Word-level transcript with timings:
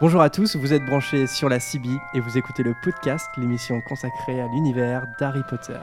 Bonjour 0.00 0.22
à 0.22 0.30
tous, 0.30 0.56
vous 0.56 0.72
êtes 0.72 0.86
branchés 0.86 1.26
sur 1.26 1.50
la 1.50 1.60
CB 1.60 1.90
et 2.14 2.20
vous 2.20 2.38
écoutez 2.38 2.62
le 2.62 2.74
podcast, 2.82 3.28
l'émission 3.36 3.82
consacrée 3.82 4.40
à 4.40 4.46
l'univers 4.46 5.06
d'Harry 5.20 5.42
Potter. 5.46 5.74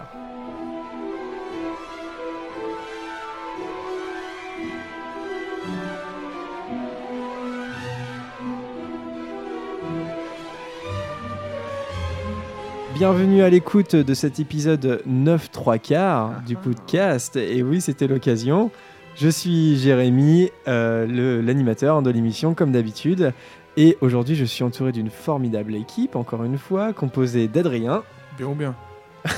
Bienvenue 12.96 13.44
à 13.44 13.52
l'écoute 13.52 13.96
de 13.96 14.14
cet 14.16 14.40
épisode 14.40 15.04
9 15.06 15.52
3 15.52 15.78
quarts 15.78 16.42
du 16.48 16.56
podcast. 16.56 17.36
Et 17.36 17.62
oui, 17.62 17.82
c'était 17.82 18.08
l'occasion. 18.08 18.72
Je 19.14 19.30
suis 19.30 19.78
Jérémy, 19.78 20.50
euh, 20.68 21.42
l'animateur 21.44 22.02
de 22.02 22.10
l'émission, 22.10 22.56
comme 22.56 22.72
d'habitude. 22.72 23.32
Et 23.80 23.96
aujourd'hui, 24.02 24.36
je 24.36 24.44
suis 24.44 24.64
entouré 24.64 24.92
d'une 24.92 25.12
formidable 25.12 25.76
équipe, 25.76 26.16
encore 26.16 26.44
une 26.44 26.58
fois, 26.58 26.94
composée 26.94 27.48
d'Adrien. 27.48 28.02
Bien 28.36 28.48
ou 28.48 28.56
bien 28.56 28.76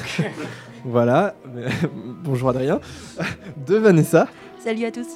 Voilà. 0.85 1.35
Bonjour 2.23 2.47
Adrien. 2.47 2.79
De 3.67 3.75
Vanessa. 3.75 4.29
Salut 4.63 4.85
à 4.85 4.91
tous. 4.91 5.07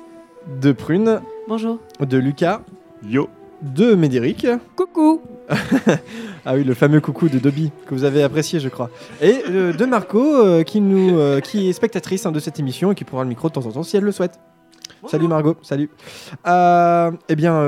De 0.62 0.74
Prune. 0.74 1.22
Bonjour. 1.48 1.80
De 2.02 2.18
Lucas. 2.18 2.64
Yo. 3.02 3.30
De 3.62 3.96
Médéric. 3.96 4.46
Coucou. 4.76 5.22
ah 6.46 6.56
oui, 6.56 6.66
le 6.66 6.74
fameux 6.74 7.00
coucou 7.00 7.30
de 7.30 7.40
Dobby 7.40 7.72
que 7.86 7.96
vous 7.96 8.04
avez 8.04 8.24
apprécié, 8.24 8.60
je 8.60 8.68
crois. 8.68 8.90
Et 9.22 9.42
euh, 9.48 9.72
de 9.72 9.86
Marco, 9.86 10.20
euh, 10.20 10.64
qui, 10.64 10.82
nous, 10.82 11.18
euh, 11.18 11.40
qui 11.40 11.70
est 11.70 11.74
spectatrice 11.74 12.26
hein, 12.26 12.34
de 12.34 12.42
cette 12.42 12.60
émission 12.60 12.92
et 12.92 12.96
qui 12.96 13.06
pourra 13.06 13.24
le 13.24 13.30
micro 13.30 13.48
de 13.48 13.54
temps 13.54 13.66
en 13.66 13.72
temps 13.72 13.84
si 13.84 13.96
elle 13.96 14.04
le 14.04 14.12
souhaite. 14.12 14.38
Salut 15.08 15.28
Margot, 15.28 15.58
salut. 15.62 15.90
eh 16.46 17.36
bien, 17.36 17.62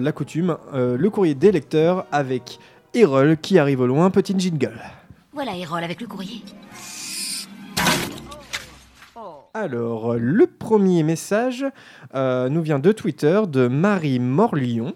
la 0.00 0.12
coutume, 0.12 0.56
le 0.72 1.08
courrier 1.08 1.34
des 1.34 1.52
lecteurs 1.52 2.06
avec 2.12 2.58
Erol 2.94 3.36
qui 3.36 3.58
arrive 3.58 3.80
au 3.80 3.86
loin, 3.86 4.10
petit 4.10 4.34
jingle. 4.38 4.80
Voilà 5.32 5.56
Erol 5.56 5.84
avec 5.84 6.00
le 6.00 6.06
courrier. 6.06 6.42
Alors, 9.54 10.14
le 10.14 10.46
premier 10.46 11.02
message 11.02 11.64
nous 12.14 12.62
vient 12.62 12.78
de 12.78 12.92
Twitter 12.92 13.40
de 13.48 13.68
Marie 13.68 14.18
Morlion 14.18 14.94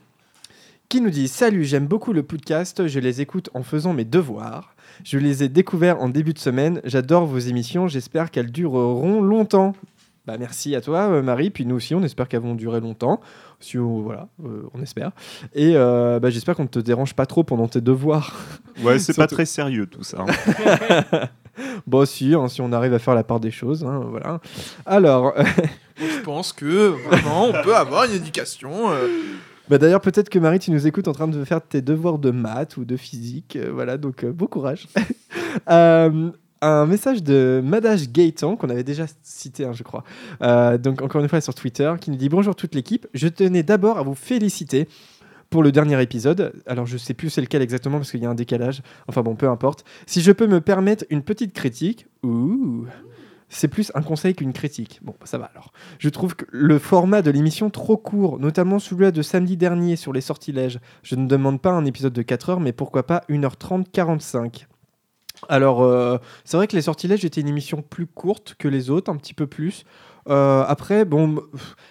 qui 0.90 1.00
nous 1.00 1.10
dit 1.10 1.28
Salut, 1.28 1.64
j'aime 1.64 1.86
beaucoup 1.86 2.12
le 2.12 2.24
podcast, 2.24 2.88
je 2.88 2.98
les 2.98 3.20
écoute 3.20 3.48
en 3.54 3.62
faisant 3.62 3.92
mes 3.92 4.04
devoirs. 4.04 4.74
Je 5.04 5.18
les 5.18 5.44
ai 5.44 5.48
découverts 5.48 6.02
en 6.02 6.08
début 6.08 6.34
de 6.34 6.38
semaine, 6.40 6.80
j'adore 6.82 7.26
vos 7.26 7.38
émissions, 7.38 7.86
j'espère 7.86 8.32
qu'elles 8.32 8.50
dureront 8.50 9.22
longtemps. 9.22 9.72
Bah 10.30 10.36
merci 10.38 10.76
à 10.76 10.80
toi 10.80 11.10
euh, 11.10 11.22
Marie, 11.22 11.50
puis 11.50 11.66
nous 11.66 11.74
aussi 11.74 11.92
on 11.92 12.04
espère 12.04 12.28
qu'elles 12.28 12.42
vont 12.42 12.54
durer 12.54 12.78
longtemps. 12.78 13.20
Si 13.58 13.78
on, 13.78 14.00
voilà, 14.00 14.28
euh, 14.44 14.62
on 14.74 14.80
espère. 14.80 15.10
Et 15.54 15.72
euh, 15.74 16.20
bah, 16.20 16.30
j'espère 16.30 16.54
qu'on 16.54 16.62
ne 16.62 16.68
te 16.68 16.78
dérange 16.78 17.14
pas 17.14 17.26
trop 17.26 17.42
pendant 17.42 17.66
tes 17.66 17.80
devoirs. 17.80 18.36
Ouais, 18.84 18.98
c'est 18.98 19.16
pas 19.16 19.26
très 19.26 19.44
sérieux 19.44 19.86
tout 19.86 20.04
ça. 20.04 20.24
Hein. 20.26 21.28
bon, 21.86 22.06
si, 22.06 22.32
hein, 22.32 22.48
si 22.48 22.62
on 22.62 22.72
arrive 22.72 22.94
à 22.94 22.98
faire 22.98 23.14
la 23.14 23.24
part 23.24 23.40
des 23.40 23.50
choses, 23.50 23.84
hein, 23.84 24.06
voilà. 24.08 24.40
Alors, 24.86 25.34
je 25.98 26.20
pense 26.22 26.54
que 26.54 26.94
vraiment 27.08 27.48
on 27.48 27.62
peut 27.62 27.76
avoir 27.76 28.04
une 28.04 28.12
éducation. 28.12 28.90
Bah 29.70 29.78
D'ailleurs, 29.78 30.00
peut-être 30.00 30.30
que 30.30 30.38
Marie, 30.38 30.60
tu 30.60 30.70
nous 30.70 30.86
écoutes 30.86 31.06
en 31.06 31.12
train 31.12 31.28
de 31.28 31.44
faire 31.44 31.60
tes 31.62 31.82
devoirs 31.82 32.18
de 32.18 32.30
maths 32.30 32.76
ou 32.76 32.84
de 32.84 32.96
physique. 32.96 33.54
Euh, 33.56 33.70
voilà, 33.72 33.98
donc 33.98 34.24
euh, 34.24 34.32
bon 34.32 34.46
courage. 34.46 34.88
Euh, 35.68 36.30
un 36.62 36.86
message 36.86 37.22
de 37.22 37.60
Madage 37.64 38.10
Gaëtan, 38.10 38.56
qu'on 38.56 38.70
avait 38.70 38.84
déjà 38.84 39.06
cité, 39.22 39.64
hein, 39.64 39.72
je 39.72 39.82
crois. 39.82 40.04
donc, 40.78 41.02
encore 41.02 41.20
une 41.20 41.28
fois, 41.28 41.40
sur 41.40 41.54
Twitter, 41.54 41.92
qui 42.00 42.10
nous 42.10 42.16
dit 42.16 42.28
Bonjour 42.28 42.54
toute 42.54 42.74
l'équipe. 42.74 43.06
Je 43.14 43.28
tenais 43.28 43.62
d'abord 43.62 43.98
à 43.98 44.02
vous 44.02 44.14
féliciter 44.14 44.88
pour 45.50 45.62
le 45.62 45.72
dernier 45.72 46.00
épisode. 46.00 46.52
Alors, 46.66 46.86
je 46.86 46.96
sais 46.96 47.14
plus 47.14 47.28
c'est 47.28 47.40
lequel 47.40 47.60
exactement 47.60 47.98
parce 47.98 48.10
qu'il 48.10 48.22
y 48.22 48.26
a 48.26 48.30
un 48.30 48.34
décalage. 48.34 48.82
Enfin, 49.08 49.22
bon, 49.22 49.34
peu 49.34 49.48
importe. 49.48 49.84
Si 50.06 50.22
je 50.22 50.32
peux 50.32 50.46
me 50.46 50.60
permettre 50.60 51.04
une 51.10 51.22
petite 51.22 51.52
critique. 51.52 52.06
Ouh 52.22 52.86
c'est 53.52 53.68
plus 53.68 53.92
un 53.94 54.02
conseil 54.02 54.34
qu'une 54.34 54.52
critique. 54.52 55.00
Bon, 55.02 55.14
ça 55.24 55.36
va 55.36 55.46
alors. 55.46 55.72
Je 55.98 56.08
trouve 56.08 56.36
que 56.36 56.46
le 56.50 56.78
format 56.78 57.20
de 57.20 57.30
l'émission 57.30 57.68
trop 57.68 57.96
court, 57.96 58.38
notamment 58.38 58.78
celui 58.78 59.10
de 59.10 59.22
samedi 59.22 59.56
dernier 59.56 59.96
sur 59.96 60.12
les 60.12 60.20
sortilèges. 60.20 60.78
Je 61.02 61.16
ne 61.16 61.26
demande 61.26 61.60
pas 61.60 61.72
un 61.72 61.84
épisode 61.84 62.12
de 62.12 62.22
4 62.22 62.50
heures, 62.50 62.60
mais 62.60 62.72
pourquoi 62.72 63.06
pas 63.06 63.24
1h30, 63.28 63.86
45 63.92 64.68
alors, 65.48 65.82
euh, 65.82 66.18
c'est 66.44 66.56
vrai 66.56 66.66
que 66.66 66.76
les 66.76 66.82
sortilèges 66.82 67.24
étaient 67.24 67.40
une 67.40 67.48
émission 67.48 67.82
plus 67.82 68.06
courte 68.06 68.54
que 68.58 68.68
les 68.68 68.90
autres, 68.90 69.10
un 69.10 69.16
petit 69.16 69.34
peu 69.34 69.46
plus. 69.46 69.84
Euh, 70.28 70.64
après, 70.68 71.06
bon, 71.06 71.42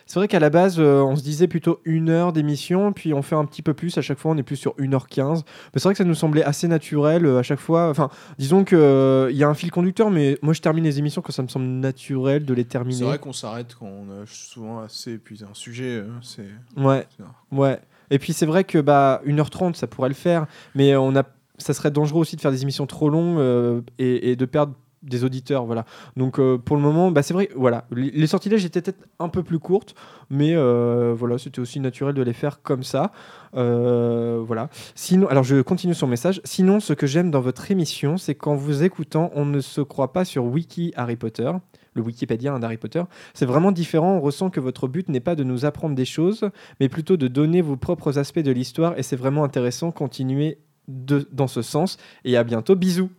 c'est 0.06 0.20
vrai 0.20 0.28
qu'à 0.28 0.40
la 0.40 0.50
base, 0.50 0.80
euh, 0.80 1.02
on 1.02 1.16
se 1.16 1.24
disait 1.24 1.48
plutôt 1.48 1.82
une 1.84 2.10
heure 2.10 2.32
d'émission, 2.32 2.94
puis 2.94 3.14
on 3.14 3.22
fait 3.22 3.36
un 3.36 3.46
petit 3.46 3.64
peu 3.64 3.74
plus. 3.74 3.98
À 3.98 4.02
chaque 4.02 4.20
fois, 4.20 4.32
on 4.32 4.38
est 4.38 4.44
plus 4.44 4.56
sur 4.56 4.76
1h15. 4.78 5.44
Mais 5.74 5.80
c'est 5.80 5.84
vrai 5.84 5.94
que 5.94 5.98
ça 5.98 6.04
nous 6.04 6.16
semblait 6.16 6.44
assez 6.44 6.68
naturel 6.68 7.26
à 7.26 7.44
chaque 7.44 7.60
fois. 7.60 7.90
Enfin, 7.90 8.10
disons 8.38 8.64
qu'il 8.64 8.78
il 8.78 9.38
y 9.38 9.44
a 9.44 9.50
un 9.50 9.56
fil 9.56 9.72
conducteur, 9.72 10.12
mais 10.12 10.38
moi, 10.42 10.54
je 10.54 10.62
termine 10.62 10.84
les 10.84 11.00
émissions 11.00 11.22
quand 11.22 11.32
ça 11.32 11.42
me 11.42 11.48
semble 11.48 11.66
naturel 11.66 12.46
de 12.46 12.54
les 12.54 12.66
terminer. 12.66 13.00
C'est 13.00 13.06
vrai 13.06 13.20
qu'on 13.20 13.34
s'arrête 13.34 13.76
quand 13.78 13.88
on 13.88 14.22
a 14.22 14.26
souvent 14.28 14.80
assez 14.80 15.14
épuisé 15.14 15.46
un 15.50 15.56
sujet. 15.56 16.04
c'est 16.22 16.48
ouais, 16.78 17.08
ouais. 17.52 17.80
Et 18.12 18.18
puis 18.18 18.34
c'est 18.34 18.48
vrai 18.48 18.64
que 18.64 18.80
bah 18.80 19.22
1h30 19.26 19.76
ça 19.76 19.86
pourrait 19.86 20.10
le 20.10 20.16
faire, 20.16 20.48
mais 20.74 20.96
on 20.96 21.16
a 21.16 21.24
ça 21.60 21.74
serait 21.74 21.92
dangereux 21.92 22.22
aussi 22.22 22.36
de 22.36 22.42
faire 22.42 22.52
des 22.52 22.64
émissions 22.64 22.88
trop 22.88 23.10
longues 23.10 23.40
euh, 23.40 23.82
et, 23.98 24.36
de 24.36 24.46
perdre 24.46 24.74
des 25.02 25.24
auditeurs 25.24 25.66
voilà 25.66 25.86
donc 26.18 26.40
euh, 26.40 26.58
pour 26.58 26.76
le 26.76 26.82
moment 26.82 27.10
bah, 27.10 27.24
c'est 27.24 27.34
vrai 27.34 27.48
voilà 27.56 27.86
les, 27.90 28.28
sortilèges 28.28 28.66
étaient 28.66 28.82
peut-être 28.82 29.08
un 29.20 29.30
peu 29.30 29.44
plus 29.44 29.58
courtes 29.58 29.96
mais 30.30 30.56
euh, 30.56 31.14
voilà 31.18 31.38
c'était 31.38 31.62
aussi 31.62 31.80
naturel 31.80 32.14
de 32.14 32.22
les 32.22 32.34
faire 32.34 32.62
comme 32.62 32.84
ça 32.84 33.14
voilà 33.54 34.70
sinon 34.96 35.28
alors 35.28 35.44
je 35.44 35.62
continue 35.62 35.94
son 35.94 36.08
message 36.08 36.42
sinon 36.44 36.82
ce 36.82 36.92
que 36.92 37.08
j'aime 37.08 37.32
dans 37.32 37.40
votre 37.40 37.72
émission 37.72 38.18
c'est 38.18 38.36
qu'en 38.36 38.56
vous 38.56 38.84
écoutant 38.84 39.32
on 39.36 39.46
ne 39.46 39.62
se 39.62 39.80
croit 39.80 40.12
pas 40.12 40.26
sur 40.26 40.44
wiki 40.44 40.92
Harry 40.98 41.16
Potter 41.16 41.52
le 41.94 42.02
Wikipédia 42.02 42.58
d'Harry 42.60 42.78
Potter. 42.78 43.04
C'est 43.34 43.46
vraiment 43.46 43.72
différent. 43.72 44.16
On 44.16 44.22
ressent 44.22 44.50
que 44.50 44.60
votre 44.60 44.88
but 44.88 45.10
n'est 45.10 45.20
pas 45.20 45.36
de 45.36 45.44
nous 45.44 45.66
apprendre 45.66 45.96
des 45.96 46.06
choses, 46.06 46.50
mais 46.80 46.90
plutôt 46.90 47.18
de 47.18 47.28
donner 47.28 47.62
vos 47.62 47.78
propres 47.78 48.18
aspects 48.18 48.40
de 48.40 48.52
l'histoire. 48.52 48.98
Et 48.98 49.04
c'est 49.04 49.16
vraiment 49.16 49.44
intéressant. 49.44 49.92
Continuez 49.92 50.60
dans 50.90 51.48
ce 51.48 51.62
sens. 51.62 51.98
Et 52.26 52.38
à 52.38 52.44
bientôt. 52.44 52.76
Bisous. 52.76 53.10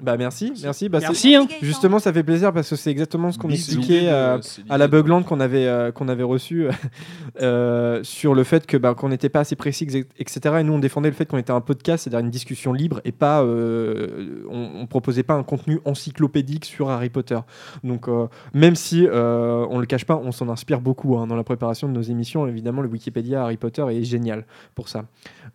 Bah 0.00 0.16
merci, 0.16 0.52
merci. 0.62 0.88
Bah, 0.88 0.98
merci. 1.00 1.34
Hein. 1.34 1.46
Justement, 1.60 1.98
ça 1.98 2.12
fait 2.12 2.22
plaisir 2.22 2.52
parce 2.52 2.70
que 2.70 2.76
c'est 2.76 2.90
exactement 2.90 3.32
ce 3.32 3.38
qu'on 3.38 3.50
expliquait 3.50 4.08
euh, 4.08 4.38
à 4.68 4.78
la 4.78 4.88
Bugland 4.88 5.22
qu'on 5.22 5.40
avait 5.40 5.66
euh, 5.66 5.90
qu'on 5.90 6.08
avait 6.08 6.22
reçu 6.22 6.66
euh, 7.42 8.02
sur 8.04 8.34
le 8.34 8.44
fait 8.44 8.66
que 8.66 8.76
bah, 8.76 8.94
qu'on 8.94 9.08
n'était 9.08 9.28
pas 9.28 9.40
assez 9.40 9.56
précis, 9.56 9.86
etc. 10.18 10.56
Et 10.60 10.62
nous, 10.62 10.72
on 10.72 10.78
défendait 10.78 11.08
le 11.08 11.14
fait 11.14 11.26
qu'on 11.26 11.38
était 11.38 11.52
un 11.52 11.60
podcast, 11.60 12.04
c'est-à-dire 12.04 12.20
une 12.20 12.30
discussion 12.30 12.72
libre 12.72 13.00
et 13.04 13.12
pas, 13.12 13.42
on, 13.44 14.70
on, 14.74 14.86
proposait 14.86 15.22
pas 15.22 15.34
un 15.34 15.42
contenu 15.42 15.80
encyclopédique 15.84 16.64
sur 16.64 16.90
Harry 16.90 17.10
Potter. 17.10 17.38
Donc, 17.84 18.06
même 18.54 18.76
si 18.76 19.06
on 19.10 19.78
le 19.78 19.86
cache 19.86 20.04
pas, 20.04 20.16
on 20.16 20.32
s'en 20.32 20.48
inspire 20.48 20.80
beaucoup 20.80 21.16
hein, 21.16 21.26
dans 21.26 21.36
la 21.36 21.44
préparation 21.44 21.88
de 21.88 21.92
nos 21.92 22.02
émissions. 22.02 22.46
Évidemment, 22.46 22.82
le 22.82 22.88
Wikipédia 22.88 23.42
Harry 23.42 23.56
Potter 23.56 23.84
est 23.90 24.04
génial 24.04 24.44
pour 24.74 24.88
ça. 24.88 25.04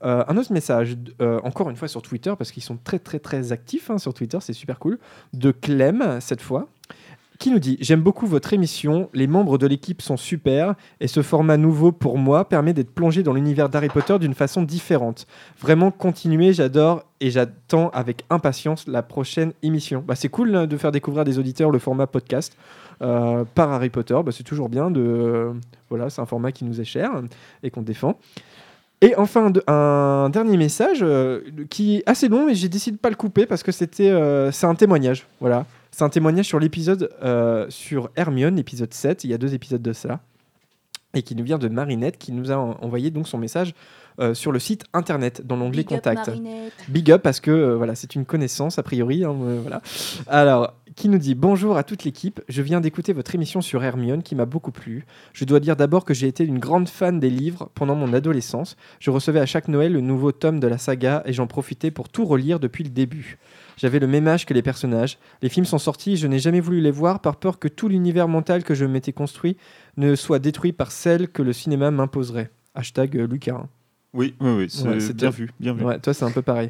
Un 0.02 0.38
autre 0.38 0.52
message, 0.52 0.98
encore 1.44 1.70
une 1.70 1.76
fois 1.76 1.88
sur 1.88 2.02
Twitter 2.02 2.34
parce 2.38 2.52
qu'ils 2.52 2.64
sont 2.64 2.78
très 2.84 3.00
très 3.00 3.20
très 3.20 3.52
actifs 3.52 3.90
hein, 3.90 3.98
sur 3.98 4.14
Twitter 4.14 4.38
c'est 4.42 4.54
super 4.54 4.80
cool, 4.80 5.00
de 5.34 5.52
Clem 5.52 6.18
cette 6.20 6.42
fois, 6.42 6.68
qui 7.44 7.52
nous 7.52 7.60
dit 7.60 7.78
J'aime 7.82 8.02
beaucoup 8.02 8.26
votre 8.26 8.54
émission, 8.54 9.10
les 9.14 9.28
membres 9.28 9.58
de 9.58 9.68
l'équipe 9.68 10.02
sont 10.02 10.16
super, 10.16 10.76
et 11.02 11.08
ce 11.08 11.22
format 11.22 11.58
nouveau 11.58 11.92
pour 11.92 12.18
moi 12.18 12.48
permet 12.48 12.74
d'être 12.74 12.94
plongé 12.94 13.22
dans 13.22 13.34
l'univers 13.34 13.68
d'Harry 13.68 13.90
Potter 13.90 14.18
d'une 14.20 14.34
façon 14.34 14.64
différente. 14.64 15.28
Vraiment, 15.60 15.92
continuez, 15.92 16.54
j'adore 16.54 17.04
et 17.20 17.32
j'attends 17.32 17.90
avec 17.90 18.24
impatience 18.30 18.88
la 18.88 19.04
prochaine 19.04 19.52
émission. 19.62 20.04
Bah, 20.08 20.16
c'est 20.16 20.30
cool 20.30 20.56
hein, 20.56 20.68
de 20.68 20.78
faire 20.78 20.94
découvrir 20.94 21.26
des 21.26 21.38
auditeurs 21.38 21.70
le 21.70 21.80
format 21.80 22.08
podcast. 22.08 22.56
Euh, 23.02 23.44
par 23.56 23.72
Harry 23.72 23.90
Potter, 23.90 24.18
bah, 24.24 24.32
c'est 24.32 24.44
toujours 24.44 24.70
bien 24.70 24.90
de 24.90 25.52
voilà, 25.90 26.10
c'est 26.10 26.22
un 26.22 26.26
format 26.26 26.52
qui 26.52 26.64
nous 26.64 26.80
est 26.80 26.86
cher 26.86 27.12
et 27.62 27.72
qu'on 27.72 27.82
défend. 27.82 28.18
Et 29.04 29.18
enfin, 29.18 29.52
un 29.68 30.30
dernier 30.30 30.56
message 30.56 31.00
euh, 31.02 31.42
qui 31.70 31.98
est 31.98 32.04
assez 32.06 32.30
long, 32.30 32.46
mais 32.46 32.56
j'ai 32.56 32.70
décidé 32.70 32.96
de 32.96 33.02
pas 33.02 33.10
le 33.10 33.18
couper 33.18 33.46
parce 33.46 33.62
que 33.62 33.74
c'était, 33.74 34.10
euh, 34.10 34.50
c'est 34.54 34.66
un 34.66 34.76
témoignage. 34.76 35.28
Voilà, 35.42 35.66
c'est 35.92 36.06
un 36.06 36.10
témoignage 36.10 36.46
sur 36.46 36.58
l'épisode 36.58 37.10
euh, 37.22 37.66
sur 37.68 38.12
Hermione, 38.16 38.56
l'épisode 38.56 38.94
7. 38.94 39.26
Il 39.26 39.30
y 39.30 39.34
a 39.34 39.38
deux 39.38 39.54
épisodes 39.54 39.82
de 39.82 39.92
ça, 39.92 40.22
et 41.14 41.22
qui 41.22 41.36
nous 41.36 41.44
vient 41.44 41.58
de 41.58 41.68
Marinette, 41.68 42.18
qui 42.18 42.32
nous 42.32 42.50
a 42.54 42.56
envoyé 42.56 43.12
donc 43.12 43.28
son 43.28 43.38
message 43.38 43.76
sur 44.34 44.52
le 44.52 44.60
site 44.60 44.86
internet 44.94 45.46
dans 45.46 45.58
l'onglet 45.58 45.84
Contact. 45.84 46.32
Big 46.88 47.12
up 47.12 47.24
parce 47.24 47.40
que 47.40 47.74
voilà, 47.74 47.96
c'est 47.96 48.14
une 48.16 48.26
connaissance 48.26 48.78
a 48.78 48.84
priori. 48.84 49.26
Hein, 49.26 49.36
voilà. 49.64 49.82
Alors, 50.28 50.76
qui 50.96 51.10
nous 51.10 51.18
dit 51.18 51.36
Bonjour 51.36 51.78
à 51.78 51.84
toute 51.84 52.04
l'équipe, 52.04 52.42
je 52.48 52.62
viens 52.62 52.82
d'écouter 52.82 53.14
votre 53.14 53.34
émission 53.36 53.62
sur 53.62 53.84
Hermione 53.84 54.24
qui 54.24 54.36
m'a 54.36 54.46
beaucoup 54.46 54.72
plu. 54.72 55.06
Je 55.34 55.46
dois 55.46 55.60
dire 55.60 55.76
d'abord 55.76 56.06
que 56.06 56.14
j'ai 56.14 56.28
été 56.28 56.44
une 56.44 56.60
grande 56.60 56.90
fan 56.90 57.20
des 57.20 57.30
livres 57.30 57.70
pendant 57.74 57.96
mon 57.96 58.14
adolescence. 58.14 58.76
Je 59.00 59.12
recevais 59.12 59.40
à 59.40 59.46
chaque 59.46 59.68
Noël 59.68 59.94
le 59.94 60.02
nouveau 60.02 60.32
tome 60.32 60.60
de 60.60 60.68
la 60.68 60.78
saga 60.78 61.24
et 61.26 61.34
j'en 61.34 61.48
profitais 61.48 61.92
pour 61.92 62.10
tout 62.10 62.26
relire 62.26 62.60
depuis 62.60 62.84
le 62.84 62.90
début. 62.90 63.38
J'avais 63.78 64.00
le 64.00 64.08
même 64.08 64.28
âge 64.28 64.46
que 64.46 64.54
les 64.54 64.62
personnages. 64.62 65.18
Les 65.42 65.50
films 65.50 65.66
sont 65.66 65.80
sortis, 65.80 66.18
je 66.18 66.28
n'ai 66.28 66.40
jamais 66.40 66.60
voulu 66.60 66.82
les 66.82 66.92
voir 66.92 67.22
par 67.22 67.38
peur 67.38 67.60
que 67.60 67.68
tout 67.68 67.88
l'univers 67.88 68.28
mental 68.28 68.64
que 68.64 68.76
je 68.76 68.86
m'étais 68.86 69.14
construit 69.14 69.58
ne 69.98 70.16
soit 70.16 70.40
détruit 70.40 70.74
par 70.74 70.92
celle 70.92 71.30
que 71.30 71.42
le 71.42 71.54
cinéma 71.54 71.92
m'imposerait. 71.92 72.52
Hashtag 72.76 73.18
euh, 73.18 73.28
Lucas. 73.28 73.68
Oui, 74.14 74.36
oui, 74.42 74.52
oui 74.52 74.70
c'est 74.70 75.16
bien 75.16 75.32
vu, 75.32 75.50
bien 75.60 75.74
vu. 75.74 75.84
Ouais, 75.84 76.00
toi, 76.00 76.14
c'est 76.14 76.24
un 76.24 76.32
peu 76.32 76.44
pareil. 76.44 76.70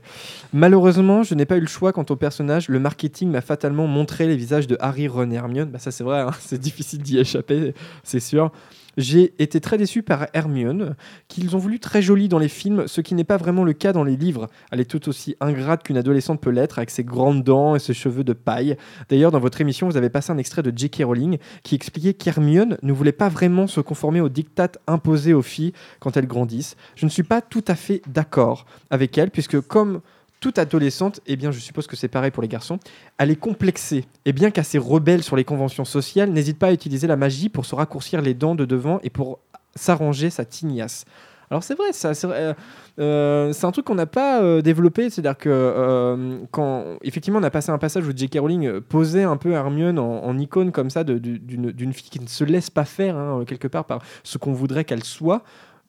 Malheureusement, 0.53 1.23
je 1.23 1.35
n'ai 1.35 1.45
pas 1.45 1.57
eu 1.57 1.61
le 1.61 1.67
choix 1.67 1.91
quant 1.91 2.05
au 2.09 2.15
personnage. 2.15 2.69
Le 2.69 2.79
marketing 2.79 3.29
m'a 3.29 3.41
fatalement 3.41 3.85
montré 3.85 4.27
les 4.27 4.37
visages 4.37 4.65
de 4.65 4.77
Harry, 4.79 5.09
Ron 5.09 5.29
et 5.29 5.35
Hermione. 5.35 5.69
Bah, 5.69 5.79
ça, 5.79 5.91
c'est 5.91 6.05
vrai, 6.05 6.21
hein, 6.21 6.31
c'est 6.39 6.59
difficile 6.59 7.01
d'y 7.01 7.19
échapper, 7.19 7.73
c'est 8.03 8.21
sûr. 8.21 8.51
J'ai 8.97 9.33
été 9.39 9.59
très 9.59 9.77
déçu 9.77 10.03
par 10.03 10.27
Hermione, 10.33 10.95
qu'ils 11.27 11.55
ont 11.55 11.59
voulu 11.59 11.79
très 11.79 12.01
jolie 12.01 12.29
dans 12.29 12.37
les 12.37 12.47
films, 12.47 12.87
ce 12.87 13.01
qui 13.01 13.15
n'est 13.15 13.23
pas 13.23 13.37
vraiment 13.37 13.63
le 13.63 13.73
cas 13.73 13.91
dans 13.91 14.03
les 14.03 14.15
livres. 14.15 14.49
Elle 14.71 14.79
est 14.79 14.89
tout 14.89 15.09
aussi 15.09 15.35
ingrate 15.39 15.83
qu'une 15.83 15.97
adolescente 15.97 16.41
peut 16.41 16.51
l'être, 16.51 16.77
avec 16.77 16.91
ses 16.91 17.03
grandes 17.03 17.43
dents 17.43 17.75
et 17.75 17.79
ses 17.79 17.93
cheveux 17.93 18.23
de 18.23 18.33
paille. 18.33 18.77
D'ailleurs, 19.09 19.31
dans 19.31 19.39
votre 19.39 19.61
émission, 19.61 19.87
vous 19.87 19.97
avez 19.97 20.09
passé 20.09 20.31
un 20.31 20.37
extrait 20.37 20.61
de 20.61 20.71
J.K. 20.75 21.03
Rowling 21.05 21.37
qui 21.63 21.75
expliquait 21.75 22.13
qu'Hermione 22.13 22.77
ne 22.83 22.93
voulait 22.93 23.11
pas 23.11 23.29
vraiment 23.29 23.67
se 23.67 23.81
conformer 23.81 24.21
aux 24.21 24.29
dictats 24.29 24.71
imposés 24.85 25.33
aux 25.33 25.41
filles 25.41 25.73
quand 25.99 26.15
elles 26.15 26.27
grandissent. 26.27 26.75
Je 26.95 27.05
ne 27.05 27.09
suis 27.11 27.23
pas 27.23 27.41
tout 27.41 27.65
à 27.67 27.75
fait 27.75 28.01
d'accord 28.07 28.65
avec 28.91 29.17
elle, 29.17 29.31
puisque 29.31 29.59
comme 29.61 30.01
toute 30.43 30.59
adolescente, 30.59 31.21
eh 31.25 31.37
bien, 31.37 31.51
je 31.51 31.59
suppose 31.59 31.87
que 31.87 31.95
c'est 31.95 32.09
pareil 32.09 32.29
pour 32.29 32.43
les 32.43 32.49
garçons, 32.49 32.77
elle 33.17 33.31
est 33.31 33.37
complexée. 33.37 34.03
Et 34.25 34.33
bien 34.33 34.51
qu'assez 34.51 34.77
rebelle 34.77 35.23
sur 35.23 35.37
les 35.37 35.45
conventions 35.45 35.85
sociales, 35.85 36.31
n'hésite 36.31 36.59
pas 36.59 36.67
à 36.67 36.73
utiliser 36.73 37.07
la 37.07 37.15
magie 37.15 37.47
pour 37.47 37.65
se 37.65 37.73
raccourcir 37.75 38.21
les 38.21 38.33
dents 38.33 38.53
de 38.53 38.65
devant 38.65 38.99
et 39.03 39.09
pour 39.09 39.39
s'arranger 39.73 40.29
sa 40.29 40.43
tignasse. 40.43 41.05
Alors 41.49 41.63
c'est 41.63 41.75
vrai, 41.75 41.93
ça, 41.93 42.13
c'est, 42.13 42.27
euh, 42.29 42.53
euh, 42.99 43.53
un 43.63 43.71
truc 43.71 43.85
qu'on 43.85 43.95
n'a 43.95 44.05
pas 44.05 44.41
euh, 44.41 44.61
développé, 44.61 45.09
c'est-à-dire 45.09 45.37
que 45.37 46.45
quand 46.51 46.97
effectivement 47.03 47.39
on 47.39 47.43
a 47.43 47.49
passé 47.49 47.71
un 47.71 47.77
passage 47.77 48.05
où 48.05 48.11
J.K. 48.13 48.39
Rowling 48.39 48.81
posait 48.81 49.23
un 49.23 49.37
peu 49.37 49.51
Hermione 49.53 49.97
en, 49.97 50.37
icône 50.37 50.73
comme 50.73 50.89
ça 50.89 51.05
d'une, 51.05 51.93
fille 51.93 52.09
qui 52.09 52.19
ne 52.19 52.27
se 52.27 52.43
laisse 52.43 52.69
pas 52.69 52.83
faire 52.83 53.15
hein, 53.15 53.45
quelque 53.47 53.69
part 53.69 53.85
par 53.85 54.01
ce 54.23 54.37
qu'on 54.37 54.51
voudrait 54.51 54.83
qu'elle 54.83 55.05
soit. 55.05 55.41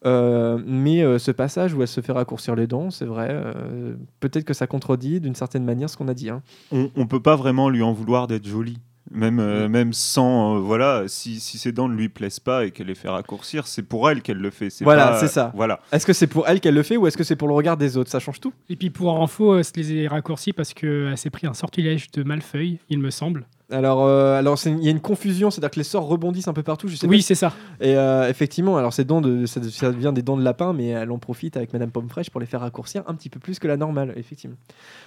Euh, 0.06 0.59
mais 0.67 1.03
euh, 1.03 1.19
ce 1.19 1.31
passage 1.31 1.75
où 1.75 1.83
elle 1.83 1.89
se 1.89 2.01
fait 2.01 2.12
raccourcir 2.12 2.55
les 2.55 2.67
dents, 2.67 2.91
c'est 2.91 3.06
vrai, 3.06 3.29
euh, 3.31 3.95
peut-être 4.21 4.45
que 4.45 4.55
ça 4.55 4.67
contredit 4.67 5.21
d'une 5.21 5.35
certaine 5.35 5.65
manière 5.65 5.89
ce 5.89 5.97
qu'on 5.97 6.09
a 6.09 6.15
dit. 6.15 6.31
Hein. 6.31 6.43
On, 6.73 6.91
ne 6.97 7.05
peut 7.05 7.21
pas 7.21 7.37
vraiment 7.37 7.71
lui 7.71 7.83
en 7.83 7.93
vouloir 7.93 8.27
d'être 8.27 8.47
jolie. 8.47 8.79
Même, 9.11 9.37
mm. 9.37 9.69
même 9.69 9.93
sans, 9.93 10.59
voilà, 10.61 11.05
si, 11.09 11.39
si, 11.39 11.59
ses 11.59 11.73
dents 11.73 11.89
ne 11.89 11.95
lui 11.95 12.09
plaisent 12.09 12.41
pas 12.41 12.65
et 12.65 12.71
qu'elle 12.71 12.87
les 12.87 12.95
fait 12.95 13.09
raccourcir, 13.09 13.67
c'est 13.67 13.83
pour 13.83 14.09
elle 14.11 14.23
qu'elle 14.23 14.39
le 14.39 14.51
fait. 14.51 14.71
Voilà, 14.81 15.19
c'est 15.21 15.29
ça. 15.29 15.53
Voilà. 15.55 15.81
Est-ce 15.93 16.07
que 16.07 16.15
c'est 16.15 16.27
pour 16.27 16.49
elle 16.49 16.61
qu'elle 16.61 16.75
le 16.75 16.83
fait 16.83 16.97
ou 16.97 17.07
est-ce 17.07 17.17
que 17.17 17.25
c'est 17.25 17.37
pour 17.37 17.49
le 17.49 17.55
regard 17.55 17.77
des 17.77 17.97
autres? 17.99 18.11
Ça 18.11 18.19
change 18.19 18.41
tout. 18.41 18.53
Et 18.71 18.77
puis 18.77 18.91
pour 18.91 19.23
info, 19.23 19.59
elle 19.59 19.65
se 19.65 19.73
les 19.77 20.07
a 20.07 20.11
raccourcis 20.11 20.55
parce 20.55 20.73
qu'elle 20.73 21.17
s'est 21.19 21.31
pris 21.31 21.47
un 21.47 21.55
sortilège 21.55 22.11
de 22.12 22.23
Malfeuille, 22.23 22.79
il 22.89 22.99
me 22.99 23.11
semble. 23.11 23.47
Alors, 23.75 24.06
euh, 24.06 24.38
alors 24.38 24.56
il 24.67 24.85
y 24.85 24.88
a 24.88 24.91
une 24.91 25.00
confusion, 25.00 25.50
c'est-à-dire 25.50 25.71
que 25.71 25.81
les 25.81 25.85
sorts 25.85 26.06
rebondissent 26.06 26.47
un 26.47 26.53
peu 26.53 26.62
partout. 26.62 26.87
Je 26.87 26.94
sais 26.94 27.09
oui, 27.09 27.23
c'est 27.23 27.35
ça. 27.35 27.53
Et 27.81 27.97
euh, 27.97 28.29
effectivement, 28.29 28.76
alors 28.76 28.93
ces 28.93 29.05
dents 29.05 29.21
de, 29.21 29.47
ça, 29.47 29.91
vient 29.91 30.12
des 30.12 30.23
dents 30.23 30.37
de 30.37 30.44
lapin, 30.44 30.73
mais 30.73 30.88
elle 30.88 31.11
en 31.11 31.19
profite 31.19 31.56
avec 31.56 31.73
Madame 31.73 31.91
Pomme 31.91 32.09
Fraîche 32.09 32.31
pour 32.31 32.41
les 32.41 32.47
faire 32.47 32.61
raccourcir 32.61 33.03
un 33.09 33.15
petit 33.15 33.29
peu 33.29 33.41
plus 33.41 33.59
que 33.59 33.67
la 33.67 33.76
normale, 33.76 34.15
effectivement. 34.17 34.56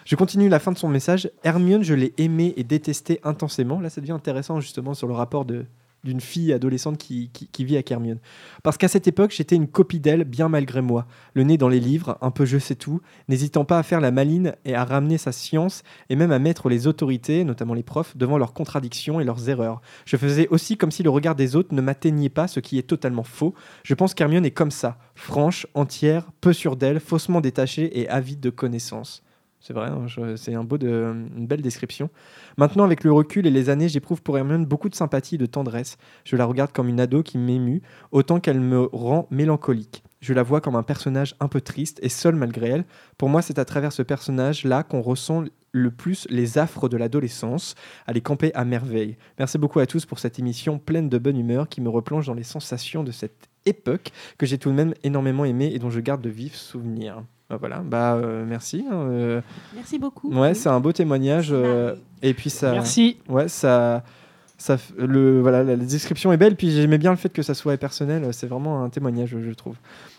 Je 0.03 0.15
continue 0.15 0.49
la 0.49 0.59
fin 0.59 0.73
de 0.73 0.77
son 0.77 0.89
message. 0.89 1.31
Hermione, 1.43 1.83
je 1.83 1.93
l'ai 1.93 2.13
aimée 2.17 2.53
et 2.57 2.63
détestée 2.63 3.21
intensément. 3.23 3.79
Là, 3.79 3.89
ça 3.89 4.01
devient 4.01 4.11
intéressant 4.11 4.59
justement 4.59 4.93
sur 4.93 5.07
le 5.07 5.13
rapport 5.13 5.45
de, 5.45 5.65
d'une 6.03 6.21
fille 6.21 6.53
adolescente 6.53 6.97
qui, 6.97 7.29
vit 7.59 7.77
à 7.77 7.81
Hermione. 7.87 8.19
Parce 8.63 8.77
qu'à 8.77 8.87
cette 8.87 9.07
époque, 9.07 9.31
j'étais 9.31 9.55
une 9.55 9.67
copie 9.67 9.99
d'elle, 9.99 10.23
bien 10.23 10.49
malgré 10.49 10.81
moi. 10.81 11.05
Le 11.33 11.43
nez 11.43 11.57
dans 11.57 11.69
les 11.69 11.79
livres, 11.79 12.17
un 12.21 12.31
peu 12.31 12.45
je 12.45 12.57
sais 12.57 12.75
tout, 12.75 13.01
n'hésitant 13.27 13.65
pas 13.65 13.79
à 13.79 13.83
faire 13.83 14.01
la 14.01 14.11
maline 14.11 14.55
et 14.65 14.75
à 14.75 14.85
ramener 14.85 15.17
sa 15.17 15.31
science, 15.31 15.83
et 16.09 16.15
même 16.15 16.31
à 16.31 16.39
mettre 16.39 16.69
les 16.69 16.87
autorités, 16.87 17.43
notamment 17.43 17.73
les 17.73 17.83
profs, 17.83 18.15
devant 18.15 18.37
leurs 18.37 18.53
contradictions 18.53 19.19
et 19.19 19.23
leurs 19.23 19.49
erreurs. 19.49 19.81
Je 20.05 20.17
faisais 20.17 20.47
aussi 20.49 20.77
comme 20.77 20.91
si 20.91 21.03
le 21.03 21.09
regard 21.09 21.35
des 21.35 21.55
autres 21.55 21.73
ne 21.73 21.81
m'atteignait 21.81 22.29
pas, 22.29 22.47
ce 22.47 22.59
qui 22.59 22.77
est 22.77 22.83
totalement 22.83 23.23
faux. 23.23 23.53
Je 23.83 23.93
pense 23.93 24.13
qu'Hermione 24.13 24.45
est 24.45 24.51
comme 24.51 24.71
ça, 24.71 24.97
franche, 25.15 25.67
entière, 25.73 26.31
peu 26.41 26.53
sûre 26.53 26.75
d'elle, 26.75 26.99
faussement 26.99 27.41
détachée 27.41 27.99
et 27.99 28.07
avide 28.09 28.39
de 28.39 28.49
connaissances. 28.49 29.23
C'est 29.67 29.73
vrai, 29.73 29.89
hein, 29.89 30.05
c'est 30.37 30.53
un 30.53 30.63
beau 30.63 30.77
une 30.77 31.45
belle 31.45 31.61
description. 31.61 32.09
Maintenant, 32.55 32.85
avec 32.85 33.03
le 33.03 33.11
recul 33.11 33.45
et 33.45 33.51
les 33.51 33.69
années, 33.69 33.89
j'éprouve 33.89 34.21
pour 34.21 34.37
Hermione 34.37 34.65
beaucoup 34.65 34.87
de 34.87 34.95
sympathie 34.95 35.35
et 35.35 35.37
de 35.37 35.45
tendresse. 35.45 35.97
Je 36.23 36.37
la 36.37 36.45
regarde 36.45 36.71
comme 36.71 36.87
une 36.87 37.01
ado 37.01 37.21
qui 37.21 37.37
m'émue, 37.37 37.81
autant 38.13 38.39
qu'elle 38.39 38.61
me 38.61 38.87
rend 38.93 39.27
mélancolique. 39.29 40.05
Je 40.21 40.33
la 40.33 40.41
vois 40.41 40.61
comme 40.61 40.77
un 40.77 40.83
personnage 40.83 41.35
un 41.41 41.49
peu 41.49 41.59
triste 41.59 41.99
et 42.01 42.07
seul 42.07 42.35
malgré 42.35 42.69
elle. 42.69 42.85
Pour 43.17 43.27
moi, 43.27 43.41
c'est 43.41 43.59
à 43.59 43.65
travers 43.65 43.91
ce 43.91 44.03
personnage-là 44.03 44.83
qu'on 44.83 45.01
ressent 45.01 45.43
le 45.73 45.91
plus 45.91 46.27
les 46.29 46.57
affres 46.57 46.87
de 46.87 46.95
l'adolescence. 46.95 47.75
à 48.05 48.13
les 48.13 48.21
camper 48.21 48.53
à 48.53 48.63
merveille. 48.63 49.17
Merci 49.37 49.57
beaucoup 49.57 49.79
à 49.79 49.85
tous 49.85 50.05
pour 50.05 50.19
cette 50.19 50.39
émission 50.39 50.79
pleine 50.79 51.09
de 51.09 51.17
bonne 51.17 51.37
humeur 51.37 51.67
qui 51.67 51.81
me 51.81 51.89
replonge 51.89 52.27
dans 52.27 52.33
les 52.33 52.43
sensations 52.43 53.03
de 53.03 53.11
cette 53.11 53.49
époque 53.65 54.13
que 54.37 54.45
j'ai 54.45 54.59
tout 54.59 54.69
de 54.69 54.75
même 54.75 54.93
énormément 55.03 55.43
aimée 55.43 55.73
et 55.73 55.79
dont 55.79 55.89
je 55.89 55.99
garde 55.99 56.21
de 56.21 56.29
vifs 56.29 56.55
souvenirs. 56.55 57.21
Bah, 57.49 57.55
voilà, 57.57 57.79
bah 57.79 58.15
euh, 58.15 58.45
merci. 58.45 58.85
Hein, 58.89 58.95
euh. 58.95 59.41
Merci 59.73 59.97
beaucoup. 59.99 60.33
Ouais, 60.33 60.53
c'est 60.53 60.69
un 60.69 60.79
beau 60.79 60.91
témoignage. 60.91 61.49
Euh, 61.51 61.95
et 62.21 62.33
puis 62.33 62.49
ça. 62.49 62.71
Merci. 62.71 63.17
Ouais, 63.29 63.47
ça. 63.47 64.03
Ça, 64.59 64.77
le, 64.97 65.39
voilà, 65.39 65.63
la, 65.63 65.75
description 65.75 66.33
est 66.33 66.37
belle, 66.37 66.55
puis 66.55 66.71
j'aimais 66.71 66.97
bien 66.97 67.11
le 67.11 67.15
fait 67.15 67.29
que 67.29 67.43
ça 67.43 67.53
soit 67.53 67.77
personnel, 67.77 68.33
c'est 68.33 68.47
vraiment 68.47 68.83
un 68.83 68.89
témoignage, 68.89 69.37
je 69.39 69.51
trouve. 69.51 69.75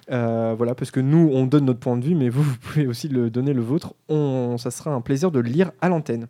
voilà, 0.08 0.76
parce 0.76 0.92
que 0.92 1.00
nous, 1.00 1.28
on 1.32 1.44
donne 1.44 1.64
notre 1.64 1.80
point 1.80 1.96
de 1.96 2.04
vue, 2.04 2.14
mais 2.14 2.28
vous, 2.28 2.44
vous 2.44 2.56
pouvez 2.62 2.86
aussi 2.86 3.08
le 3.08 3.30
donner 3.30 3.52
le 3.52 3.62
vôtre. 3.62 3.94
On, 4.08 4.56
ça 4.56 4.70
sera 4.70 4.92
un 4.92 5.00
plaisir 5.00 5.32
de 5.32 5.40
le 5.40 5.48
lire 5.48 5.72
à 5.80 5.88
l'antenne. 5.88 6.28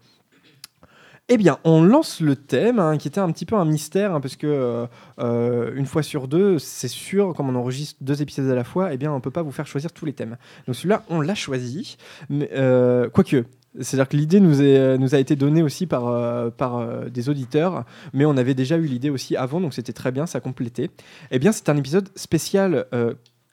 Eh 1.31 1.37
bien, 1.37 1.59
on 1.65 1.83
lance 1.83 2.23
le 2.23 2.37
thème, 2.37 2.79
hein, 2.79 2.97
qui 2.97 3.07
était 3.07 3.21
un 3.21 3.31
petit 3.31 3.45
peu 3.45 3.55
un 3.55 3.67
mystère, 3.67 4.15
hein, 4.15 4.21
parce 4.21 4.37
que 4.37 4.47
euh, 4.47 4.87
euh, 5.19 5.75
une 5.75 5.85
fois 5.85 6.03
sur 6.03 6.27
deux, 6.27 6.59
c'est 6.59 6.89
sûr, 6.89 7.35
comme 7.35 7.51
on 7.51 7.55
enregistre 7.55 7.99
deux 8.01 8.23
épisodes 8.23 8.51
à 8.51 8.55
la 8.55 8.65
fois, 8.65 8.95
eh 8.95 8.97
bien, 8.97 9.13
on 9.13 9.21
peut 9.21 9.31
pas 9.31 9.43
vous 9.43 9.53
faire 9.53 9.67
choisir 9.67 9.93
tous 9.93 10.07
les 10.07 10.15
thèmes. 10.15 10.39
Donc 10.67 10.75
celui-là, 10.75 11.03
on 11.11 11.21
l'a 11.21 11.35
choisi, 11.35 11.99
mais 12.31 12.49
euh, 12.55 13.11
quoique. 13.11 13.45
C'est-à-dire 13.79 14.09
que 14.09 14.17
l'idée 14.17 14.41
nous, 14.41 15.15
a 15.15 15.19
été 15.19 15.37
donnée 15.37 15.63
aussi 15.63 15.87
par, 15.87 16.51
par 16.53 17.11
des 17.11 17.29
auditeurs, 17.29 17.85
mais 18.15 18.25
on 18.25 18.37
avait 18.39 18.55
déjà 18.55 18.79
eu 18.79 18.87
l'idée 18.87 19.11
aussi 19.11 19.37
avant, 19.37 19.61
donc 19.61 19.75
c'était 19.75 19.93
très 19.93 20.11
bien, 20.11 20.25
ça 20.25 20.41
complétait. 20.41 20.91
Eh 21.31 21.39
bien, 21.39 21.53
c'est 21.53 21.69
un 21.69 21.77
épisode 21.77 22.09
spécial 22.17 22.87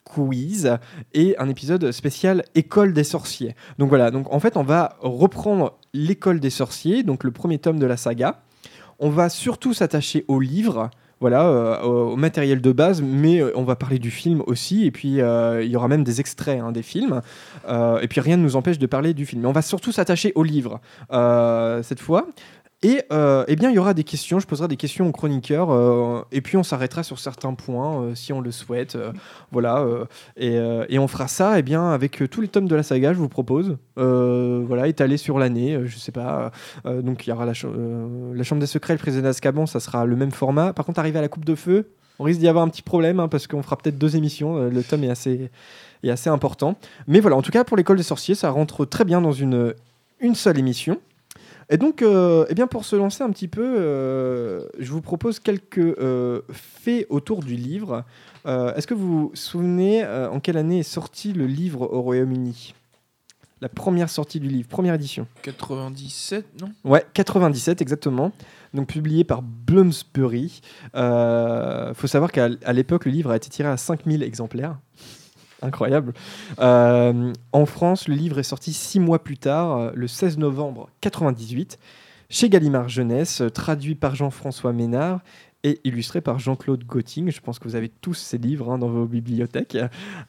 quiz 0.06 0.78
et 1.14 1.36
un 1.38 1.48
épisode 1.48 1.92
spécial 1.92 2.44
école 2.54 2.92
des 2.92 3.04
sorciers. 3.04 3.54
Donc 3.78 3.88
voilà, 3.88 4.10
donc 4.10 4.32
en 4.32 4.40
fait 4.40 4.56
on 4.56 4.62
va 4.62 4.96
reprendre 5.00 5.78
l'école 5.96 6.40
des 6.40 6.50
sorciers, 6.50 7.02
donc 7.02 7.24
le 7.24 7.30
premier 7.30 7.58
tome 7.58 7.78
de 7.78 7.86
la 7.86 7.96
saga. 7.96 8.40
On 8.98 9.10
va 9.10 9.28
surtout 9.28 9.74
s'attacher 9.74 10.24
au 10.28 10.40
livre, 10.40 10.90
voilà, 11.20 11.46
euh, 11.46 11.82
au 11.82 12.16
matériel 12.16 12.60
de 12.60 12.72
base, 12.72 13.02
mais 13.02 13.40
euh, 13.40 13.52
on 13.54 13.64
va 13.64 13.76
parler 13.76 13.98
du 13.98 14.10
film 14.10 14.42
aussi, 14.46 14.84
et 14.84 14.90
puis 14.90 15.20
euh, 15.20 15.62
il 15.64 15.70
y 15.70 15.76
aura 15.76 15.88
même 15.88 16.04
des 16.04 16.20
extraits 16.20 16.60
hein, 16.60 16.72
des 16.72 16.82
films, 16.82 17.20
et 17.68 18.08
puis 18.08 18.20
rien 18.20 18.36
ne 18.36 18.42
nous 18.42 18.56
empêche 18.56 18.78
de 18.78 18.86
parler 18.86 19.14
du 19.14 19.26
film. 19.26 19.42
Mais 19.42 19.48
on 19.48 19.52
va 19.52 19.62
surtout 19.62 19.92
s'attacher 19.92 20.32
au 20.34 20.42
livre 20.42 20.80
cette 21.82 22.00
fois. 22.00 22.26
Et 22.82 23.02
euh, 23.10 23.44
eh 23.48 23.56
bien, 23.56 23.70
il 23.70 23.74
y 23.74 23.78
aura 23.78 23.94
des 23.94 24.04
questions, 24.04 24.38
je 24.38 24.46
poserai 24.46 24.68
des 24.68 24.76
questions 24.76 25.08
aux 25.08 25.12
chroniqueurs, 25.12 25.70
euh, 25.70 26.20
et 26.30 26.42
puis 26.42 26.58
on 26.58 26.62
s'arrêtera 26.62 27.02
sur 27.02 27.18
certains 27.18 27.54
points 27.54 28.02
euh, 28.02 28.14
si 28.14 28.34
on 28.34 28.42
le 28.42 28.50
souhaite. 28.50 28.98
voilà, 29.50 29.86
et, 30.36 30.98
on 30.98 31.08
fera 31.08 31.26
ça 31.26 31.58
eh 31.58 31.62
bien, 31.62 31.90
avec 31.90 32.22
tous 32.30 32.40
les 32.40 32.48
tomes 32.48 32.68
de 32.68 32.76
la 32.76 32.82
saga, 32.82 33.14
je 33.14 33.18
vous 33.18 33.30
propose. 33.30 33.78
voilà, 33.96 34.88
étalé 34.88 35.16
sur 35.16 35.38
l'année, 35.38 35.80
je 35.84 35.96
sais 35.96 36.12
pas. 36.12 36.52
donc 36.84 37.26
il 37.26 37.30
y 37.30 37.32
aura 37.32 37.46
la, 37.46 37.52
la, 37.52 38.44
Chambre 38.44 38.60
des 38.60 38.66
Secrets, 38.66 38.92
le 38.92 38.98
Président 38.98 39.24
d'Azkaban, 39.24 39.66
ça 39.66 39.80
sera 39.80 40.04
le 40.04 40.16
même 40.16 40.30
format. 40.30 40.74
Par 40.74 40.84
contre, 40.84 41.00
arrivé 41.00 41.18
à 41.18 41.22
la 41.22 41.28
Coupe 41.28 41.46
de 41.46 41.54
Feu, 41.54 41.88
on 42.18 42.24
risque 42.24 42.40
d'y 42.40 42.48
avoir 42.48 42.64
un 42.64 42.68
petit 42.68 42.82
problème, 42.82 43.20
hein, 43.20 43.28
parce 43.28 43.46
qu'on 43.46 43.62
fera 43.62 43.76
peut-être 43.76 43.98
deux 43.98 44.16
émissions. 44.16 44.68
le 44.68 44.82
tome 44.82 45.04
est 45.04 45.10
assez, 45.10 45.50
est 46.02 46.10
assez 46.10 46.28
important. 46.28 46.76
Mais 47.06 47.20
voilà, 47.20 47.36
en 47.36 47.42
tout 47.42 47.52
cas, 47.52 47.64
pour 47.64 47.78
l'école 47.78 47.96
des 47.96 48.02
sorciers, 48.02 48.34
ça 48.34 48.50
rentre 48.50 48.84
très 48.84 49.04
bien 49.04 49.22
dans 49.22 49.32
une, 49.32 49.74
une 50.20 50.34
seule 50.34 50.58
émission. 50.58 50.98
Et 51.68 51.78
donc, 51.78 52.02
euh, 52.02 52.46
eh 52.48 52.54
bien 52.54 52.66
pour 52.66 52.84
se 52.84 52.94
lancer 52.94 53.24
un 53.24 53.30
petit 53.30 53.48
peu, 53.48 53.76
euh, 53.78 54.66
je 54.78 54.90
vous 54.92 55.00
propose 55.00 55.40
quelques 55.40 55.78
euh, 55.78 56.42
faits 56.52 57.06
autour 57.10 57.42
du 57.42 57.56
livre. 57.56 58.04
Est-ce 58.44 58.86
que 58.86 58.94
vous 58.94 59.22
vous 59.22 59.30
souvenez 59.34 60.06
en 60.06 60.38
quelle 60.38 60.56
année 60.56 60.78
est 60.78 60.84
sorti 60.84 61.32
le 61.32 61.46
livre 61.46 61.82
au 61.92 62.00
Royaume-Uni? 62.00 62.74
La 63.60 63.68
première 63.68 64.08
sortie 64.08 64.38
du 64.38 64.46
livre, 64.46 64.68
première 64.68 64.94
édition 64.94 65.26
97, 65.42 66.46
non? 66.60 66.70
Ouais, 66.84 67.04
97 67.12 67.82
exactement. 67.82 68.30
Donc 68.72 68.86
publié 68.86 69.24
par 69.24 69.42
Bloomsbury. 69.42 70.60
Il 70.94 71.92
faut 71.94 72.06
savoir 72.06 72.30
qu'à 72.30 72.48
l'époque, 72.72 73.06
le 73.06 73.10
livre 73.10 73.32
a 73.32 73.36
été 73.36 73.48
tiré 73.48 73.68
à 73.68 73.76
5000 73.76 74.22
exemplaires 74.22 74.78
incroyable. 75.62 76.12
Euh, 76.58 77.32
en 77.52 77.66
France, 77.66 78.08
le 78.08 78.14
livre 78.14 78.38
est 78.38 78.44
sorti 78.44 78.72
six 78.72 79.00
mois 79.00 79.22
plus 79.22 79.38
tard, 79.38 79.78
euh, 79.78 79.90
le 79.94 80.08
16 80.08 80.38
novembre 80.38 80.88
98, 81.00 81.78
chez 82.28 82.48
Gallimard 82.48 82.88
Jeunesse, 82.88 83.42
traduit 83.54 83.94
par 83.94 84.14
Jean-François 84.14 84.72
Ménard 84.72 85.20
et 85.62 85.80
illustré 85.84 86.20
par 86.20 86.38
Jean-Claude 86.38 86.84
Gotting. 86.84 87.30
Je 87.30 87.40
pense 87.40 87.58
que 87.58 87.68
vous 87.68 87.76
avez 87.76 87.88
tous 87.88 88.14
ces 88.14 88.38
livres 88.38 88.70
hein, 88.70 88.78
dans 88.78 88.88
vos 88.88 89.06
bibliothèques. 89.06 89.78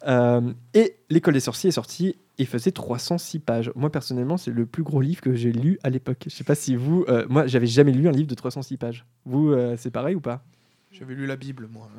Euh, 0.08 0.54
et 0.74 0.96
L'école 1.10 1.34
des 1.34 1.40
sorciers 1.40 1.70
est 1.70 1.72
sorti 1.72 2.16
et 2.40 2.46
faisait 2.46 2.72
306 2.72 3.40
pages. 3.40 3.72
Moi, 3.76 3.92
personnellement, 3.92 4.38
c'est 4.38 4.52
le 4.52 4.66
plus 4.66 4.84
gros 4.84 5.02
livre 5.02 5.22
que 5.22 5.34
j'ai 5.34 5.52
lu 5.52 5.80
à 5.84 5.90
l'époque. 5.90 6.24
Je 6.26 6.36
sais 6.36 6.44
pas 6.44 6.56
si 6.56 6.76
vous... 6.76 7.06
moi, 7.30 7.48
j'avais 7.48 7.68
jamais 7.68 7.92
lu 7.92 8.08
un 8.08 8.12
livre 8.12 8.28
de 8.28 8.36
306 8.36 8.78
pages. 8.78 9.06
Vous, 9.26 9.56
c'est 9.78 9.92
pareil 9.92 10.16
ou 10.16 10.22
pas? 10.22 10.44
J'avais 10.92 11.16
lu 11.16 11.26
la 11.26 11.36
Bible, 11.36 11.68
moi. 11.72 11.90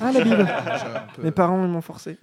Ah, 0.00 0.12
la 0.12 0.22
Bible 0.22 0.46
Mes 1.22 1.30
parents 1.30 1.66
m'ont 1.66 1.80
forcé. 1.80 2.18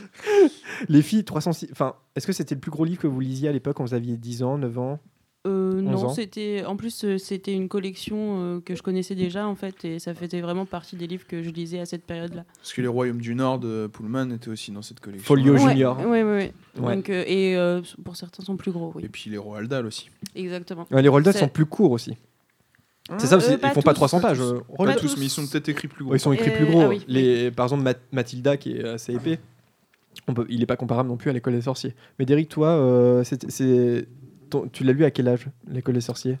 les 0.88 1.02
filles, 1.02 1.24
306. 1.24 1.68
Enfin, 1.72 1.96
est-ce 2.14 2.26
que 2.26 2.32
c'était 2.32 2.54
le 2.54 2.60
plus 2.60 2.70
gros 2.70 2.84
livre 2.84 3.00
que 3.00 3.06
vous 3.06 3.20
lisiez 3.20 3.48
à 3.48 3.52
l'époque 3.52 3.76
quand 3.76 3.84
vous 3.84 3.94
aviez 3.94 4.16
10 4.16 4.42
ans, 4.42 4.58
9 4.58 4.78
ans 4.78 5.00
euh, 5.44 5.80
non, 5.80 6.10
c'était 6.10 6.62
en 6.64 6.76
plus 6.76 7.02
euh, 7.02 7.18
c'était 7.18 7.52
une 7.52 7.68
collection 7.68 8.16
euh, 8.38 8.60
que 8.60 8.76
je 8.76 8.82
connaissais 8.82 9.16
déjà 9.16 9.44
en 9.44 9.56
fait 9.56 9.84
et 9.84 9.98
ça 9.98 10.14
faisait 10.14 10.40
vraiment 10.40 10.66
partie 10.66 10.94
des 10.94 11.08
livres 11.08 11.26
que 11.26 11.42
je 11.42 11.50
lisais 11.50 11.80
à 11.80 11.84
cette 11.84 12.04
période-là. 12.04 12.44
Parce 12.58 12.72
que 12.72 12.80
les 12.80 12.86
Royaumes 12.86 13.20
du 13.20 13.34
Nord 13.34 13.58
de 13.58 13.90
Pullman 13.92 14.30
étaient 14.30 14.50
aussi 14.50 14.70
dans 14.70 14.82
cette 14.82 15.00
collection. 15.00 15.26
Folio 15.26 15.56
Junior. 15.56 15.98
Oui, 16.06 16.22
oui, 16.22 16.52
oui. 16.78 17.02
et 17.08 17.56
pour 18.04 18.14
certains 18.14 18.44
sont 18.44 18.56
plus 18.56 18.70
gros. 18.70 18.92
Oui. 18.94 19.04
Et 19.04 19.08
puis 19.08 19.30
les 19.30 19.38
Roald 19.38 19.68
Dahl 19.68 19.84
aussi. 19.84 20.10
Exactement. 20.36 20.86
les 20.92 21.08
Roald 21.08 21.24
Dahl 21.24 21.34
sont 21.34 21.48
plus 21.48 21.66
courts 21.66 21.90
aussi. 21.90 22.16
C'est 23.18 23.26
ça, 23.26 23.38
ils 23.38 23.70
font 23.70 23.82
pas 23.82 23.94
300 23.94 24.20
pages. 24.20 24.38
Pas, 24.76 24.94
tous, 24.94 25.16
mais 25.16 25.26
ils 25.26 25.30
sont 25.30 25.46
peut-être 25.46 25.68
écrits 25.68 25.88
plus 25.88 26.04
gros. 26.04 26.14
ils 26.14 26.20
sont 26.20 26.32
écrits 26.32 26.50
plus 26.50 26.66
gros. 26.66 26.90
Ah 26.90 26.94
les, 27.08 27.50
par 27.50 27.66
exemple, 27.66 27.90
Mathilda 28.12 28.56
qui 28.56 28.76
est 28.76 28.84
assez 28.84 29.14
épais. 29.14 29.38
On 30.28 30.34
peut, 30.34 30.46
il 30.50 30.60
n'est 30.60 30.66
pas 30.66 30.76
comparable 30.76 31.08
non 31.08 31.16
plus 31.16 31.30
à 31.30 31.32
l'école 31.32 31.54
des 31.54 31.62
sorciers. 31.62 31.94
Mais 32.18 32.26
Derek, 32.26 32.48
toi, 32.48 33.22
c'est 33.24 34.06
tu 34.72 34.84
l'as 34.84 34.92
lu 34.92 35.04
à 35.04 35.10
quel 35.10 35.28
âge, 35.28 35.46
L'école 35.68 35.94
des 35.94 36.00
sorciers? 36.00 36.38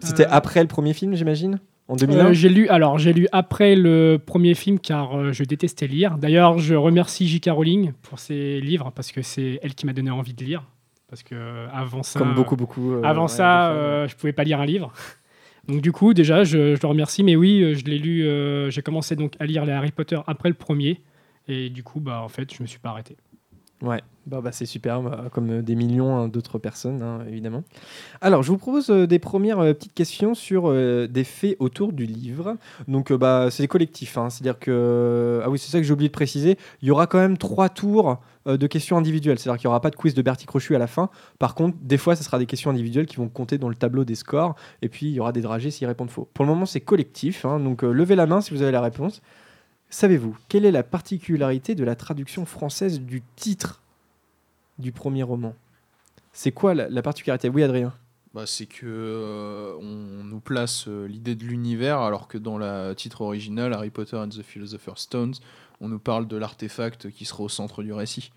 C'était 0.00 0.26
euh. 0.26 0.30
après 0.30 0.60
le 0.60 0.68
premier 0.68 0.92
film, 0.92 1.14
j'imagine? 1.14 1.60
En 1.86 1.96
2001 1.96 2.26
euh, 2.26 2.32
J'ai 2.32 2.48
lu, 2.48 2.68
alors 2.68 2.98
j'ai 2.98 3.12
lu 3.12 3.28
après 3.30 3.76
le 3.76 4.18
premier 4.24 4.54
film 4.54 4.78
car 4.78 5.16
euh, 5.16 5.32
je 5.32 5.44
détestais 5.44 5.86
lire. 5.86 6.18
D'ailleurs, 6.18 6.58
je 6.58 6.74
remercie 6.74 7.26
J.K. 7.28 7.50
Rowling 7.50 7.92
pour 8.02 8.18
ses 8.18 8.60
livres 8.60 8.90
parce 8.94 9.12
que 9.12 9.22
c'est 9.22 9.60
elle 9.62 9.74
qui 9.74 9.86
m'a 9.86 9.92
donné 9.92 10.10
envie 10.10 10.34
de 10.34 10.44
lire. 10.44 10.64
Parce 11.08 11.22
que 11.22 11.66
avant 11.72 12.02
ça, 12.02 12.18
comme 12.18 12.34
beaucoup 12.34 12.56
beaucoup. 12.56 12.94
avant 13.04 13.28
ça, 13.28 14.06
je 14.06 14.14
pouvais 14.16 14.32
pas 14.32 14.44
lire 14.44 14.60
un 14.60 14.66
livre. 14.66 14.92
Donc 15.68 15.80
du 15.80 15.92
coup, 15.92 16.14
déjà, 16.14 16.44
je, 16.44 16.74
je 16.74 16.80
le 16.80 16.88
remercie. 16.88 17.22
Mais 17.22 17.36
oui, 17.36 17.74
je 17.74 17.84
l'ai 17.84 17.98
lu. 17.98 18.70
j'ai 18.70 18.82
commencé 18.82 19.16
donc 19.16 19.34
à 19.40 19.46
lire 19.46 19.64
les 19.64 19.72
Harry 19.72 19.92
Potter 19.92 20.18
après 20.26 20.48
le 20.48 20.54
premier, 20.54 21.00
et 21.48 21.70
du 21.70 21.82
coup, 21.82 22.00
bah 22.00 22.20
en 22.22 22.28
fait, 22.28 22.52
je 22.54 22.62
me 22.62 22.66
suis 22.66 22.78
pas 22.78 22.90
arrêté. 22.90 23.16
Ouais, 23.84 24.00
bah, 24.26 24.40
bah 24.40 24.50
c'est 24.50 24.66
super, 24.66 25.02
bah, 25.02 25.24
comme 25.30 25.50
euh, 25.50 25.62
des 25.62 25.74
millions 25.74 26.16
hein, 26.16 26.28
d'autres 26.28 26.58
personnes, 26.58 27.02
hein, 27.02 27.18
évidemment. 27.28 27.64
Alors, 28.22 28.42
je 28.42 28.50
vous 28.50 28.56
propose 28.56 28.88
euh, 28.88 29.06
des 29.06 29.18
premières 29.18 29.58
euh, 29.58 29.74
petites 29.74 29.92
questions 29.92 30.34
sur 30.34 30.72
des 30.72 31.24
faits 31.24 31.56
autour 31.58 31.92
du 31.92 32.06
livre. 32.06 32.56
Donc, 32.88 33.12
bah, 33.12 33.48
c'est 33.50 33.66
collectif, 33.68 34.16
hein, 34.16 34.30
c'est-à-dire 34.30 34.58
que... 34.58 35.42
Ah 35.44 35.50
oui, 35.50 35.58
c'est 35.58 35.70
ça 35.70 35.78
que 35.78 35.84
j'ai 35.84 35.92
oublié 35.92 36.08
de 36.08 36.14
préciser. 36.14 36.56
Il 36.80 36.88
y 36.88 36.90
aura 36.90 37.06
quand 37.06 37.18
même 37.18 37.36
trois 37.36 37.68
tours 37.68 38.20
de 38.46 38.66
questions 38.66 38.96
individuelles, 38.96 39.38
c'est-à-dire 39.38 39.58
qu'il 39.60 39.68
n'y 39.68 39.72
aura 39.72 39.80
pas 39.80 39.90
de 39.90 39.96
quiz 39.96 40.14
de 40.14 40.22
Bertie 40.22 40.46
Crochu 40.46 40.74
à 40.74 40.78
la 40.78 40.86
fin. 40.86 41.10
Par 41.38 41.54
contre, 41.54 41.76
des 41.80 41.98
fois, 41.98 42.16
ce 42.16 42.24
sera 42.24 42.38
des 42.38 42.46
questions 42.46 42.70
individuelles 42.70 43.06
qui 43.06 43.16
vont 43.16 43.28
compter 43.28 43.58
dans 43.58 43.68
le 43.68 43.74
tableau 43.74 44.04
des 44.04 44.14
scores, 44.14 44.54
et 44.82 44.88
puis 44.88 45.06
il 45.06 45.12
y 45.12 45.20
aura 45.20 45.32
des 45.32 45.40
dragées 45.40 45.70
s'ils 45.70 45.86
répondent 45.86 46.10
faux. 46.10 46.28
Pour 46.34 46.44
le 46.44 46.50
moment, 46.50 46.66
c'est 46.66 46.80
collectif, 46.80 47.44
donc 47.44 47.82
levez 47.82 48.16
la 48.16 48.26
main 48.26 48.40
si 48.40 48.52
vous 48.52 48.62
avez 48.62 48.72
la 48.72 48.82
réponse. 48.82 49.22
Savez-vous 49.94 50.36
quelle 50.48 50.64
est 50.64 50.72
la 50.72 50.82
particularité 50.82 51.76
de 51.76 51.84
la 51.84 51.94
traduction 51.94 52.44
française 52.46 53.00
du 53.00 53.22
titre 53.36 53.80
du 54.80 54.90
premier 54.90 55.22
roman? 55.22 55.54
C'est 56.32 56.50
quoi 56.50 56.74
la, 56.74 57.02
particularité? 57.02 57.48
Oui, 57.48 57.62
Adrien 57.62 57.92
bah, 58.34 58.42
c'est 58.44 58.66
que 58.66 58.86
euh, 58.86 59.76
on 59.78 60.24
nous 60.24 60.40
place 60.40 60.88
euh, 60.88 61.06
l'idée 61.06 61.36
de 61.36 61.44
l'univers 61.44 62.00
alors 62.00 62.26
que 62.26 62.36
dans 62.36 62.58
le 62.58 62.92
titre 62.94 63.20
original 63.20 63.72
Harry 63.72 63.90
Potter 63.90 64.16
and 64.16 64.30
the 64.30 64.42
Philosopher's 64.42 65.02
Stones, 65.02 65.34
on 65.84 65.88
nous 65.88 65.98
parle 65.98 66.26
de 66.26 66.36
l'artefact 66.36 67.10
qui 67.10 67.24
sera 67.26 67.42
au 67.42 67.48
centre 67.48 67.82
du 67.82 67.92
récit. 67.92 68.32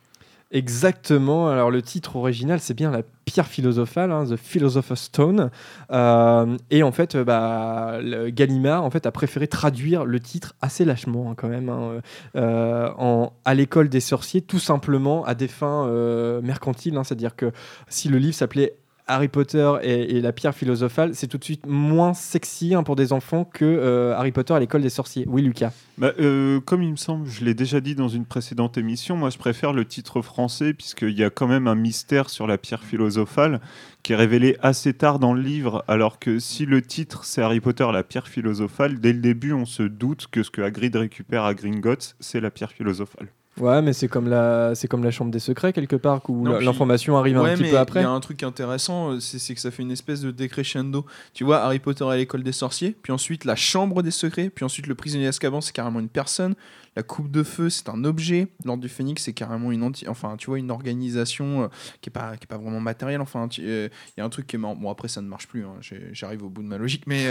Exactement. 0.51 1.49
Alors 1.49 1.71
le 1.71 1.81
titre 1.81 2.15
original, 2.15 2.59
c'est 2.61 2.73
bien 2.73 2.89
la 2.89 3.01
pierre 3.25 3.47
philosophale, 3.47 4.11
hein, 4.11 4.25
The 4.25 4.37
Philosopher's 4.37 5.01
Stone. 5.01 5.49
Euh, 5.91 6.57
et 6.71 6.83
en 6.83 6.91
fait, 6.93 7.17
bah, 7.17 7.99
Gallimard 8.27 8.83
en 8.83 8.89
fait, 8.89 9.05
a 9.05 9.11
préféré 9.11 9.47
traduire 9.47 10.05
le 10.05 10.19
titre 10.21 10.55
assez 10.61 10.85
lâchement 10.85 11.31
hein, 11.31 11.35
quand 11.35 11.49
même, 11.49 11.67
hein, 11.67 12.01
euh, 12.37 12.89
en, 12.97 13.33
à 13.43 13.53
l'école 13.53 13.89
des 13.89 13.99
sorciers, 13.99 14.41
tout 14.41 14.59
simplement 14.59 15.25
à 15.25 15.35
des 15.35 15.49
fins 15.49 15.85
euh, 15.87 16.41
mercantiles. 16.41 16.97
C'est-à-dire 17.03 17.35
que 17.35 17.51
si 17.89 18.07
le 18.07 18.17
livre 18.17 18.35
s'appelait 18.35 18.77
Harry 19.07 19.27
Potter 19.27 19.73
et, 19.81 20.21
la 20.21 20.33
pierre 20.33 20.53
philosophale, 20.53 21.15
c'est 21.15 21.27
tout 21.27 21.37
de 21.37 21.43
suite 21.43 21.65
moins 21.65 22.13
sexy 22.13 22.75
hein, 22.75 22.83
pour 22.83 22.95
des 22.95 23.13
enfants 23.13 23.45
que 23.45 23.65
euh, 23.65 24.15
Harry 24.15 24.31
Potter 24.31 24.53
à 24.53 24.59
l'école 24.59 24.81
des 24.81 24.89
sorciers. 24.89 25.25
Oui, 25.27 25.41
Lucas. 25.41 25.71
Bah, 25.97 26.13
euh, 26.19 26.59
comme 26.59 26.83
il 26.83 26.91
me 26.91 26.97
semble, 26.97 27.27
je 27.27 27.43
l'ai 27.43 27.53
déjà 27.53 27.79
dit 27.79 27.95
dans 27.95 28.07
une 28.07 28.25
précédente 28.25 28.77
émission, 28.77 29.15
moi 29.15 29.29
je 29.29 29.37
préfère 29.37 29.73
le 29.73 29.85
titre 29.85 30.21
français 30.21 30.73
puisqu'il 30.73 31.17
y 31.17 31.23
a 31.23 31.29
quand 31.29 31.47
même 31.47 31.67
un 31.67 31.75
mystère 31.75 32.29
sur 32.29 32.47
la 32.47 32.57
pierre 32.57 32.83
philosophale 32.83 33.61
qui 34.03 34.13
est 34.13 34.17
révélé 34.17 34.57
assez 34.61 34.93
tard 34.93 35.19
dans 35.19 35.33
le 35.33 35.41
livre, 35.41 35.83
alors 35.87 36.19
que 36.19 36.39
si 36.39 36.65
le 36.65 36.81
titre 36.81 37.23
c'est 37.23 37.41
Harry 37.41 37.59
Potter, 37.61 37.87
la 37.91 38.03
pierre 38.03 38.27
philosophale, 38.27 38.99
dès 38.99 39.13
le 39.13 39.19
début 39.19 39.53
on 39.53 39.65
se 39.65 39.83
doute 39.83 40.27
que 40.31 40.43
ce 40.43 40.51
que 40.51 40.61
Hagrid 40.61 40.95
récupère 40.95 41.43
à 41.43 41.53
Gringotts, 41.53 42.15
c'est 42.19 42.41
la 42.41 42.51
pierre 42.51 42.71
philosophale. 42.71 43.29
Ouais, 43.59 43.81
mais 43.81 43.93
c'est 43.93 44.07
comme 44.07 44.29
la, 44.29 44.75
c'est 44.75 44.87
comme 44.87 45.03
la 45.03 45.11
chambre 45.11 45.31
des 45.31 45.39
secrets 45.39 45.73
quelque 45.73 45.95
part 45.95 46.21
où 46.29 46.45
l'information 46.45 47.17
arrive 47.17 47.37
un 47.37 47.55
petit 47.55 47.69
peu 47.69 47.77
après. 47.77 48.01
Il 48.01 48.03
y 48.03 48.05
a 48.05 48.11
un 48.11 48.19
truc 48.19 48.43
intéressant, 48.43 49.13
euh, 49.13 49.19
c'est 49.19 49.53
que 49.53 49.59
ça 49.59 49.71
fait 49.71 49.83
une 49.83 49.91
espèce 49.91 50.21
de 50.21 50.31
décrescendo. 50.31 51.05
Tu 51.33 51.43
vois, 51.43 51.57
Harry 51.57 51.79
Potter 51.79 52.05
à 52.05 52.15
l'école 52.15 52.43
des 52.43 52.51
sorciers, 52.51 52.95
puis 53.01 53.11
ensuite 53.11 53.45
la 53.45 53.55
chambre 53.55 54.03
des 54.03 54.11
secrets, 54.11 54.49
puis 54.49 54.65
ensuite 54.65 54.87
le 54.87 54.95
prisonnier 54.95 55.25
d'Azkaban, 55.25 55.61
c'est 55.61 55.73
carrément 55.73 55.99
une 55.99 56.09
personne. 56.09 56.55
La 56.97 57.03
coupe 57.03 57.29
de 57.29 57.43
feu, 57.43 57.69
c'est 57.69 57.89
un 57.89 58.03
objet. 58.05 58.47
L'ordre 58.65 58.81
du 58.81 58.89
Phénix, 58.89 59.21
c'est 59.21 59.33
carrément 59.33 59.71
une 59.71 59.83
anti... 59.83 60.07
enfin, 60.07 60.35
tu 60.35 60.47
vois, 60.47 60.57
une 60.57 60.71
organisation 60.71 61.61
euh, 61.61 61.67
qui 62.01 62.09
est 62.09 62.11
pas 62.11 62.35
qui 62.37 62.45
est 62.45 62.47
pas 62.47 62.57
vraiment 62.57 62.79
matérielle. 62.79 63.21
Enfin, 63.21 63.47
euh, 63.59 63.87
il 64.17 64.19
y 64.19 64.21
a 64.23 64.25
un 64.25 64.29
truc 64.29 64.47
qui 64.47 64.55
est 64.55 64.59
marrant. 64.59 64.75
Bon, 64.75 64.89
après, 64.89 65.07
ça 65.07 65.21
ne 65.21 65.27
marche 65.27 65.47
plus. 65.47 65.63
Hein. 65.63 65.75
J'arrive 66.11 66.43
au 66.43 66.49
bout 66.49 66.63
de 66.63 66.67
ma 66.67 66.79
logique, 66.79 67.03
mais 67.05 67.27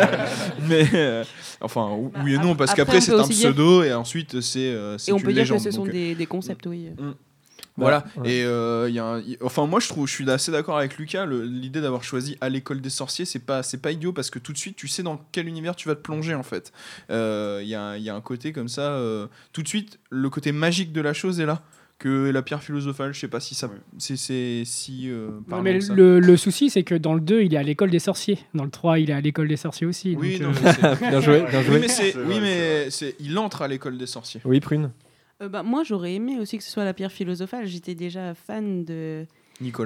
mais 0.66 0.86
enfin, 1.60 1.94
oui 2.24 2.36
et 2.36 2.38
non, 2.38 2.56
parce 2.56 2.72
qu'après 2.72 3.02
c'est 3.02 3.12
un 3.12 3.28
pseudo 3.28 3.82
et 3.82 3.92
ensuite 3.92 4.40
c'est. 4.40 4.60
et 5.06 5.12
on 5.12 5.18
peut 5.18 5.34
dire 5.34 5.46
que 5.46 5.58
ce 5.58 5.70
sont 5.70 5.84
des, 5.84 6.14
des, 6.14 6.26
concepts, 6.26 6.64
oui. 6.64 6.88
Mm. 6.98 7.10
Voilà. 7.76 8.04
Et 8.24 8.44
euh, 8.44 8.88
y 8.90 8.98
a 8.98 9.20
enfin, 9.40 9.66
moi, 9.66 9.80
je 9.80 9.88
trouve, 9.88 10.06
je 10.06 10.12
suis 10.12 10.30
assez 10.30 10.52
d'accord 10.52 10.78
avec 10.78 10.98
Lucas. 10.98 11.26
L'idée 11.26 11.80
d'avoir 11.80 12.04
choisi 12.04 12.36
à 12.40 12.48
l'école 12.48 12.80
des 12.80 12.90
sorciers, 12.90 13.24
c'est 13.24 13.38
pas, 13.38 13.62
c'est 13.62 13.78
pas 13.78 13.92
idiot 13.92 14.12
parce 14.12 14.30
que 14.30 14.38
tout 14.38 14.52
de 14.52 14.58
suite, 14.58 14.76
tu 14.76 14.88
sais 14.88 15.02
dans 15.02 15.24
quel 15.32 15.48
univers 15.48 15.74
tu 15.74 15.88
vas 15.88 15.94
te 15.94 16.00
plonger 16.00 16.34
en 16.34 16.42
fait. 16.42 16.72
Il 17.08 17.14
euh, 17.14 17.62
y, 17.62 17.74
a, 17.74 17.96
y, 17.96 18.10
a, 18.10 18.14
un 18.14 18.20
côté 18.20 18.52
comme 18.52 18.68
ça. 18.68 18.92
Euh, 18.92 19.26
tout 19.52 19.62
de 19.62 19.68
suite, 19.68 19.98
le 20.10 20.28
côté 20.28 20.52
magique 20.52 20.92
de 20.92 21.00
la 21.00 21.12
chose 21.12 21.40
est 21.40 21.46
là. 21.46 21.62
Que 21.98 22.30
la 22.30 22.42
pierre 22.42 22.60
philosophale, 22.60 23.14
je 23.14 23.20
sais 23.20 23.28
pas 23.28 23.38
si 23.38 23.54
ça. 23.54 23.70
C'est 23.96 24.16
si. 24.16 25.08
Euh, 25.08 25.28
mais 25.62 25.78
le, 25.78 26.18
le, 26.18 26.36
souci, 26.36 26.68
c'est 26.68 26.82
que 26.82 26.96
dans 26.96 27.14
le 27.14 27.20
2, 27.20 27.42
il 27.42 27.54
est 27.54 27.56
à 27.56 27.62
l'école 27.62 27.90
des 27.90 28.00
sorciers. 28.00 28.40
Dans 28.54 28.64
le 28.64 28.70
3, 28.70 28.98
il 28.98 29.10
est 29.10 29.12
à 29.12 29.20
l'école 29.20 29.46
des 29.46 29.56
sorciers 29.56 29.86
aussi. 29.86 30.16
Oui, 30.18 30.40
donc, 30.40 30.56
bien 31.00 31.20
joué. 31.20 31.44
Bien 31.48 31.62
joué. 31.62 31.86
Oui, 32.26 32.38
mais, 32.40 32.90
c'est 32.90 33.14
il 33.20 33.38
entre 33.38 33.62
à 33.62 33.68
l'école 33.68 33.98
des 33.98 34.06
sorciers. 34.06 34.40
Oui, 34.44 34.58
Prune. 34.58 34.90
Euh, 35.42 35.48
bah, 35.48 35.62
moi, 35.62 35.82
j'aurais 35.82 36.14
aimé 36.14 36.38
aussi 36.40 36.58
que 36.58 36.64
ce 36.64 36.70
soit 36.70 36.84
la 36.84 36.94
pierre 36.94 37.12
philosophale. 37.12 37.66
J'étais 37.66 37.94
déjà 37.94 38.34
fan 38.34 38.84
de 38.84 39.26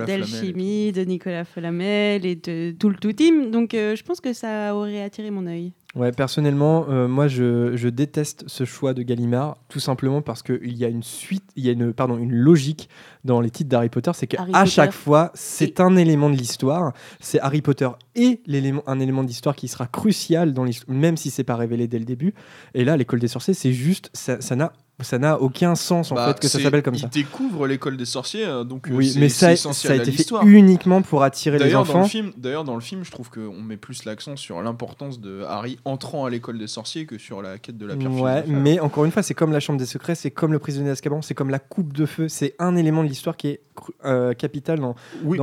d'alchimie, 0.07 0.91
de 0.93 1.03
Nicolas 1.03 1.45
Flamel 1.45 2.25
et 2.25 2.37
de 2.37 2.75
tout 2.79 2.89
le 2.89 2.97
tout 2.97 3.13
team. 3.13 3.51
Donc, 3.51 3.75
euh, 3.75 3.95
je 3.95 4.03
pense 4.03 4.21
que 4.21 4.33
ça 4.33 4.75
aurait 4.75 5.03
attiré 5.03 5.31
mon 5.31 5.47
œil. 5.47 5.73
Ouais, 5.95 6.13
personnellement, 6.13 6.87
euh, 6.89 7.09
moi, 7.09 7.27
je, 7.27 7.75
je, 7.75 7.89
déteste 7.89 8.45
ce 8.47 8.65
choix 8.65 8.93
de 8.93 9.03
Gallimard, 9.03 9.57
tout 9.69 9.81
simplement 9.81 10.21
parce 10.21 10.43
qu'il 10.43 10.77
y 10.77 10.85
a 10.85 10.89
une 10.89 11.03
suite, 11.03 11.45
il 11.57 11.65
y 11.65 11.69
a 11.71 11.73
une, 11.73 11.93
pardon, 11.95 12.19
une 12.19 12.33
logique 12.35 12.89
dans 13.25 13.41
les 13.41 13.51
titres 13.51 13.71
d'Harry 13.71 13.89
Potter, 13.89 14.11
c'est 14.15 14.27
qu'à 14.27 14.65
chaque 14.67 14.93
fois, 14.93 15.31
c'est 15.35 15.81
un 15.81 15.97
élément 15.97 16.29
de 16.29 16.37
l'histoire. 16.37 16.93
C'est 17.21 17.41
Harry 17.41 17.63
Potter 17.63 17.89
et 18.15 18.41
l'élément, 18.47 18.83
un 18.87 19.01
élément 19.01 19.25
d'histoire 19.25 19.57
qui 19.57 19.69
sera 19.69 19.87
crucial 19.87 20.53
dans 20.53 20.67
même 20.89 21.17
si 21.17 21.31
c'est 21.31 21.45
pas 21.45 21.57
révélé 21.57 21.89
dès 21.89 21.99
le 21.99 22.05
début. 22.05 22.35
Et 22.75 22.85
là, 22.85 22.97
l'école 22.97 23.21
des 23.21 23.29
sorciers, 23.29 23.55
c'est 23.55 23.73
juste, 23.73 24.11
ça 24.13 24.57
n'a 24.57 24.73
ça 25.01 25.19
n'a 25.19 25.39
aucun 25.41 25.75
sens 25.75 26.11
en 26.11 26.15
bah, 26.15 26.29
fait 26.29 26.41
que 26.41 26.49
ça 26.49 26.59
s'appelle 26.59 26.83
comme 26.83 26.97
ça. 26.97 27.09
Il 27.13 27.23
découvre 27.23 27.67
l'école 27.67 27.99
des 27.99 28.07
sorciers, 28.07 28.47
euh, 28.47 28.65
donc 28.65 28.89
euh, 28.89 28.95
oui, 28.95 29.13
mais 29.19 29.29
ça, 29.29 29.55
ça 29.55 29.93
a 29.93 29.97
été 29.97 30.11
fait 30.11 30.27
uniquement 30.45 31.03
pour 31.03 31.23
attirer 31.23 31.59
les 31.59 31.75
enfants. 31.75 32.09
D'ailleurs, 32.39 32.65
dans 32.65 32.75
le 32.75 32.81
film, 32.81 33.05
je 33.05 33.11
trouve 33.11 33.31
qu'on 33.31 33.61
met 33.61 33.77
plus 33.77 34.05
l'accent 34.05 34.37
sur 34.37 34.63
l'importance 34.63 35.21
de 35.21 35.43
Harry 35.43 35.79
entrant 35.85 36.25
à 36.25 36.31
l'école 36.31 36.59
des 36.59 36.67
sorciers 36.67 37.05
que 37.05 37.19
sur 37.19 37.43
la 37.43 37.59
quête 37.59 37.77
de 37.77 37.87
la 37.87 37.97
pierre 37.97 38.13
Ouais, 38.13 38.45
mais 38.47 38.81
encore 38.81 39.05
une 39.05 39.11
fois, 39.11 39.23
c'est 39.23 39.35
comme 39.35 39.53
la 39.53 39.61
chambre 39.61 39.79
des 39.79 39.87
secrets, 39.87 40.15
c'est 40.15 40.31
comme 40.31 40.53
le 40.53 40.59
prisonnier 40.59 40.89
d'Azkaban, 40.89 41.21
c'est 41.21 41.35
comme 41.35 41.51
la 41.51 41.59
coupe 41.59 41.93
de 41.93 42.07
feu. 42.07 42.29
C'est 42.29 42.55
un 42.59 42.75
élément 42.75 43.05
de 43.05 43.09
l'histoire 43.09 43.37
qui 43.37 43.49
est 43.49 43.61
euh, 44.07 44.33
capital 44.33 44.81
dans, 44.81 44.95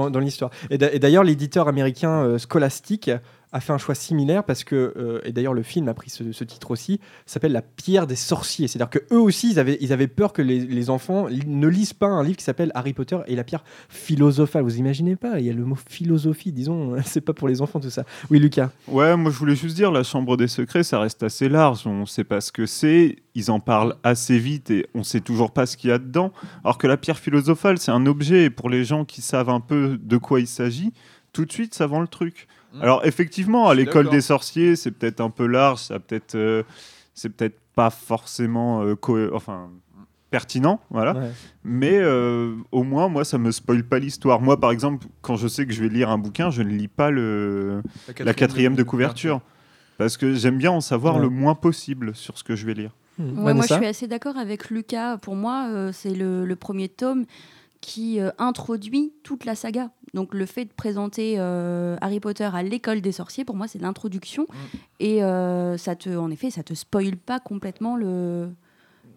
dans, 0.09 0.19
l'histoire. 0.19 0.49
Et 0.71 0.77
d'ailleurs, 0.77 1.23
l'éditeur 1.23 1.67
américain 1.67 2.37
Scholastic 2.39 3.11
a 3.53 3.59
fait 3.59 3.71
un 3.71 3.77
choix 3.77 3.95
similaire 3.95 4.43
parce 4.43 4.63
que, 4.63 4.93
euh, 4.97 5.21
et 5.23 5.31
d'ailleurs 5.31 5.53
le 5.53 5.63
film 5.63 5.87
a 5.87 5.93
pris 5.93 6.09
ce, 6.09 6.43
titre 6.43 6.71
aussi, 6.71 6.99
s'appelle 7.25 7.51
La 7.51 7.61
pierre 7.61 8.07
des 8.07 8.15
sorciers. 8.15 8.67
C'est-à-dire 8.67 8.89
qu'eux 8.89 9.17
aussi, 9.17 9.51
ils 9.51 9.59
avaient, 9.59 9.77
ils 9.79 9.93
avaient 9.93 10.07
peur 10.07 10.33
que 10.33 10.41
les, 10.41 10.89
enfants 10.89 11.27
ne 11.29 11.67
lisent 11.67 11.93
pas 11.93 12.07
un 12.07 12.23
livre 12.23 12.35
qui 12.35 12.43
s'appelle 12.43 12.71
Harry 12.75 12.93
Potter 12.93 13.19
et 13.27 13.35
la 13.35 13.43
pierre 13.43 13.63
philosophale. 13.87 14.63
Vous 14.63 14.77
imaginez 14.77 15.15
pas 15.15 15.39
Il 15.39 15.45
y 15.45 15.49
a 15.49 15.53
le 15.53 15.63
mot 15.63 15.77
philosophie, 15.87 16.51
disons, 16.51 16.95
c'est 17.05 17.21
pas 17.21 17.33
pour 17.33 17.47
les 17.47 17.61
enfants 17.61 17.79
tout 17.79 17.89
ça. 17.89 18.03
Oui, 18.29 18.39
Lucas 18.39 18.71
Ouais, 18.87 19.15
moi 19.15 19.31
je 19.31 19.37
voulais 19.37 19.55
juste 19.55 19.75
dire, 19.75 19.91
la 19.91 20.03
chambre 20.03 20.35
des 20.35 20.47
secrets, 20.47 20.83
ça 20.83 20.99
reste 20.99 21.23
assez 21.23 21.47
large. 21.47 21.85
On 21.85 22.05
sait 22.05 22.23
pas 22.23 22.41
ce 22.41 22.51
que 22.51 22.65
c'est, 22.65 23.17
ils 23.35 23.51
en 23.51 23.59
parlent 23.59 23.95
assez 24.03 24.39
vite 24.39 24.71
et 24.71 24.87
on 24.95 25.03
sait 25.03 25.21
toujours 25.21 25.51
pas 25.51 25.65
ce 25.65 25.77
qu'il 25.77 25.91
y 25.91 25.93
a 25.93 25.99
dedans. 25.99 26.31
Alors 26.63 26.77
que 26.77 26.87
la 26.87 26.97
pierre 26.97 27.19
philosophale, 27.19 27.77
c'est 27.77 27.91
un 27.91 28.05
objet, 28.05 28.45
et 28.45 28.49
pour 28.49 28.69
les 28.69 28.83
gens 28.83 29.05
qui 29.05 29.21
savent 29.21 29.49
un 29.49 29.59
peu 29.59 29.99
de 30.01 30.17
quoi 30.17 30.39
il 30.39 30.47
s'agit, 30.47 30.91
tout 31.31 31.45
de 31.45 31.51
suite, 31.51 31.73
ça 31.73 31.87
vend 31.87 32.01
le 32.01 32.07
truc. 32.07 32.47
Hmm. 32.73 32.81
Alors, 32.81 33.05
effectivement, 33.05 33.69
à 33.69 33.75
l'école 33.75 34.09
des 34.09 34.21
sorciers, 34.21 34.75
c'est 34.75 34.91
peut-être 34.91 35.21
un 35.21 35.29
peu 35.29 35.45
large, 35.45 35.79
ça 35.79 35.99
peut-être, 35.99 36.35
euh, 36.35 36.63
c'est 37.13 37.29
peut-être 37.29 37.59
pas 37.75 37.89
forcément 37.89 38.83
euh, 38.83 38.95
enfin 39.33 39.69
pertinent, 40.31 40.79
voilà. 40.89 41.15
Mais 41.63 41.99
euh, 41.99 42.55
au 42.71 42.81
moins, 42.81 43.07
moi, 43.07 43.23
ça 43.23 43.37
me 43.37 43.51
spoil 43.51 43.83
pas 43.83 43.99
l'histoire. 43.99 44.41
Moi, 44.41 44.59
par 44.59 44.71
exemple, 44.71 45.05
quand 45.21 45.35
je 45.35 45.47
sais 45.47 45.67
que 45.67 45.73
je 45.73 45.83
vais 45.83 45.89
lire 45.89 46.09
un 46.09 46.17
bouquin, 46.17 46.49
je 46.49 46.63
ne 46.63 46.69
lis 46.69 46.87
pas 46.87 47.11
le 47.11 47.83
la 48.19 48.33
quatrième, 48.33 48.73
de, 48.73 48.81
couverture, 48.81 49.41
parce 49.99 50.17
que 50.17 50.33
j'aime 50.33 50.57
bien 50.57 50.71
en 50.71 50.81
savoir 50.81 51.19
le 51.19 51.29
moins 51.29 51.53
possible 51.53 52.15
sur 52.15 52.39
ce 52.39 52.43
que 52.43 52.55
je 52.55 52.65
vais 52.65 52.73
lire. 52.73 52.91
Hmm. 53.19 53.53
moi, 53.53 53.53
je 53.61 53.75
suis 53.75 53.85
assez 53.85 54.07
d'accord 54.07 54.37
avec 54.37 54.71
Lucas. 54.71 55.17
Pour 55.17 55.35
moi, 55.35 55.91
c'est 55.91 56.15
le, 56.15 56.55
premier 56.55 56.89
tome 56.89 57.25
qui 57.83 58.21
euh, 58.21 58.31
introduit 58.37 59.11
toute 59.23 59.43
la 59.43 59.55
saga. 59.55 59.91
Donc 60.13 60.33
le 60.33 60.45
fait 60.45 60.63
de 60.63 60.71
présenter 60.71 61.35
euh, 61.37 61.97
Harry 61.99 62.21
Potter 62.21 62.49
à 62.53 62.63
l'école 62.63 63.01
des 63.01 63.11
sorciers, 63.11 63.43
pour 63.43 63.57
moi, 63.57 63.67
c'est 63.67 63.81
l'introduction. 63.81 64.43
Mm. 64.43 64.55
Et 65.01 65.23
euh, 65.23 65.77
ça 65.77 65.97
te, 65.97 66.09
en 66.15 66.31
effet, 66.31 66.49
ça 66.49 66.63
te 66.63 66.73
spoile 66.73 67.17
pas 67.17 67.41
complètement 67.41 67.97
le, 67.97 68.49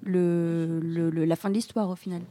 le, 0.03 0.81
le 0.81 1.25
la 1.25 1.37
fin 1.37 1.49
de 1.49 1.55
l'histoire 1.55 1.89
au 1.91 1.95
final. 1.95 2.23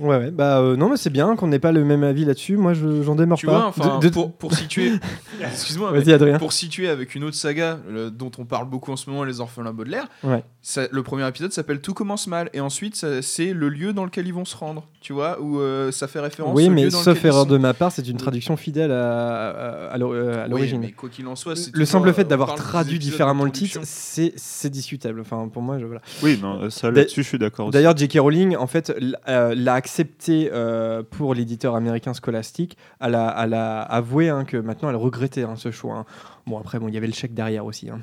Ouais, 0.00 0.16
ouais, 0.16 0.30
bah 0.30 0.58
euh, 0.58 0.74
non, 0.74 0.88
mais 0.88 0.96
c'est 0.96 1.10
bien 1.10 1.36
qu'on 1.36 1.48
n'ait 1.48 1.58
pas 1.58 1.70
le 1.70 1.84
même 1.84 2.02
avis 2.02 2.24
là-dessus. 2.24 2.56
Moi, 2.56 2.72
j'en 2.72 3.14
démords 3.14 3.38
tu 3.38 3.44
pas. 3.44 3.72
Vois, 3.76 3.98
de, 3.98 4.08
Pour, 4.08 4.32
pour, 4.32 4.54
situer, 4.54 4.92
excuse-moi, 5.42 5.92
Adrien. 5.94 6.38
Pour 6.38 6.54
situer 6.54 6.88
avec 6.88 7.14
une 7.14 7.24
autre 7.24 7.36
saga 7.36 7.78
dont 8.10 8.30
on 8.38 8.46
parle 8.46 8.70
beaucoup 8.70 8.90
en 8.90 8.96
ce 8.96 9.10
moment, 9.10 9.24
Les 9.24 9.40
Orphelins 9.40 9.74
Baudelaire. 9.74 10.08
Ouais. 10.24 10.42
le 10.90 11.02
premier 11.02 11.28
épisode 11.28 11.52
s'appelle 11.52 11.80
Tout 11.80 11.92
commence 11.92 12.26
mal, 12.26 12.48
et 12.54 12.60
ensuite 12.60 13.04
c'est 13.20 13.52
le 13.52 13.68
lieu 13.68 13.92
dans 13.92 14.04
lequel 14.04 14.26
ils 14.26 14.32
vont 14.32 14.46
se 14.46 14.56
rendre. 14.56 14.88
Tu 15.02 15.12
vois, 15.12 15.40
où 15.40 15.58
euh, 15.58 15.90
ça 15.90 16.06
fait 16.06 16.20
référence. 16.20 16.54
Oui, 16.54 16.70
mais 16.70 16.88
sauf 16.88 17.22
erreur 17.24 17.44
de 17.44 17.58
ma 17.58 17.74
part, 17.74 17.90
c'est 17.90 18.06
une 18.08 18.16
traduction 18.16 18.56
fidèle 18.56 18.92
à, 18.92 19.90
à, 19.90 19.98
l'origine. 19.98 20.80
mais 20.80 20.92
quoi 20.92 21.08
qu'il 21.08 21.26
en 21.26 21.36
soit, 21.36 21.54
le 21.74 21.84
simple 21.84 22.12
fait 22.14 22.24
d'avoir 22.24 22.54
traduit 22.54 22.98
différemment 22.98 23.44
le 23.44 23.50
titre, 23.50 23.80
c'est 23.82 24.70
discutable. 24.70 25.20
Enfin, 25.20 25.48
pour 25.52 25.60
moi, 25.60 25.78
je, 25.78 25.84
voilà. 25.84 26.00
Oui, 26.22 26.38
non, 26.40 26.70
ça 26.70 26.90
là-dessus, 26.90 27.24
je 27.24 27.28
suis 27.28 27.38
d'accord. 27.38 27.70
D'ailleurs, 27.70 27.96
J.K. 27.96 28.18
Rowling, 28.20 28.56
en 28.56 28.66
fait, 28.66 28.94
l'a 29.26 29.81
accepté 29.82 30.48
euh, 30.52 31.02
pour 31.02 31.34
l'éditeur 31.34 31.74
américain 31.74 32.12
Scholastic. 32.14 32.76
Elle 33.00 33.16
a, 33.16 33.82
avoué 33.82 34.28
hein, 34.28 34.44
que 34.44 34.56
maintenant 34.56 34.90
elle 34.90 34.96
regrettait 34.96 35.42
hein, 35.42 35.56
ce 35.56 35.72
choix. 35.72 35.96
Hein. 35.96 36.04
Bon, 36.46 36.56
après, 36.56 36.78
bon, 36.78 36.86
il 36.86 36.94
y 36.94 36.96
avait 36.96 37.08
le 37.08 37.12
chèque 37.12 37.34
derrière 37.34 37.64
aussi. 37.64 37.88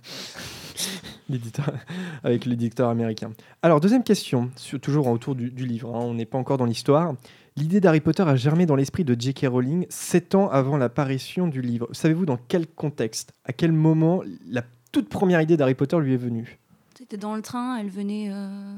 avec 2.24 2.46
l'éditeur 2.46 2.90
américain. 2.90 3.32
Alors, 3.62 3.80
deuxième 3.80 4.04
question, 4.04 4.52
toujours 4.82 5.08
autour 5.08 5.36
du, 5.36 5.66
livre. 5.66 5.90
on 5.90 6.14
n'est 6.14 6.26
pas 6.26 6.38
encore 6.38 6.58
dans 6.58 6.66
l'histoire. 6.66 7.14
L'idée 7.56 7.80
d'Harry 7.80 8.02
Potter 8.02 8.24
a 8.24 8.36
germé 8.36 8.66
dans 8.66 8.76
l'esprit 8.76 9.06
de 9.06 9.16
J.K. 9.18 9.46
Rowling 9.50 9.86
sept 9.90 10.36
ans 10.36 10.50
avant 10.50 10.76
l'apparition 10.76 11.48
du 11.48 11.62
livre. 11.62 11.88
Savez-vous 11.94 12.26
dans 12.26 12.40
quel 12.48 12.68
contexte, 12.68 13.34
à 13.46 13.54
quel 13.54 13.72
moment 13.72 14.22
la 14.50 14.64
toute 14.92 15.08
première 15.08 15.40
idée 15.40 15.56
d'Harry 15.56 15.76
Potter 15.76 15.98
lui 16.00 16.14
est 16.14 16.18
venue? 16.18 16.60
C'était 16.98 17.18
dans 17.18 17.36
le 17.36 17.42
train, 17.42 17.78
elle 17.78 17.90
venait. 17.90 18.30
Euh, 18.30 18.76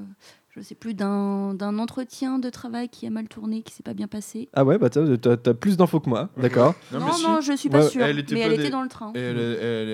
je 0.55 0.59
sais 0.59 0.75
plus, 0.75 0.93
d'un 0.93 1.79
entretien 1.79 2.37
de 2.37 2.49
travail 2.49 2.89
qui 2.89 3.07
a 3.07 3.09
mal 3.09 3.29
tourné, 3.29 3.61
qui 3.61 3.73
s'est 3.73 3.83
pas 3.83 3.93
bien 3.93 4.07
passé. 4.07 4.49
Ah 4.53 4.65
ouais, 4.65 4.77
bah 4.77 4.89
t'as 4.89 5.01
as, 5.01 5.53
plus 5.53 5.77
d'infos 5.77 6.01
que 6.01 6.09
moi, 6.09 6.29
d'accord. 6.35 6.75
Non, 6.91 6.99
non, 6.99 7.41
je 7.41 7.53
suis 7.55 7.69
pas 7.69 7.83
sûr, 7.83 8.01
mais 8.01 8.09
elle 8.09 8.19
était 8.19 8.69
dans 8.69 8.83
le 8.83 8.89
train. 8.89 9.13
elle, 9.15 9.39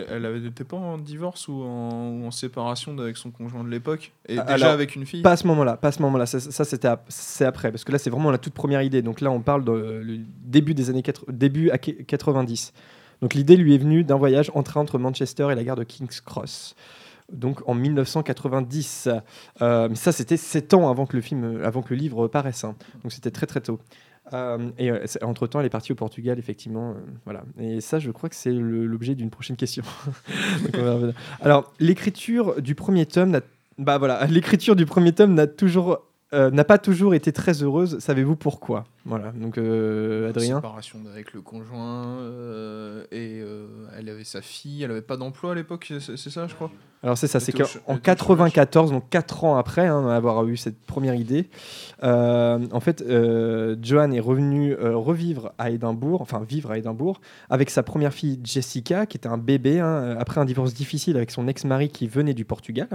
elle, 0.09 0.45
était 0.45 0.63
pas 0.63 0.77
en 0.77 0.97
divorce 0.97 1.47
ou 1.47 1.61
en, 1.61 2.25
en 2.25 2.31
séparation 2.31 2.97
avec 2.97 3.17
son 3.17 3.29
conjoint 3.29 3.63
de 3.63 3.69
l'époque? 3.69 4.13
Et 4.27 4.39
ah, 4.39 4.53
déjà 4.53 4.71
avec 4.71 4.95
une 4.95 5.05
fille? 5.05 5.21
Pas 5.21 5.33
à 5.33 5.37
ce 5.37 5.45
moment-là, 5.47 5.77
pas 5.77 5.89
à 5.89 5.91
ce 5.91 6.01
moment-là, 6.01 6.25
ça, 6.25 6.65
c'était 6.65 6.89
c'est 7.07 7.45
après, 7.45 7.71
parce 7.71 7.83
que 7.83 7.91
là 7.91 7.99
c'est 7.99 8.09
vraiment 8.09 8.31
la 8.31 8.39
toute 8.39 8.53
première 8.53 8.81
idée, 8.81 9.03
donc 9.03 9.21
là 9.21 9.29
on 9.29 9.41
parle 9.41 9.63
du 10.03 10.25
début 10.43 10.73
des 10.73 10.89
années 10.89 11.03
80, 11.03 11.33
début 11.33 11.69
à 11.69 11.77
90. 11.77 12.73
Donc 13.21 13.33
l'idée 13.33 13.57
lui 13.57 13.75
est 13.75 13.79
venue 13.79 14.03
d'un 14.03 14.17
voyage 14.17 14.51
en 14.53 14.63
train 14.63 14.81
entre 14.81 14.97
Manchester 14.97 15.49
et 15.51 15.55
la 15.55 15.63
gare 15.63 15.75
de 15.75 15.83
King's 15.83 16.21
Cross 16.21 16.75
donc 17.31 17.67
en 17.67 17.73
1990. 17.73 19.09
Euh, 19.61 19.89
mais 19.89 19.95
ça, 19.95 20.11
c'était 20.11 20.37
sept 20.37 20.73
ans 20.73 20.89
avant 20.89 21.05
que 21.05 21.15
le 21.15 21.21
film, 21.21 21.61
avant 21.63 21.81
que 21.81 21.93
le 21.93 21.99
livre 21.99 22.27
paraisse. 22.27 22.63
Hein. 22.63 22.75
Donc 23.03 23.11
c'était 23.11 23.31
très 23.31 23.45
très 23.45 23.61
tôt. 23.61 23.79
Euh, 24.33 24.69
et 24.77 24.91
euh, 24.91 25.05
entre 25.21 25.47
temps, 25.47 25.59
elle 25.59 25.65
est 25.65 25.69
partie 25.69 25.91
au 25.91 25.95
Portugal, 25.95 26.37
effectivement. 26.39 26.95
voilà. 27.25 27.43
Et 27.59 27.81
ça, 27.81 27.99
je 27.99 28.11
crois 28.11 28.29
que 28.29 28.35
c'est 28.35 28.51
l'objet 28.51 29.15
d'une 29.15 29.29
prochaine 29.29 29.55
question. 29.55 29.83
Alors, 31.41 31.73
l'écriture 31.79 32.61
du 32.61 32.75
premier 32.75 33.05
tome, 33.05 33.39
bah 33.77 33.97
voilà, 33.97 34.25
l'écriture 34.25 34.75
du 34.75 34.85
premier 34.85 35.13
tome 35.13 35.33
n'a 35.33 35.47
toujours 35.47 36.06
euh, 36.33 36.51
n'a 36.51 36.65
pas 36.65 36.77
toujours 36.77 37.15
été 37.15 37.31
très 37.31 37.63
heureuse. 37.63 37.99
Savez-vous 37.99 38.35
pourquoi? 38.35 38.83
Voilà. 39.05 39.31
Donc 39.31 39.57
euh, 39.57 40.27
Adrien? 40.29 40.57
Séparation 40.57 40.99
avec 41.09 41.31
le 41.31 41.39
conjoint 41.39 42.17
euh, 42.19 43.05
et 43.13 43.41
elle 43.97 44.09
avait 44.09 44.25
sa 44.25 44.41
fille. 44.41 44.83
Elle 44.83 44.91
avait 44.91 45.01
pas 45.01 45.15
d'emploi 45.15 45.53
à 45.53 45.55
l'époque. 45.55 45.93
C'est 45.99 46.29
ça, 46.29 46.47
je 46.47 46.55
crois? 46.55 46.69
Alors 47.01 47.17
c'est 47.17 47.27
ça. 47.27 47.39
C'est 47.39 47.53
qu'en 47.53 47.97
94, 47.97 48.91
donc 48.91 49.07
4 49.09 49.43
ans 49.45 49.55
après 49.55 49.87
hein, 49.87 50.09
avoir 50.09 50.45
eu 50.47 50.57
cette 50.57 50.79
première 50.81 51.15
idée, 51.15 51.47
en 52.01 52.79
fait, 52.81 53.01
Johan 53.81 54.11
est 54.11 54.19
revenu 54.19 54.75
revivre 54.75 55.53
à 55.57 55.69
Édimbourg, 55.69 56.21
enfin 56.21 56.43
vivre 56.43 56.71
à 56.71 56.77
Édimbourg, 56.77 57.21
avec 57.49 57.69
sa 57.69 57.83
première 57.83 58.13
fille 58.13 58.37
Jessica, 58.43 59.05
qui 59.05 59.15
était 59.15 59.29
un 59.29 59.37
bébé 59.37 59.79
hein, 59.79 60.17
après 60.19 60.41
un 60.41 60.45
divorce 60.45 60.73
difficile 60.73 61.15
avec 61.15 61.31
son 61.31 61.47
ex-mari 61.47 61.87
qui 61.87 62.07
venait 62.07 62.33
du 62.33 62.43
Portugal. 62.43 62.89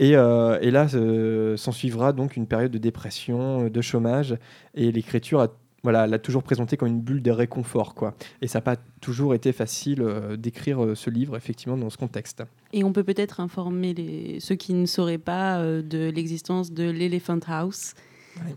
Euh, 0.00 0.58
et, 0.60 0.70
là, 0.70 0.86
euh, 0.94 1.56
s'en 1.56 1.72
suivra 1.72 2.12
donc 2.12 2.36
une 2.36 2.46
période 2.46 2.70
de 2.70 2.78
dépression, 2.78 3.64
euh, 3.64 3.70
de 3.70 3.80
chômage, 3.80 4.36
et 4.74 4.92
l'écriture 4.92 5.48
voilà, 5.84 6.08
l'a 6.08 6.18
toujours 6.18 6.42
présenté 6.42 6.76
comme 6.76 6.88
une 6.88 7.00
bulle 7.00 7.22
de 7.22 7.30
réconfort. 7.30 7.94
Quoi. 7.94 8.14
Et 8.42 8.48
ça 8.48 8.58
n'a 8.58 8.62
pas 8.62 8.76
toujours 9.00 9.32
été 9.34 9.52
facile 9.52 10.04
d'écrire 10.36 10.96
ce 10.96 11.08
livre, 11.08 11.36
effectivement, 11.36 11.76
dans 11.76 11.88
ce 11.88 11.96
contexte. 11.96 12.42
Et 12.72 12.82
on 12.82 12.92
peut 12.92 13.04
peut-être 13.04 13.38
informer 13.38 13.94
les... 13.94 14.40
ceux 14.40 14.56
qui 14.56 14.74
ne 14.74 14.86
sauraient 14.86 15.18
pas 15.18 15.62
de 15.62 16.10
l'existence 16.10 16.72
de 16.72 16.90
l'Elephant 16.90 17.38
House, 17.46 17.94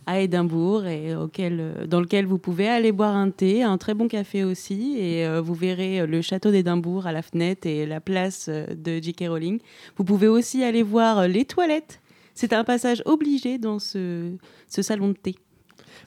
à 0.06 0.20
Édimbourg 0.20 0.86
et 0.86 1.14
euh, 1.14 1.86
dans 1.88 2.00
lequel 2.00 2.26
vous 2.26 2.38
pouvez 2.38 2.68
aller 2.68 2.92
boire 2.92 3.16
un 3.16 3.30
thé, 3.30 3.64
un 3.64 3.78
très 3.78 3.94
bon 3.94 4.08
café 4.08 4.44
aussi, 4.44 4.98
et 4.98 5.26
euh, 5.26 5.42
vous 5.42 5.54
verrez 5.54 6.02
euh, 6.02 6.08
le 6.08 6.22
château 6.22 6.52
d'Édimbourg 6.52 7.08
à 7.08 7.12
la 7.12 7.22
fenêtre 7.22 7.68
et 7.68 7.86
la 7.86 8.00
place 8.00 8.50
de 8.50 9.02
J.K. 9.02 9.26
Rowling. 9.28 9.60
Vous 9.98 10.04
pouvez 10.04 10.28
aussi 10.28 10.64
aller 10.64 10.84
voir 10.84 11.28
les 11.28 11.46
toilettes. 11.46 12.00
C'est 12.34 12.54
un 12.54 12.64
passage 12.64 13.02
obligé 13.06 13.58
dans 13.58 13.80
ce, 13.80 14.32
ce 14.68 14.82
salon 14.82 15.10
de 15.10 15.14
thé. 15.14 15.36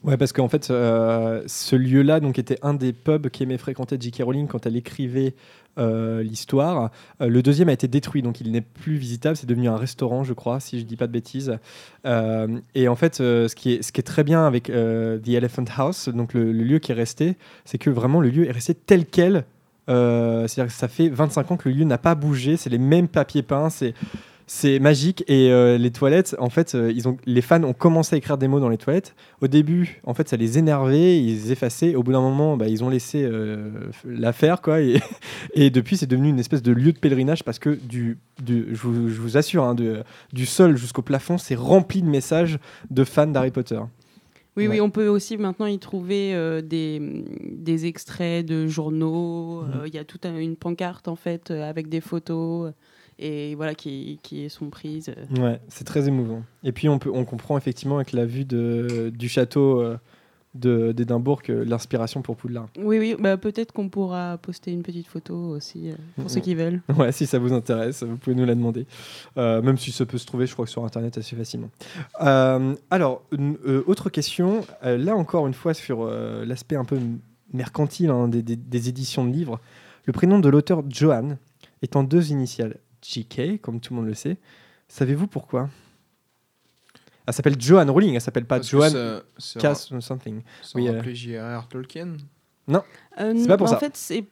Ouais, 0.03 0.17
parce 0.17 0.33
qu'en 0.33 0.49
fait, 0.49 0.65
ce 0.65 1.77
lieu-là 1.77 2.21
donc 2.21 2.39
était 2.39 2.59
un 2.63 2.75
des 2.75 2.93
pubs 2.93 3.29
qu'aimait 3.29 3.59
fréquenter 3.59 3.97
J.K. 3.99 4.23
Rowling 4.23 4.47
quand 4.47 4.67
elle 4.67 4.77
écrivait 4.77 5.35
euh, 5.79 6.23
l'histoire. 6.23 6.91
Euh, 7.21 7.29
le 7.29 7.43
deuxième 7.43 7.69
a 7.69 7.73
été 7.73 7.89
détruit, 7.89 8.23
donc 8.23 8.41
il 8.41 8.53
n'est 8.53 8.61
plus 8.61 8.97
visitable. 8.97 9.37
C'est 9.37 9.49
devenu 9.49 9.69
un 9.69 9.77
restaurant, 9.77 10.25
je 10.25 10.33
crois, 10.33 10.61
si 10.61 10.79
je 10.81 10.85
dis 10.85 10.97
pas 10.97 11.07
de 11.07 11.13
bêtises. 11.13 11.59
Euh, 12.07 12.59
et 12.75 12.89
en 12.89 12.97
fait, 12.97 13.17
ce, 13.17 13.55
qui 13.55 13.75
est, 13.75 13.83
ce 13.83 13.93
qui 13.93 14.01
est 14.01 14.05
très 14.05 14.25
bien 14.25 14.47
avec 14.47 14.65
The 14.65 15.29
Elephant 15.29 15.65
House, 15.77 16.09
donc 16.09 16.35
le, 16.35 16.53
le 16.53 16.65
lieu 16.65 16.79
qui 16.79 16.93
est 16.93 16.95
resté, 16.95 17.37
c'est 17.65 17.79
que 17.79 17.91
vraiment 17.91 18.21
le 18.21 18.31
lieu 18.31 18.47
est 18.47 18.53
resté 18.53 18.75
tel 18.75 19.07
quel. 19.07 19.45
C'est-à-dire 19.87 20.67
que 20.67 20.73
ça 20.73 20.89
fait 20.89 21.09
25 21.09 21.51
ans 21.51 21.57
que 21.57 21.69
le 21.69 21.75
lieu 21.75 21.85
n'a 21.85 21.99
pas 21.99 22.15
bougé. 22.15 22.57
C'est 22.57 22.71
les 22.71 22.79
mêmes 22.79 23.09
papiers 23.09 23.43
peints. 23.43 23.71
C'est 23.71 23.95
c'est 24.47 24.79
magique 24.79 25.25
et 25.27 25.51
euh, 25.51 25.79
les 25.79 25.91
toilettes, 25.91 26.37
en 26.39 26.51
fait, 26.51 26.75
euh, 26.75 26.93
ils 26.93 27.09
ont, 27.09 27.17
les 27.25 27.41
fans 27.41 27.63
ont 27.63 27.73
commencé 27.73 28.15
à 28.15 28.19
écrire 28.19 28.37
des 28.37 28.47
mots 28.47 28.61
dans 28.61 28.69
les 28.69 28.77
toilettes. 28.77 29.15
Au 29.41 29.49
début, 29.49 30.03
en 30.05 30.13
fait, 30.13 30.29
ça 30.29 30.37
les 30.37 30.59
énervait, 30.59 31.19
ils 31.19 31.51
effaçaient. 31.51 31.95
Au 31.95 32.03
bout 32.03 32.13
d'un 32.13 32.21
moment, 32.21 32.57
bah, 32.57 32.69
ils 32.69 32.85
ont 32.85 32.91
laissé 32.91 33.23
euh, 33.25 33.71
l'affaire, 34.05 34.61
quoi. 34.61 34.83
Et, 34.83 35.01
et 35.55 35.71
depuis, 35.71 35.97
c'est 35.97 36.07
devenu 36.07 36.29
une 36.29 36.39
espèce 36.39 36.63
de 36.63 36.73
lieu 36.73 36.93
de 36.93 36.99
pèlerinage 36.99 37.43
parce 37.43 37.59
que 37.59 37.71
du, 37.71 38.19
du 38.43 38.69
je, 38.73 38.87
vous, 38.87 39.37
assure, 39.39 39.65
hein, 39.65 39.75
du 40.33 40.47
sol 40.47 40.77
jusqu'au 40.77 41.03
plafond, 41.03 41.39
c'est 41.39 41.55
rempli 41.55 42.03
de 42.03 42.09
messages 42.09 42.59
de 42.91 43.05
fans 43.05 43.27
d'Harry 43.27 43.51
Potter. 43.51 43.81
Oui, 44.57 44.69
oui, 44.69 44.81
on 44.81 44.91
peut 44.91 45.09
aussi 45.09 45.37
maintenant 45.37 45.67
y 45.67 45.81
trouver 45.81 46.63
des, 46.63 47.25
des, 47.51 47.87
extraits 47.87 48.47
de 48.47 48.69
journaux. 48.69 49.63
Mmh. 49.63 49.87
Il 49.87 49.95
y 49.95 49.99
a 49.99 50.05
toute 50.05 50.27
une 50.27 50.55
pancarte 50.55 51.09
en 51.09 51.17
fait 51.17 51.51
avec 51.51 51.89
des 51.89 52.01
photos 52.01 52.73
et 53.19 53.55
voilà 53.55 53.75
qui, 53.75 54.19
qui 54.23 54.49
sont 54.51 54.71
prises. 54.71 55.15
Ouais, 55.39 55.61
c'est 55.69 55.85
très 55.85 56.09
émouvant. 56.09 56.43
Et 56.63 56.73
puis 56.73 56.89
on, 56.89 56.99
peut, 56.99 57.11
on 57.13 57.25
comprend 57.25 57.57
effectivement 57.57 57.97
avec 57.97 58.13
la 58.13 58.27
vue 58.27 58.45
de, 58.45 59.13
du 59.15 59.29
château 59.29 59.81
euh, 59.81 59.99
d'Édimbourg 60.55 61.43
l'inspiration 61.49 62.23
pour 62.23 62.37
Poudlard. 62.37 62.69
Oui, 62.79 62.99
oui, 62.99 63.17
bah, 63.19 63.37
peut-être 63.37 63.73
qu'on 63.73 63.89
pourra 63.89 64.39
poster 64.39 64.73
une 64.73 64.83
petite 64.83 65.07
photo 65.07 65.35
aussi 65.35 65.91
euh, 65.91 65.95
pour 66.17 66.31
ceux 66.31 66.41
qui 66.41 66.55
veulent. 66.55 66.81
Ouais, 66.97 67.13
si 67.13 67.27
ça 67.27 67.39
vous 67.39 67.53
intéresse, 67.53 68.03
vous 68.03 68.17
pouvez 68.17 68.37
nous 68.37 68.45
la 68.45 68.55
demander. 68.55 68.87
Euh, 69.37 69.63
même 69.63 69.79
si 69.79 69.93
ça 69.93 70.07
peut 70.07 70.19
se 70.19 70.27
trouver, 70.27 70.47
je 70.47 70.53
crois, 70.53 70.67
sur 70.67 70.85
Internet 70.85 71.19
assez 71.19 71.37
facilement. 71.37 71.71
alors, 72.19 73.23
autre 73.87 74.11
question, 74.11 74.65
là 74.83 75.17
encore 75.17 75.47
une 75.47 75.55
fois 75.55 75.75
sur 75.75 76.07
l'aspect 76.07 76.77
un 76.77 76.85
peu 76.85 76.99
mercantile 77.53 78.11
hein, 78.11 78.29
des, 78.29 78.43
des, 78.43 78.57
des 78.57 78.89
éditions 78.89 79.25
de 79.25 79.33
livres. 79.33 79.61
Le 80.07 80.13
prénom 80.13 80.39
de 80.39 80.49
l'auteur 80.49 80.83
Johan 80.89 81.37
est 81.83 81.97
en 81.97 82.03
deux 82.03 82.31
initiales. 82.31 82.77
JK, 83.05 83.61
comme 83.61 83.81
tout 83.81 83.93
le 83.93 84.01
monde 84.01 84.09
le 84.09 84.15
sait. 84.15 84.39
Savez-vous 84.89 85.27
pourquoi? 85.27 85.69
Elle 87.27 87.35
s'appelle 87.35 87.61
Joanne 87.61 87.91
Rowling, 87.91 88.15
elle 88.15 88.21
s'appelle 88.21 88.47
pas 88.47 88.61
Joanne 88.61 89.23
Cass 89.59 89.91
ou 89.91 90.01
something. 90.01 90.43
Ça 90.63 90.79
oui, 90.79 90.89
euh... 90.89 91.03
J.R.R. 91.03 91.69
Tolkien 91.69 92.17
Non. 92.67 92.83
Euh, 93.21 93.35
C'est 93.37 93.47
pas 93.47 93.57
pour 93.59 93.67
en 93.67 93.71
ça. 93.71 93.79
fait, 93.79 93.97
c'est- 93.97 94.25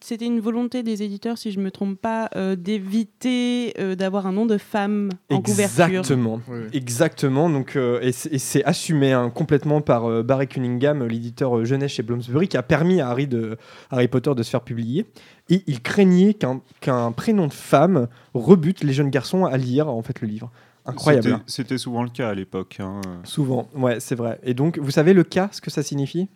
c'était 0.00 0.24
une 0.26 0.40
volonté 0.40 0.82
des 0.82 1.02
éditeurs, 1.02 1.36
si 1.38 1.52
je 1.52 1.60
me 1.60 1.70
trompe 1.70 2.00
pas, 2.00 2.28
euh, 2.34 2.56
d'éviter 2.56 3.74
euh, 3.78 3.94
d'avoir 3.94 4.26
un 4.26 4.32
nom 4.32 4.46
de 4.46 4.58
femme 4.58 5.10
en 5.30 5.40
couverture. 5.42 5.84
Exactement. 5.84 6.40
Exactement. 6.72 7.50
Donc, 7.50 7.76
euh, 7.76 8.00
et 8.02 8.12
c'est 8.12 8.64
assumé 8.64 9.12
hein, 9.12 9.30
complètement 9.30 9.80
par 9.80 10.06
euh, 10.10 10.22
Barry 10.22 10.48
Cunningham, 10.48 11.04
l'éditeur 11.06 11.56
euh, 11.58 11.64
jeunesse 11.64 11.92
chez 11.92 12.02
Bloomsbury, 12.02 12.48
qui 12.48 12.56
a 12.56 12.62
permis 12.62 13.00
à 13.00 13.08
Harry, 13.10 13.26
de, 13.26 13.56
Harry 13.90 14.08
Potter 14.08 14.34
de 14.34 14.42
se 14.42 14.50
faire 14.50 14.62
publier. 14.62 15.06
Et 15.48 15.62
il 15.66 15.80
craignait 15.82 16.34
qu'un 16.34 16.60
qu'un 16.80 17.12
prénom 17.12 17.46
de 17.46 17.52
femme 17.52 18.08
rebute 18.34 18.82
les 18.82 18.92
jeunes 18.92 19.10
garçons 19.10 19.44
à 19.44 19.56
lire 19.56 19.88
en 19.88 20.02
fait 20.02 20.20
le 20.20 20.28
livre. 20.28 20.50
Incroyable. 20.86 21.24
C'était- 21.24 21.34
hein. 21.36 21.42
C'était 21.46 21.78
souvent 21.78 22.02
le 22.02 22.08
cas 22.10 22.28
à 22.30 22.34
l'époque. 22.34 22.78
hein. 22.80 23.00
Souvent, 23.24 23.68
ouais, 23.74 24.00
c'est 24.00 24.14
vrai. 24.14 24.40
Et 24.44 24.54
donc, 24.54 24.78
vous 24.78 24.90
savez 24.90 25.12
le 25.14 25.24
cas, 25.24 25.48
ce 25.52 25.60
que 25.60 25.70
ça 25.70 25.82
signifie? 25.82 26.28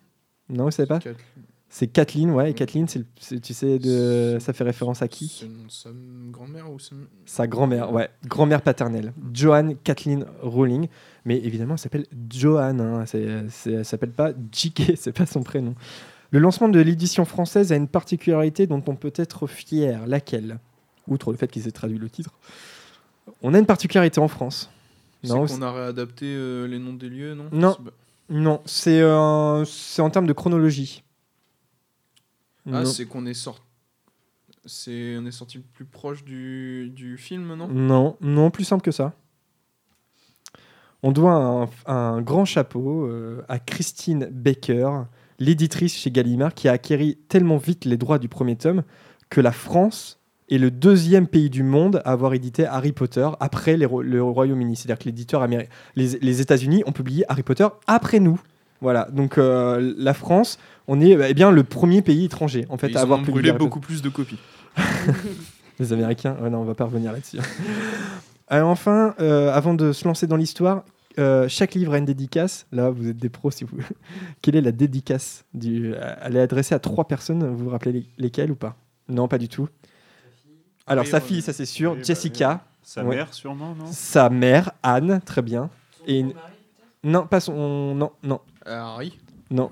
Non, 0.50 0.64
vous 0.64 0.70
savez 0.70 0.86
pas 0.88 0.98
Kathleen. 0.98 1.16
C'est 1.72 1.86
Kathleen, 1.86 2.30
ouais. 2.32 2.50
Et 2.50 2.54
Kathleen, 2.54 2.88
c'est 2.88 2.98
le- 2.98 3.06
c'est- 3.20 3.38
tu 3.38 3.54
sais, 3.54 3.78
de, 3.78 4.38
ça 4.40 4.52
fait 4.52 4.64
référence 4.64 5.02
à 5.02 5.08
qui 5.08 5.28
C'est 5.28 5.48
sa 5.72 5.90
grand-mère 6.32 6.68
ou 6.68 6.80
sa... 6.80 6.96
Sa 7.26 7.46
grand-mère, 7.46 7.92
ouais, 7.92 8.08
grand-mère 8.26 8.60
paternelle, 8.62 9.12
Joanne 9.32 9.76
Kathleen 9.76 10.24
Rowling. 10.42 10.88
Mais 11.24 11.36
évidemment, 11.38 11.74
elle 11.74 11.78
s'appelle 11.78 12.06
Joanne, 12.28 12.80
hein, 12.80 13.06
c'est- 13.06 13.48
c'est- 13.50 13.72
elle 13.72 13.84
s'appelle 13.84 14.10
pas 14.10 14.32
J.K., 14.50 14.94
c'est 14.96 15.12
pas 15.12 15.26
son 15.26 15.44
prénom. 15.44 15.76
Le 16.32 16.40
lancement 16.40 16.68
de 16.68 16.80
l'édition 16.80 17.24
française 17.24 17.70
a 17.72 17.76
une 17.76 17.88
particularité 17.88 18.66
dont 18.66 18.82
on 18.88 18.96
peut 18.96 19.12
être 19.14 19.46
fier. 19.46 20.04
Laquelle? 20.08 20.58
Outre 21.06 21.30
le 21.30 21.36
fait 21.36 21.48
qu'ils 21.48 21.68
aient 21.68 21.72
traduit 21.72 21.98
le 21.98 22.10
titre. 22.10 22.32
On 23.42 23.54
a 23.54 23.58
une 23.58 23.66
particularité 23.66 24.18
en 24.20 24.28
France. 24.28 24.70
C'est 25.22 25.30
Non, 25.30 25.46
qu'on 25.46 25.62
a 25.62 25.70
réadapté 25.72 26.26
euh, 26.26 26.66
les 26.66 26.78
noms 26.78 26.94
des 26.94 27.08
lieux, 27.08 27.34
non? 27.34 27.44
Non. 27.52 27.74
C'est 27.78 27.84
pas- 27.84 27.90
Non, 28.30 28.62
c'est 28.64 29.00
euh, 29.00 29.64
c'est 29.64 30.02
en 30.02 30.10
termes 30.10 30.26
de 30.26 30.32
chronologie. 30.32 31.02
Ah, 32.66 32.82
Non. 32.82 32.84
c'est 32.86 33.06
qu'on 33.06 33.26
est 33.26 33.34
sorti. 33.34 33.62
C'est 34.66 35.16
on 35.18 35.26
est 35.26 35.30
sorti 35.32 35.58
plus 35.58 35.84
proche 35.86 36.22
du, 36.24 36.90
du 36.94 37.16
film, 37.18 37.54
non? 37.54 37.66
Non, 37.68 38.16
non, 38.20 38.50
plus 38.50 38.64
simple 38.64 38.82
que 38.84 38.92
ça. 38.92 39.14
On 41.02 41.12
doit 41.12 41.32
un, 41.32 41.68
un 41.86 42.20
grand 42.20 42.44
chapeau 42.44 43.06
euh, 43.06 43.42
à 43.48 43.58
Christine 43.58 44.26
Baker, 44.30 45.04
l'éditrice 45.38 45.96
chez 45.96 46.10
Gallimard, 46.10 46.54
qui 46.54 46.68
a 46.68 46.72
acquéri 46.72 47.16
tellement 47.28 47.56
vite 47.56 47.86
les 47.86 47.96
droits 47.96 48.18
du 48.18 48.28
premier 48.28 48.54
tome 48.56 48.82
que 49.30 49.40
la 49.40 49.52
France 49.52 50.19
est 50.50 50.58
le 50.58 50.70
deuxième 50.70 51.26
pays 51.26 51.50
du 51.50 51.62
monde 51.62 52.02
à 52.04 52.12
avoir 52.12 52.34
édité 52.34 52.66
Harry 52.66 52.92
Potter 52.92 53.28
après 53.40 53.76
les 53.76 53.86
Ro- 53.86 54.02
le 54.02 54.22
Royaume-Uni. 54.22 54.76
C'est-à-dire 54.76 54.98
que 54.98 55.04
l'éditeur 55.04 55.42
américain, 55.42 55.70
les, 55.96 56.18
les 56.20 56.40
États-Unis 56.40 56.82
ont 56.86 56.92
publié 56.92 57.24
Harry 57.28 57.42
Potter 57.42 57.66
après 57.86 58.20
nous. 58.20 58.40
Voilà, 58.80 59.08
donc 59.12 59.36
euh, 59.38 59.94
la 59.98 60.14
France, 60.14 60.58
on 60.88 61.00
est 61.00 61.10
eh 61.28 61.34
bien 61.34 61.50
le 61.50 61.62
premier 61.64 62.00
pays 62.02 62.24
étranger 62.24 62.66
en 62.70 62.78
fait 62.78 62.88
Ils 62.88 62.96
à 62.98 63.02
avoir 63.02 63.18
ont 63.18 63.22
publié 63.22 63.50
brûlé 63.52 63.58
beaucoup 63.58 63.80
plus 63.80 64.00
de 64.02 64.08
copies. 64.08 64.38
Les 65.78 65.92
Américains 65.92 66.36
ouais, 66.42 66.50
Non, 66.50 66.58
on 66.60 66.64
va 66.64 66.74
pas 66.74 66.84
revenir 66.84 67.12
là-dessus. 67.12 67.38
Alors 68.48 68.68
enfin, 68.70 69.14
euh, 69.20 69.52
avant 69.52 69.74
de 69.74 69.92
se 69.92 70.04
lancer 70.06 70.26
dans 70.26 70.36
l'histoire, 70.36 70.84
euh, 71.18 71.48
chaque 71.48 71.74
livre 71.74 71.92
a 71.94 71.98
une 71.98 72.04
dédicace. 72.04 72.66
Là, 72.72 72.90
vous 72.90 73.08
êtes 73.08 73.16
des 73.16 73.28
pros 73.28 73.50
si 73.50 73.64
vous. 73.64 73.78
Quelle 74.42 74.56
est 74.56 74.60
la 74.62 74.72
dédicace 74.72 75.44
du... 75.54 75.92
Elle 76.22 76.36
est 76.36 76.40
adressée 76.40 76.74
à 76.74 76.78
trois 76.78 77.06
personnes. 77.06 77.46
Vous 77.48 77.64
vous 77.64 77.70
rappelez 77.70 77.92
les- 77.92 78.06
lesquelles 78.18 78.50
ou 78.50 78.56
pas? 78.56 78.76
Non, 79.08 79.26
pas 79.28 79.38
du 79.38 79.48
tout. 79.48 79.68
Alors 80.90 81.04
Oui, 81.04 81.10
sa 81.10 81.20
fille, 81.20 81.42
ça 81.42 81.52
c'est 81.52 81.66
sûr. 81.66 81.92
oui, 81.92 81.98
bah, 81.98 82.04
Jessica, 82.04 82.64
Sa 82.82 83.04
Ouais. 83.04 83.16
mère, 83.16 83.32
sûrement, 83.32 83.74
non 83.74 83.86
sa 83.92 84.28
mère 84.30 84.72
Anne, 84.82 85.20
très 85.24 85.42
bien. 85.42 85.70
Et 86.06 86.18
une- 86.20 86.32
non, 87.04 87.26
pas 87.26 87.40
son. 87.40 87.94
Non, 87.94 88.10
non, 88.22 88.40
Euh, 88.66 88.78
Harry? 88.78 89.18
Non, 89.50 89.70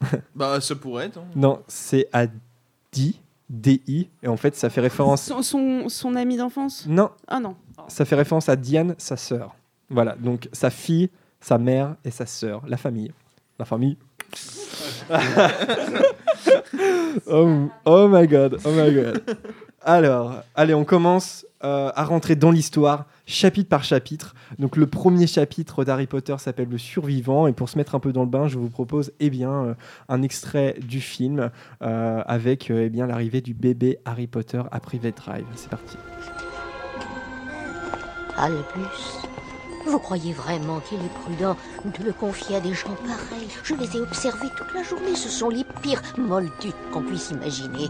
Bah, 0.34 0.60
ça 0.60 0.74
pourrait 0.76 1.06
être. 1.06 1.18
hein. 1.18 1.24
non. 1.34 1.62
C'est 1.68 2.08
Adi, 2.12 3.20
D-I, 3.48 4.08
et 4.22 4.28
en 4.28 4.36
fait, 4.36 4.54
ça 4.56 4.70
fait 4.70 4.80
référence. 4.80 5.22
Son, 5.22 5.42
son, 5.42 5.88
son 5.88 6.14
ami 6.14 6.36
d'enfance? 6.36 6.86
Non, 6.86 7.10
Ah 7.26 7.40
non. 7.40 7.56
ça 7.88 8.04
fait 8.04 8.14
référence 8.16 8.48
à 8.48 8.54
Diane, 8.56 8.94
sa 8.98 9.16
sœur. 9.16 9.54
Voilà, 9.88 10.14
donc 10.16 10.48
sa 10.52 10.70
fille, 10.70 11.10
sa 11.40 11.58
mère 11.58 11.96
et 12.04 12.10
sa 12.12 12.26
sœur, 12.26 12.62
la 12.68 12.76
famille. 12.76 13.10
La 13.58 13.64
famille. 13.64 13.96
oh, 17.26 17.68
oh 17.84 18.08
my 18.08 18.26
god, 18.28 18.60
oh 18.64 18.70
my 18.72 18.92
god. 18.94 19.22
Alors, 19.82 20.42
allez, 20.54 20.74
on 20.74 20.84
commence 20.84 21.46
euh, 21.64 21.90
à 21.94 22.04
rentrer 22.04 22.36
dans 22.36 22.50
l'histoire, 22.50 23.06
chapitre 23.26 23.70
par 23.70 23.82
chapitre. 23.82 24.34
Donc, 24.58 24.76
le 24.76 24.86
premier 24.86 25.26
chapitre 25.26 25.84
d'Harry 25.84 26.06
Potter 26.06 26.34
s'appelle 26.38 26.68
Le 26.68 26.76
Survivant. 26.76 27.46
Et 27.46 27.52
pour 27.52 27.70
se 27.70 27.78
mettre 27.78 27.94
un 27.94 28.00
peu 28.00 28.12
dans 28.12 28.24
le 28.24 28.28
bain, 28.28 28.46
je 28.46 28.58
vous 28.58 28.68
propose 28.68 29.12
eh 29.20 29.30
bien, 29.30 29.50
euh, 29.50 29.74
un 30.10 30.20
extrait 30.20 30.76
du 30.86 31.00
film 31.00 31.50
euh, 31.82 32.22
avec 32.26 32.70
eh 32.70 32.90
bien, 32.90 33.06
l'arrivée 33.06 33.40
du 33.40 33.54
bébé 33.54 33.98
Harry 34.04 34.26
Potter 34.26 34.62
à 34.70 34.80
Private 34.80 35.16
Drive. 35.16 35.46
C'est 35.54 35.70
parti. 35.70 35.96
Albus, 38.36 39.29
vous 39.86 39.98
croyez 39.98 40.32
vraiment 40.32 40.80
qu'il 40.80 40.98
est 40.98 41.14
prudent 41.22 41.56
de 41.84 42.04
le 42.04 42.12
confier 42.12 42.56
à 42.56 42.60
des 42.60 42.74
gens 42.74 42.94
pareils? 43.06 43.48
Je 43.62 43.74
les 43.74 43.96
ai 43.96 44.00
observés 44.00 44.48
toute 44.56 44.72
la 44.74 44.82
journée. 44.82 45.14
Ce 45.16 45.28
sont 45.28 45.48
les 45.48 45.64
pires 45.82 46.02
moldus 46.18 46.72
qu'on 46.92 47.02
puisse 47.02 47.30
imaginer. 47.30 47.88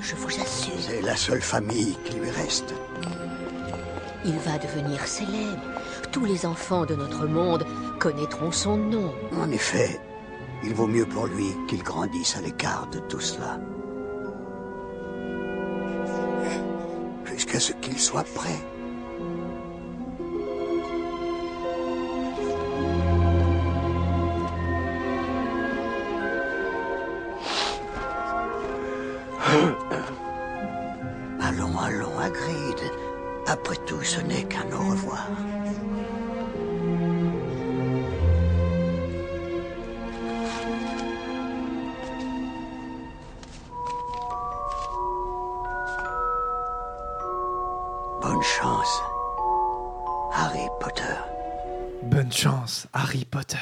Je 0.00 0.14
vous 0.14 0.28
assure, 0.28 0.72
C'est 0.78 1.02
la 1.02 1.16
seule 1.16 1.42
famille 1.42 1.96
qui 2.04 2.14
lui 2.16 2.30
reste. 2.30 2.74
il 4.24 4.38
va 4.38 4.58
devenir 4.58 5.06
célèbre. 5.06 5.60
Tous 6.12 6.24
les 6.24 6.46
enfants 6.46 6.84
de 6.86 6.94
notre 6.94 7.26
monde 7.26 7.64
connaîtront 7.98 8.52
son 8.52 8.76
nom. 8.76 9.12
En 9.40 9.50
effet, 9.50 10.00
il 10.64 10.74
vaut 10.74 10.86
mieux 10.86 11.06
pour 11.06 11.26
lui 11.26 11.48
qu'il 11.68 11.82
grandisse 11.82 12.36
à 12.36 12.40
l'écart 12.40 12.86
de 12.88 12.98
tout 13.00 13.20
cela. 13.20 13.58
Jusqu'à 17.24 17.60
ce 17.60 17.72
qu'il 17.72 17.98
soit 17.98 18.26
prêt. 18.34 18.58
Harry 53.16 53.24
Potter. 53.24 53.56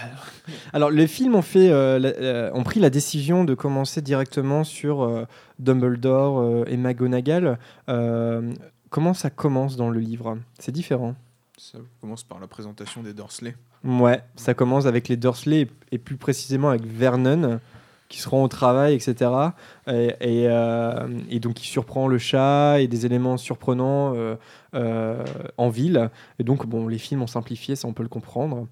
Alors, 0.72 0.90
les 0.90 1.06
films 1.06 1.36
ont, 1.36 1.42
fait, 1.42 1.70
euh, 1.70 1.98
la- 1.98 2.08
euh, 2.08 2.50
ont 2.54 2.64
pris 2.64 2.80
la 2.80 2.90
décision 2.90 3.44
de 3.44 3.54
commencer 3.54 4.02
directement 4.02 4.64
sur 4.64 5.02
euh, 5.02 5.26
Dumbledore 5.60 6.40
euh, 6.40 6.64
et 6.66 6.76
McGonagall. 6.76 7.58
Euh, 7.88 8.52
comment 8.90 9.14
ça 9.14 9.30
commence 9.30 9.76
dans 9.76 9.90
le 9.90 10.00
livre? 10.00 10.38
C'est 10.58 10.72
différent. 10.72 11.14
Ça 11.56 11.78
commence 12.00 12.24
par 12.24 12.40
la 12.40 12.48
présentation 12.48 13.02
des 13.02 13.12
Dursley. 13.12 13.54
Ouais, 13.84 14.22
ça 14.34 14.54
commence 14.54 14.86
avec 14.86 15.08
les 15.08 15.16
Dursley 15.16 15.60
et, 15.62 15.70
et 15.92 15.98
plus 15.98 16.16
précisément 16.16 16.70
avec 16.70 16.84
Vernon 16.84 17.60
qui 18.08 18.20
seront 18.20 18.44
au 18.44 18.48
travail, 18.48 18.94
etc. 18.94 19.30
Et, 19.88 19.92
et, 20.20 20.46
euh, 20.48 21.08
et 21.30 21.40
donc 21.40 21.54
qui 21.54 21.66
surprend 21.66 22.06
le 22.06 22.18
chat 22.18 22.80
et 22.80 22.86
des 22.86 23.06
éléments 23.06 23.36
surprenants 23.36 24.14
euh, 24.14 24.36
euh, 24.74 25.24
en 25.56 25.68
ville. 25.68 26.10
Et 26.38 26.44
donc, 26.44 26.66
bon, 26.66 26.86
les 26.86 26.98
films 26.98 27.22
ont 27.22 27.26
simplifié, 27.26 27.76
ça 27.76 27.88
on 27.88 27.92
peut 27.92 28.02
le 28.02 28.08
comprendre. 28.08 28.68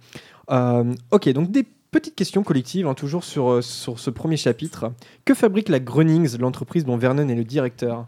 Euh, 0.50 0.94
ok, 1.10 1.28
donc 1.30 1.50
des 1.50 1.64
petites 1.90 2.14
questions 2.14 2.42
collectives, 2.42 2.86
hein, 2.86 2.94
toujours 2.94 3.24
sur, 3.24 3.50
euh, 3.50 3.62
sur 3.62 3.98
ce 3.98 4.10
premier 4.10 4.36
chapitre. 4.36 4.92
Que 5.24 5.34
fabrique 5.34 5.68
la 5.68 5.78
Grunnings, 5.80 6.38
l'entreprise 6.38 6.84
dont 6.84 6.96
Vernon 6.96 7.28
est 7.28 7.34
le 7.34 7.44
directeur? 7.44 8.06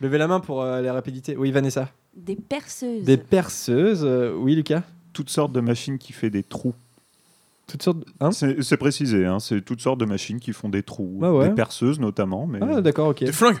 Levez 0.00 0.18
la 0.18 0.26
main 0.28 0.40
pour 0.40 0.62
euh, 0.62 0.80
la 0.82 0.92
rapidité. 0.92 1.36
Oui, 1.36 1.50
Vanessa. 1.50 1.88
Des 2.16 2.36
perceuses. 2.36 3.04
Des 3.04 3.16
perceuses. 3.16 4.04
euh, 4.04 4.34
oui, 4.36 4.54
Lucas 4.54 4.82
Toutes 5.12 5.30
sortes 5.30 5.52
de 5.52 5.60
machines 5.60 5.98
qui 5.98 6.12
font 6.12 6.28
des 6.28 6.42
trous. 6.42 6.74
Toutes 7.66 7.82
sortes. 7.82 7.98
de- 8.00 8.04
Hein? 8.20 8.30
C'est 8.32 8.62
c'est 8.62 8.76
précisé, 8.76 9.26
hein, 9.26 9.38
c'est 9.40 9.60
toutes 9.60 9.80
sortes 9.80 9.98
de 9.98 10.04
machines 10.04 10.38
qui 10.40 10.52
font 10.52 10.68
des 10.68 10.82
trous. 10.82 11.18
Ah 11.22 11.32
ouais. 11.32 11.48
Des 11.48 11.54
perceuses 11.54 11.98
notamment. 12.00 12.46
Mais... 12.46 12.58
Ah, 12.62 12.80
d'accord, 12.80 13.08
ok. 13.08 13.20
Des 13.24 13.32
flingues 13.32 13.58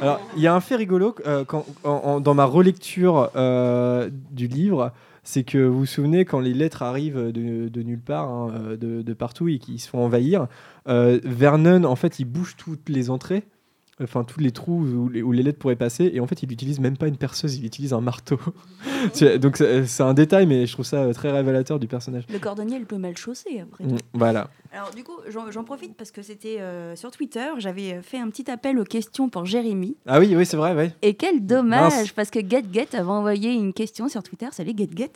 Alors, 0.00 0.20
il 0.36 0.42
y 0.42 0.46
a 0.46 0.54
un 0.54 0.60
fait 0.60 0.76
rigolo 0.76 1.14
euh, 1.26 1.44
quand, 1.44 1.64
en- 1.84 1.90
en- 1.90 2.20
dans 2.20 2.34
ma 2.34 2.44
relecture 2.44 3.30
euh, 3.34 4.10
du 4.30 4.46
livre, 4.46 4.92
c'est 5.28 5.44
que 5.44 5.58
vous 5.58 5.80
vous 5.80 5.86
souvenez 5.86 6.24
quand 6.24 6.40
les 6.40 6.54
lettres 6.54 6.82
arrivent 6.82 7.32
de, 7.32 7.68
de 7.68 7.82
nulle 7.82 8.00
part, 8.00 8.30
hein, 8.30 8.50
euh, 8.54 8.76
de, 8.78 9.02
de 9.02 9.12
partout 9.12 9.46
et 9.48 9.58
qui 9.58 9.78
se 9.78 9.86
font 9.86 10.02
envahir, 10.02 10.46
euh, 10.88 11.20
Vernon, 11.22 11.84
en 11.84 11.96
fait, 11.96 12.18
il 12.18 12.24
bouge 12.24 12.56
toutes 12.56 12.88
les 12.88 13.10
entrées, 13.10 13.42
enfin 14.02 14.24
tous 14.24 14.40
les 14.40 14.52
trous 14.52 14.80
où 14.80 15.10
les, 15.10 15.20
où 15.20 15.32
les 15.32 15.42
lettres 15.42 15.58
pourraient 15.58 15.76
passer, 15.76 16.10
et 16.14 16.20
en 16.20 16.26
fait, 16.26 16.42
il 16.42 16.50
utilise 16.50 16.80
même 16.80 16.96
pas 16.96 17.08
une 17.08 17.18
perceuse, 17.18 17.58
il 17.58 17.66
utilise 17.66 17.92
un 17.92 18.00
marteau. 18.00 18.40
Donc 19.38 19.58
c'est 19.58 20.02
un 20.02 20.14
détail, 20.14 20.46
mais 20.46 20.64
je 20.64 20.72
trouve 20.72 20.86
ça 20.86 21.12
très 21.12 21.30
révélateur 21.30 21.78
du 21.78 21.88
personnage. 21.88 22.24
Le 22.32 22.38
cordonnier, 22.38 22.78
il 22.78 22.86
peut 22.86 22.96
mal 22.96 23.14
chausser 23.18 23.60
après. 23.60 23.84
Voilà. 24.14 24.48
Alors 24.72 24.90
du 24.94 25.02
coup, 25.02 25.16
j'en 25.28 25.64
profite 25.64 25.96
parce 25.96 26.10
que 26.10 26.20
c'était 26.20 26.60
euh, 26.60 26.94
sur 26.94 27.10
Twitter, 27.10 27.46
j'avais 27.56 28.02
fait 28.02 28.18
un 28.18 28.28
petit 28.28 28.50
appel 28.50 28.78
aux 28.78 28.84
questions 28.84 29.30
pour 29.30 29.46
Jérémy. 29.46 29.96
Ah 30.06 30.18
oui, 30.18 30.34
oui, 30.36 30.44
c'est 30.44 30.58
vrai, 30.58 30.74
oui. 30.76 30.90
Et 31.00 31.14
quel 31.14 31.46
dommage, 31.46 32.12
parce 32.12 32.30
que 32.30 32.40
GetGet 32.40 32.94
avait 32.94 33.08
envoyé 33.08 33.52
une 33.52 33.72
question 33.72 34.08
sur 34.08 34.22
Twitter, 34.22 34.46
salut 34.52 34.74
GetGet, 34.76 35.12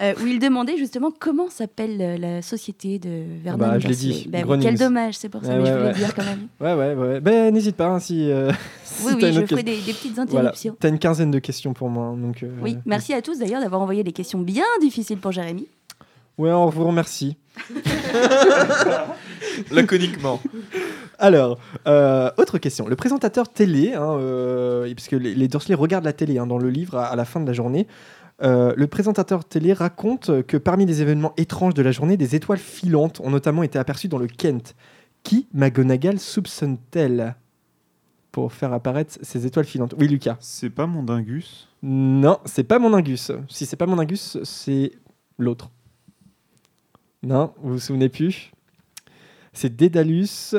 euh, 0.00 0.14
où 0.20 0.26
il 0.26 0.40
demandait 0.40 0.76
justement 0.76 1.12
comment 1.16 1.48
s'appelle 1.48 1.96
euh, 2.00 2.18
la 2.18 2.42
société 2.42 2.98
de 2.98 3.22
Vernon. 3.42 3.68
Bah, 3.68 3.78
je 3.78 3.86
l'ai 3.86 3.94
dit. 3.94 4.28
Bah, 4.28 4.38
quel 4.60 4.76
dommage, 4.76 5.16
c'est 5.16 5.28
pour 5.28 5.44
ça, 5.44 5.56
que 5.56 5.64
je 5.64 5.70
voulais 5.70 5.88
le 5.88 5.94
dire 5.94 6.14
quand 6.14 6.24
même. 6.24 6.48
Ouais, 6.60 6.74
ouais, 6.74 6.94
ouais. 6.94 7.20
Ben, 7.20 7.54
n'hésite 7.54 7.76
pas 7.76 7.86
hein, 7.86 8.00
si. 8.00 8.30
oui, 9.04 9.12
oui, 9.14 9.32
je 9.32 9.46
ferai 9.46 9.62
des, 9.62 9.76
petites 9.76 10.18
interruptions. 10.18 10.76
Tu 10.80 10.86
as 10.86 10.90
une 10.90 10.98
quinzaine 10.98 11.30
de 11.30 11.38
questions 11.38 11.72
pour 11.72 11.88
moi. 11.88 12.14
Donc, 12.16 12.44
oui, 12.60 12.78
merci 12.84 13.12
à 13.12 13.22
tous 13.22 13.38
d'ailleurs 13.38 13.60
d'avoir 13.60 13.80
envoyé 13.80 14.02
des 14.02 14.12
questions 14.12 14.40
bien 14.40 14.64
difficiles 14.80 15.18
pour 15.18 15.30
Jérémy. 15.30 15.68
Ouais, 16.38 16.52
on 16.52 16.68
vous 16.68 16.86
remercie. 16.86 17.36
Laconiquement. 19.72 20.40
Alors, 21.18 21.58
euh, 21.88 22.30
autre 22.36 22.58
question. 22.58 22.86
Le 22.86 22.94
présentateur 22.94 23.48
télé, 23.48 23.94
hein, 23.94 24.12
euh, 24.12 24.94
puisque 24.94 25.12
les, 25.12 25.34
les, 25.34 25.48
Dursley 25.48 25.74
regardent 25.74 26.04
la 26.04 26.12
télé 26.12 26.38
hein, 26.38 26.46
dans 26.46 26.58
le 26.58 26.70
livre 26.70 26.96
à, 26.96 27.16
la 27.16 27.24
fin 27.24 27.40
de 27.40 27.46
la 27.46 27.52
journée, 27.52 27.88
euh, 28.40 28.72
le 28.76 28.86
présentateur 28.86 29.44
télé 29.44 29.72
raconte 29.72 30.46
que 30.46 30.56
parmi 30.56 30.86
les 30.86 31.02
événements 31.02 31.34
étranges 31.36 31.74
de 31.74 31.82
la 31.82 31.90
journée, 31.90 32.16
des 32.16 32.36
étoiles 32.36 32.60
filantes 32.60 33.18
ont 33.18 33.30
notamment 33.30 33.64
été 33.64 33.80
aperçues 33.80 34.06
dans 34.06 34.18
le 34.18 34.28
Kent. 34.28 34.76
Qui 35.24 35.48
McGonagall 35.52 36.20
soupçonne-t-elle 36.20 37.34
pour 38.30 38.52
faire 38.52 38.72
apparaître 38.72 39.18
ces 39.22 39.44
étoiles 39.44 39.64
filantes? 39.64 39.96
Oui, 39.98 40.06
Lucas. 40.06 40.36
C'est 40.38 40.70
pas 40.70 40.86
mon 40.86 41.02
dingus 41.02 41.66
Non, 41.82 42.38
c'est 42.44 42.62
pas 42.62 42.78
mon 42.78 42.90
dingus. 42.90 43.32
Si 43.48 43.66
c'est 43.66 43.74
pas 43.74 43.86
mon 43.86 43.96
dingus, 43.96 44.38
c'est 44.44 44.92
l'autre. 45.36 45.72
Non, 47.22 47.52
vous 47.60 47.74
vous 47.74 47.78
souvenez 47.80 48.08
plus? 48.08 48.52
C'est 49.52 49.74
Dédalus 49.74 50.54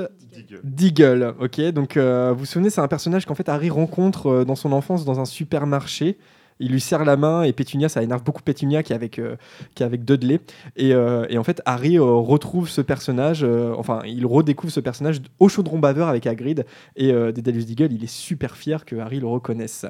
Deagle. 0.63 1.35
Ok, 1.39 1.61
donc 1.71 1.95
euh, 1.95 2.31
vous 2.33 2.39
vous 2.39 2.45
souvenez, 2.45 2.69
c'est 2.69 2.81
un 2.81 2.87
personnage 2.87 3.25
qu'en 3.25 3.35
fait 3.35 3.47
Harry 3.47 3.69
rencontre 3.69 4.27
euh, 4.27 4.45
dans 4.45 4.55
son 4.55 4.71
enfance 4.71 5.05
dans 5.05 5.19
un 5.19 5.25
supermarché 5.25 6.17
il 6.59 6.71
lui 6.71 6.81
serre 6.81 7.05
la 7.05 7.17
main 7.17 7.43
et 7.43 7.53
Pétunia, 7.53 7.89
ça 7.89 8.03
énerve 8.03 8.23
beaucoup 8.23 8.41
Pétunia 8.41 8.83
qui 8.83 8.91
est 8.93 8.95
avec, 8.95 9.17
euh, 9.17 9.35
qui 9.75 9.83
est 9.83 9.85
avec 9.85 10.03
Dudley. 10.03 10.41
Et, 10.75 10.93
euh, 10.93 11.25
et, 11.29 11.37
en 11.37 11.43
fait, 11.43 11.61
Harry 11.65 11.97
euh, 11.97 12.03
retrouve 12.03 12.69
ce 12.69 12.81
personnage, 12.81 13.43
enfin, 13.77 14.01
il 14.05 14.25
redécouvre 14.25 14.71
ce 14.71 14.79
personnage 14.79 15.21
au 15.39 15.47
chaudron 15.47 15.79
baveur 15.79 16.07
avec 16.07 16.27
Hagrid. 16.27 16.65
Et 16.95 17.11
Dédalus 17.31 17.63
Deagle, 17.63 17.93
il 17.93 18.03
est 18.03 18.07
super 18.07 18.57
fier 18.57 18.85
que 18.85 18.95
Harry 18.97 19.19
le 19.19 19.27
reconnaisse. 19.27 19.85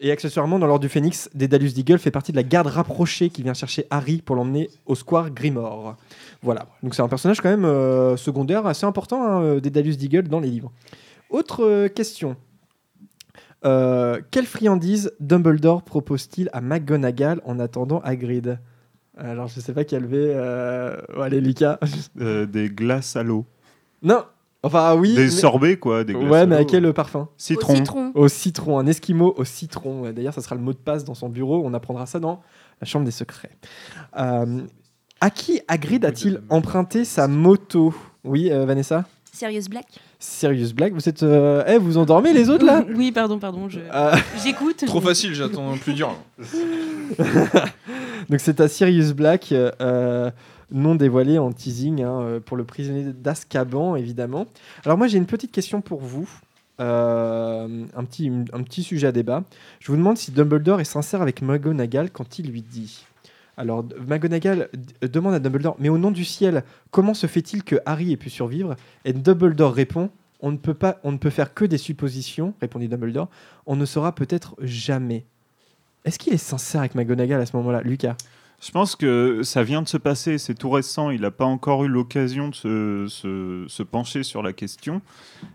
et 0.00 0.10
accessoirement, 0.10 0.58
dans 0.58 0.66
l'ordre 0.66 0.82
du 0.82 0.88
Phénix, 0.88 1.28
Dédalus 1.34 1.72
Deagle 1.72 1.98
fait 1.98 2.10
partie 2.10 2.32
de 2.32 2.36
la 2.36 2.42
garde 2.42 2.66
rapprochée 2.66 3.28
qui 3.28 3.42
vient 3.42 3.54
chercher 3.54 3.86
Harry 3.90 4.22
pour 4.22 4.36
l'emmener 4.36 4.70
au 4.86 4.94
square 4.94 5.30
Grimore. 5.30 5.96
Voilà, 6.42 6.66
donc 6.82 6.94
c'est 6.94 7.02
un 7.02 7.08
personnage 7.08 7.40
quand 7.40 7.50
même 7.50 8.16
secondaire 8.16 8.66
assez 8.66 8.86
important, 8.86 9.24
hein, 9.24 9.58
Dédalus 9.58 9.96
Deagle, 9.96 10.28
dans 10.28 10.40
les 10.40 10.50
livres. 10.50 10.72
Autre 11.30 11.88
question. 11.88 12.36
Euh, 13.64 14.20
quelle 14.30 14.46
friandise 14.46 15.12
Dumbledore 15.20 15.82
propose-t-il 15.82 16.50
à 16.52 16.60
McGonagall 16.60 17.40
en 17.44 17.58
attendant 17.58 18.00
Hagrid 18.00 18.58
Alors, 19.16 19.48
je 19.48 19.60
sais 19.60 19.72
pas 19.72 19.84
quel 19.84 20.06
V. 20.06 20.32
Euh... 20.34 20.96
allez, 21.20 21.40
Lucas. 21.40 21.78
Euh, 22.20 22.46
des 22.46 22.68
glaces 22.68 23.16
à 23.16 23.22
l'eau. 23.22 23.44
Non 24.02 24.24
Enfin, 24.62 24.96
oui. 24.96 25.14
Des 25.14 25.28
sorbets, 25.28 25.76
quoi. 25.76 26.04
Des 26.04 26.14
ouais, 26.14 26.46
mais 26.46 26.56
à 26.56 26.64
quel 26.64 26.90
parfum 26.94 27.28
Citron. 27.36 27.72
Au 27.72 27.76
citron. 27.76 28.12
Au 28.14 28.28
citron. 28.28 28.78
Un 28.78 28.86
esquimau 28.86 29.34
au 29.36 29.44
citron. 29.44 30.10
D'ailleurs, 30.10 30.32
ça 30.32 30.40
sera 30.40 30.54
le 30.54 30.62
mot 30.62 30.72
de 30.72 30.78
passe 30.78 31.04
dans 31.04 31.14
son 31.14 31.28
bureau. 31.28 31.62
On 31.64 31.74
apprendra 31.74 32.06
ça 32.06 32.18
dans 32.18 32.40
la 32.80 32.86
chambre 32.86 33.04
des 33.04 33.10
secrets. 33.10 33.50
Euh, 34.18 34.62
à 35.20 35.30
qui 35.30 35.60
Hagrid 35.68 36.04
a-t-il 36.06 36.40
emprunté 36.48 37.04
sa 37.04 37.28
moto? 37.28 37.94
Oui, 38.24 38.48
Vanessa? 38.48 39.04
Sirius 39.34 39.68
Black 39.68 39.86
Sirius 40.20 40.72
Black, 40.72 40.92
vous 40.92 41.08
êtes. 41.08 41.24
Euh... 41.24 41.64
Eh, 41.66 41.76
vous 41.76 41.98
endormez 41.98 42.32
les 42.32 42.50
autres 42.50 42.64
là 42.64 42.84
Oui, 42.94 43.10
pardon, 43.10 43.40
pardon. 43.40 43.68
Euh. 43.74 44.16
J'écoute. 44.42 44.84
Trop 44.86 45.00
facile, 45.00 45.34
j'attends 45.34 45.76
plus 45.76 45.92
dur. 45.92 46.16
Donc 48.30 48.38
c'est 48.38 48.60
à 48.60 48.68
Sirius 48.68 49.12
Black, 49.12 49.50
euh, 49.50 50.30
non 50.70 50.94
dévoilé 50.94 51.38
en 51.38 51.50
teasing 51.50 52.02
hein, 52.04 52.20
euh, 52.20 52.40
pour 52.40 52.56
le 52.56 52.62
prisonnier 52.62 53.12
d'Azkaban, 53.12 53.96
évidemment. 53.96 54.46
Alors 54.84 54.96
moi 54.96 55.08
j'ai 55.08 55.18
une 55.18 55.26
petite 55.26 55.50
question 55.50 55.80
pour 55.80 56.00
vous. 56.00 56.28
un, 56.78 58.04
petit, 58.04 58.30
un 58.52 58.62
petit 58.62 58.84
sujet 58.84 59.08
à 59.08 59.12
débat. 59.12 59.42
Je 59.80 59.90
vous 59.90 59.98
demande 59.98 60.16
si 60.16 60.30
Dumbledore 60.30 60.80
est 60.80 60.84
sincère 60.84 61.22
avec 61.22 61.42
McGonagall 61.42 62.10
quand 62.10 62.38
il 62.38 62.50
lui 62.50 62.62
dit 62.62 63.04
alors, 63.56 63.84
McGonagall 64.08 64.68
demande 65.02 65.34
à 65.34 65.38
Dumbledore, 65.38 65.76
mais 65.78 65.88
au 65.88 65.98
nom 65.98 66.10
du 66.10 66.24
ciel, 66.24 66.64
comment 66.90 67.14
se 67.14 67.26
fait-il 67.26 67.62
que 67.62 67.76
Harry 67.86 68.12
ait 68.12 68.16
pu 68.16 68.30
survivre? 68.30 68.74
Et 69.04 69.12
Dumbledore 69.12 69.72
répond, 69.72 70.10
on 70.40 70.50
ne 70.50 70.56
peut 70.56 70.74
pas, 70.74 70.98
on 71.04 71.12
ne 71.12 71.18
peut 71.18 71.30
faire 71.30 71.54
que 71.54 71.64
des 71.64 71.78
suppositions, 71.78 72.54
répondit 72.60 72.88
Dumbledore. 72.88 73.28
On 73.66 73.76
ne 73.76 73.86
saura 73.86 74.14
peut-être 74.14 74.56
jamais. 74.60 75.24
Est-ce 76.04 76.18
qu'il 76.18 76.34
est 76.34 76.38
sincère 76.38 76.80
avec 76.80 76.94
McGonagall 76.94 77.40
à 77.40 77.46
ce 77.46 77.56
moment-là, 77.56 77.80
Lucas? 77.82 78.16
Je 78.60 78.70
pense 78.70 78.96
que 78.96 79.42
ça 79.42 79.62
vient 79.62 79.82
de 79.82 79.88
se 79.88 79.96
passer, 79.96 80.38
c'est 80.38 80.54
tout 80.54 80.70
récent, 80.70 81.10
il 81.10 81.20
n'a 81.20 81.30
pas 81.30 81.44
encore 81.44 81.84
eu 81.84 81.88
l'occasion 81.88 82.48
de 82.48 83.06
se, 83.08 83.82
pencher 83.82 84.22
sur 84.22 84.42
la 84.42 84.52
question. 84.52 85.02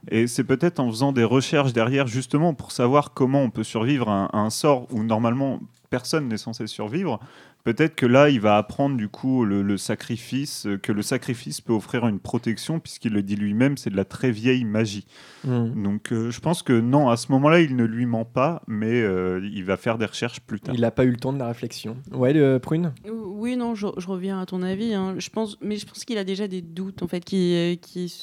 Et 0.10 0.28
c'est 0.28 0.44
peut-être 0.44 0.80
en 0.80 0.90
faisant 0.90 1.12
des 1.12 1.24
recherches 1.24 1.74
derrière, 1.74 2.08
justement, 2.08 2.54
pour 2.54 2.72
savoir 2.72 3.14
comment 3.14 3.42
on 3.42 3.50
peut 3.50 3.64
survivre 3.64 4.10
à 4.10 4.38
un 4.38 4.50
sort 4.50 4.88
où 4.92 5.04
normalement 5.04 5.60
personne 5.90 6.28
n'est 6.28 6.38
censé 6.38 6.68
survivre, 6.68 7.20
Peut-être 7.64 7.96
que 7.96 8.06
là, 8.06 8.30
il 8.30 8.40
va 8.40 8.58
apprendre 8.58 8.96
du 8.96 9.10
coup 9.10 9.44
le, 9.44 9.78
sacrifice, 9.78 10.66
euh, 10.66 10.78
que 10.78 10.92
le 10.92 11.02
sacrifice 11.02 11.60
peut 11.60 11.74
offrir 11.74 12.08
une 12.08 12.20
protection, 12.20 12.80
puisqu'il 12.80 13.12
le 13.12 13.22
dit 13.22 13.36
lui-même, 13.36 13.76
c'est 13.76 13.90
de 13.90 13.98
la 13.98 14.06
très 14.06 14.32
vieille 14.32 14.64
magie. 14.64 15.06
Hmm. 15.44 15.84
Donc 15.84 16.12
euh, 16.12 16.32
je 16.32 16.40
pense 16.40 16.64
que 16.64 16.74
non, 16.74 17.10
à 17.10 17.18
ce 17.18 17.32
moment-là, 17.34 17.60
il 17.60 17.76
ne 17.76 17.84
lui 17.84 18.06
ment 18.06 18.24
pas, 18.24 18.62
mais 18.68 19.02
euh, 19.02 19.42
il 19.54 19.66
va 19.66 19.76
faire 19.76 19.98
des 19.98 20.06
recherches 20.06 20.40
plus 20.40 20.62
tard. 20.62 20.74
Il 20.74 20.82
n'a 20.82 20.92
pas 20.92 21.04
eu 21.04 21.12
le 21.12 21.18
temps 21.18 21.34
de 21.34 21.40
la 21.40 21.48
réflexion. 21.48 21.98
Ouais, 22.12 22.32
le 22.32 22.60
Prune? 22.60 22.94
Oui, 23.12 23.58
non, 23.58 23.76
je, 23.76 23.88
reviens 23.88 24.40
à 24.40 24.46
ton 24.46 24.62
avis. 24.62 24.94
Hein. 24.94 25.16
Je 25.18 25.30
pense, 25.30 25.58
mais 25.62 25.76
je 25.76 25.86
pense 25.86 26.06
qu'il 26.06 26.18
a 26.18 26.24
déjà 26.24 26.48
des 26.48 26.62
doutes, 26.62 27.04
en 27.04 27.08
fait, 27.08 27.26
qui, 27.26 27.78
qui 27.82 28.14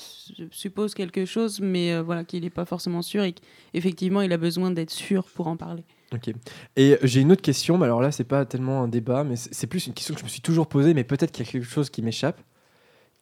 suppose 0.50 0.94
quelque 0.94 1.26
chose, 1.26 1.60
mais 1.60 2.00
voilà, 2.00 2.24
qu'il 2.24 2.42
n'est 2.42 2.50
pas 2.50 2.64
forcément 2.64 3.02
sûr 3.02 3.22
et 3.22 3.34
qu'effectivement, 3.34 4.22
il 4.22 4.32
a 4.32 4.38
besoin 4.38 4.70
d'être 4.70 4.90
sûr 4.90 5.24
pour 5.34 5.46
en 5.46 5.56
parler. 5.56 5.84
Ok. 6.12 6.30
Et 6.76 6.98
j'ai 7.02 7.20
une 7.20 7.32
autre 7.32 7.42
question, 7.42 7.78
mais 7.78 7.86
alors 7.86 8.00
là, 8.00 8.12
c'est 8.12 8.24
pas 8.24 8.44
tellement 8.44 8.82
un 8.82 8.88
débat, 8.88 9.24
mais 9.24 9.36
c'est 9.36 9.66
plus 9.66 9.86
une 9.86 9.94
question 9.94 10.14
que 10.14 10.20
je 10.20 10.24
me 10.24 10.30
suis 10.30 10.40
toujours 10.40 10.68
posée, 10.68 10.94
mais 10.94 11.04
peut-être 11.04 11.32
qu'il 11.32 11.44
y 11.44 11.48
a 11.48 11.52
quelque 11.52 11.66
chose 11.66 11.90
qui 11.90 12.02
m'échappe. 12.02 12.40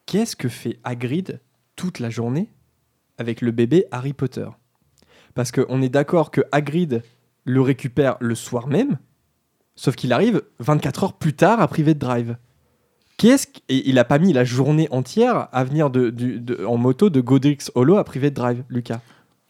Qu'est-ce 0.07 0.37
que 0.37 0.49
fait 0.49 0.79
Hagrid 0.85 1.41
toute 1.77 1.99
la 1.99 2.11
journée 2.11 2.51
avec 3.17 3.41
le 3.41 3.53
bébé 3.53 3.87
Harry 3.91 4.13
Potter? 4.13 4.47
Parce 5.35 5.51
qu'on 5.51 5.81
est 5.83 5.89
d'accord 5.89 6.31
que 6.31 6.43
Hagrid 6.53 7.03
le 7.45 7.61
récupère 7.61 8.17
le 8.21 8.35
soir 8.35 8.67
même, 8.67 8.99
sauf 9.77 9.97
qu'il 9.97 10.13
arrive 10.13 10.43
24 10.59 11.05
heures 11.05 11.13
plus 11.15 11.35
tard 11.35 11.61
à 11.61 11.69
Private 11.69 11.99
Drive. 11.99 12.37
Qu'est-ce 13.17 13.47
Et 13.69 13.89
il 13.89 13.99
a 13.99 14.05
pas 14.05 14.19
mis 14.19 14.33
la 14.33 14.45
journée 14.45 14.89
entière 14.91 15.49
à 15.53 15.65
venir 15.65 15.91
en 16.67 16.77
moto 16.77 17.11
de 17.11 17.21
Godric's 17.21 17.71
Hollow 17.75 17.97
à 17.97 18.05
Private 18.05 18.35
Drive, 18.35 18.65
Lucas? 18.69 19.01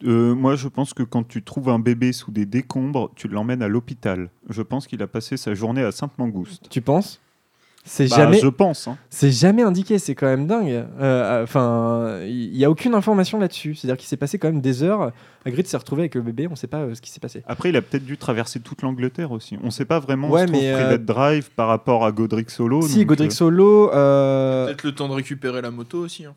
Euh, 0.03 0.35
moi, 0.35 0.55
je 0.55 0.67
pense 0.67 0.93
que 0.93 1.03
quand 1.03 1.27
tu 1.27 1.43
trouves 1.43 1.69
un 1.69 1.79
bébé 1.79 2.11
sous 2.11 2.31
des 2.31 2.45
décombres, 2.45 3.11
tu 3.15 3.27
l'emmènes 3.27 3.61
à 3.61 3.67
l'hôpital. 3.67 4.29
Je 4.49 4.61
pense 4.61 4.87
qu'il 4.87 5.01
a 5.01 5.07
passé 5.07 5.37
sa 5.37 5.53
journée 5.53 5.83
à 5.83 5.91
Sainte-Mangouste. 5.91 6.67
Tu 6.69 6.81
penses? 6.81 7.21
C'est 7.87 8.09
bah, 8.09 8.15
jamais. 8.17 8.39
Je 8.39 8.47
pense. 8.47 8.87
Hein. 8.87 8.97
C'est 9.09 9.31
jamais 9.31 9.61
indiqué. 9.61 9.99
C'est 9.99 10.15
quand 10.15 10.25
même 10.25 10.47
dingue. 10.47 10.69
Euh, 10.69 10.85
euh, 10.99 11.43
enfin, 11.43 12.19
il 12.25 12.51
n'y 12.51 12.65
a 12.65 12.69
aucune 12.69 12.95
information 12.95 13.39
là-dessus. 13.39 13.75
C'est-à-dire 13.75 13.95
qu'il 13.95 14.07
s'est 14.07 14.17
passé 14.17 14.39
quand 14.39 14.47
même 14.47 14.59
des 14.59 14.81
heures. 14.81 15.11
Hagrid 15.45 15.67
s'est 15.67 15.77
retrouvé 15.77 16.01
avec 16.01 16.15
le 16.15 16.21
bébé. 16.21 16.47
On 16.47 16.51
ne 16.51 16.55
sait 16.55 16.67
pas 16.67 16.93
ce 16.93 16.99
qui 16.99 17.11
s'est 17.11 17.19
passé. 17.19 17.43
Après, 17.47 17.69
il 17.69 17.77
a 17.77 17.83
peut-être 17.83 18.03
dû 18.03 18.17
traverser 18.17 18.59
toute 18.59 18.81
l'Angleterre 18.81 19.31
aussi. 19.31 19.57
On 19.61 19.67
ne 19.67 19.71
sait 19.71 19.85
pas 19.85 19.99
vraiment 19.99 20.31
ouais, 20.31 20.43
où 20.43 20.47
se 20.47 20.51
mais 20.51 20.73
Private 20.73 21.05
Drive 21.05 21.51
par 21.51 21.67
rapport 21.67 22.05
à 22.05 22.11
Godric 22.11 22.49
Solo. 22.49 22.81
Si 22.81 23.05
Godric 23.05 23.31
Solo. 23.31 23.89
Peut-être 23.89 24.83
le 24.83 24.91
temps 24.93 25.07
de 25.07 25.13
récupérer 25.13 25.61
la 25.61 25.69
moto 25.69 25.99
aussi. 25.99 26.25
Hein. 26.25 26.33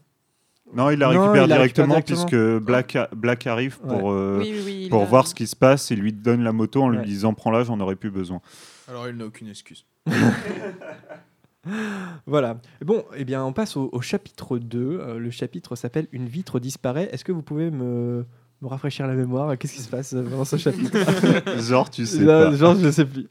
Non, 0.74 0.90
il 0.90 0.98
la 0.98 1.08
récupère, 1.08 1.46
directement, 1.46 2.00
puisque 2.02 2.36
Black, 2.36 2.96
Black 3.14 3.46
arrive 3.46 3.78
pour, 3.78 4.12
euh, 4.12 4.42
pour 4.90 5.04
voir 5.04 5.26
ce 5.26 5.34
qui 5.34 5.46
se 5.46 5.56
passe 5.56 5.90
et 5.90 5.96
lui 5.96 6.12
donne 6.12 6.42
la 6.42 6.52
moto 6.52 6.82
en 6.82 6.88
lui 6.88 7.04
disant 7.04 7.34
prends-la, 7.34 7.64
j'en 7.64 7.80
aurais 7.80 7.96
plus 7.96 8.10
besoin. 8.10 8.40
Alors 8.88 9.08
il 9.08 9.16
n'a 9.16 9.26
aucune 9.26 9.48
excuse. 9.48 9.84
voilà. 12.26 12.60
Bon, 12.84 13.04
eh 13.16 13.24
bien, 13.24 13.44
on 13.44 13.52
passe 13.52 13.76
au, 13.76 14.00
chapitre 14.00 14.58
2. 14.58 14.78
Euh, 14.78 15.18
le 15.18 15.30
chapitre 15.30 15.76
s'appelle 15.76 16.06
Une 16.12 16.26
vitre 16.26 16.60
disparaît. 16.60 17.08
Est-ce 17.12 17.24
que 17.24 17.32
vous 17.32 17.42
pouvez 17.42 17.70
me, 17.70 18.24
me 18.62 18.68
rafraîchir 18.68 19.06
la 19.06 19.14
mémoire? 19.14 19.56
Qu'est-ce 19.58 19.74
qui 19.74 19.82
se 19.82 19.88
passe 19.88 20.14
dans 20.14 20.44
ce 20.44 20.56
chapitre? 20.56 20.96
Genre, 21.60 21.90
tu 21.90 22.06
sais 22.06 22.24
pas. 22.24 22.54
Genre, 22.54 22.76
je 22.76 22.90
sais 22.90 23.04
plus. 23.04 23.28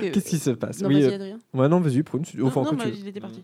Qu'est-ce 0.00 0.28
qui 0.28 0.38
se 0.38 0.50
passe? 0.50 0.80
Non, 0.80 0.88
oui, 0.88 1.02
vas-y, 1.02 1.14
Adrien? 1.14 1.38
Ouais, 1.52 1.68
non, 1.68 1.80
vas-y, 1.80 2.02
prune. 2.02 2.22
Non, 2.34 2.50
non, 2.54 2.72
bah, 2.72 2.84
il 2.86 3.08
était 3.08 3.20
parti. 3.20 3.42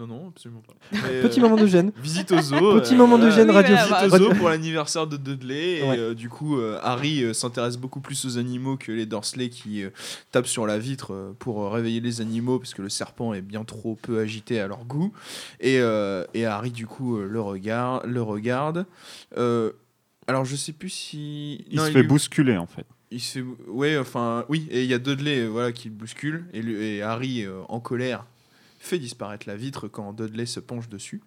Non, 0.00 0.06
non, 0.06 0.28
absolument 0.28 0.62
pas. 0.62 0.98
Petit 1.22 1.40
moment 1.40 1.56
de 1.56 1.66
gêne. 1.66 1.92
Visite 2.02 2.32
au 2.32 2.40
zoo. 2.40 2.80
Petit 2.80 2.96
moment 2.96 3.18
de 3.18 3.30
gêne, 3.30 3.50
radio. 3.50 3.76
Visite 3.76 4.12
au 4.14 4.16
zoo 4.16 4.34
pour 4.34 4.48
l'anniversaire 4.48 5.06
de 5.06 5.16
Dudley. 5.16 5.80
Et 5.80 6.14
du 6.14 6.28
coup, 6.28 6.58
Harry 6.82 7.34
s'intéresse 7.34 7.76
beaucoup 7.76 8.00
plus 8.00 8.24
aux 8.24 8.38
animaux 8.38 8.76
que 8.76 8.92
les 8.92 9.06
Dursley 9.06 9.50
qui 9.50 9.84
tapent 10.30 10.46
sur 10.46 10.66
la 10.66 10.78
vitre 10.78 11.34
pour 11.38 11.70
réveiller 11.70 12.00
les 12.00 12.20
animaux 12.20 12.58
parce 12.58 12.72
que 12.72 12.82
le 12.82 12.88
serpent 12.88 13.34
est 13.34 13.42
bien 13.42 13.64
trop 13.64 13.98
peu 14.00 14.20
agité 14.20 14.58
à 14.60 14.68
leur 14.68 14.84
goût. 14.86 15.12
Et, 15.60 15.76
et 16.34 16.46
Harry, 16.46 16.70
du 16.70 16.86
coup, 16.86 17.18
le 17.18 17.40
regarde. 17.40 18.06
Le 18.06 18.22
regarde. 18.22 18.86
alors, 19.36 20.44
je 20.46 20.56
sais 20.56 20.72
plus 20.72 20.90
si. 20.90 21.64
Il 21.70 21.78
se 21.78 21.90
fait 21.90 22.02
bousculer 22.02 22.56
en 22.56 22.66
fait 22.66 22.86
il 23.10 23.20
se 23.20 23.40
ouais 23.66 23.98
enfin 23.98 24.44
oui 24.48 24.66
et 24.70 24.84
il 24.84 24.90
y 24.90 24.94
a 24.94 24.98
Dudley 24.98 25.46
voilà 25.46 25.72
qui 25.72 25.88
le 25.88 25.94
bouscule 25.94 26.44
et, 26.52 26.60
et 26.60 27.02
Harry 27.02 27.44
euh, 27.44 27.62
en 27.68 27.80
colère 27.80 28.24
fait 28.80 28.98
disparaître 28.98 29.46
la 29.46 29.54
vitre 29.54 29.86
quand 29.86 30.12
Dudley 30.12 30.46
se 30.46 30.58
penche 30.58 30.88
dessus 30.88 31.22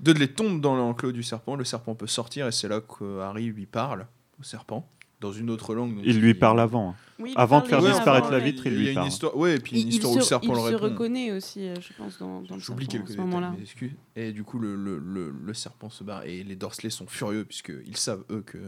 Dudley 0.00 0.28
tombe 0.28 0.60
dans 0.60 0.76
l'enclos 0.76 1.10
du 1.10 1.24
serpent 1.24 1.56
le 1.56 1.64
serpent 1.64 1.96
peut 1.96 2.06
sortir 2.06 2.46
et 2.46 2.52
c'est 2.52 2.68
là 2.68 2.80
que 2.80 3.20
Harry 3.20 3.46
lui 3.46 3.66
parle 3.66 4.06
au 4.38 4.44
serpent 4.44 4.88
dans 5.20 5.32
une 5.32 5.50
autre 5.50 5.74
langue. 5.74 6.00
il 6.04 6.20
lui 6.20 6.34
parle 6.34 6.60
avant. 6.60 6.94
avant 7.34 7.60
de 7.60 7.66
faire 7.66 7.82
disparaître 7.82 8.30
la 8.30 8.38
vitre, 8.38 8.66
il 8.66 8.76
lui 8.76 8.94
parle. 8.94 9.08
Histoire, 9.08 9.36
ouais, 9.36 9.56
et 9.56 9.58
puis 9.58 9.82
une 9.82 9.88
histoire 9.88 10.12
où 10.12 10.16
le 10.16 10.22
serpent 10.22 10.52
le 10.52 10.60
répond. 10.60 10.76
Il 10.76 10.78
se 10.78 10.84
reconnaît 10.84 11.32
aussi, 11.32 11.66
euh, 11.66 11.74
je 11.80 11.92
pense, 11.94 12.18
dans, 12.18 12.42
dans 12.42 12.58
J'oublie 12.58 12.86
quelques 12.86 13.10
détails, 13.10 13.60
excuses. 13.60 13.92
Et 14.14 14.32
du 14.32 14.44
coup, 14.44 14.58
le, 14.58 14.76
le, 14.76 14.98
le, 14.98 15.54
serpent 15.54 15.90
se 15.90 16.04
barre 16.04 16.24
et 16.24 16.44
les 16.44 16.54
Dorsley 16.54 16.90
sont 16.90 17.06
furieux 17.06 17.44
puisqu'ils 17.44 17.96
savent, 17.96 18.24
eux, 18.30 18.42
que 18.46 18.58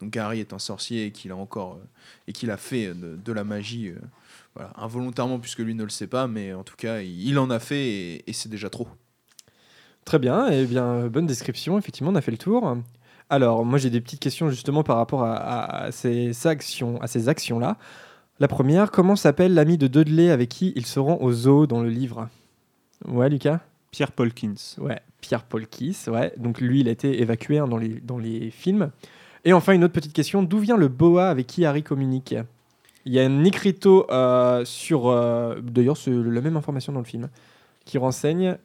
donc 0.00 0.16
Harry 0.16 0.40
est 0.40 0.52
un 0.52 0.58
sorcier 0.58 1.06
et 1.06 1.12
qu'il 1.12 1.30
a 1.30 1.36
encore 1.36 1.74
euh, 1.74 1.86
et 2.26 2.32
qu'il 2.32 2.50
a 2.50 2.56
fait 2.56 2.94
de, 2.94 3.32
la 3.32 3.44
magie. 3.44 3.88
Euh, 3.88 3.98
voilà, 4.58 4.72
involontairement 4.76 5.38
puisque 5.38 5.60
lui 5.60 5.74
ne 5.74 5.84
le 5.84 5.88
sait 5.88 6.08
pas, 6.08 6.26
mais 6.26 6.52
en 6.52 6.64
tout 6.64 6.76
cas, 6.76 7.00
il, 7.00 7.38
en 7.38 7.48
a 7.48 7.60
fait 7.60 7.86
et, 7.86 8.30
et 8.30 8.32
c'est 8.32 8.48
déjà 8.48 8.68
trop. 8.68 8.88
Très 10.04 10.18
bien, 10.18 10.50
et 10.50 10.62
eh 10.62 10.66
bien 10.66 11.06
bonne 11.06 11.26
description. 11.26 11.78
Effectivement, 11.78 12.10
on 12.10 12.16
a 12.16 12.20
fait 12.20 12.30
le 12.30 12.38
tour. 12.38 12.76
Alors, 13.30 13.64
moi, 13.64 13.78
j'ai 13.78 13.90
des 13.90 14.00
petites 14.00 14.20
questions 14.20 14.48
justement 14.48 14.82
par 14.82 14.96
rapport 14.96 15.22
à, 15.22 15.92
ces 15.92 16.46
actions, 16.46 17.00
à 17.02 17.06
ces 17.06 17.28
actions-là. 17.28 17.76
La 18.40 18.48
première, 18.48 18.90
comment 18.90 19.16
s'appelle 19.16 19.52
l'ami 19.54 19.76
de 19.76 19.86
Dudley 19.86 20.30
avec 20.30 20.48
qui 20.48 20.72
ils 20.76 20.86
seront 20.86 21.20
au 21.22 21.32
zoo 21.32 21.66
dans 21.66 21.82
le 21.82 21.90
livre? 21.90 22.28
Ouais, 23.06 23.28
Lucas? 23.28 23.60
Pierre 23.90 24.12
Polkins. 24.12 24.76
Ouais, 24.78 25.00
Pierre 25.20 25.44
Polkins, 25.44 25.92
ouais. 26.08 26.32
Donc 26.36 26.60
lui, 26.60 26.80
il 26.80 26.88
a 26.88 26.90
été 26.90 27.20
évacué 27.20 27.58
hein, 27.58 27.68
dans, 27.68 27.76
les, 27.76 28.00
dans 28.00 28.18
les 28.18 28.50
films. 28.50 28.90
Et 29.44 29.52
enfin, 29.52 29.72
une 29.72 29.84
autre 29.84 29.94
petite 29.94 30.12
question, 30.12 30.42
d'où 30.42 30.58
vient 30.58 30.76
le 30.76 30.88
boa 30.88 31.28
avec 31.28 31.46
qui 31.46 31.64
Harry 31.66 31.82
communique? 31.82 32.34
Il 33.08 33.14
y 33.14 33.20
a 33.20 33.24
un 33.24 33.44
écriteau 33.44 34.06
euh, 34.10 34.64
sur... 34.64 35.08
Euh, 35.08 35.60
d'ailleurs, 35.62 35.96
c'est 35.96 36.10
la 36.10 36.40
même 36.40 36.56
information 36.56 36.92
dans 36.92 37.00
le 37.00 37.06
film, 37.06 37.28
qui 37.84 37.98
renseigne... 37.98 38.56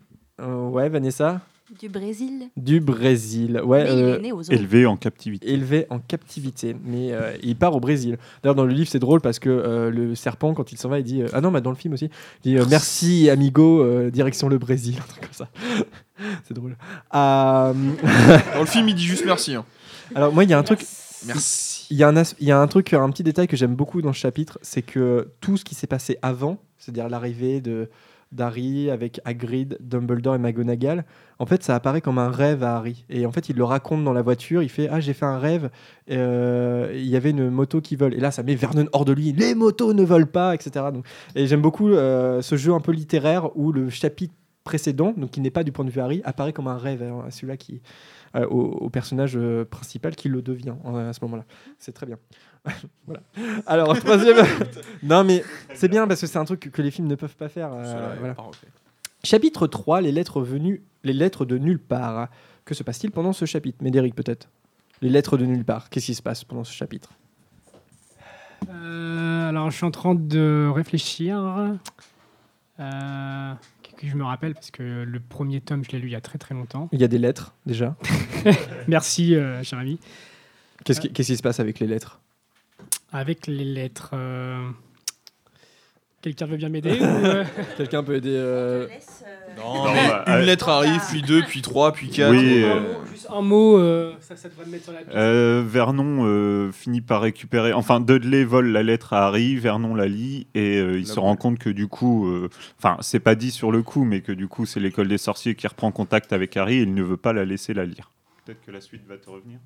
Euh, 0.42 0.68
ouais, 0.68 0.90
Vanessa 0.90 1.42
du 1.80 1.90
Brésil 1.90 2.50
Du 2.58 2.82
Brésil, 2.82 3.62
ouais. 3.64 3.86
Euh, 3.88 4.20
élevé 4.50 4.86
en 4.86 4.98
captivité. 4.98 5.50
Élevé 5.50 5.88
en 5.90 6.00
captivité, 6.00 6.76
mais 6.84 7.14
euh, 7.14 7.36
il 7.42 7.56
part 7.56 7.74
au 7.74 7.80
Brésil. 7.80 8.18
D'ailleurs, 8.42 8.56
dans 8.56 8.66
le 8.66 8.74
livre, 8.74 8.90
c'est 8.90 9.00
drôle 9.00 9.22
parce 9.22 9.40
que 9.40 9.50
euh, 9.50 9.90
le 9.90 10.14
serpent, 10.14 10.54
quand 10.54 10.72
il 10.72 10.78
s'en 10.78 10.90
va, 10.90 11.00
il 11.00 11.04
dit 11.06 11.24
Ah 11.32 11.42
non, 11.42 11.52
mais 11.52 11.62
dans 11.62 11.70
le 11.70 11.76
film 11.76 11.94
aussi, 11.94 12.10
il 12.44 12.58
dit 12.58 12.66
Merci, 12.70 13.30
amigo, 13.30 14.10
direction 14.10 14.50
le 14.50 14.58
Brésil, 14.58 14.98
un 15.02 15.08
truc 15.08 15.22
comme 15.22 15.34
ça. 15.34 15.48
c'est 16.48 16.54
drôle. 16.54 16.76
dans 17.12 17.74
le 18.60 18.66
film, 18.66 18.90
il 18.90 18.96
dit 18.96 19.06
juste 19.06 19.26
merci. 19.26 19.56
Hein. 19.56 19.66
Alors, 20.14 20.34
moi, 20.34 20.44
il 20.44 20.50
y 20.50 20.54
a 20.54 20.60
un 20.60 20.64
truc. 20.64 20.86
Merci. 21.26 21.73
Il 21.94 22.00
y, 22.00 22.52
a 22.52 22.60
un 22.60 22.68
truc, 22.68 22.92
un 22.94 23.10
petit 23.12 23.22
détail 23.22 23.46
que 23.46 23.56
j'aime 23.56 23.76
beaucoup 23.76 24.02
dans 24.02 24.14
ce 24.14 24.18
chapitre, 24.18 24.58
c'est 24.64 24.82
que 24.82 25.30
tout 25.42 25.58
ce 25.58 25.64
qui 25.64 25.76
s'est 25.76 25.86
passé 25.86 26.18
avant, 26.24 26.58
c'est-à-dire 26.80 27.08
l'arrivée 27.08 27.62
de 27.62 27.88
d'Harry 28.32 28.90
avec 28.90 29.22
Hagrid, 29.26 29.78
Dumbledore 29.80 30.34
et 30.34 30.38
McGonagall, 30.40 31.06
en 31.38 31.46
fait, 31.46 31.62
ça 31.62 31.76
apparaît 31.76 32.02
comme 32.02 32.18
un 32.18 32.32
rêve 32.32 32.64
à 32.64 32.78
Harry. 32.78 33.06
Et 33.12 33.28
en 33.28 33.32
fait, 33.32 33.48
il 33.50 33.58
le 33.58 33.64
raconte 33.64 34.04
dans 34.04 34.12
la 34.12 34.24
voiture. 34.24 34.64
Il 34.64 34.70
fait 34.70 34.90
Ah, 34.90 35.02
j'ai 35.02 35.14
fait 35.14 35.28
un 35.28 35.38
rêve. 35.38 35.70
Euh, 36.10 36.92
il 36.96 37.06
y 37.06 37.16
avait 37.16 37.30
une 37.30 37.52
moto 37.52 37.80
qui 37.80 37.96
vole. 37.96 38.16
Et 38.16 38.20
là, 38.20 38.32
ça 38.32 38.42
met 38.42 38.56
Vernon 38.56 38.88
hors 38.92 39.06
de 39.06 39.14
lui. 39.14 39.32
Les 39.32 39.54
motos 39.54 39.94
ne 39.94 40.02
volent 40.04 40.26
pas, 40.26 40.56
etc. 40.56 40.88
Donc, 40.92 41.06
et 41.36 41.46
j'aime 41.46 41.62
beaucoup 41.62 41.90
euh, 41.90 42.42
ce 42.42 42.56
jeu 42.56 42.74
un 42.74 42.80
peu 42.80 42.92
littéraire 42.92 43.56
où 43.56 43.72
le 43.72 43.92
chapitre 43.92 44.34
précédent, 44.64 45.14
qui 45.32 45.42
n'est 45.42 45.52
pas 45.52 45.64
du 45.64 45.72
point 45.72 45.86
de 45.86 45.92
vue 45.92 46.00
Harry, 46.00 46.24
apparaît 46.26 46.54
comme 46.54 46.68
un 46.68 46.78
rêve 46.78 47.04
à 47.04 47.30
celui-là 47.30 47.56
qui, 47.58 47.82
euh, 48.36 48.46
au, 48.48 48.90
personnage 48.90 49.38
principal 49.70 50.16
qui 50.16 50.30
le 50.30 50.42
devient 50.42 50.76
à 50.86 51.14
ce 51.14 51.20
moment-là. 51.22 51.46
C'est 51.78 51.92
très 51.92 52.06
bien. 52.06 52.18
voilà. 53.06 53.22
Alors, 53.66 53.98
troisième. 54.00 54.46
non, 55.04 55.24
mais 55.24 55.44
c'est 55.74 55.88
bien 55.88 56.08
parce 56.08 56.22
que 56.22 56.28
c'est 56.28 56.38
un 56.38 56.46
truc 56.46 56.72
que 56.72 56.82
les 56.82 56.92
films 56.92 57.08
ne 57.08 57.16
peuvent 57.16 57.36
pas 57.36 57.50
faire. 57.50 57.72
Euh, 57.74 58.34
chapitre 59.24 59.68
3, 59.68 60.02
les 60.02 60.12
lettres 60.12 60.42
venues, 60.42 60.84
les 61.04 61.14
lettres 61.14 61.46
de 61.46 61.58
nulle 61.58 61.80
part. 61.80 62.30
Que 62.66 62.74
se 62.74 62.84
passe-t-il 62.84 63.12
pendant 63.12 63.34
ce 63.34 63.46
chapitre? 63.46 63.84
Médéric, 63.84 64.16
peut-être 64.16 64.50
Les 65.02 65.10
lettres 65.10 65.38
de 65.38 65.46
nulle 65.46 65.66
part. 65.66 65.90
Qu'est-ce 65.90 66.08
qui 66.08 66.16
se 66.16 66.22
passe 66.22 66.44
pendant 66.44 66.64
ce 66.64 66.74
chapitre? 66.74 67.10
Euh, 68.70 69.50
Alors, 69.50 69.70
je 69.70 69.76
suis 69.76 69.86
en 69.86 69.92
train 69.92 70.16
de 70.16 70.72
réfléchir. 70.74 71.38
Euh, 72.80 73.54
que 74.08 74.12
je 74.12 74.18
me 74.18 74.26
rappelle 74.26 74.54
parce 74.54 74.72
que 74.72 75.04
le 75.04 75.20
premier 75.20 75.62
tome, 75.62 75.84
je 75.84 75.92
l'ai 75.92 76.00
lu 76.00 76.08
il 76.08 76.12
y 76.12 76.16
a 76.16 76.22
très 76.22 76.38
très 76.38 76.56
longtemps. 76.56 76.90
Il 76.92 77.02
y 77.02 77.04
a 77.04 77.08
des 77.08 77.18
lettres 77.18 77.54
déjà? 77.66 77.96
Merci, 78.88 79.36
cher 79.64 79.80
ami. 79.80 80.00
Qu'est-ce 80.84 81.00
qui, 81.00 81.38
se 81.38 81.42
passe 81.42 81.60
avec 81.60 81.80
les 81.80 81.88
lettres? 81.88 82.20
Avec 83.12 83.48
les 83.48 83.64
lettres. 83.64 84.12
Euh, 84.14 84.70
quelqu'un 86.22 86.46
veut 86.46 86.58
bien 86.58 86.70
m'aider 86.70 86.98
euh, 87.02 87.46
Quelqu'un 87.78 88.04
peut 88.04 88.16
aider. 88.16 88.36
Euh, 88.36 88.88
non, 89.58 89.84
bah, 89.84 90.24
une 90.28 90.46
lettre 90.46 90.70
arrive, 90.70 91.02
puis 91.10 91.22
deux, 91.22 91.44
puis 91.44 91.62
trois, 91.62 91.92
puis 91.92 92.10
quatre. 92.10 92.32
Oui, 92.32 92.66
Juste 93.12 93.28
un 93.32 93.42
mot, 93.42 93.80
ça, 94.20 94.36
ça 94.36 94.50
devrait 94.50 94.66
me 94.66 94.72
mettre 94.72 94.86
sur 94.86 94.94
la 94.94 95.00
piste. 95.00 95.72
Vernon 95.72 96.72
finit 96.72 97.02
par 97.02 97.22
récupérer. 97.22 97.74
Enfin, 97.74 98.00
Dudley 98.00 98.44
vole 98.44 98.68
la 98.68 98.84
lettre 98.84 99.14
à 99.14 99.28
Harry, 99.28 99.56
Vernon 99.56 99.96
la 99.96 100.08
lit, 100.08 100.48
et 100.56 100.80
il 100.80 101.08
se 101.08 101.20
rend 101.20 101.36
compte 101.36 101.60
que 101.60 101.70
du 101.70 101.88
coup. 101.88 102.32
Enfin, 102.78 102.98
c'est 103.02 103.20
pas 103.20 103.36
dit 103.36 103.52
sur 103.52 103.72
le 103.72 103.82
coup, 103.84 104.04
mais 104.04 104.22
que 104.22 104.32
du 104.32 104.48
coup, 104.48 104.66
c'est 104.66 104.80
l'école 104.80 105.08
des 105.08 105.18
sorciers 105.18 105.56
qui 105.56 105.68
reprend 105.68 105.92
contact 105.92 106.34
avec 106.34 106.56
Harry 106.58 106.76
et 106.76 106.82
il 106.84 106.94
ne 106.94 107.04
veut 107.04 107.18
pas 107.18 107.34
la 107.34 107.46
laisser 107.46 107.74
la 107.74 107.86
lire. 107.86 108.12
Peut-être 108.46 108.66
que 108.66 108.72
la 108.72 108.82
suite 108.82 109.08
va 109.08 109.18
te 109.18 109.30
revenir. 109.30 109.60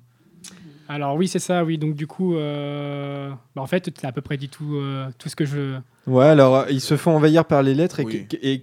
Alors 0.88 1.16
oui, 1.16 1.28
c'est 1.28 1.38
ça, 1.38 1.64
oui. 1.64 1.76
Donc 1.76 1.94
du 1.94 2.06
coup, 2.06 2.34
euh, 2.34 3.30
bah, 3.54 3.60
en 3.60 3.66
fait, 3.66 3.92
tu 3.92 4.06
as 4.06 4.08
à 4.08 4.12
peu 4.12 4.22
près 4.22 4.38
dit 4.38 4.48
tout, 4.48 4.76
euh, 4.76 5.06
tout 5.18 5.28
ce 5.28 5.36
que 5.36 5.44
je... 5.44 5.76
Ouais, 6.06 6.24
alors 6.24 6.56
euh, 6.56 6.64
ils 6.70 6.80
se 6.80 6.96
font 6.96 7.14
envahir 7.14 7.44
par 7.44 7.62
les 7.62 7.74
lettres. 7.74 8.00
Et, 8.00 8.62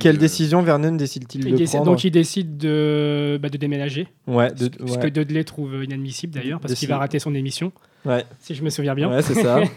quelle 0.00 0.16
décision 0.16 0.62
Vernon 0.62 0.92
décide-t-il 0.92 1.44
de 1.44 1.64
prendre 1.64 1.84
Donc 1.84 2.04
il 2.04 2.10
décide 2.10 2.56
de, 2.56 3.38
bah, 3.42 3.50
de 3.50 3.58
déménager. 3.58 4.08
Ouais. 4.26 4.50
De, 4.52 4.70
ce, 4.86 4.96
que 4.96 5.08
Dudley 5.08 5.44
trouve 5.44 5.84
inadmissible 5.84 6.32
d'ailleurs, 6.32 6.60
parce 6.60 6.72
qu'il 6.74 6.88
va 6.88 6.96
rater 6.96 7.18
son 7.18 7.34
émission. 7.34 7.72
Ouais. 8.06 8.24
Si 8.40 8.54
je 8.54 8.64
me 8.64 8.70
souviens 8.70 8.94
bien. 8.94 9.10
Ouais, 9.10 9.22
c'est 9.22 9.34
ça. 9.34 9.60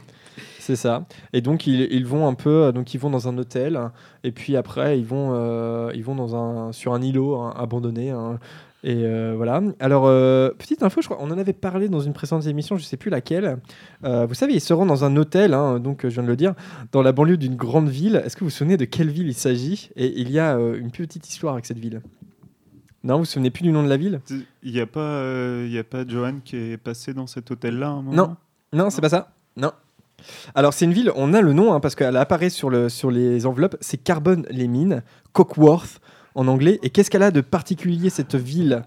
C'est 0.60 0.76
ça. 0.76 1.06
Et 1.34 1.42
donc 1.42 1.66
ils, 1.66 1.92
ils, 1.92 2.06
vont 2.06 2.28
un 2.28 2.36
peu, 2.36 2.72
donc 2.72 2.94
ils 2.94 3.00
vont 3.00 3.10
dans 3.10 3.28
un 3.28 3.36
hôtel, 3.40 3.80
et 4.24 4.32
puis 4.32 4.56
après 4.56 4.98
ils 4.98 5.04
vont, 5.04 5.90
ils 5.92 6.04
vont 6.04 6.16
dans 6.16 6.36
un, 6.36 6.72
sur 6.72 6.94
un 6.94 7.02
îlot 7.02 7.36
hein, 7.36 7.54
abandonné. 7.58 8.12
Hein. 8.12 8.40
Et 8.84 9.06
euh, 9.06 9.34
voilà. 9.36 9.62
Alors, 9.80 10.08
euh, 10.08 10.50
petite 10.58 10.82
info, 10.82 11.02
je 11.02 11.08
crois, 11.08 11.20
on 11.22 11.30
en 11.30 11.38
avait 11.38 11.54
parlé 11.54 11.88
dans 11.88 12.00
une 12.00 12.13
précédente 12.13 12.48
émission, 12.48 12.78
je 12.78 12.84
ne 12.84 12.86
sais 12.86 12.98
plus 12.98 13.12
laquelle. 13.12 13.58
Euh, 14.04 14.26
vous 14.26 14.34
savez, 14.34 14.54
ils 14.54 14.62
seront 14.62 14.88
dans 14.88 15.04
un 15.04 15.15
hôtel, 15.17 15.54
hein, 15.54 15.80
donc 15.80 16.02
je 16.04 16.10
viens 16.10 16.24
de 16.24 16.28
le 16.28 16.36
dire, 16.36 16.56
dans 16.91 17.04
la 17.04 17.12
banlieue 17.12 17.38
d'une 17.38 17.56
grande 17.56 17.89
ville. 17.89 18.22
Est-ce 18.26 18.36
que 18.36 18.39
vous 18.39 18.48
vous 18.48 18.56
souvenez 18.56 18.78
de 18.78 18.86
quelle 18.86 19.10
ville 19.10 19.28
il 19.28 19.36
s'agit? 19.36 19.91
Et 19.96 20.20
il 20.20 20.32
y 20.32 20.39
a 20.39 20.54
une 20.56 20.89
petite 20.89 21.30
histoire 21.30 21.54
avec 21.54 21.65
cette 21.65 21.80
ville. 21.80 22.02
Non, 23.04 23.15
vous 23.15 23.20
vous 23.22 23.26
souvenez 23.26 23.52
plus 23.52 23.63
du 23.63 23.72
nom 23.72 23.84
de 23.84 23.89
la 23.89 23.98
ville? 23.98 24.20
Il 24.63 24.74
n'y 24.74 24.80
a 24.80 24.88
pas, 24.88 25.24
il 25.63 25.78
a 25.78 25.84
pas 25.84 26.08
Johan 26.08 26.39
qui 26.44 26.56
est 26.56 26.78
passé 26.78 27.13
dans 27.13 27.28
cet 27.28 27.52
hôtel-là 27.52 28.02
Non, 28.12 28.36
non, 28.74 28.89
c'est 28.89 29.02
pas 29.02 29.10
ça. 29.10 29.32
Non. 29.58 29.72
Alors 30.56 30.74
c'est 30.74 30.86
une 30.86 30.94
ville, 30.94 31.12
on 31.15 31.34
a 31.34 31.41
le 31.41 31.54
nom 31.54 31.74
hein, 31.74 31.80
parce 31.80 31.96
qu'elle 31.96 32.17
apparaît 32.17 32.50
sur, 32.50 32.70
le, 32.70 32.89
sur 32.89 33.12
les 33.12 33.46
enveloppes. 33.46 33.78
C'est 33.82 33.98
Carbon 33.98 34.44
les 34.50 34.67
mines, 34.67 35.04
Cockworth 35.34 36.01
en 36.36 36.48
anglais. 36.48 36.80
Et 36.84 36.89
qu'est-ce 36.89 37.10
qu'elle 37.10 37.24
a 37.24 37.32
de 37.32 37.41
particulier 37.41 38.10
cette 38.10 38.36
ville? 38.36 38.84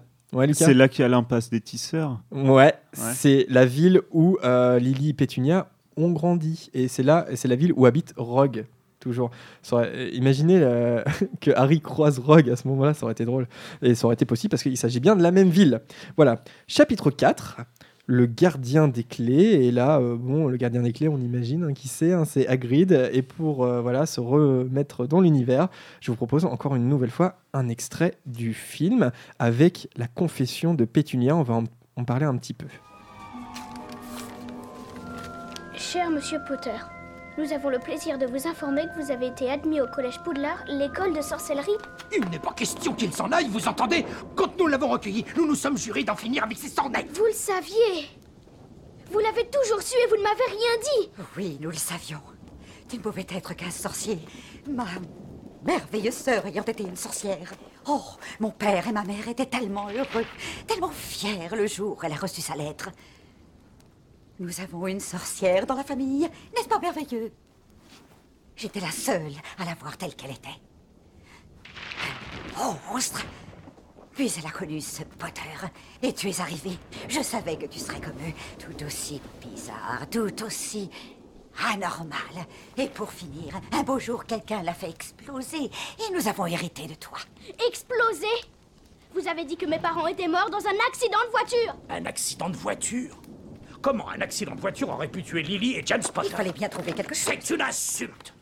C'est 0.53 0.73
là 0.73 0.87
qu'il 0.89 1.03
y 1.03 1.05
a 1.05 1.07
l'impasse 1.07 1.49
des 1.49 1.61
tisseurs. 1.61 2.19
Ouais, 2.31 2.73
c'est 2.93 3.45
la 3.49 3.65
ville 3.65 4.01
où 4.11 4.37
euh, 4.43 4.79
Lily 4.79 5.09
et 5.09 5.13
Pétunia 5.13 5.69
ont 5.97 6.11
grandi. 6.11 6.69
Et 6.73 6.87
c'est 6.87 7.03
là, 7.03 7.25
c'est 7.35 7.47
la 7.47 7.55
ville 7.55 7.73
où 7.75 7.85
habite 7.85 8.13
Rogue. 8.17 8.65
Toujours. 8.99 9.29
imaginez 10.13 10.57
euh, 10.61 11.03
que 11.41 11.51
Harry 11.55 11.79
croise 11.79 12.17
Rogue 12.17 12.49
à 12.49 12.55
ce 12.55 12.67
moment-là, 12.67 12.95
ça 12.95 13.03
aurait 13.03 13.11
été 13.13 13.23
drôle. 13.23 13.47
Et 13.81 13.93
ça 13.93 14.05
aurait 14.05 14.15
été 14.15 14.25
possible 14.25 14.49
parce 14.49 14.63
qu'il 14.63 14.77
s'agit 14.77 14.99
bien 14.99 15.15
de 15.15 15.21
la 15.21 15.31
même 15.31 15.49
ville. 15.49 15.81
Voilà. 16.17 16.43
Chapitre 16.67 17.11
4 17.11 17.57
le 18.07 18.25
gardien 18.25 18.87
des 18.87 19.03
clés. 19.03 19.65
Et 19.65 19.71
là, 19.71 19.99
euh, 19.99 20.15
bon, 20.17 20.47
le 20.47 20.57
gardien 20.57 20.81
des 20.81 20.93
clés, 20.93 21.07
on 21.07 21.17
imagine 21.17 21.63
hein, 21.63 21.73
qui 21.73 21.87
c'est, 21.87 22.13
hein, 22.13 22.25
c'est 22.25 22.47
Hagrid. 22.47 23.09
Et 23.11 23.21
pour 23.21 23.63
euh, 23.63 23.81
voilà 23.81 24.05
se 24.05 24.19
remettre 24.19 25.07
dans 25.07 25.21
l'univers, 25.21 25.69
je 26.01 26.11
vous 26.11 26.17
propose 26.17 26.45
encore 26.45 26.75
une 26.75 26.87
nouvelle 26.87 27.11
fois 27.11 27.37
un 27.53 27.69
extrait 27.69 28.15
du 28.25 28.53
film 28.53 29.11
avec 29.39 29.89
la 29.95 30.07
confession 30.07 30.73
de 30.73 30.85
Pétunia. 30.85 31.35
On 31.35 31.43
va 31.43 31.61
en, 31.95 32.03
parler 32.03 32.25
un 32.25 32.37
petit 32.37 32.53
peu. 32.53 32.67
Cher 35.75 36.09
Monsieur 36.09 36.39
Potter, 36.47 36.71
Nous 37.37 37.51
avons 37.51 37.67
le 37.67 37.79
plaisir 37.79 38.17
de 38.17 38.25
vous 38.25 38.47
informer 38.47 38.83
que 38.87 39.01
vous 39.01 39.11
avez 39.11 39.27
été 39.27 39.51
admis 39.51 39.81
au 39.81 39.87
collège 39.87 40.19
Poudlard, 40.23 40.63
l'école 40.67 41.13
de 41.13 41.21
sorcellerie. 41.21 41.77
Il 42.15 42.23
n'est 42.29 42.39
pas 42.39 42.53
question 42.53 42.93
qu'il 42.93 43.13
s'en 43.13 43.29
aille, 43.29 43.49
vous 43.49 43.67
entendez? 43.67 44.05
Quand 44.35 44.57
nous 44.57 44.67
l'avons 44.67 44.87
recueilli, 44.87 45.25
nous 45.35 45.45
nous 45.45 45.55
sommes 45.55 45.77
jurés 45.77 46.05
d'en 46.05 46.15
finir 46.15 46.45
avec 46.45 46.57
ces 46.57 46.69
sornettes. 46.69 47.11
Vous 47.11 47.25
le 47.25 47.33
saviez 47.33 48.09
Vous 49.11 49.19
l'avez 49.19 49.49
toujours 49.49 49.81
su 49.81 49.97
et 49.97 50.07
vous 50.07 50.15
ne 50.15 50.23
m'avez 50.23 50.45
rien 50.47 50.79
dit 50.81 51.09
Oui, 51.35 51.57
nous 51.59 51.71
le 51.71 51.75
savions. 51.75 52.21
Tu 52.87 52.97
ne 52.97 53.01
pouvais 53.01 53.27
être 53.29 53.53
qu'un 53.53 53.71
sorcier. 53.71 54.19
Ma 54.69 54.85
merveilleuse 55.65 56.13
sœur 56.13 56.45
ayant 56.45 56.63
été 56.63 56.83
une 56.83 56.95
sorcière. 56.95 57.53
Oh, 57.85 58.01
mon 58.39 58.51
père 58.51 58.87
et 58.87 58.93
ma 58.93 59.03
mère 59.03 59.27
étaient 59.27 59.45
tellement 59.45 59.89
heureux, 59.89 60.25
tellement 60.67 60.89
fiers 60.89 61.49
le 61.51 61.67
jour 61.67 61.97
où 61.97 62.05
elle 62.05 62.13
a 62.13 62.15
reçu 62.15 62.39
sa 62.39 62.55
lettre. 62.55 62.91
Nous 64.39 64.59
avons 64.59 64.87
une 64.87 64.99
sorcière 64.99 65.65
dans 65.65 65.75
la 65.75 65.83
famille, 65.83 66.29
n'est-ce 66.55 66.67
pas 66.67 66.79
merveilleux? 66.79 67.31
J'étais 68.57 68.79
la 68.81 68.91
seule 68.91 69.33
à 69.57 69.65
la 69.65 69.75
voir 69.75 69.97
telle 69.97 70.15
qu'elle 70.15 70.31
était. 70.31 70.59
Oh, 72.59 72.73
monstre 72.91 73.25
Puis 74.13 74.31
elle 74.37 74.45
a 74.45 74.51
connu 74.51 74.81
ce 74.81 75.03
Potter, 75.03 75.41
et 76.01 76.13
tu 76.13 76.29
es 76.29 76.41
arrivé. 76.41 76.71
Je 77.07 77.21
savais 77.21 77.57
que 77.57 77.65
tu 77.65 77.79
serais 77.79 78.01
comme 78.01 78.11
eux, 78.13 78.33
tout 78.59 78.85
aussi 78.85 79.21
bizarre, 79.41 80.05
tout 80.09 80.43
aussi 80.43 80.89
anormal. 81.73 82.19
Et 82.77 82.87
pour 82.87 83.11
finir, 83.11 83.59
un 83.71 83.83
beau 83.83 83.99
jour, 83.99 84.25
quelqu'un 84.25 84.63
l'a 84.63 84.73
fait 84.73 84.89
exploser, 84.89 85.65
et 85.65 86.13
nous 86.13 86.27
avons 86.27 86.45
hérité 86.45 86.87
de 86.87 86.95
toi. 86.95 87.19
Exploser? 87.67 88.27
Vous 89.13 89.27
avez 89.29 89.45
dit 89.45 89.55
que 89.55 89.65
mes 89.65 89.79
parents 89.79 90.07
étaient 90.07 90.27
morts 90.27 90.49
dans 90.49 90.65
un 90.65 90.75
accident 90.89 91.19
de 91.25 91.31
voiture 91.31 91.75
Un 91.89 92.05
accident 92.05 92.49
de 92.49 92.57
voiture? 92.57 93.17
Comment 93.81 94.09
un 94.09 94.21
accident 94.21 94.55
de 94.55 94.61
voiture 94.61 94.89
aurait 94.89 95.07
pu 95.07 95.23
tuer 95.23 95.43
Lily 95.43 95.75
et 95.77 95.83
James 95.85 96.01
Potter 96.13 96.29
Il 96.31 96.35
fallait 96.35 96.51
bien 96.51 96.69
trouver 96.69 96.91
quelque 96.91 97.13
chose. 97.13 97.33
C'est 97.41 97.53
une 97.53 97.61
insulte 97.61 98.33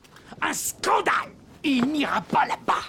Un 0.42 0.54
scandale 0.54 1.32
Il 1.64 1.86
n'ira 1.86 2.22
pas 2.22 2.46
là-bas 2.46 2.82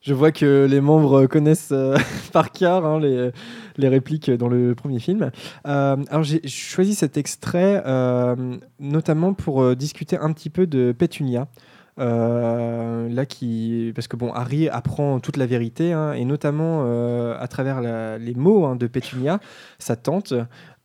Je 0.00 0.14
vois 0.14 0.32
que 0.32 0.66
les 0.68 0.80
membres 0.80 1.26
connaissent 1.26 1.72
euh, 1.72 1.96
par 2.32 2.52
cœur 2.52 2.84
hein, 2.84 3.00
les, 3.00 3.30
les, 3.76 3.88
répliques 3.88 4.30
dans 4.30 4.48
le 4.48 4.74
premier 4.74 4.98
film. 4.98 5.30
Euh, 5.66 5.96
alors 6.10 6.22
j'ai 6.22 6.46
choisi 6.48 6.94
cet 6.94 7.16
extrait 7.16 7.82
euh, 7.86 8.56
notamment 8.78 9.34
pour 9.34 9.62
euh, 9.62 9.74
discuter 9.76 10.16
un 10.16 10.32
petit 10.32 10.50
peu 10.50 10.66
de 10.66 10.92
Pétunia. 10.92 11.48
Euh, 12.00 13.08
là 13.10 13.26
qui 13.26 13.92
parce 13.94 14.08
que 14.08 14.16
bon 14.16 14.32
Harry 14.32 14.70
apprend 14.70 15.20
toute 15.20 15.36
la 15.36 15.44
vérité 15.44 15.92
hein, 15.92 16.14
et 16.14 16.24
notamment 16.24 16.84
euh, 16.86 17.36
à 17.38 17.46
travers 17.46 17.82
la, 17.82 18.16
les 18.16 18.34
mots 18.34 18.64
hein, 18.64 18.76
de 18.76 18.86
Pétunia 18.86 19.38
sa 19.78 19.96
tante 19.96 20.32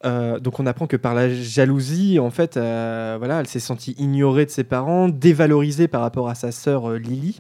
euh, 0.06 0.40
donc 0.40 0.60
on 0.60 0.66
apprend 0.66 0.88
que 0.88 0.98
par 0.98 1.14
la 1.14 1.30
jalousie 1.30 2.20
en 2.20 2.30
fait 2.30 2.58
euh, 2.58 3.16
voilà 3.18 3.40
elle 3.40 3.48
s'est 3.48 3.60
sentie 3.60 3.96
ignorée 3.98 4.46
de 4.46 4.52
ses 4.52 4.64
parents 4.64 5.10
dévalorisée 5.10 5.88
par 5.88 6.02
rapport 6.02 6.30
à 6.30 6.36
sa 6.36 6.52
sœur 6.52 6.90
euh, 6.90 6.98
Lily 6.98 7.40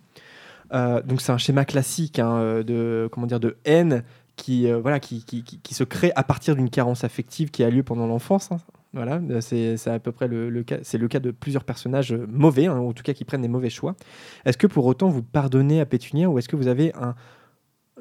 donc 1.05 1.22
c'est 1.22 1.32
un 1.32 1.38
schéma 1.38 1.63
classique 1.63 2.20
hein, 2.20 2.61
de 2.61 3.07
comment 3.11 3.28
dire 3.28 3.39
de 3.39 3.55
haine 3.63 4.03
qui 4.36 4.70
voilà 4.70 4.99
qui, 4.99 5.24
qui, 5.24 5.41
qui- 5.43 5.74
se 5.74 5.86
crée 5.86 6.11
à 6.18 6.24
partir 6.24 6.55
d'une 6.55 6.70
carence 6.70 7.05
affective 7.05 7.49
qui 7.49 7.63
a 7.63 7.70
lieu 7.70 7.84
pendant 7.84 8.07
l'enfance 8.07 8.51
hein. 8.51 8.57
Voilà, 8.95 9.20
c'est 9.41 9.76
à 9.88 9.99
peu 9.99 10.13
près 10.13 10.30
le, 10.30 10.63
cas. 10.63 10.78
C'est 10.84 10.97
le 10.97 11.09
cas 11.09 11.20
de 11.20 11.32
plusieurs 11.32 11.66
personnages 11.66 12.13
mauvais, 12.13 12.68
hein, 12.68 12.78
en 12.78 12.93
tout 12.93 13.03
cas 13.03 13.11
qui 13.11 13.26
prennent 13.26 13.41
des 13.41 13.49
mauvais 13.49 13.70
choix. 13.70 13.93
Est-ce 14.45 14.57
que 14.57 14.68
pour 14.68 14.86
autant 14.86 15.09
vous 15.09 15.22
pardonnez 15.22 15.82
à 15.82 15.86
Pétunia 15.86 16.30
ou 16.30 16.39
est-ce 16.39 16.47
que 16.47 16.55
vous 16.55 16.70
avez 16.70 16.93
un, 16.95 17.13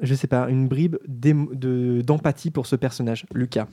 je 0.01 0.13
sais 0.13 0.27
pas, 0.27 0.49
une 0.49 0.67
bribe 0.67 0.97
de- 1.07 2.01
d'empathie 2.01 2.51
pour 2.51 2.65
ce 2.67 2.75
personnage, 2.75 3.25
Lucas 3.33 3.67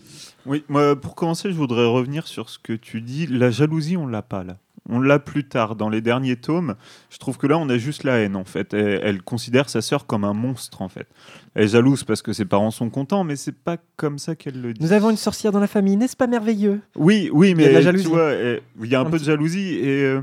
Oui, 0.46 0.64
moi, 0.68 0.94
pour 1.00 1.14
commencer, 1.14 1.50
je 1.50 1.56
voudrais 1.56 1.86
revenir 1.86 2.26
sur 2.26 2.48
ce 2.48 2.58
que 2.58 2.72
tu 2.72 3.00
dis. 3.00 3.26
La 3.26 3.50
jalousie, 3.50 3.96
on 3.96 4.06
l'a 4.06 4.22
pas 4.22 4.44
là. 4.44 4.58
On 4.88 4.98
l'a 5.00 5.20
plus 5.20 5.44
tard, 5.46 5.76
dans 5.76 5.88
les 5.88 6.00
derniers 6.00 6.34
tomes. 6.34 6.74
Je 7.08 7.18
trouve 7.18 7.38
que 7.38 7.46
là, 7.46 7.56
on 7.56 7.68
a 7.68 7.78
juste 7.78 8.02
la 8.02 8.18
haine, 8.18 8.34
en 8.34 8.44
fait. 8.44 8.74
Elle, 8.74 9.00
elle 9.04 9.22
considère 9.22 9.68
sa 9.68 9.80
sœur 9.80 10.06
comme 10.06 10.24
un 10.24 10.32
monstre, 10.32 10.82
en 10.82 10.88
fait. 10.88 11.06
Elle 11.54 11.64
est 11.64 11.68
jalouse 11.68 12.02
parce 12.02 12.20
que 12.20 12.32
ses 12.32 12.44
parents 12.44 12.72
sont 12.72 12.90
contents, 12.90 13.22
mais 13.22 13.36
c'est 13.36 13.52
pas 13.56 13.76
comme 13.96 14.18
ça 14.18 14.34
qu'elle 14.34 14.60
le 14.60 14.72
dit. 14.74 14.82
Nous 14.82 14.92
avons 14.92 15.10
une 15.10 15.16
sorcière 15.16 15.52
dans 15.52 15.60
la 15.60 15.68
famille, 15.68 15.96
n'est-ce 15.96 16.16
pas 16.16 16.26
merveilleux? 16.26 16.80
Oui, 16.96 17.30
oui, 17.32 17.50
Il 17.50 17.56
mais 17.56 17.80
la 17.80 17.92
tu 17.92 17.98
vois, 18.08 18.32
il 18.34 18.86
y 18.90 18.94
a 18.96 18.98
un, 19.00 19.02
Un 19.02 19.04
peu 19.04 19.12
petit- 19.12 19.20
de 19.20 19.30
jalousie 19.30 19.74
et, 19.74 20.02
euh, 20.02 20.22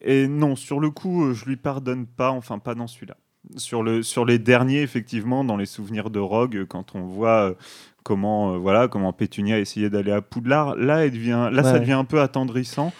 et 0.00 0.28
non, 0.28 0.56
sur 0.56 0.80
le 0.80 0.88
coup, 0.90 1.34
je 1.34 1.44
lui 1.44 1.56
pardonne 1.56 2.06
pas, 2.06 2.30
enfin 2.30 2.58
pas 2.58 2.74
dans 2.74 2.86
celui-là. 2.86 3.16
Sur, 3.56 3.82
le, 3.82 4.02
sur 4.02 4.24
les 4.24 4.38
derniers, 4.38 4.82
effectivement, 4.82 5.42
dans 5.44 5.56
les 5.56 5.66
souvenirs 5.66 6.10
de 6.10 6.18
Rogue, 6.18 6.66
quand 6.68 6.94
on 6.94 7.00
voit 7.02 7.50
euh, 7.50 7.54
comment, 8.02 8.54
euh, 8.54 8.58
voilà, 8.58 8.88
comment 8.88 9.12
Pétunia 9.12 9.56
a 9.56 9.58
essayé 9.58 9.88
d'aller 9.90 10.12
à 10.12 10.20
Poudlard, 10.20 10.76
là, 10.76 11.04
elle 11.06 11.12
devient, 11.12 11.48
là 11.52 11.62
ça 11.62 11.78
devient 11.78 11.92
un 11.92 12.04
peu 12.04 12.20
attendrissant. 12.20 12.92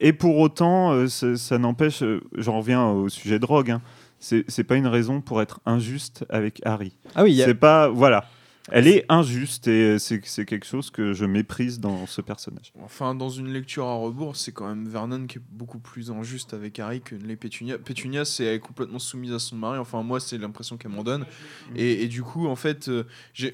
Et 0.00 0.12
pour 0.12 0.38
autant, 0.38 0.92
euh, 0.92 1.06
ça, 1.08 1.36
ça 1.36 1.58
n'empêche, 1.58 2.02
euh, 2.02 2.20
j'en 2.36 2.58
reviens 2.58 2.86
au 2.88 3.08
sujet 3.08 3.38
de 3.38 3.44
Rogue, 3.46 3.72
hein, 3.72 3.82
c'est 4.20 4.64
pas 4.64 4.76
une 4.76 4.86
raison 4.86 5.20
pour 5.20 5.42
être 5.42 5.60
injuste 5.66 6.24
avec 6.30 6.62
Harry. 6.64 6.96
Ah 7.14 7.24
oui, 7.24 7.42
a- 7.42 7.44
C'est 7.44 7.54
pas, 7.54 7.88
voilà. 7.88 8.24
Elle 8.70 8.88
est 8.88 9.04
injuste 9.10 9.68
et 9.68 9.96
euh, 9.96 9.98
c'est 9.98 10.20
quelque 10.46 10.64
chose 10.64 10.90
que 10.90 11.12
je 11.12 11.26
méprise 11.26 11.80
dans 11.80 12.06
ce 12.06 12.22
personnage. 12.22 12.72
Enfin, 12.82 13.14
dans 13.14 13.28
une 13.28 13.52
lecture 13.52 13.84
à 13.86 13.94
rebours, 13.94 14.36
c'est 14.36 14.52
quand 14.52 14.66
même 14.66 14.88
Vernon 14.88 15.26
qui 15.26 15.36
est 15.36 15.42
beaucoup 15.50 15.78
plus 15.78 16.10
injuste 16.10 16.54
avec 16.54 16.78
Harry 16.78 17.02
que 17.02 17.14
les 17.14 17.36
Pétunia. 17.36 17.76
Pétunia, 17.76 18.24
c'est 18.24 18.44
elle 18.44 18.54
est 18.54 18.60
complètement 18.60 18.98
soumise 18.98 19.32
à 19.32 19.38
son 19.38 19.56
mari. 19.56 19.78
Enfin, 19.78 20.02
moi, 20.02 20.18
c'est 20.18 20.38
l'impression 20.38 20.78
qu'elle 20.78 20.92
m'en 20.92 21.04
donne. 21.04 21.26
Et, 21.76 22.08
du 22.08 22.22
coup, 22.22 22.46
en 22.46 22.56
fait, 22.56 22.88
euh, 22.88 23.04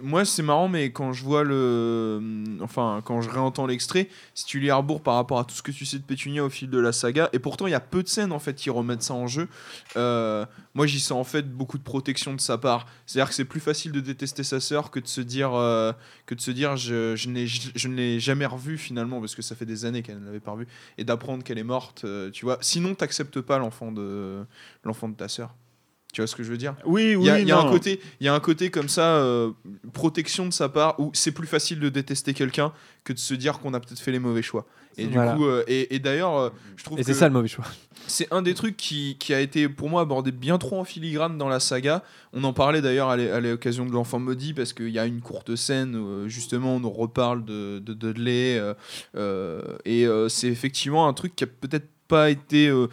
moi, 0.01 0.25
c'est 0.25 0.45
marrant, 0.45 0.69
mais 0.69 0.93
quand 0.93 1.13
je 1.13 1.25
vois 1.25 1.43
le. 1.43 2.21
Enfin, 2.61 3.01
quand 3.05 3.21
je 3.21 3.31
réentends 3.31 3.67
l'extrait, 3.67 4.09
si 4.35 4.45
tu 4.45 4.61
lis 4.61 4.71
à 4.71 4.77
rebours 4.77 5.03
par 5.03 5.17
rapport 5.17 5.41
à 5.41 5.45
tout 5.45 5.55
ce 5.55 5.63
que 5.63 5.73
tu 5.73 5.85
sais 5.87 5.99
de 5.99 6.05
Pétunia 6.05 6.45
au 6.45 6.51
fil 6.51 6.71
de 6.71 6.79
la 6.79 6.93
saga, 6.93 7.29
et 7.33 7.41
pourtant, 7.41 7.67
il 7.67 7.71
y 7.71 7.75
a 7.75 7.81
peu 7.81 8.05
de 8.05 8.09
scènes, 8.09 8.31
en 8.31 8.39
fait, 8.39 8.55
qui 8.55 8.71
remettent 8.71 9.03
ça 9.03 9.15
en 9.15 9.27
jeu. 9.27 9.49
euh, 9.97 10.47
moi, 10.75 10.87
j'y 10.87 11.01
sens, 11.01 11.19
en 11.19 11.25
fait, 11.25 11.51
beaucoup 11.51 11.79
de 11.79 11.83
protection 11.83 12.33
de 12.33 12.41
sa 12.41 12.57
part. 12.57 12.87
C'est-à-dire 13.07 13.31
que 13.31 13.35
c'est 13.35 13.45
plus 13.45 13.59
facile 13.59 13.91
de 13.91 13.99
détester 13.99 14.45
sa 14.45 14.61
sœur 14.61 14.93
que 14.93 15.00
de 15.01 15.07
se 15.09 15.21
dire, 15.21 15.53
euh, 15.55 15.93
que 16.27 16.35
de 16.35 16.41
se 16.41 16.51
dire 16.51 16.77
je, 16.77 17.17
je, 17.17 17.29
n'ai- 17.29 17.47
je 17.47 17.89
ne 17.89 17.95
l'ai 17.95 18.21
jamais 18.21 18.47
revue 18.47 18.79
finalement, 18.79 19.21
parce 19.21 19.35
que 19.35 19.43
ça 19.43 19.55
fait 19.57 19.67
des 19.67 19.85
années 19.85 20.03
qu'elle 20.03 20.21
ne 20.21 20.27
l'avait 20.27 20.41
pas 20.41 20.53
revue, 20.53 20.67
et 20.99 21.05
d'apprendre 21.05 21.43
qu'elle 21.45 21.59
est 21.59 21.65
morte, 21.65 22.05
euh, 22.05 22.31
tu 22.31 22.45
vois. 22.45 22.59
Sinon, 22.61 22.95
t'acceptes 22.95 23.41
pas 23.41 23.59
l'enfant 23.59 23.93
de, 23.93 24.45
l'enfant 24.85 25.09
de 25.09 25.15
ta 25.15 25.29
sœur. 25.29 25.55
Tu 26.13 26.21
vois 26.21 26.27
ce 26.27 26.35
que 26.35 26.43
je 26.43 26.51
veux 26.51 26.57
dire? 26.57 26.75
Oui, 26.85 27.15
Il 27.19 27.25
y 27.25 27.31
a, 27.31 27.35
oui, 27.35 27.43
il 27.43 27.49
y 27.49 27.53
a 27.53 27.59
un 27.59 27.71
côté, 27.71 28.01
il 28.21 28.27
y 28.27 28.29
a 28.29 28.35
un 28.35 28.41
côté 28.41 28.71
comme 28.71 28.89
ça, 28.89 29.17
euh, 29.17 29.53
protection 29.93 30.47
de 30.47 30.53
sa 30.53 30.69
part, 30.69 30.99
où 30.99 31.11
c'est 31.15 31.33
plus 31.33 31.47
facile 31.47 31.79
de 31.79 31.89
détester 31.89 32.35
quelqu'un 32.35 32.73
que 33.05 33.13
de 33.13 33.19
se 33.19 33.35
dire 33.35 33.61
qu'on 33.61 33.75
a 33.75 33.81
peut-être 33.81 34.01
fait 34.01 34.13
les 34.13 34.19
mauvais 34.19 34.43
choix. 34.43 34.67
Et 34.97 35.07
du 35.07 35.17
coup, 35.17 35.47
euh, 35.47 35.63
et, 35.69 35.95
et 35.95 35.99
d'ailleurs, 36.01 36.37
euh, 36.37 36.51
je 36.77 36.85
trouve 36.85 36.99
Et 36.99 37.05
c'est 37.05 37.15
ça 37.15 37.29
le 37.29 37.33
mauvais 37.33 37.49
choix. 37.49 37.65
c'est 38.09 38.31
un 38.33 38.43
des 38.43 38.55
trucs 38.55 38.77
qui, 38.77 39.17
qui 39.19 39.33
a 39.33 39.41
été 39.41 39.69
pour 39.69 39.89
moi 39.89 40.03
abordé 40.03 40.33
bien 40.33 40.59
trop 40.59 40.81
en 40.81 40.85
filigrane 40.85 41.39
dans 41.39 41.49
la 41.49 41.61
saga. 41.61 42.03
On 42.33 42.43
en 42.43 42.53
parlait 42.53 42.83
d'ailleurs 42.83 43.09
à 43.09 43.17
l'occasion 43.17 43.87
de 43.87 43.93
l'enfant 43.93 44.19
maudit 44.19 44.53
parce 44.53 44.73
qu'il 44.73 44.91
y 44.91 44.99
a 44.99 45.07
une 45.07 45.21
courte 45.21 45.55
scène 45.55 45.95
où 45.97 46.29
justement 46.29 46.77
on 46.77 46.81
nous 46.81 46.91
reparle 46.91 47.45
de, 47.45 47.79
de 47.79 47.95
Dudley 47.95 48.61
et 49.85 50.07
c'est 50.29 50.49
effectivement 50.49 51.07
un 51.07 51.13
truc 51.13 51.37
qui 51.37 51.45
a 51.45 51.47
peut-être 51.47 51.87
pas 52.11 52.29
été 52.29 52.67
euh, 52.67 52.89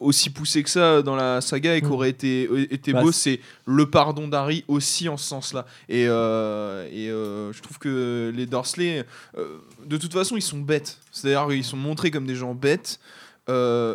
aussi 0.00 0.30
poussé 0.30 0.62
que 0.62 0.70
ça 0.70 1.02
dans 1.02 1.16
la 1.16 1.40
saga 1.40 1.76
et 1.76 1.80
qui 1.80 1.86
Mm. 1.88 1.92
aurait 1.92 2.10
été, 2.10 2.46
euh, 2.50 2.66
été 2.72 2.92
Bah, 2.92 3.02
beau, 3.02 3.12
c'est- 3.12 3.40
le 3.64 3.88
pardon 3.90 4.28
d'Harry 4.28 4.64
aussi 4.68 5.08
en 5.08 5.16
ce 5.16 5.26
sens-là. 5.26 5.66
Et, 5.88 6.06
euh, 6.08 6.88
et 6.92 7.10
euh, 7.10 7.52
je 7.52 7.62
trouve 7.62 7.78
que 7.78 8.32
les 8.34 8.46
Dursley, 8.46 9.04
euh, 9.38 9.58
de 9.84 9.96
toute 9.96 10.12
façon, 10.12 10.36
ils 10.36 10.42
sont 10.42 10.58
bêtes. 10.58 10.98
C'est-à-dire 11.12 11.46
qu'ils 11.48 11.64
sont 11.64 11.76
montrés 11.76 12.10
comme 12.10 12.26
des 12.26 12.34
gens 12.36 12.54
bêtes, 12.54 13.00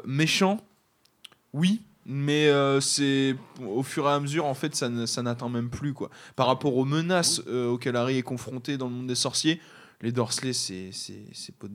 méchants, 0.06 0.60
oui. 1.54 1.82
Mais 2.08 2.48
euh, 2.48 2.82
c'est 2.82 3.36
au 3.64 3.84
fur 3.84 4.06
et 4.08 4.12
à 4.12 4.20
mesure, 4.20 4.46
en 4.48 4.56
fait, 4.56 4.76
ça, 4.76 4.90
n'atteint 4.90 5.50
même 5.50 5.70
plus 5.70 5.94
quoi. 5.94 6.10
Par 6.36 6.48
rapport 6.48 6.76
aux 6.76 6.84
menaces 6.84 7.42
euh, 7.48 7.68
auxquelles 7.70 7.96
Harry 7.96 8.18
est 8.18 8.24
confronté 8.24 8.76
dans 8.76 8.88
le 8.88 8.94
monde 8.96 9.08
des 9.08 9.14
sorciers, 9.16 9.62
les 10.02 10.12
Dursley, 10.12 10.54
c'est 10.54 11.56
pas 11.60 11.68
de 11.68 11.74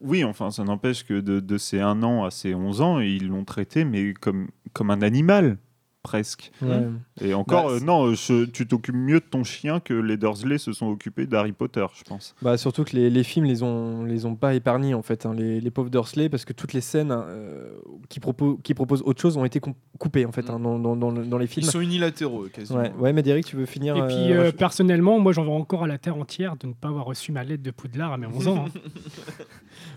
Oui, 0.00 0.24
enfin, 0.24 0.50
ça 0.50 0.64
n'empêche 0.64 1.04
que 1.04 1.20
de, 1.20 1.40
de 1.40 1.58
ses 1.58 1.80
1 1.80 2.02
an 2.02 2.24
à 2.24 2.30
ses 2.30 2.54
11 2.54 2.80
ans, 2.80 3.00
ils 3.00 3.28
l'ont 3.28 3.44
traité, 3.44 3.84
mais 3.84 4.14
comme, 4.14 4.48
comme 4.72 4.90
un 4.90 5.02
animal, 5.02 5.58
presque. 6.06 6.52
Ouais. 6.62 6.86
Et 7.20 7.34
encore, 7.34 7.66
Bah, 7.66 7.72
euh, 7.74 7.80
non, 7.80 8.14
je- 8.14 8.44
tu 8.44 8.66
t'occupes 8.66 8.94
mieux 8.94 9.18
de 9.18 9.24
ton 9.28 9.42
chien 9.42 9.80
que 9.80 9.92
les 9.94 10.16
Dursley 10.16 10.58
se 10.58 10.72
sont 10.72 10.86
occupés 10.86 11.26
d'Harry 11.26 11.50
Potter, 11.52 11.84
je 11.98 12.04
pense. 12.04 12.34
Bah, 12.42 12.56
surtout 12.56 12.84
que 12.84 12.94
les, 12.94 13.10
les 13.10 13.24
films 13.24 13.46
les 13.46 13.62
ont, 13.64 14.04
les 14.04 14.24
ont 14.24 14.36
pas 14.36 14.54
épargnés 14.54 14.94
en 14.94 15.02
fait, 15.02 15.26
hein, 15.26 15.34
les, 15.36 15.60
les 15.60 15.70
pauvres 15.70 15.90
Dursley, 15.90 16.28
parce 16.28 16.44
que 16.44 16.52
toutes 16.52 16.72
les 16.72 16.80
scènes 16.80 17.10
euh, 17.12 17.70
qui, 18.08 18.20
proposent, 18.20 18.56
qui 18.62 18.74
proposent 18.74 19.02
autre 19.04 19.20
chose 19.20 19.36
ont 19.36 19.44
été 19.44 19.60
coupées 19.98 20.24
en 20.26 20.32
fait 20.32 20.48
hein, 20.50 20.60
dans, 20.60 20.78
dans, 20.78 20.94
dans 20.94 21.12
dans 21.12 21.38
les 21.38 21.46
Ils 21.46 21.48
films. 21.48 21.66
sont 21.70 21.80
unilatéraux 21.80 22.44
quasiment. 22.52 22.78
Ouais, 22.80 22.92
ouais 22.98 23.12
Médéric, 23.12 23.46
tu 23.46 23.56
veux 23.56 23.66
finir 23.66 23.96
Et 23.96 24.00
euh, 24.02 24.06
puis, 24.06 24.32
euh, 24.32 24.52
personnellement, 24.52 25.18
moi, 25.18 25.32
j'en 25.32 25.42
veux 25.44 25.50
encore 25.50 25.82
à 25.84 25.86
la 25.88 25.98
terre 25.98 26.16
entière 26.16 26.56
de 26.56 26.68
ne 26.68 26.72
pas 26.72 26.88
avoir 26.88 27.04
reçu 27.06 27.32
ma 27.32 27.42
lettre 27.44 27.62
de 27.62 27.70
Poudlard 27.70 28.12
à 28.12 28.16
mes 28.18 28.26
11 28.26 28.48
ans. 28.48 28.66
hein. 28.68 28.80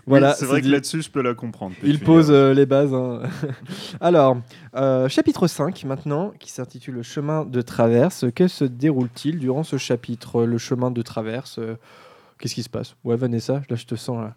Voilà, 0.06 0.30
Oui, 0.30 0.34
c'est 0.38 0.46
vrai 0.46 0.60
dit. 0.60 0.68
que 0.68 0.72
là-dessus, 0.72 1.02
je 1.02 1.10
peux 1.10 1.22
la 1.22 1.34
comprendre. 1.34 1.74
Il 1.82 2.00
pose 2.00 2.30
euh, 2.30 2.52
les 2.54 2.66
bases. 2.66 2.92
hein. 2.94 3.20
Alors, 4.00 4.38
euh, 4.74 5.08
chapitre 5.08 5.46
5 5.46 5.84
maintenant, 5.84 5.99
qui 6.38 6.50
s'intitule 6.50 6.94
Le 6.94 7.02
chemin 7.02 7.44
de 7.44 7.60
traverse. 7.62 8.24
Que 8.34 8.48
se 8.48 8.64
déroule-t-il 8.64 9.38
durant 9.38 9.62
ce 9.62 9.76
chapitre 9.76 10.44
Le 10.44 10.58
chemin 10.58 10.90
de 10.90 11.02
traverse, 11.02 11.58
euh, 11.58 11.76
qu'est-ce 12.38 12.54
qui 12.54 12.62
se 12.62 12.70
passe? 12.70 12.96
Ouais, 13.04 13.16
Vanessa, 13.16 13.62
là 13.68 13.76
je 13.76 13.86
te 13.86 13.94
sens 13.94 14.18
là. 14.20 14.34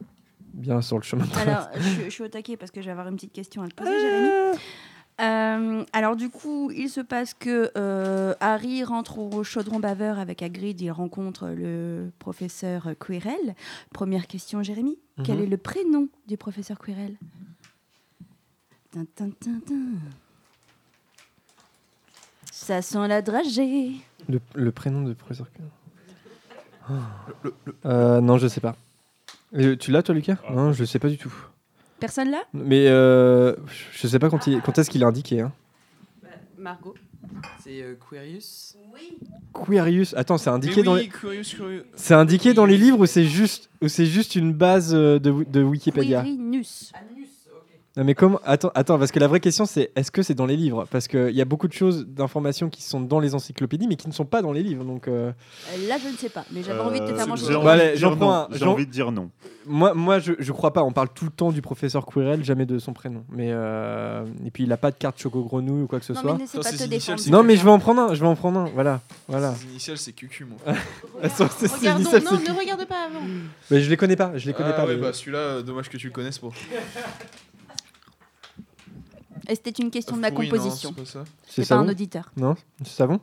bien 0.53 0.81
sur 0.81 0.97
le 0.97 1.03
chemin 1.03 1.25
de 1.25 1.31
Alors, 1.37 1.69
traverse. 1.69 1.97
je, 1.99 2.03
je 2.05 2.09
suis 2.09 2.23
au 2.23 2.27
taquet 2.27 2.57
parce 2.57 2.71
que 2.71 2.81
je 2.81 2.85
vais 2.85 2.91
avoir 2.91 3.07
une 3.07 3.15
petite 3.15 3.33
question 3.33 3.61
à 3.63 3.67
te 3.67 3.73
poser, 3.75 3.91
Jérémy. 3.99 4.29
Euh, 5.21 5.83
alors 5.93 6.15
du 6.15 6.29
coup, 6.29 6.71
il 6.71 6.89
se 6.89 6.99
passe 6.99 7.35
que 7.35 7.71
euh, 7.77 8.33
Harry 8.39 8.83
rentre 8.83 9.19
au 9.19 9.43
chaudron 9.43 9.79
baveur 9.79 10.17
avec 10.17 10.41
Hagrid, 10.41 10.81
il 10.81 10.89
rencontre 10.89 11.49
le 11.49 12.09
professeur 12.17 12.89
Quirrell. 12.99 13.53
Première 13.93 14.25
question, 14.25 14.63
Jérémy. 14.63 14.97
Quel 15.23 15.37
Mhm. 15.37 15.43
est 15.43 15.47
le 15.47 15.57
prénom 15.57 16.07
du 16.27 16.35
professeur 16.35 16.79
Quirrell? 16.79 17.15
Tin, 18.91 19.05
tin, 19.15 19.29
tin, 19.39 19.59
tin. 19.67 19.75
Ça 22.63 22.81
sent 22.81 23.07
la 23.09 23.21
dragée. 23.21 23.91
Le, 24.29 24.39
le 24.55 24.71
prénom 24.71 25.03
de 25.03 25.13
professeur. 25.13 25.47
Oh. 26.89 26.93
Euh, 27.85 28.21
non, 28.21 28.37
je 28.37 28.47
sais 28.47 28.61
pas. 28.61 28.77
Euh, 29.53 29.75
tu 29.75 29.91
l'as 29.91 30.01
toi, 30.01 30.15
Lucas? 30.15 30.37
Non, 30.49 30.71
je 30.71 30.85
sais 30.85 30.97
pas 30.99 31.09
du 31.09 31.17
tout. 31.17 31.33
Personne 31.99 32.31
là? 32.31 32.41
Mais 32.53 32.87
euh, 32.87 33.53
je 33.91 34.07
sais 34.07 34.17
pas 34.17 34.29
quand, 34.29 34.47
il- 34.47 34.61
quand 34.61 34.77
est-ce 34.77 34.89
qu'il 34.89 35.01
est 35.01 35.05
indiqué. 35.05 35.41
Hein. 35.41 35.51
Margot. 36.57 36.95
C'est 37.61 37.81
euh, 37.81 37.95
Quirius 38.09 38.77
Quirius. 39.65 40.13
Attends, 40.15 40.37
c'est 40.37 40.49
indiqué 40.49 40.77
Mais 40.77 40.83
dans 40.83 40.93
oui, 40.95 41.01
les. 41.01 41.07
Curious, 41.09 41.43
Curious. 41.55 41.83
C'est 41.95 42.13
indiqué 42.13 42.53
dans 42.53 42.65
les 42.65 42.77
livres 42.77 42.99
ou 43.01 43.05
c'est 43.05 43.25
juste 43.25 43.69
ou 43.81 43.89
c'est 43.89 44.05
juste 44.05 44.35
une 44.35 44.53
base 44.53 44.93
euh, 44.93 45.19
de, 45.19 45.43
de 45.43 45.63
Wikipédia? 45.63 46.21
Quirinus. 46.21 46.91
Non 47.95 48.03
mais 48.03 48.15
comment 48.15 48.39
Attends, 48.43 48.71
attends, 48.73 48.97
parce 48.97 49.11
que 49.11 49.19
la 49.19 49.27
vraie 49.27 49.39
question 49.39 49.67
c'est 49.67 49.91
est-ce 49.95 50.09
que 50.09 50.23
c'est 50.23 50.33
dans 50.33 50.47
les 50.47 50.55
livres? 50.57 50.87
Parce 50.89 51.07
qu'il 51.07 51.29
y 51.29 51.41
a 51.41 51.45
beaucoup 51.45 51.67
de 51.67 51.73
choses, 51.73 52.07
d'informations 52.07 52.69
qui 52.69 52.81
sont 52.81 52.99
dans 52.99 53.19
les 53.19 53.35
encyclopédies, 53.35 53.87
mais 53.87 53.97
qui 53.97 54.07
ne 54.07 54.13
sont 54.13 54.25
pas 54.25 54.41
dans 54.41 54.51
les 54.51 54.63
livres. 54.63 54.83
Donc 54.83 55.07
euh, 55.07 55.31
Euh, 55.75 55.87
Là, 55.87 55.97
je 56.03 56.09
ne 56.09 56.17
sais 56.17 56.29
pas, 56.29 56.43
mais 56.51 56.63
j'avais 56.63 56.79
envie 56.79 56.99
de 57.01 57.05
te 57.07 57.13
faire 57.13 57.27
manger. 57.27 57.45
J'ai 57.45 57.53
Bah, 57.53 57.59
envie, 57.59 57.69
allez, 57.69 57.91
de 57.91 57.95
j'en 57.97 58.09
dire 58.09 58.17
prends 58.17 58.25
non. 58.27 58.33
un, 58.33 58.47
J'ai 58.51 58.57
j'en- 58.59 58.71
envie 58.71 58.87
de 58.87 58.91
dire 58.91 59.11
non. 59.11 59.29
moi, 59.67 59.93
moi, 59.93 60.17
je, 60.17 60.33
je 60.39 60.51
crois 60.51 60.73
pas. 60.73 60.81
On 60.83 60.91
parle 60.91 61.09
tout 61.13 61.25
le 61.25 61.29
temps 61.31 61.51
du 61.51 61.61
professeur 61.61 62.07
Quirrell, 62.07 62.43
jamais 62.43 62.65
de 62.65 62.79
son 62.79 62.93
prénom. 62.93 63.23
Mais 63.29 63.49
euh, 63.51 64.25
et 64.43 64.49
puis 64.49 64.63
il 64.63 64.71
a 64.73 64.77
pas 64.77 64.89
de 64.89 64.95
carte 64.97 65.19
choco 65.19 65.43
grenouille 65.43 65.83
ou 65.83 65.87
quoi 65.87 65.99
que 65.99 66.05
ce 66.05 66.13
Non, 66.13 66.21
soit. 66.21 66.37
mais 66.39 66.45
pas 66.63 66.71
te 66.71 66.83
initial, 66.85 67.17
Non, 67.29 67.43
mais 67.43 67.55
je 67.57 67.63
vais 67.63 67.69
en 67.69 67.77
prendre 67.77 68.01
un. 68.01 68.15
Je 68.15 68.21
vais 68.21 68.27
en 68.27 68.35
prendre 68.35 68.59
un. 68.61 68.69
Voilà, 68.73 69.01
voilà. 69.27 69.53
Ses 69.53 69.65
initiales, 69.67 69.97
c'est 69.99 70.13
QQ, 70.13 70.47
c'est 70.65 71.43
Regardons, 71.43 71.99
initial, 72.01 72.23
non, 72.23 72.39
c'est- 72.43 72.51
ne 72.51 72.57
regarde 72.59 72.85
pas 72.87 73.05
avant. 73.05 73.21
Mais 73.69 73.81
je 73.81 73.89
les 73.91 73.97
connais 73.97 74.15
pas. 74.15 74.31
Je 74.35 74.47
les 74.47 74.53
connais 74.53 74.69
ah, 74.71 74.77
pas. 74.81 74.87
ouais, 74.87 74.95
mais- 74.95 75.01
bah 75.01 75.13
celui-là, 75.13 75.37
euh, 75.37 75.61
dommage 75.61 75.89
que 75.89 75.97
tu 75.97 76.07
le 76.07 76.13
connaisses 76.13 76.39
pas. 76.39 76.47
Et 79.49 79.55
c'était 79.55 79.71
une 79.71 79.91
question 79.91 80.15
de 80.15 80.21
ma 80.21 80.31
Pourri, 80.31 80.49
non, 80.49 80.57
composition. 80.57 80.93
c'est 80.95 81.03
pas 81.03 81.09
ça. 81.09 81.23
C'est 81.47 81.61
un 81.61 81.65
savon 81.65 81.89
auditeur. 81.89 82.31
Non, 82.37 82.55
c'est 82.83 82.89
savon. 82.95 83.19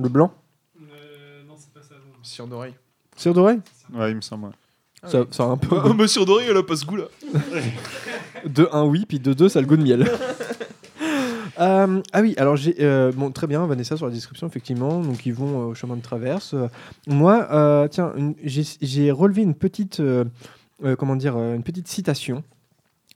Le 0.00 0.08
blanc. 0.08 0.32
Euh, 0.80 1.42
non, 1.46 1.54
c'est 1.58 1.72
pas 1.72 1.82
ça. 1.82 1.94
non. 1.94 2.12
Cire 2.22 2.46
d'oreille. 2.46 2.74
Cire 3.16 3.34
d'oreille. 3.34 3.60
Ouais, 3.92 4.10
il 4.10 4.16
me 4.16 4.20
semble. 4.22 4.46
ouais. 4.46 4.52
Ah 5.02 5.08
Ça, 5.10 5.20
oui. 5.20 5.26
ça 5.30 5.42
a 5.44 5.46
un 5.48 5.56
peu. 5.56 5.76
Ah, 5.84 5.92
mais 5.96 6.08
cire 6.08 6.24
d'oreille, 6.24 6.48
elle 6.50 6.56
a 6.56 6.62
pas 6.62 6.76
ce 6.76 6.84
goût-là. 6.86 7.04
De 8.46 8.68
1 8.72 8.84
oui, 8.84 9.04
puis 9.06 9.18
de 9.20 9.32
2 9.32 9.48
ça 9.48 9.58
a 9.58 9.62
le 9.62 9.68
goût 9.68 9.76
de 9.76 9.82
miel. 9.82 10.10
Euh, 11.60 12.02
ah 12.12 12.20
oui, 12.20 12.34
alors 12.36 12.56
j'ai 12.56 12.74
euh, 12.80 13.12
bon 13.12 13.30
très 13.30 13.46
bien 13.46 13.64
Vanessa 13.64 13.96
sur 13.96 14.06
la 14.06 14.12
description 14.12 14.48
effectivement, 14.48 14.98
donc 15.00 15.24
ils 15.24 15.32
vont 15.32 15.60
euh, 15.60 15.64
au 15.66 15.74
chemin 15.76 15.94
de 15.96 16.02
traverse. 16.02 16.52
Euh, 16.52 16.66
moi, 17.06 17.46
euh, 17.52 17.86
tiens, 17.86 18.12
une- 18.16 18.34
j'ai 18.42 18.64
j'ai 18.82 19.12
relevé 19.12 19.42
une 19.42 19.54
petite 19.54 20.00
euh, 20.00 20.24
euh, 20.84 20.96
comment 20.96 21.14
dire 21.14 21.36
euh, 21.36 21.54
une 21.54 21.62
petite 21.62 21.86
citation 21.86 22.42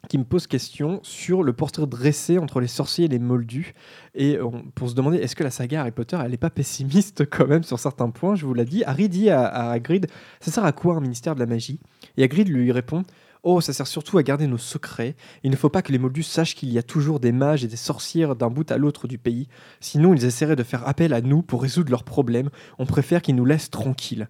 qui 0.08 0.16
me 0.18 0.24
pose 0.24 0.46
question 0.46 1.00
sur 1.02 1.42
le 1.42 1.52
portrait 1.52 1.86
dressé 1.86 2.38
entre 2.38 2.60
les 2.60 2.68
sorciers 2.68 3.06
et 3.06 3.08
les 3.08 3.18
moldus 3.18 3.74
et 4.14 4.38
pour 4.74 4.88
se 4.88 4.94
demander 4.94 5.18
est-ce 5.18 5.34
que 5.34 5.44
la 5.44 5.50
saga 5.50 5.80
Harry 5.80 5.90
Potter 5.90 6.18
elle 6.24 6.32
est 6.32 6.38
pas 6.38 6.50
pessimiste 6.50 7.26
quand 7.30 7.46
même 7.46 7.64
sur 7.64 7.78
certains 7.78 8.10
points. 8.10 8.34
Je 8.34 8.46
vous 8.46 8.54
l'ai 8.54 8.64
dit, 8.64 8.84
Harry 8.84 9.08
dit 9.08 9.28
à, 9.28 9.46
à 9.46 9.70
Hagrid 9.72 10.06
ça 10.40 10.50
sert 10.50 10.64
à 10.64 10.72
quoi 10.72 10.96
un 10.96 11.00
ministère 11.00 11.34
de 11.34 11.40
la 11.40 11.46
magie? 11.46 11.80
Et 12.16 12.22
Hagrid 12.22 12.48
lui 12.48 12.72
répond 12.72 13.04
Oh, 13.44 13.60
ça 13.60 13.72
sert 13.72 13.86
surtout 13.86 14.18
à 14.18 14.22
garder 14.22 14.46
nos 14.46 14.58
secrets. 14.58 15.14
Il 15.44 15.50
ne 15.50 15.56
faut 15.56 15.68
pas 15.68 15.82
que 15.82 15.92
les 15.92 15.98
Moldus 15.98 16.24
sachent 16.24 16.54
qu'il 16.54 16.70
y 16.70 16.78
a 16.78 16.82
toujours 16.82 17.20
des 17.20 17.32
mages 17.32 17.64
et 17.64 17.68
des 17.68 17.76
sorcières 17.76 18.34
d'un 18.34 18.50
bout 18.50 18.70
à 18.70 18.78
l'autre 18.78 19.06
du 19.06 19.18
pays. 19.18 19.48
Sinon, 19.80 20.12
ils 20.12 20.24
essaieraient 20.24 20.56
de 20.56 20.64
faire 20.64 20.86
appel 20.88 21.12
à 21.12 21.20
nous 21.20 21.42
pour 21.42 21.62
résoudre 21.62 21.90
leurs 21.90 22.04
problèmes. 22.04 22.50
On 22.78 22.86
préfère 22.86 23.22
qu'ils 23.22 23.36
nous 23.36 23.44
laissent 23.44 23.70
tranquilles. 23.70 24.28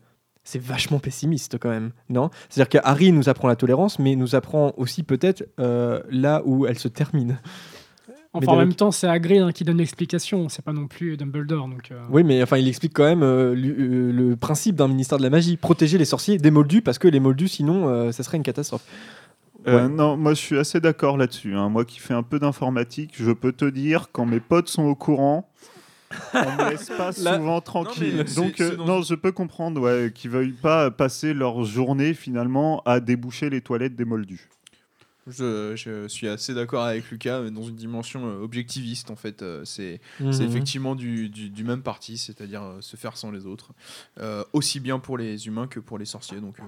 C'est 0.51 0.63
vachement 0.63 0.99
pessimiste 0.99 1.59
quand 1.61 1.69
même, 1.69 1.91
non? 2.09 2.31
C'est-à-dire 2.49 2.71
que 2.71 2.79
Harry 2.83 3.13
nous 3.13 3.29
apprend 3.29 3.49
la 3.49 3.57
tolérance, 3.57 3.99
mais 3.99 4.17
nous 4.17 4.35
apprend 4.35 4.73
aussi 4.79 5.03
peut-être 5.03 5.47
euh, 5.61 6.01
là 6.11 6.41
où 6.47 6.65
elle 6.67 6.79
se 6.79 6.89
termine. 6.89 7.39
Enfin, 8.33 8.53
en 8.53 8.57
même 8.57 8.73
temps, 8.73 8.91
c'est 8.91 9.07
Hagrid 9.07 9.43
hein, 9.43 9.53
qui 9.53 9.65
donne 9.65 9.77
l'explication, 9.77 10.49
c'est 10.49 10.65
pas 10.65 10.73
non 10.73 10.87
plus 10.87 11.19
Dumbledore. 11.19 11.69
Donc, 11.69 11.91
euh, 11.91 12.01
Oui, 12.11 12.25
mais 12.25 12.43
enfin, 12.43 12.57
il 12.57 12.67
explique 12.67 12.95
quand 12.95 13.05
même 13.05 13.23
euh, 13.23 13.55
euh, 13.55 14.11
le 14.11 14.37
principe 14.37 14.75
d'un 14.77 14.89
ministère 14.89 15.19
de 15.19 15.23
la 15.23 15.29
magie 15.31 15.59
protéger 15.59 15.99
les 15.99 16.07
sorciers 16.07 16.39
des 16.39 16.51
Moldus 16.51 16.81
parce 16.81 16.99
que 16.99 17.09
les 17.09 17.21
Moldus, 17.21 17.49
sinon, 17.49 17.89
euh, 17.89 18.11
ça 18.13 18.23
serait 18.23 18.39
une 18.39 18.43
catastrophe. 18.43 18.85
Euh, 19.67 19.83
Ouais. 19.83 19.89
Non, 19.89 20.17
moi 20.17 20.33
je 20.33 20.39
suis 20.41 20.57
assez 20.59 20.81
d'accord 20.81 21.19
là-dessus. 21.19 21.55
hein. 21.57 21.69
Moi 21.69 21.85
qui 21.85 21.99
fais 22.01 22.15
un 22.15 22.23
peu 22.23 22.39
d'informatique, 22.39 23.11
je 23.19 23.33
peux 23.33 23.53
te 23.53 23.65
dire 23.67 24.09
quand 24.13 24.25
mes 24.25 24.41
potes 24.41 24.69
sont 24.69 24.85
au 24.85 24.95
courant, 24.95 25.51
on 26.35 26.39
me 26.57 26.71
laisse 26.71 26.89
pas 26.89 27.11
Là- 27.23 27.37
souvent 27.39 27.61
tranquille. 27.61 28.25
Donc 28.37 28.61
euh, 28.61 28.77
non, 28.77 29.03
je 29.03 29.15
peux 29.15 29.33
comprendre 29.33 29.81
ouais, 29.81 30.13
qu'ils 30.15 30.31
veuillent 30.31 30.53
pas 30.53 30.91
passer 30.91 31.35
leur 31.35 31.65
journée 31.65 32.15
finalement 32.15 32.83
à 32.85 33.01
déboucher 33.01 33.51
les 33.51 33.61
toilettes 33.61 33.97
des 33.97 34.05
moldus. 34.05 34.49
Je, 35.31 35.75
je 35.77 36.09
suis 36.09 36.27
assez 36.27 36.55
d'accord 36.55 36.85
avec 36.85 37.11
Lucas, 37.11 37.43
mais 37.43 37.51
dans 37.51 37.63
une 37.63 37.77
dimension 37.77 38.25
euh, 38.27 38.43
objectiviste 38.43 39.11
en 39.11 39.17
fait. 39.17 39.43
euh, 39.43 39.63
c'est 39.67 40.01
Mhm. 40.21 40.33
c'est 40.33 40.45
effectivement 40.45 40.95
du, 40.95 41.29
du- 41.29 41.51
du 41.51 41.65
même 41.65 41.83
parti, 41.83 42.17
c'est-à-dire 42.17 42.63
euh, 42.63 42.81
se 42.81 42.97
faire 42.97 43.15
sans 43.19 43.31
les 43.31 43.45
autres. 43.45 43.73
Euh, 44.21 44.43
aussi 44.55 44.81
bien 44.81 44.99
pour 44.99 45.19
les 45.19 45.47
humains 45.47 45.67
que 45.67 45.81
pour 45.81 45.99
les 45.99 46.07
sorciers. 46.07 46.41
Donc 46.41 46.59
euh, 46.61 46.63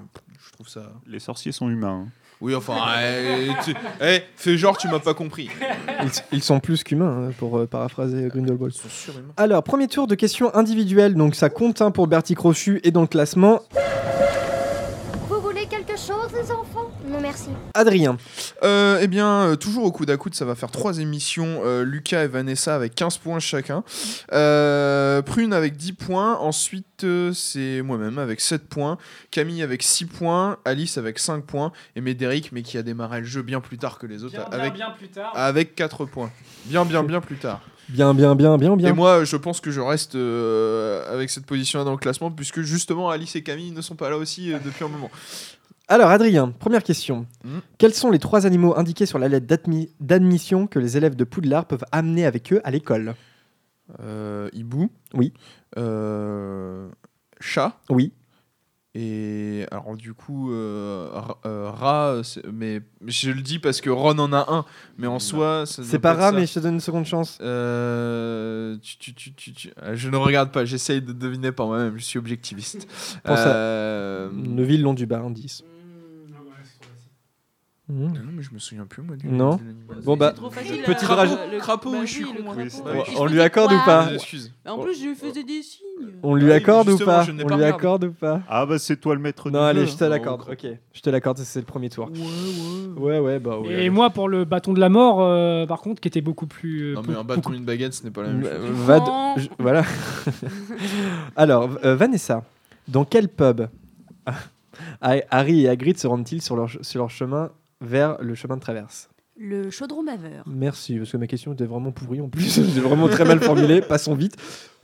je 0.47 0.53
trouve 0.53 0.68
ça. 0.68 0.93
Les 1.07 1.20
sorciers 1.20 1.53
sont 1.53 1.70
humains. 1.70 2.07
hein. 2.07 2.12
Oui, 2.41 2.55
enfin, 2.55 2.74
eh, 3.03 3.49
tu- 3.64 3.74
eh, 4.01 4.22
fais 4.34 4.57
genre, 4.57 4.78
tu 4.78 4.88
m'as 4.88 4.99
pas 4.99 5.12
compris. 5.12 5.51
Ils, 6.03 6.11
ils 6.32 6.43
sont 6.43 6.59
plus 6.59 6.82
qu'humains, 6.82 7.26
hein, 7.28 7.32
pour 7.38 7.59
euh, 7.59 7.66
paraphraser 7.66 8.28
Grindelwald. 8.28 8.72
Ils 8.74 8.80
sont 8.80 8.88
surhumains. 8.88 9.32
Alors, 9.36 9.62
premier 9.62 9.88
tour 9.88 10.07
de 10.07 10.14
questions 10.14 10.55
individuelles, 10.55 11.14
donc 11.14 11.34
ça 11.34 11.51
compte 11.51 11.82
hein, 11.82 11.91
pour 11.91 12.07
Bertie 12.07 12.34
Crochu 12.34 12.80
et 12.82 12.91
dans 12.93 13.03
le 13.03 13.07
classement. 13.09 13.61
Vous 15.28 15.41
voulez 15.43 15.66
quelque 15.66 15.99
chose, 15.99 16.30
les 16.34 16.51
enfants 16.51 16.91
Non, 17.07 17.10
merci. 17.21 17.49
Adrien, 17.75 18.16
Euh, 18.62 18.99
eh 19.01 19.07
bien, 19.07 19.43
euh, 19.43 19.57
toujours 19.57 19.85
au 19.85 19.93
coude 19.93 20.11
à 20.11 20.16
coude, 20.16 20.35
ça 20.35 20.45
va 20.45 20.55
faire 20.55 20.71
trois 20.71 20.99
émissions. 20.99 21.61
euh, 21.64 21.85
Lucas 21.85 22.25
et 22.25 22.27
Vanessa 22.29 22.75
avec 22.75 22.95
15 22.95 23.18
points 23.18 23.39
chacun. 23.39 23.85
Euh, 24.33 25.23
Prune 25.23 25.53
avec 25.53 25.77
10 25.77 25.93
points. 25.93 26.37
Ensuite, 26.39 27.05
euh, 27.05 27.33
c'est 27.33 27.83
moi-même 27.83 28.18
avec 28.18 28.41
7 28.41 28.68
points. 28.68 28.99
Camille 29.31 29.62
avec 29.62 29.83
6 29.83 30.07
points. 30.07 30.59
Alice 30.64 30.99
avec 30.99 31.18
5 31.18 31.45
points. 31.45 31.73
Et 31.97 32.01
Médéric, 32.01 32.53
mais 32.53 32.62
qui 32.62 32.79
a 32.79 32.83
démarré 32.83 33.21
le 33.21 33.27
jeu 33.27 33.43
bien 33.43 33.61
plus 33.61 33.79
tard 33.79 33.99
que 33.99 34.07
les 34.07 34.25
autres, 34.25 34.35
bien, 34.37 34.49
bien, 34.49 34.59
avec, 34.59 34.73
bien 34.75 34.91
plus 34.91 35.09
tard. 35.09 35.33
avec 35.35 35.75
4 35.75 36.05
points. 36.07 36.31
Bien, 36.66 36.85
bien, 36.85 37.03
bien 37.03 37.21
plus 37.21 37.37
tard. 37.37 37.61
bien, 37.89 38.14
bien, 38.14 38.35
bien, 38.35 38.57
bien, 38.59 38.77
bien. 38.77 38.89
Et 38.91 38.93
moi, 38.93 39.25
je 39.25 39.37
pense 39.37 39.61
que 39.61 39.71
je 39.71 39.81
reste 39.81 40.14
euh, 40.14 41.12
avec 41.12 41.31
cette 41.31 41.47
position-là 41.47 41.85
dans 41.85 41.93
le 41.93 41.97
classement, 41.99 42.31
puisque 42.31 42.61
justement, 42.62 43.11
Alice 43.11 43.35
et 43.37 43.43
Camille 43.43 43.73
ne 43.73 43.81
sont 43.81 43.97
pas 43.97 44.11
là 44.11 44.16
aussi 44.16 44.53
euh, 44.53 44.59
depuis 44.64 44.85
un 44.85 44.89
moment. 44.89 45.11
Alors, 45.91 46.09
Adrien, 46.11 46.53
première 46.57 46.84
question. 46.84 47.26
Hmm. 47.45 47.59
Quels 47.76 47.93
sont 47.95 48.11
les 48.12 48.20
trois 48.20 48.47
animaux 48.47 48.78
indiqués 48.78 49.07
sur 49.07 49.18
la 49.18 49.26
lettre 49.28 49.47
d'admi- 49.47 49.91
d'admission 49.99 50.68
que 50.68 50.78
les 50.78 50.97
élèves 50.97 51.16
de 51.16 51.24
Poudlard 51.24 51.66
peuvent 51.66 51.84
amener 51.91 52.24
avec 52.26 52.53
eux 52.53 52.61
à 52.62 52.70
l'école? 52.70 53.14
Euh, 54.01 54.49
hibou. 54.53 54.88
Oui. 55.14 55.32
Euh, 55.78 56.88
chat. 57.41 57.76
Oui. 57.91 58.12
Et 58.95 59.66
alors 59.70 59.97
du 59.97 60.14
coup, 60.14 60.53
euh, 60.53 61.09
ra- 61.12 61.38
euh, 61.47 61.70
rat, 61.70 62.20
c'est- 62.24 62.45
mais 62.53 62.80
je 63.07 63.30
le 63.30 63.41
dis 63.41 63.59
parce 63.61 63.80
que 63.80 63.88
Ron 63.91 64.18
en 64.18 64.32
a 64.32 64.47
un, 64.53 64.64
mais 64.99 65.07
en 65.07 65.20
soi, 65.20 65.64
ça 65.64 65.82
C'est 65.84 65.93
doit 65.93 66.01
pas 66.01 66.12
être 66.12 66.18
rare, 66.18 66.32
ça. 66.32 66.36
mais 66.38 66.47
je 66.47 66.55
te 66.55 66.59
donne 66.61 66.74
une 66.74 66.80
seconde 66.80 67.05
chance. 67.05 67.38
Euh, 67.41 68.76
tu- 68.82 68.99
tu- 68.99 69.14
tu- 69.14 69.32
tu- 69.34 69.53
tu- 69.53 69.70
euh, 69.82 69.95
Je 69.95 70.09
ne 70.11 70.16
regarde 70.16 70.51
pas, 70.51 70.64
j'essaye 70.64 71.01
de 71.03 71.12
deviner 71.12 71.53
par 71.53 71.66
moi-même, 71.68 71.95
je 71.99 72.03
suis 72.05 72.18
objectiviste. 72.18 72.88
Pense 73.24 73.38
à- 73.38 73.47
Euh, 73.55 74.28
Neuville, 74.32 74.82
long 74.82 74.95
du 74.95 75.07
bas, 75.07 75.20
indice. 75.20 75.62
Hmm. 77.91 78.12
Non, 78.12 78.20
mais 78.36 78.43
je 78.43 78.55
me 78.55 78.59
souviens 78.61 78.86
plus 78.86 79.03
moi 79.03 79.16
du 79.16 79.26
Non. 79.28 79.59
Bon, 80.05 80.16
bah, 80.16 80.32
facile. 80.53 80.82
Petit 80.82 81.05
rage- 81.05 81.30
le- 81.51 81.59
Crapaud, 81.59 81.91
bah 81.91 81.99
oui, 82.03 82.07
je 82.07 82.12
suis 82.12 82.24
oui, 82.24 82.30
con. 82.36 82.43
crapaud. 82.53 82.61
Oui, 82.95 83.14
On 83.18 83.26
lui 83.26 83.41
accorde 83.41 83.72
ou 83.72 83.78
pas 83.84 84.12
Excuse. 84.14 84.53
En 84.66 84.78
plus, 84.78 84.99
je 85.01 85.09
lui 85.09 85.14
faisais 85.16 85.43
des 85.43 85.62
signes. 85.62 85.86
On 86.22 86.34
lui 86.36 86.53
Ah 86.53 86.57
accorde 86.57 86.88
ou 86.88 86.99
pas 86.99 87.26
On 87.45 87.57
lui 87.57 87.64
accorde 87.64 88.05
ou 88.05 88.12
pas 88.12 88.41
Ah 88.49 88.64
bah 88.64 88.78
c'est 88.78 88.97
toi 88.99 89.14
le 89.14 89.20
maître 89.20 89.51
Non, 89.51 89.61
allez, 89.62 89.86
je 89.86 89.97
te 89.97 90.05
l'accorde. 90.05 90.43
Ok, 90.51 90.66
je 90.93 91.01
te 91.01 91.11
l'accorde, 91.11 91.38
c'est 91.38 91.59
le 91.59 91.66
premier 91.66 91.91
tour. 91.91 92.09
Ouais, 92.97 93.01
Ouais, 93.01 93.18
ouais, 93.18 93.38
bah 93.38 93.59
ouais. 93.59 93.84
Et 93.84 93.91
moi, 93.91 94.11
pour 94.11 94.28
le 94.28 94.45
bâton 94.45 94.72
de 94.72 94.80
la 94.80 94.88
mort, 94.88 95.18
euh, 95.20 95.66
par 95.66 95.80
contre, 95.80 96.01
qui 96.01 96.09
était 96.09 96.20
beaucoup 96.20 96.47
plus. 96.47 96.93
euh, 96.93 96.95
Non 96.95 97.03
mais 97.07 97.14
un 97.16 97.24
bâton 97.24 97.53
et 97.53 97.57
une 97.57 97.64
baguette, 97.64 97.95
ce 97.95 98.05
n'est 98.05 98.11
pas 98.11 98.22
la 98.22 98.28
même 98.30 98.43
chose. 98.43 98.53
Euh, 98.53 98.72
va 98.86 99.34
je- 99.36 99.49
Voilà. 99.59 99.82
Alors, 101.36 101.68
euh, 101.84 101.97
Vanessa, 101.97 102.45
dans 102.88 103.05
quel 103.05 103.28
pub 103.28 103.62
Harry 105.01 105.62
et 105.64 105.68
Hagrid 105.68 105.99
se 105.99 106.07
rendent-ils 106.07 106.41
sur 106.43 106.57
leur, 106.57 106.68
sur 106.80 106.99
leur 107.01 107.11
chemin 107.11 107.51
vers 107.81 108.16
le 108.20 108.35
chemin 108.35 108.57
de 108.57 108.61
traverse 108.61 109.09
Le 109.37 109.70
chaudron 109.70 110.03
baveur. 110.05 110.45
Merci, 110.47 110.99
parce 110.99 111.12
que 111.12 111.16
ma 111.16 111.26
question 111.26 111.53
était 111.53 111.64
vraiment 111.66 111.93
pourrie 111.93 112.20
en 112.20 112.28
plus. 112.28 112.55
J'ai 112.74 112.81
vraiment 112.81 113.09
très 113.09 113.24
mal 113.24 113.41
formulé. 113.41 113.81
Passons 113.81 114.14
vite. 114.14 114.37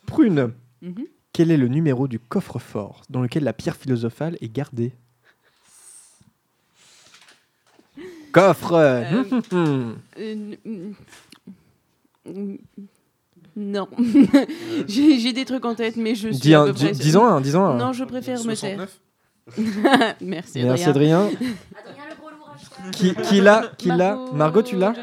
Prune, 0.07 0.53
Mhm. 0.82 1.07
quel 1.32 1.51
est 1.51 1.57
le 1.57 1.68
numéro 1.68 2.07
du 2.09 2.18
coffre-fort 2.18 3.03
dans 3.11 3.20
lequel 3.22 3.44
la 3.44 3.53
pierre 3.53 3.76
philosophale 3.76 4.36
est 4.40 4.53
gardée? 4.53 4.92
Coffre. 8.32 8.72
Euh, 8.74 9.22
Hum, 9.53 9.97
Euh, 10.18 10.32
n- 10.66 10.94
n- 12.26 12.59
Non. 13.57 13.88
j'ai 14.86 15.18
j'ai 15.18 15.32
des 15.32 15.44
trucs 15.47 15.64
en 15.64 15.74
tête, 15.74 15.97
mais 15.97 16.14
je 16.14 16.28
suis. 16.28 16.38
Dis 16.40 16.55
à 16.55 16.61
un- 16.62 16.66
peu 16.66 16.72
dis- 16.74 16.84
près- 16.84 16.92
dis-en 16.92 17.24
un, 17.26 17.40
dis-en 17.40 17.64
un. 17.64 17.76
Non, 17.78 17.92
je 17.94 18.05
préfère 18.05 18.38
me 18.44 18.55
taire. 18.55 18.88
69 19.57 20.16
Merci, 20.20 20.62
Merci 20.64 20.84
Adrien. 20.84 21.30
Qui 22.93 23.14
qui 23.14 23.41
l'a 23.41 23.70
Qui 23.79 23.89
l'a 23.89 24.18
Margot, 24.33 24.62
tu 24.62 24.77
l'as 24.77 24.95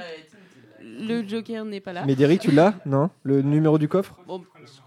Le 0.99 1.27
Joker 1.27 1.65
n'est 1.65 1.79
pas 1.81 1.91
là. 1.93 2.05
Médéric, 2.05 2.41
tu 2.41 2.51
l'as 2.51 2.75
Non 2.85 3.09
Le 3.23 3.41
numéro 3.41 3.77
du 3.77 3.87
coffre 3.87 4.15
Bon, 4.27 4.41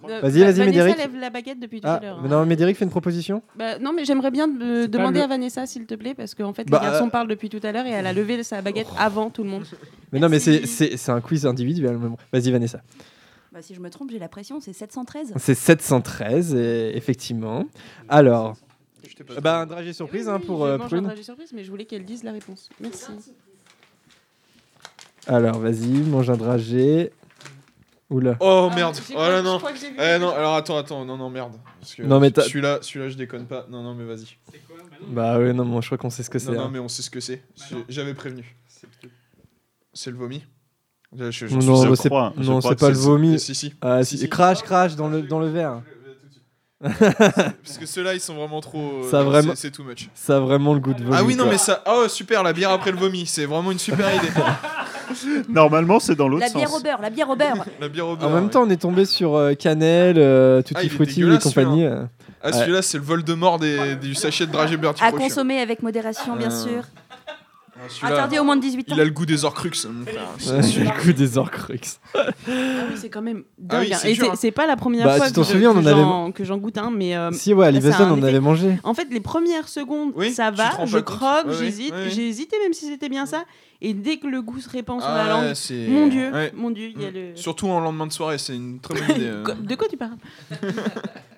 euh, 0.09 0.20
Vas-y, 0.20 0.20
Va- 0.20 0.20
vas-y, 0.20 0.39
Vanessa 0.53 0.64
Médéric. 0.64 0.97
lève 0.99 1.16
la 1.20 1.30
baguette 1.30 1.59
depuis 1.61 1.80
tout 1.80 1.89
Ah, 1.89 1.95
à 1.97 2.01
l'heure. 2.01 2.22
non, 2.22 2.47
Médéric 2.47 2.76
fait 2.76 2.84
une 2.84 2.91
proposition 2.91 3.43
Bah, 3.57 3.78
non, 3.78 3.93
mais 3.93 4.05
j'aimerais 4.05 4.30
bien 4.30 4.49
euh, 4.62 4.87
demander 4.87 5.18
le- 5.18 5.24
à 5.24 5.28
Vanessa, 5.28 5.66
s'il 5.66 5.84
te 5.87 5.95
plaît, 5.95 6.14
parce 6.14 6.34
qu'en 6.34 6.53
fait, 6.53 6.64
Bah, 6.68 6.78
les 6.82 6.89
garçons 6.91 7.09
euh, 7.09 7.11
parlent 7.11 7.28
depuis 7.28 7.49
tout 7.49 7.61
à 7.62 7.72
l'heure 7.72 7.87
et 7.87 7.91
elle 7.91 8.07
a 8.07 8.12
levé 8.12 8.43
sa 8.43 8.62
baguette 8.62 8.87
avant 8.99 9.30
tout 9.30 9.43
le 9.43 9.51
monde. 9.51 9.64
Mais 10.12 10.18
non, 10.20 10.28
mais 10.28 10.39
c'est- 10.39 10.64
c'est 10.66 10.97
c'est 10.97 11.11
un 11.12 11.20
quiz 11.20 11.45
individuel. 11.45 11.99
Vas-y, 12.32 12.51
Vanessa. 12.51 12.80
Bah, 13.53 13.61
si 13.62 13.74
je 13.74 13.80
me 13.80 13.91
trompe, 13.91 14.11
j'ai 14.11 14.18
la 14.18 14.28
pression, 14.28 14.61
c'est 14.61 14.72
713. 14.72 15.32
C'est 15.37 15.55
713, 15.55 16.55
et- 16.55 16.97
effectivement. 16.97 17.64
Alors, 18.09 18.57
bah, 19.42 19.61
un 19.61 19.66
dragé 19.66 19.92
surprise 19.92 20.28
hein, 20.28 20.40
pour, 20.40 20.64
euh, 20.64 20.78
mange 20.78 20.88
Prune. 20.88 21.00
un 21.00 21.09
dragé 21.09 21.22
surprise, 21.22 21.52
mais 21.54 21.64
je 21.64 21.70
voulais 21.70 21.84
qu'elle 21.84 22.04
dise 22.04 22.22
la 22.24 22.32
réponse. 22.32 22.68
Merci. 22.80 23.07
Alors, 25.26 25.59
vas-y, 25.59 25.88
mange 25.88 26.30
un 26.30 26.36
dragé. 26.36 27.12
Oula. 28.09 28.36
Oh 28.38 28.70
merde. 28.72 28.94
j'ai 28.94 29.14
Oh 29.16 29.18
cru- 29.18 29.28
là 29.28 29.38
je 29.38 29.44
non. 29.44 29.59
crois 29.59 29.72
que 29.72 29.78
j'ai 29.80 29.90
vu 29.90 29.96
Eh 29.98 30.18
non, 30.20 30.30
alors 30.30 30.54
attends, 30.54 30.76
attends, 30.76 31.04
non 31.04 31.16
non 31.16 31.28
merde. 31.28 31.54
Parce 31.80 31.96
que 31.96 32.02
Non, 32.04 32.20
mais 32.20 32.30
t'as- 32.30 32.42
celui-là, 32.42 32.78
celui-là 32.80 33.09
je 33.09 33.16
déconne 33.16 33.46
pas. 33.46 33.66
Non 33.68 33.82
non 33.82 33.94
mais 33.96 34.04
vas-y. 34.04 34.36
Bah 35.09 35.38
ouais, 35.40 35.52
non, 35.52 35.64
moi 35.64 35.80
je 35.80 35.86
crois 35.88 35.98
qu'on 35.98 36.09
sait 36.11 36.22
ce 36.22 36.30
que 36.30 36.38
c'est. 36.38 36.52
Non 36.52 36.54
non 36.54 36.61
hein. 36.66 36.70
mais 36.72 36.78
on 36.78 36.86
sait 36.86 37.02
ce 37.02 37.11
que 37.11 37.18
c'est. 37.18 37.42
J'ai- 37.68 37.84
J'avais 37.88 38.14
prévenu. 38.14 38.54
C'est 39.92 40.12
le 40.12 40.16
vomi. 40.16 40.44
Je- 41.18 41.32
je- 41.32 41.46
je 41.48 41.54
Non, 41.57 41.61
suis 41.61 41.68
non, 41.70 41.80
sûr. 41.80 41.90
bah, 41.90 41.96
c'est 41.96 42.09
crois, 42.09 42.32
je 42.36 42.42
non, 42.48 42.59
crois 42.61 42.70
c'est 42.70 42.74
que 42.76 42.80
pas 42.80 42.88
le 42.90 42.94
c'est- 42.94 43.00
vomi. 43.04 43.40
Si, 43.40 43.54
si. 43.57 43.74
Ah, 43.80 44.04
Si, 44.04 44.16
si. 44.18 44.22
si. 44.22 44.28
Crash, 44.28 44.62
crash 44.62 44.94
dans 44.94 45.09
le, 45.09 45.22
dans 45.22 45.40
le 45.40 45.48
verre. 45.48 45.82
Parce 46.82 47.78
que 47.80 47.86
ceux-là 47.86 48.14
ils 48.14 48.20
sont 48.20 48.34
vraiment 48.34 48.60
trop. 48.60 49.02
Ça 49.10 49.20
a 49.20 49.22
non, 49.24 49.30
vraiment- 49.30 49.54
c'est- 49.54 49.62
C'est 49.62 49.70
too 49.70 49.82
much. 49.84 50.08
Ça 50.14 50.36
a 50.36 50.40
vraiment 50.40 50.74
le 50.74 50.80
goût 50.80 50.92
de 50.94 51.02
vomi. 51.02 51.16
Ah 51.18 51.24
oui 51.24 51.34
non 51.34 51.44
quoi. 51.44 51.52
mais 51.52 51.58
ça. 51.58 51.82
Oh 51.86 52.06
super 52.08 52.42
la 52.42 52.52
bière 52.52 52.70
après 52.70 52.90
le 52.92 52.98
vomi. 52.98 53.24
C'est 53.26 53.46
vraiment 53.46 53.72
une 53.72 53.78
super 53.78 54.14
idée. 54.14 54.28
Normalement, 55.48 56.00
c'est 56.00 56.14
dans 56.16 56.28
l'autre 56.28 56.40
La 56.42 56.48
sens. 56.48 56.56
bière 56.56 56.74
au 56.74 56.80
beurre, 56.80 57.00
la 57.00 57.10
bière 57.10 57.30
au 57.30 57.36
beurre. 57.36 57.64
La 57.80 57.88
bière 57.88 58.08
au 58.08 58.16
beurre. 58.16 58.28
En 58.28 58.32
même 58.32 58.44
ouais. 58.44 58.50
temps, 58.50 58.62
on 58.64 58.70
est 58.70 58.76
tombé 58.80 59.04
sur 59.04 59.34
euh, 59.36 59.54
cannelle, 59.54 60.16
euh, 60.18 60.62
tutti 60.62 60.80
Ah, 60.84 60.94
frutti 60.94 61.22
et 61.22 61.38
compagnie. 61.38 61.82
celui-là. 61.82 61.90
euh. 61.96 62.04
Ah 62.42 62.52
celui-là 62.52 62.82
c'est 62.82 62.98
le 62.98 63.04
vol 63.04 63.24
de 63.24 63.34
mort 63.34 63.58
des, 63.58 63.96
du 63.96 64.14
sachet 64.14 64.46
de 64.46 64.52
dragé 64.52 64.76
beurre 64.76 64.94
À 65.00 65.10
consommer 65.10 65.58
avec 65.60 65.82
modération, 65.82 66.36
bien 66.36 66.50
Euh, 66.52 66.64
sûr. 66.64 66.82
Ah, 68.02 68.06
Interdit 68.06 68.38
aux 68.38 68.44
moins 68.44 68.56
de 68.56 68.62
18 68.62 68.90
ans. 68.92 68.94
Il 68.96 69.00
a 69.00 69.04
le 69.04 69.10
goût 69.10 69.26
des 69.26 69.44
Orcrux 69.44 69.70
mon 69.90 70.04
frère. 70.06 70.28
C'est 70.38 70.50
Ouais, 70.78 70.84
le 70.84 71.00
coup 71.02 71.12
des 71.12 71.36
Orcrux. 71.38 71.78
Ah 72.14 72.20
oui, 72.48 72.94
c'est 72.96 73.10
quand 73.10 73.22
même 73.22 73.44
Ah 73.70 73.80
oui, 73.80 73.88
dingue. 73.88 73.92
hein. 73.92 73.98
c'est 74.00 74.10
Et 74.10 74.14
dur, 74.14 74.24
c'est- 74.24 74.30
hein. 74.30 74.34
c'est 74.36 74.50
pas 74.50 74.66
la 74.66 74.76
première 74.76 75.04
Bah, 75.06 75.16
fois 75.16 75.26
tu 75.26 75.32
t'en 75.34 75.42
que 75.42 75.46
je- 75.46 75.52
souviens, 75.52 75.70
on 75.70 75.74
que 75.74 75.78
en 75.80 75.86
avait- 75.86 76.00
j'en- 76.00 76.32
que 76.32 76.44
j'en 76.44 76.56
goûte 76.58 76.78
un, 76.78 76.90
mais. 76.90 77.14
euh, 77.16 77.30
Si, 77.32 77.52
ouais, 77.52 77.66
à 77.66 77.70
ça 77.70 77.76
a 77.76 77.78
Livingston, 77.78 78.04
un 78.04 78.10
on 78.12 78.16
effet- 78.18 78.28
avait 78.28 78.40
mangé. 78.40 78.78
En 78.82 78.94
fait, 78.94 79.08
les 79.10 79.20
premières 79.20 79.68
secondes, 79.68 80.12
Oui, 80.16 80.32
ça 80.32 80.50
tu 80.50 80.56
va, 80.58 80.70
rends 80.70 80.86
je 80.86 80.92
pas 80.98 81.02
compte. 81.02 81.16
croque, 81.18 81.46
Ouais, 81.46 81.52
ouais, 81.52 81.58
j'hésite. 81.64 81.92
ouais, 81.92 82.02
ouais. 82.04 82.10
J'ai 82.10 82.28
hésité 82.28 82.56
même 82.62 82.72
si 82.72 82.86
c'était 82.86 83.08
bien 83.08 83.26
ça. 83.26 83.44
Et 83.82 83.92
dès 83.92 84.16
que 84.16 84.26
le 84.26 84.40
goût 84.40 84.58
se 84.60 84.70
répand 84.70 85.00
sur 85.00 85.10
Ah 85.10 85.24
la 85.26 85.28
langue, 85.30 85.54
c'est- 85.54 85.86
mon 85.88 86.06
Dieu, 86.06 86.32
ouais. 86.32 86.52
mon 86.56 86.70
Dieu, 86.70 86.88
il 86.96 87.02
y 87.02 87.04
a 87.04 87.10
le. 87.10 87.36
Surtout 87.36 87.68
en 87.68 87.80
lendemain 87.80 88.06
de 88.06 88.12
soirée, 88.12 88.38
c'est 88.38 88.56
une 88.56 88.80
très 88.80 88.94
bonne 88.94 89.04
idée. 89.20 89.26
euh. 89.28 89.44
Quoi- 89.44 89.54
De 89.54 89.74
quoi 89.74 89.86
tu 89.88 89.96
parles? 89.98 90.16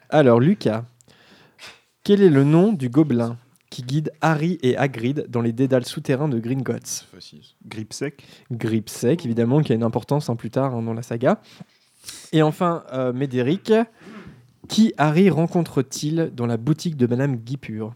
Alors, 0.09 0.39
Lucas, 0.41 0.85
quel 2.05 2.23
est 2.23 2.31
le 2.31 2.45
nom 2.45 2.73
du 2.73 2.89
gobelin? 2.89 3.37
Qui 3.71 3.83
guide 3.83 4.13
Harry 4.21 4.59
et 4.63 4.77
Hagrid 4.77 5.27
dans 5.29 5.43
les 5.43 5.53
dédales 5.53 5.85
souterrains 5.85 6.29
de 6.29 6.39
Gringotts. 6.39 7.07
Gripsec. 7.67 8.25
Gripsec, 8.51 9.25
évidemment, 9.25 9.61
qui 9.61 9.73
a 9.73 9.75
une 9.75 9.83
importance 9.83 10.31
hein, 10.31 10.37
plus 10.37 10.51
tard 10.51 10.75
hein, 10.75 10.83
dans 10.83 10.95
la 10.95 11.03
saga. 11.03 11.41
Et 12.33 12.43
enfin, 12.43 12.85
euh, 12.93 13.13
Médéric, 13.13 13.73
qui 14.69 14.95
Harry 14.97 15.29
rencontre-t-il 15.31 16.31
dans 16.35 16.47
la 16.47 16.57
boutique 16.57 16.97
de 16.97 17.07
Madame 17.07 17.37
Guipure? 17.37 17.95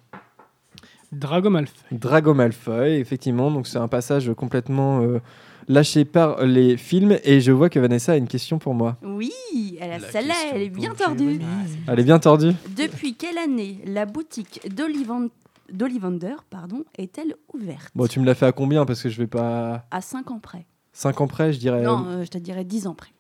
Drago 1.13 1.51
Malfoy. 1.51 1.99
Drago 1.99 2.35
Malfoy, 2.35 2.99
effectivement. 2.99 3.51
Donc 3.51 3.67
c'est 3.67 3.79
un 3.79 3.89
passage 3.89 4.33
complètement 4.35 5.03
euh, 5.03 5.21
lâché 5.69 6.05
par 6.05 6.45
les 6.45 6.77
films. 6.77 7.19
Et 7.25 7.41
je 7.41 7.53
vois 7.53 7.69
que 7.69 7.79
Vanessa 7.79 8.13
a 8.13 8.17
une 8.17 8.29
question 8.29 8.59
pour 8.59 8.75
moi. 8.75 8.97
Oui, 9.03 9.33
elle 9.81 9.93
a 9.93 9.99
La 9.99 10.11
celle-là, 10.11 10.35
elle 10.55 10.63
est 10.63 10.71
bien 10.71 10.95
tordue. 10.95 11.39
Elle 11.87 12.01
est 12.01 12.05
bien 12.05 12.19
tordue? 12.19 12.53
Depuis 12.77 13.15
quelle 13.15 13.39
année 13.39 13.79
la 13.87 14.07
boutique 14.07 14.61
d'Ollivan- 14.75 15.29
d'Ollivander 15.73 16.35
pardon, 16.51 16.85
est-elle 16.97 17.35
ouverte 17.55 17.91
Bon, 17.95 18.07
tu 18.07 18.21
me 18.21 18.27
l'as 18.27 18.35
fait 18.35 18.47
à 18.47 18.53
combien 18.53 18.85
Parce 18.85 19.03
que 19.03 19.09
je 19.09 19.19
vais 19.19 19.27
pas. 19.27 19.85
À 19.91 20.01
5 20.01 20.31
ans 20.31 20.39
près. 20.39 20.67
5 20.93 21.21
ans 21.21 21.27
près, 21.27 21.53
je 21.53 21.59
dirais. 21.59 21.83
Non, 21.83 22.05
euh, 22.07 22.25
je 22.25 22.29
te 22.29 22.39
dirais 22.39 22.65
10 22.65 22.87
ans 22.87 22.95
près. 22.95 23.13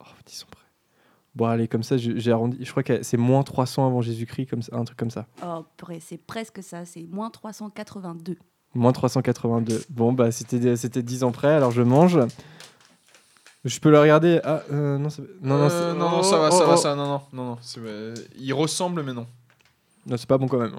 Oh, 0.00 0.04
10 0.26 0.42
ans 0.42 0.46
près. 0.50 0.64
Bon, 1.34 1.46
allez, 1.46 1.68
comme 1.68 1.82
ça, 1.82 1.96
j'ai 1.98 2.32
arrondi. 2.32 2.56
Je 2.60 2.70
crois 2.70 2.82
que 2.82 3.02
c'est 3.02 3.18
moins 3.18 3.42
300 3.42 3.86
avant 3.86 4.00
Jésus-Christ, 4.00 4.46
comme 4.46 4.62
ça, 4.62 4.74
un 4.76 4.84
truc 4.84 4.98
comme 4.98 5.10
ça. 5.10 5.26
Oh, 5.44 5.64
c'est 6.00 6.16
presque 6.18 6.62
ça, 6.62 6.84
c'est 6.84 7.06
moins 7.10 7.30
382. 7.30 8.36
Moins 8.74 8.92
382. 8.92 9.84
Bon, 9.90 10.12
bah, 10.12 10.30
c'était 10.32 10.76
c'était 10.76 11.02
10 11.02 11.24
ans 11.24 11.32
près, 11.32 11.52
alors 11.52 11.70
je 11.70 11.82
mange. 11.82 12.18
Je 13.66 13.80
peux 13.80 13.90
le 13.90 13.98
regarder. 13.98 14.40
Ah, 14.44 14.62
euh, 14.72 14.96
non, 14.96 15.08
non, 15.42 15.58
non, 15.58 15.70
Euh, 15.70 15.92
non, 15.94 16.10
non, 16.10 16.22
ça 16.22 16.36
oh, 16.36 16.40
va, 16.40 16.48
oh, 16.52 16.58
ça 16.58 16.64
va, 16.64 16.74
oh. 16.74 16.76
ça, 16.76 16.94
non, 16.94 17.06
non, 17.06 17.20
non, 17.32 17.44
non. 17.44 17.58
euh, 17.78 18.14
il 18.38 18.52
ressemble, 18.54 19.02
mais 19.02 19.12
non. 19.12 19.26
Non, 20.06 20.16
c'est 20.16 20.28
pas 20.28 20.38
bon 20.38 20.46
quand 20.46 20.58
même. 20.58 20.76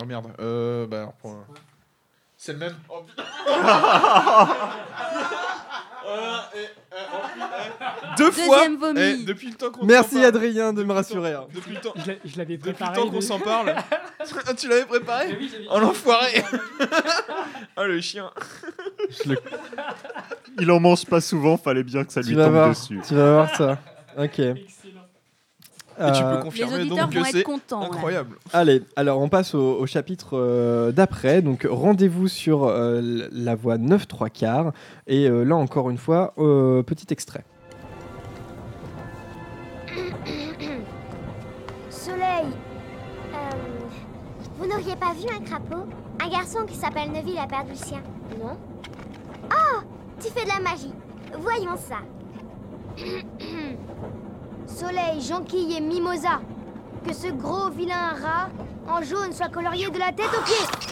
Oh 0.00 0.04
merde. 0.04 0.26
Euh, 0.40 0.86
bah, 0.86 0.98
alors, 0.98 1.12
pour, 1.14 1.32
euh, 1.32 1.36
C'est 2.36 2.52
le 2.52 2.58
même. 2.58 2.74
Oh, 2.88 3.02
putain. 3.06 3.22
Deux 8.18 8.30
fois. 8.30 8.56
Deuxième 8.56 8.76
vomi. 8.76 9.00
Eh, 9.00 9.24
depuis 9.24 9.48
le 9.48 9.54
temps 9.54 9.70
qu'on 9.70 9.84
Merci 9.86 10.10
s'en 10.16 10.22
parle. 10.22 10.26
Adrien 10.26 10.72
de 10.72 10.82
me 10.82 10.92
rassurer. 10.92 11.32
hein. 11.34 11.46
Depuis 11.54 11.74
le 11.74 11.80
temps. 11.80 11.92
Je 11.96 12.06
l'ai- 12.06 12.20
je 12.24 12.38
l'avais 12.38 12.56
Depuis 12.56 12.70
le 12.70 12.74
préparé. 12.74 12.96
temps 12.96 13.08
qu'on 13.10 13.16
de- 13.16 13.20
s'en 13.20 13.38
parle. 13.38 13.74
Ah, 14.18 14.24
tu 14.56 14.68
l'avais 14.68 14.84
préparé 14.86 15.38
Oh 15.70 15.78
l'enfoiré 15.78 16.42
Ah 17.76 17.84
le 17.84 18.00
chien 18.00 18.30
Il 20.58 20.70
en 20.70 20.80
mange 20.80 21.04
pas 21.06 21.20
souvent, 21.20 21.56
fallait 21.56 21.84
bien 21.84 22.04
que 22.04 22.12
ça 22.12 22.22
Tu 22.22 22.30
lui 22.30 22.36
vas 22.36 22.44
tombe 22.44 22.52
voir. 22.54 22.68
dessus. 22.70 23.00
Tu 23.06 23.14
vas 23.14 23.32
voir 23.34 23.56
ça. 23.56 23.78
Ok. 24.18 24.38
Excellent. 24.38 24.99
Et 26.00 26.12
tu 26.12 26.22
Euh, 26.22 26.36
peux 26.36 26.42
confirmer 26.42 26.72
Les 26.78 26.80
auditeurs 26.86 27.06
donc 27.08 27.14
vont 27.14 27.22
que 27.22 27.28
être 27.28 27.46
c'est 27.68 27.74
incroyable. 27.74 28.36
Allez, 28.54 28.82
alors 28.96 29.20
on 29.20 29.28
passe 29.28 29.54
au, 29.54 29.78
au 29.80 29.86
chapitre 29.86 30.30
euh, 30.38 30.92
d'après. 30.92 31.42
Donc 31.42 31.66
rendez-vous 31.70 32.26
sur 32.26 32.64
euh, 32.64 33.28
la 33.30 33.54
voie 33.54 33.76
9 33.76 34.08
3 34.08 34.30
quarts. 34.30 34.72
Et 35.06 35.28
euh, 35.28 35.44
là 35.44 35.56
encore 35.56 35.90
une 35.90 35.98
fois, 35.98 36.32
euh, 36.38 36.82
petit 36.82 37.06
extrait. 37.10 37.44
Soleil, 41.90 42.46
euh, 43.34 43.36
vous 44.58 44.66
n'auriez 44.66 44.96
pas 44.96 45.12
vu 45.12 45.26
un 45.36 45.40
crapaud? 45.44 45.86
Un 46.22 46.28
garçon 46.28 46.64
qui 46.66 46.76
s'appelle 46.76 47.10
Neville 47.12 47.38
a 47.38 47.46
perdu 47.46 47.70
le 47.72 47.76
sien. 47.76 48.02
Non 48.38 48.56
Oh 49.50 49.80
Tu 50.20 50.28
fais 50.30 50.44
de 50.44 50.48
la 50.50 50.60
magie. 50.60 50.92
Voyons 51.38 51.76
ça. 51.76 51.98
Soleil, 54.76 55.20
jonquille 55.20 55.76
et 55.76 55.80
mimosa. 55.80 56.40
Que 57.06 57.12
ce 57.12 57.28
gros 57.28 57.70
vilain 57.70 58.14
rat 58.22 58.48
en 58.88 59.02
jaune 59.02 59.32
soit 59.32 59.48
colorié 59.48 59.90
de 59.90 59.98
la 59.98 60.12
tête 60.12 60.30
aux 60.38 60.44
pieds. 60.44 60.90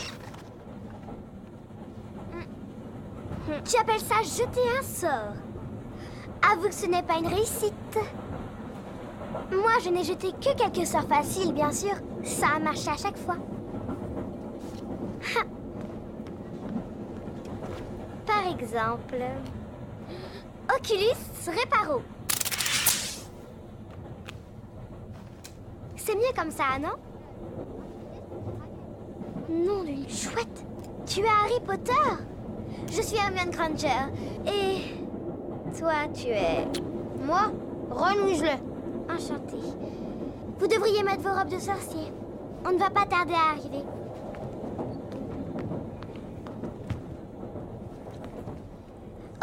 Tu 3.64 3.76
appelles 3.76 4.00
ça 4.00 4.22
jeter 4.22 4.60
un 4.78 4.82
sort 4.82 5.34
Avoue 6.52 6.68
que 6.68 6.74
ce 6.74 6.86
n'est 6.86 7.02
pas 7.02 7.18
une 7.18 7.28
réussite. 7.28 7.98
Moi, 9.50 9.72
je 9.84 9.90
n'ai 9.90 10.04
jeté 10.04 10.32
que 10.32 10.54
quelques 10.56 10.86
sorts 10.86 11.08
faciles, 11.08 11.52
bien 11.52 11.72
sûr. 11.72 11.94
Ça 12.22 12.46
a 12.56 12.58
marché 12.58 12.88
à 12.90 12.96
chaque 12.96 13.18
fois. 13.18 13.36
Ha. 15.36 15.42
Par 18.26 18.46
exemple... 18.52 19.22
Oculus 20.74 21.16
Reparo. 21.46 22.02
C'est 26.08 26.16
mieux 26.16 26.32
comme 26.34 26.50
ça, 26.50 26.78
non? 26.80 26.94
Nom 29.50 29.84
d'une 29.84 30.08
chouette 30.08 30.64
Tu 31.04 31.20
es 31.20 31.28
Harry 31.28 31.60
Potter 31.66 31.92
Je 32.90 33.02
suis 33.02 33.18
Hermione 33.18 33.50
Granger. 33.50 34.10
Et... 34.46 35.78
Toi, 35.78 36.08
tu 36.14 36.28
es... 36.28 36.64
Moi 37.22 37.52
Ron 37.90 38.24
Weasley. 38.24 38.58
Enchanté. 39.10 39.58
Vous 40.58 40.66
devriez 40.66 41.02
mettre 41.02 41.20
vos 41.20 41.38
robes 41.38 41.50
de 41.50 41.58
sorcier. 41.58 42.10
On 42.64 42.72
ne 42.72 42.78
va 42.78 42.88
pas 42.88 43.04
tarder 43.04 43.34
à 43.34 43.50
arriver. 43.50 43.84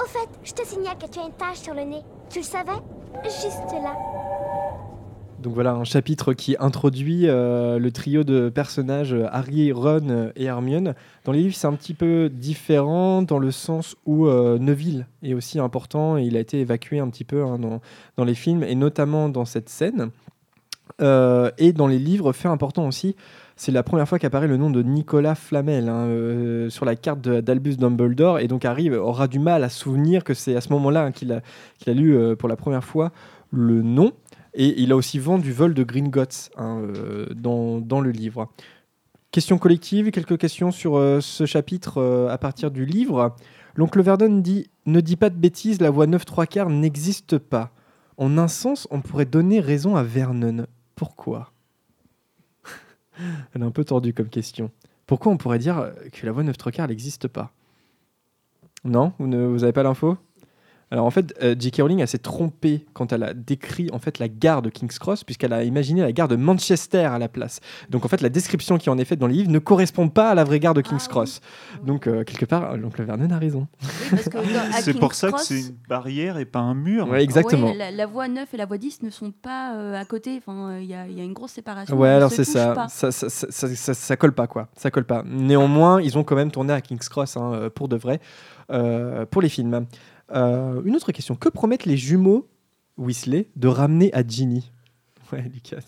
Au 0.02 0.08
fait, 0.08 0.30
je 0.44 0.52
te 0.52 0.66
signale 0.66 0.98
que 0.98 1.06
tu 1.06 1.20
as 1.20 1.26
une 1.26 1.34
tache 1.34 1.60
sur 1.60 1.76
le 1.76 1.84
nez. 1.84 2.02
Tu 2.32 2.40
le 2.40 2.44
savais? 2.44 2.82
Juste 3.24 3.72
là. 3.72 4.25
Donc 5.46 5.54
voilà, 5.54 5.74
un 5.74 5.84
chapitre 5.84 6.34
qui 6.34 6.56
introduit 6.60 7.28
euh, 7.28 7.78
le 7.78 7.92
trio 7.92 8.24
de 8.24 8.50
personnages 8.50 9.14
euh, 9.14 9.28
Harry, 9.32 9.72
Ron 9.72 10.10
euh, 10.10 10.32
et 10.36 10.46
Hermione. 10.46 10.96
Dans 11.24 11.32
les 11.32 11.44
livres, 11.44 11.54
c'est 11.56 11.68
un 11.68 11.74
petit 11.74 11.94
peu 11.94 12.32
différent 12.34 13.22
dans 13.22 13.38
le 13.38 13.52
sens 13.52 13.96
où 14.08 14.28
Neville 14.28 15.06
est 15.22 15.36
aussi 15.36 15.60
important 15.60 16.18
et 16.18 16.24
il 16.24 16.36
a 16.36 16.40
été 16.40 16.62
évacué 16.62 16.98
un 16.98 17.10
petit 17.10 17.26
peu 17.26 17.44
hein, 17.44 17.60
dans, 17.60 17.80
dans 18.18 18.24
les 18.24 18.34
films 18.34 18.64
et 18.64 18.74
notamment 18.74 19.30
dans 19.30 19.46
cette 19.46 19.70
scène. 19.70 20.10
Et 21.00 21.74
dans 21.74 21.88
les 21.88 22.00
livres, 22.00 22.32
fait 22.34 22.48
important 22.48 22.88
aussi, 22.88 23.16
c'est 23.56 23.72
la 23.72 23.84
première 23.84 24.08
fois 24.08 24.18
qu'apparaît 24.18 24.48
le 24.48 24.58
nom 24.58 24.70
de 24.72 24.82
Nicolas 24.82 25.36
Flamel 25.36 25.90
hein, 25.90 26.70
sur 26.70 26.86
la 26.86 26.96
carte 26.96 27.22
d'Albus 27.22 27.76
Dumbledore. 27.76 28.40
Et 28.40 28.48
donc 28.48 28.66
Harry 28.66 28.90
aura 28.92 29.28
du 29.28 29.40
mal 29.40 29.64
à 29.64 29.70
souvenir 29.70 30.24
que 30.24 30.34
c'est 30.34 30.56
à 30.56 30.62
ce 30.62 30.70
moment-là 30.70 31.06
hein, 31.06 31.12
qu'il 31.12 31.34
a, 31.34 31.42
a 31.86 31.92
lu 31.92 32.36
pour 32.36 32.50
la 32.50 32.56
première 32.56 32.84
fois 32.84 33.12
le 33.52 33.82
nom. 33.82 34.12
Et 34.56 34.82
il 34.82 34.92
a 34.94 34.96
aussi 34.96 35.20
vent 35.20 35.38
du 35.38 35.52
vol 35.52 35.74
de 35.74 35.84
Gringotts 35.84 36.50
hein, 36.56 36.82
euh, 36.82 37.28
dans, 37.36 37.82
dans 37.82 38.00
le 38.00 38.12
livre. 38.12 38.50
Question 39.32 39.58
collective, 39.58 40.12
quelques 40.12 40.38
questions 40.38 40.72
sur 40.72 40.96
euh, 40.96 41.20
ce 41.20 41.46
chapitre 41.46 41.98
euh, 41.98 42.30
à 42.30 42.38
partir 42.38 42.72
du 42.72 42.86
livre. 42.86 43.36
L'oncle 43.76 44.02
Verdon 44.02 44.40
dit 44.40 44.70
Ne 44.86 45.02
dis 45.02 45.18
pas 45.18 45.30
de 45.30 45.36
bêtises, 45.36 45.82
la 45.82 45.90
voie 45.90 46.08
9 46.08 46.24
3 46.24 46.46
quarts 46.46 46.70
n'existe 46.70 47.38
pas. 47.38 47.72
En 48.16 48.38
un 48.38 48.48
sens, 48.48 48.88
on 48.92 49.02
pourrait 49.02 49.26
donner 49.26 49.60
raison 49.60 49.98
à 49.98 50.04
Vernon. 50.04 50.68
Pourquoi? 50.96 51.52
Elle 53.54 53.62
est 53.62 53.66
un 53.66 53.72
peu 53.72 53.84
tordue 53.84 54.14
comme 54.14 54.30
question. 54.30 54.72
Pourquoi 55.06 55.34
on 55.34 55.38
pourrait 55.38 55.60
dire 55.60 55.92
que 56.14 56.26
la 56.26 56.32
voie 56.32 56.44
9 56.44 56.58
3 56.58 56.72
quarts 56.72 56.88
n'existe 56.88 57.28
pas? 57.28 57.52
Non? 58.86 59.12
Vous 59.20 59.28
n'avez 59.28 59.74
pas 59.74 59.84
l'info? 59.84 60.18
Alors 60.92 61.06
en 61.06 61.12
fait, 61.12 61.34
euh, 61.42 61.56
J.K. 61.58 61.78
Rowling 61.82 62.00
elle 62.00 62.08
s'est 62.08 62.18
trompée 62.20 62.86
quand 62.94 63.12
elle 63.12 63.24
a 63.24 63.34
décrit 63.34 63.90
en 63.92 64.00
fait 64.00 64.20
la 64.20 64.28
gare 64.30 64.62
de 64.62 64.70
King's 64.70 65.00
Cross 65.00 65.24
puisqu'elle 65.24 65.52
a 65.54 65.64
imaginé 65.64 66.02
la 66.02 66.12
gare 66.12 66.28
de 66.28 66.36
Manchester 66.36 67.06
à 67.06 67.18
la 67.20 67.28
place. 67.28 67.60
Donc 67.90 68.06
en 68.06 68.08
fait, 68.08 68.22
la 68.22 68.30
description 68.30 68.78
qui 68.78 68.90
en 68.90 68.98
est 68.98 69.06
faite 69.06 69.20
dans 69.20 69.28
les 69.28 69.34
livres 69.34 69.52
ne 69.52 69.60
correspond 69.60 70.10
pas 70.10 70.30
à 70.30 70.36
la 70.36 70.44
vraie 70.44 70.60
gare 70.60 70.74
de 70.76 70.82
King's 70.82 71.08
Cross. 71.08 71.42
Donc 71.84 72.08
euh, 72.08 72.24
quelque 72.24 72.46
part, 72.46 72.74
euh, 72.74 72.78
l'oncle 72.78 73.04
Vernon 73.04 73.30
a 73.32 73.38
raison. 73.40 73.68
C'est 74.82 74.94
pour 75.00 75.14
ça 75.14 75.32
que 75.32 75.40
c'est 75.42 75.60
une 75.60 75.76
barrière 75.90 76.38
et 76.38 76.46
pas 76.46 76.60
un 76.60 76.76
mur. 76.76 77.08
Ouais, 77.10 77.24
exactement. 77.24 77.68
Ouais, 77.68 77.76
la, 77.76 77.92
la 77.92 78.06
voie 78.06 78.28
9 78.28 78.54
et 78.54 78.58
la 78.58 78.66
voie 78.66 78.78
10 78.78 79.02
ne 79.04 79.10
sont 79.10 79.32
pas 79.32 79.76
euh, 79.76 80.00
à 80.00 80.06
côté. 80.06 80.38
Enfin, 80.38 80.78
il 80.80 80.86
y, 80.86 80.94
a- 80.94 81.08
il 81.08 81.18
y 81.18 81.22
a 81.22 81.24
une 81.24 81.34
grosse 81.34 81.52
séparation. 81.52 81.98
Ouais, 81.98 82.10
alors 82.10 82.32
c'est 82.32 82.44
ça. 82.44 82.88
Ça, 82.90 83.12
ça, 83.12 83.30
ça, 83.30 83.52
ça- 83.52 83.76
ça- 83.76 83.94
ça 83.94 84.18
colle 84.18 84.34
pas, 84.34 84.48
quoi. 84.48 84.68
Ça 84.76 84.92
colle 84.92 85.06
pas. 85.06 85.24
Néanmoins, 85.26 86.02
ils 86.02 86.18
ont 86.18 86.24
quand 86.24 86.36
même 86.36 86.52
tourné 86.52 86.74
à 86.74 86.82
King's 86.82 87.10
Cross 87.10 87.38
hein, 87.38 87.70
pour 87.74 87.88
de 87.88 87.96
vrai, 87.96 88.20
euh, 88.72 89.26
pour 89.26 89.42
les 89.42 89.50
films. 89.50 89.86
Euh, 90.34 90.82
une 90.86 90.96
autre 90.96 91.12
question. 91.12 91.36
Que 91.36 91.50
promettent 91.50 91.86
les 91.86 91.98
jumeaux 91.98 92.48
Weasley 92.98 93.50
de 93.56 93.68
ramener 93.68 94.14
à 94.14 94.26
Ginny? 94.26 94.72
Ouais, 95.34 95.42
Lucas, 95.52 95.80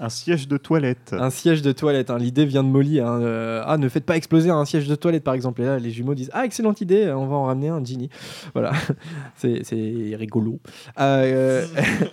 Un 0.00 0.08
siège 0.08 0.48
de 0.48 0.56
toilette. 0.56 1.12
Un 1.18 1.28
siège 1.28 1.60
de 1.60 1.70
toilette. 1.72 2.08
hein. 2.08 2.16
L'idée 2.16 2.46
vient 2.46 2.64
de 2.64 2.68
Molly. 2.68 2.98
hein. 2.98 3.20
Euh, 3.20 3.62
ah, 3.66 3.76
ne 3.76 3.88
faites 3.90 4.06
pas 4.06 4.16
exploser 4.16 4.48
un 4.48 4.64
siège 4.64 4.88
de 4.88 4.94
toilette, 4.94 5.22
par 5.22 5.34
exemple. 5.34 5.60
Et 5.60 5.66
là, 5.66 5.78
les 5.78 5.90
jumeaux 5.90 6.14
disent 6.14 6.30
Ah, 6.32 6.46
excellente 6.46 6.80
idée, 6.80 7.12
on 7.12 7.26
va 7.26 7.36
en 7.36 7.44
ramener 7.44 7.68
un, 7.68 7.84
Ginny. 7.84 8.08
Voilà, 8.54 8.72
c'est 9.36 9.64
c'est 9.64 10.12
rigolo. 10.16 10.60
Euh, 10.98 11.66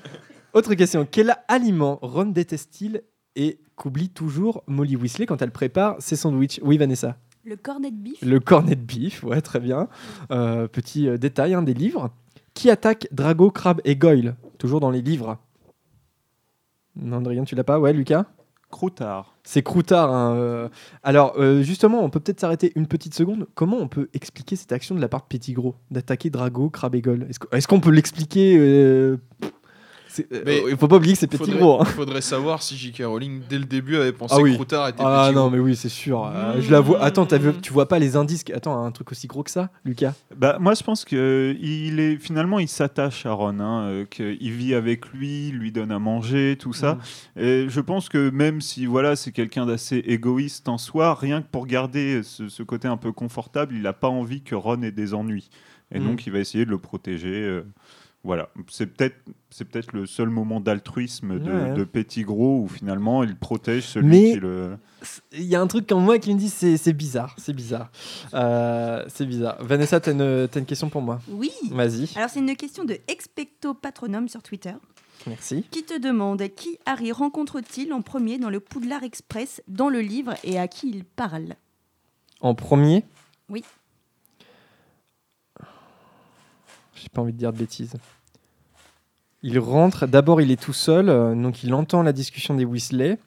autre 0.54 0.74
question 0.76 1.08
Quel 1.10 1.36
aliment 1.48 2.00
Ron 2.02 2.26
déteste-t-il 2.26 3.02
et 3.38 3.60
qu'oublie 3.78 4.10
toujours 4.10 4.62
Molly 4.68 4.98
Weasley 4.98 5.26
quand 5.26 5.42
elle 5.42 5.52
prépare 5.52 5.96
ses 6.00 6.18
sandwichs? 6.18 6.60
Oui, 6.64 6.78
Vanessa. 6.78 7.18
Le 7.46 7.56
cornet 7.56 7.91
de 7.91 7.96
bif. 7.96 8.22
Le 8.24 8.39
cornet 8.39 8.76
de 8.76 8.82
bif, 8.82 9.24
ouais, 9.24 9.39
très 9.39 9.60
bien. 9.60 9.88
Euh, 10.32 10.68
petit 10.68 11.08
euh, 11.08 11.18
détail 11.18 11.54
hein, 11.54 11.62
des 11.62 11.76
livres. 11.76 12.10
Qui 12.56 12.72
attaque 12.72 13.08
Drago, 13.12 13.52
Crabbe 13.52 13.82
et 13.86 13.96
Goyle? 13.96 14.36
Toujours 14.58 14.80
dans 14.80 14.89
les 14.89 15.04
livres. 15.04 15.38
Non, 16.96 17.18
Adrien, 17.18 17.43
tu 17.43 17.54
l'as 17.54 17.64
pas? 17.64 17.80
Ouais, 17.80 17.93
Lucas? 17.93 18.26
Croutard. 18.72 19.36
C'est 19.43 19.62
Croutard. 19.62 20.12
hein, 20.12 20.36
euh. 20.36 20.70
Alors, 21.04 21.36
euh, 21.38 21.62
justement, 21.62 22.04
on 22.04 22.10
peut 22.10 22.20
peut-être 22.20 22.39
s'arrêter 22.39 22.72
une 22.76 22.88
petite 22.88 23.14
seconde. 23.14 23.48
Comment 23.54 23.78
on 23.78 23.88
peut 23.88 24.10
expliquer 24.14 24.56
cette 24.56 24.72
action 24.72 24.96
de 24.96 25.00
la 25.00 25.08
part 25.08 25.22
de 25.22 25.28
Pettigrew 25.28 25.76
d'attaquer 25.91 26.32
Drago, 26.32 26.72
Crabbe 26.72 26.96
et 26.96 27.02
Goyle? 27.02 27.28
Est-ce 27.52 27.68
qu'on 27.68 27.80
peut 27.80 27.91
l'expliquer 27.91 28.58
Mais 30.45 30.63
Il 30.70 30.78
faut 30.78 30.88
pas 30.88 30.95
oublier 30.97 31.13
que 31.13 31.20
c'est 31.20 31.32
faudrait- 31.32 31.51
Pettigrew. 31.53 31.82
hein. 31.82 31.86
faudrait 31.86 32.22
savoir 32.22 32.61
si 32.63 32.76
J.K. 32.78 33.03
Rowling, 33.05 33.41
dès 33.49 33.57
le 33.59 33.66
début, 33.66 33.95
avait 33.95 34.11
pensé 34.11 34.36
Ah 34.38 34.41
oui. 34.41 34.51
que 34.51 34.55
Croutard 34.55 34.88
était 34.88 35.01
Ah 35.03 35.26
petit. 35.28 35.36
non, 35.36 35.49
mais 35.49 35.59
oui, 35.59 35.76
c'est 35.76 35.89
sûr. 35.89 36.26
Euh, 36.26 36.59
je 36.61 36.72
la 36.72 36.80
vois. 36.80 37.01
Attends, 37.03 37.26
vu- 37.26 37.53
tu 37.61 37.74
vois 37.74 37.88
pas 37.88 37.99
les 37.99 38.16
indices 38.16 38.43
Attends, 38.53 38.84
un 38.84 38.91
truc 38.91 39.11
aussi 39.11 39.28
gros 39.28 39.43
que 39.43 39.51
ça, 39.51 39.70
Lucas? 39.84 40.13
Bah, 40.36 40.57
moi, 40.59 40.74
je 40.74 40.84
pense 40.84 41.05
que 41.05 41.55
il 41.59 41.99
est 41.99 42.18
finalement, 42.18 42.59
il 42.59 42.68
s'attache 42.68 43.26
à 43.26 43.32
Ron, 43.32 43.59
hein, 43.59 43.82
euh, 43.88 44.05
qu'il 44.05 44.51
vit 44.51 44.74
avec 44.74 45.07
lui, 45.13 45.51
lui 45.51 45.72
donne 45.72 45.91
à 45.91 45.99
manger, 45.99 46.57
tout 46.59 46.74
ça. 46.74 46.97
Et 47.38 47.66
je 47.70 47.80
pense 47.82 48.09
que 48.09 48.30
même 48.30 48.61
si 48.61 48.86
voilà, 48.86 49.16
c'est 49.16 49.32
quelqu'un 49.32 49.66
d'assez 49.66 49.97
égoïste 49.97 50.70
en 50.70 50.78
soi, 50.78 51.13
rien 51.16 51.41
que 51.41 51.47
pour 51.51 51.66
garder 51.68 52.22
ce, 52.24 52.49
ce 52.49 52.63
côté 52.63 52.88
un 52.88 52.97
peu 52.97 53.11
confortable, 53.11 53.76
il 53.76 53.82
n'a 53.82 53.93
pas 53.93 54.09
envie 54.09 54.41
que 54.41 54.55
Ron 54.55 54.82
ait 54.84 54.91
des 54.91 55.13
ennuis. 55.13 55.49
Et 55.91 55.99
Mm. 55.99 56.03
donc, 56.07 56.26
il 56.28 56.34
va 56.34 56.39
essayer 56.39 56.66
de 56.66 56.70
le 56.72 56.78
protéger. 56.80 57.28
euh, 57.43 57.61
voilà, 58.26 58.50
c'est 58.70 58.88
peut-être 58.88 59.16
c'est 59.50 59.64
peut-être 59.64 59.94
le 59.94 60.06
seul 60.06 60.30
moment 60.30 60.60
d'altruisme 60.60 61.40
de, 61.40 61.52
Ouais. 61.52 61.74
de 61.74 61.84
Pettigrew 61.86 62.62
où 62.64 62.68
finalement 62.68 63.24
il 63.24 63.36
protège 63.38 63.84
celui 63.84 64.08
Mais- 64.08 64.32
qui 64.34 64.40
le. 64.40 64.78
Il 65.32 65.44
y 65.44 65.56
a 65.56 65.62
un 65.62 65.68
truc 65.68 65.90
en 65.92 66.00
moi 66.00 66.18
qui 66.20 66.34
me 66.34 66.40
dit 66.40 66.50
c'est 66.50 66.76
c'est 66.78 66.92
bizarre, 66.94 67.36
c'est 67.38 67.54
bizarre. 67.54 67.92
Euh, 68.34 69.06
c'est 69.08 69.26
bizarre. 69.26 69.58
Vanessa, 69.64 70.00
t'as 70.00 70.12
une, 70.12 70.48
t'as 70.50 70.60
une 70.60 70.66
question 70.66 70.90
pour 70.90 71.02
moi? 71.02 71.22
Oui. 71.30 71.52
Vas-y. 71.72 72.10
Alors, 72.18 72.30
c'est 72.30 72.40
une 72.40 72.56
question 72.56 72.84
de 72.84 72.98
Expecto 73.08 73.74
Patronum 73.76 74.28
sur 74.28 74.42
Twitter 74.42 74.74
Merci. 75.28 75.64
qui 75.72 75.84
te 75.84 75.98
demande 76.00 76.42
qui 76.56 76.78
Harry 76.86 77.12
rencontre-t-il 77.12 77.94
en 77.94 78.02
premier 78.02 78.38
dans 78.40 78.50
le 78.50 78.60
Poudlard 78.60 79.04
Express 79.04 79.62
dans 79.68 79.90
le 79.90 80.00
livre 80.02 80.34
et 80.44 80.58
à 80.60 80.68
qui 80.68 80.90
il 80.90 81.04
parle? 81.06 81.54
En 82.42 82.56
premier, 82.56 83.06
Oui. 83.50 83.64
J'ai 86.96 87.10
pas 87.10 87.22
envie 87.22 87.34
de 87.34 87.38
dire 87.38 87.54
de 87.54 87.58
bêtises. 87.58 87.93
Il 89.43 89.60
rentre, 89.60 90.08
d'abord 90.08 90.41
il 90.41 90.50
est 90.52 90.60
tout 90.60 90.74
seul, 90.74 91.10
euh, 91.10 91.36
donc 91.36 91.64
il 91.64 91.74
entend 91.74 92.02
la 92.02 92.14
discussion 92.14 92.56
des 92.56 92.66
Weasley. 92.66 93.20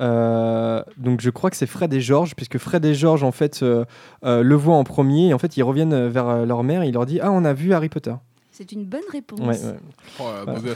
Euh, 0.00 0.82
donc 0.96 1.20
je 1.20 1.30
crois 1.30 1.50
que 1.50 1.56
c'est 1.56 1.66
Fred 1.66 1.92
et 1.92 2.00
George, 2.00 2.34
puisque 2.36 2.58
Fred 2.58 2.84
et 2.84 2.94
George 2.94 3.22
en 3.24 3.32
fait 3.32 3.62
euh, 3.62 3.84
euh, 4.24 4.42
le 4.42 4.54
voient 4.54 4.76
en 4.76 4.84
premier 4.84 5.28
et 5.28 5.34
en 5.34 5.38
fait 5.38 5.56
ils 5.56 5.62
reviennent 5.62 6.08
vers 6.08 6.46
leur 6.46 6.62
mère 6.62 6.82
et 6.82 6.88
il 6.88 6.94
leur 6.94 7.06
dit 7.06 7.20
ah 7.20 7.30
on 7.32 7.44
a 7.44 7.52
vu 7.52 7.72
Harry 7.72 7.88
Potter. 7.88 8.14
C'est 8.52 8.72
une 8.72 8.84
bonne 8.84 9.00
réponse. 9.12 9.40
Ouais, 9.40 9.64
ouais. 9.64 9.78
Oh, 10.20 10.24
la 10.46 10.52
beau 10.52 10.60
Voilà. 10.60 10.74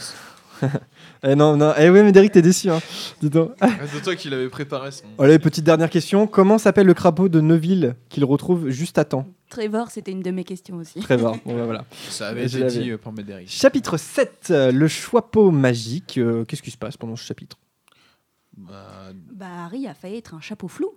eh 1.23 1.35
non 1.35 1.57
non 1.57 1.73
eh 1.79 1.91
ouais 1.91 2.03
mais 2.03 2.13
Derek 2.13 2.33
t'es 2.33 2.43
déçu 2.43 2.71
hein. 2.71 2.81
Dis 3.21 3.31
donc. 3.31 3.53
C'est 3.93 4.03
toi 4.03 4.15
qui 4.17 4.29
l'avais 4.31 4.49
préparé. 4.49 4.91
son- 4.91 5.05
Allez 5.19 5.39
petite 5.39 5.65
dernière 5.65 5.91
question 5.91 6.27
comment 6.27 6.59
s'appelle 6.59 6.87
le 6.87 6.95
crapaud 6.95 7.29
de 7.29 7.41
Neville 7.41 7.95
qu'il 8.09 8.25
retrouve 8.25 8.69
juste 8.71 8.99
à 8.99 9.05
temps? 9.05 9.27
Trevor, 9.51 9.91
c'était 9.91 10.13
une 10.13 10.23
de 10.23 10.31
mes 10.31 10.45
questions 10.45 10.77
aussi. 10.77 11.01
Trevor. 11.01 11.37
Bon, 11.45 11.55
bah, 11.57 11.65
voilà. 11.67 11.85
Ça 12.09 12.29
avait 12.29 12.47
été 12.47 12.65
dit 12.65 12.91
euh, 12.91 12.97
par 12.99 13.13
Médéric. 13.13 13.51
Chapitre 13.51 13.99
7, 13.99 14.49
euh, 14.51 14.73
le 14.73 14.89
choixpeau 14.89 15.51
magique. 15.51 16.17
Euh, 16.17 16.45
Qu'est-ce 16.47 16.63
qui 16.63 16.71
se 16.71 16.79
passe 16.79 16.97
pendant 16.97 17.17
ce 17.17 17.25
chapitre? 17.25 17.59
Bah, 18.57 19.47
Harry 19.65 19.87
a 19.87 19.95
failli 19.95 20.17
être 20.17 20.35
un 20.35 20.41
chapeau 20.41 20.69
flou. 20.69 20.91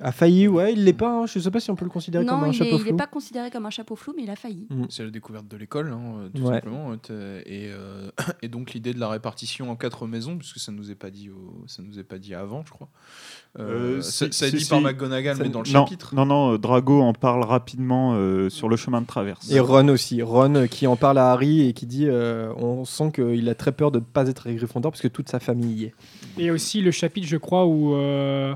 A 0.00 0.12
failli, 0.12 0.46
ouais, 0.46 0.74
il 0.74 0.84
l'est 0.84 0.92
pas. 0.92 1.22
hein. 1.22 1.26
Je 1.26 1.40
sais 1.40 1.50
pas 1.50 1.58
si 1.58 1.70
on 1.72 1.74
peut 1.76 1.84
le 1.84 1.90
considérer 1.90 2.24
non, 2.24 2.34
comme 2.34 2.44
un 2.44 2.48
il 2.48 2.52
chapeau 2.52 2.70
est, 2.70 2.74
il 2.74 2.80
est 2.82 2.84
flou. 2.90 2.96
pas 2.96 3.06
considéré 3.08 3.50
comme 3.50 3.66
un 3.66 3.70
chapeau 3.70 3.96
flou, 3.96 4.12
mais 4.16 4.22
il 4.22 4.30
a 4.30 4.36
failli. 4.36 4.66
Mm. 4.70 4.84
C'est 4.90 5.02
la 5.02 5.10
découverte 5.10 5.48
de 5.48 5.56
l'école, 5.56 5.90
hein, 5.92 6.00
euh, 6.20 6.28
tout 6.32 6.42
Ouais. 6.42 6.54
simplement. 6.54 6.92
euh, 7.10 7.42
Et, 7.46 7.68
euh, 7.72 8.08
et 8.42 8.48
donc 8.48 8.74
l'idée 8.74 8.94
de 8.94 9.00
la 9.00 9.08
répartition 9.08 9.70
en 9.70 9.74
quatre 9.76 10.06
maisons, 10.06 10.38
puisque 10.38 10.60
ça 10.60 10.70
nous 10.70 10.92
est 10.92 10.94
pas 10.94 11.10
dit, 11.10 11.30
au- 11.30 11.64
ça 11.66 11.82
nous 11.82 11.98
est 11.98 12.04
pas 12.04 12.18
dit 12.18 12.32
avant, 12.34 12.62
je 12.64 12.70
crois. 12.70 12.88
Euh, 13.58 13.98
Euh, 13.98 14.00
ça, 14.02 14.26
est 14.26 14.50
dit 14.52 14.60
si. 14.60 14.70
par 14.70 14.80
McGonagall, 14.80 15.36
mais 15.38 15.48
dans 15.48 15.62
le 15.62 15.68
non, 15.72 15.84
chapitre. 15.86 16.14
Non, 16.14 16.26
non, 16.26 16.56
Drago 16.58 17.00
en 17.00 17.12
parle 17.12 17.42
rapidement 17.42 18.14
euh, 18.14 18.48
sur 18.50 18.68
le 18.68 18.76
chemin 18.76 19.00
de 19.00 19.06
traverse. 19.06 19.50
Et 19.50 19.58
Ron 19.58 19.88
aussi. 19.88 20.22
Ron 20.22 20.66
qui 20.70 20.86
en 20.86 20.94
parle 20.96 21.18
à 21.18 21.32
Harry 21.32 21.66
et 21.66 21.72
qui 21.72 21.86
dit 21.86 22.06
euh, 22.06 22.52
on 22.56 22.84
sent 22.84 23.10
qu'il 23.16 23.48
a 23.48 23.54
très 23.56 23.72
peur 23.72 23.90
de 23.90 23.98
ne 23.98 24.04
pas 24.04 24.28
être 24.28 24.46
à 24.46 24.52
Gryffondor 24.52 24.92
parce 24.92 25.02
que 25.02 25.08
toute 25.08 25.28
sa 25.28 25.40
famille 25.40 25.74
y 25.74 25.84
est. 25.86 25.94
Et 26.38 26.52
aussi 26.52 26.82
le 26.82 26.92
chapitre, 26.92 27.26
je 27.26 27.36
crois, 27.36 27.66
où, 27.66 27.94
euh, 27.94 28.54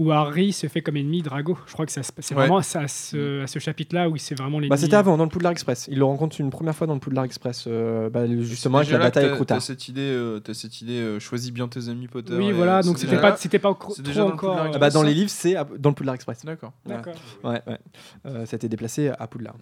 où 0.00 0.10
Harry 0.12 0.52
se 0.52 0.66
fait 0.66 0.80
comme 0.80 0.96
ennemi 0.96 1.20
Drago. 1.22 1.58
Je 1.66 1.72
crois 1.74 1.84
que 1.84 1.92
ça 1.92 2.02
se- 2.02 2.10
c'est 2.18 2.34
Ouais. 2.34 2.40
vraiment 2.40 2.56
à 2.56 2.62
ce, 2.62 2.78
à 2.78 2.88
ce, 2.88 3.42
à 3.42 3.46
ce 3.46 3.58
chapitre-là 3.58 4.08
où 4.08 4.16
c'est 4.16 4.34
vraiment 4.34 4.58
l'ennemi. 4.58 4.70
Bah, 4.70 4.76
C'était 4.78 4.96
avant, 4.96 5.16
dans 5.18 5.24
le 5.24 5.30
Poudlard 5.30 5.52
Express. 5.52 5.88
Il 5.90 5.98
le 5.98 6.04
rencontre 6.04 6.40
une 6.40 6.48
première 6.50 6.74
fois 6.74 6.86
dans 6.86 6.94
le 6.94 7.00
Poudlard 7.00 7.24
Express, 7.26 7.64
euh, 7.66 8.08
bah, 8.08 8.26
justement 8.26 8.78
avec 8.78 8.90
la 8.90 8.98
bataille 8.98 9.24
avec 9.26 9.36
Croutard. 9.36 9.58
T'as 9.58 9.64
cette 9.64 9.88
idée, 9.88 10.00
euh, 10.00 10.40
t'as 10.40 10.54
cette 10.54 10.80
idée 10.80 10.98
euh, 11.00 11.20
choisis 11.20 11.52
bien 11.52 11.68
tes 11.68 11.88
amis 11.90 12.08
Potter. 12.08 12.34
Oui, 12.34 12.50
voilà, 12.52 12.78
euh, 12.78 12.82
donc 12.82 12.98
c'était 12.98 13.20
pas- 13.20 13.36
c'était 13.36 13.58
pas 13.58 13.74
trop 13.74 13.94
déjà 14.02 14.22
dans 14.22 14.30
encore, 14.32 14.56
Ah 14.74 14.78
bah, 14.78 14.88
dans 14.90 15.02
les 15.02 15.12
livres, 15.14 15.30
c'est 15.30 15.54
dans 15.78 15.90
le 15.90 15.94
Poudlard 15.94 16.14
Express. 16.14 16.44
D'accord. 16.44 16.72
Ouais, 16.86 17.60
ouais. 17.66 17.78
Euh, 18.26 18.46
ça 18.46 18.54
a 18.54 18.56
été 18.56 18.68
déplacé 18.68 19.08
à 19.18 19.26
Poudlard. 19.26 19.56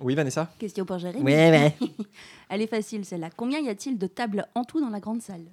Oui, 0.00 0.16
Vanessa? 0.16 0.50
Question 0.58 0.84
pour 0.84 0.98
Jérémy. 0.98 1.24
Ouais, 1.24 1.50
ouais. 1.50 1.76
Elle 2.48 2.62
est 2.62 2.66
facile, 2.66 3.04
celle-là. 3.04 3.30
Combien 3.36 3.60
y 3.60 3.68
a-t-il 3.68 3.96
de 3.96 4.08
tables 4.08 4.44
en 4.56 4.64
tout 4.64 4.80
dans 4.80 4.90
la 4.90 4.98
grande 4.98 5.22
salle? 5.22 5.44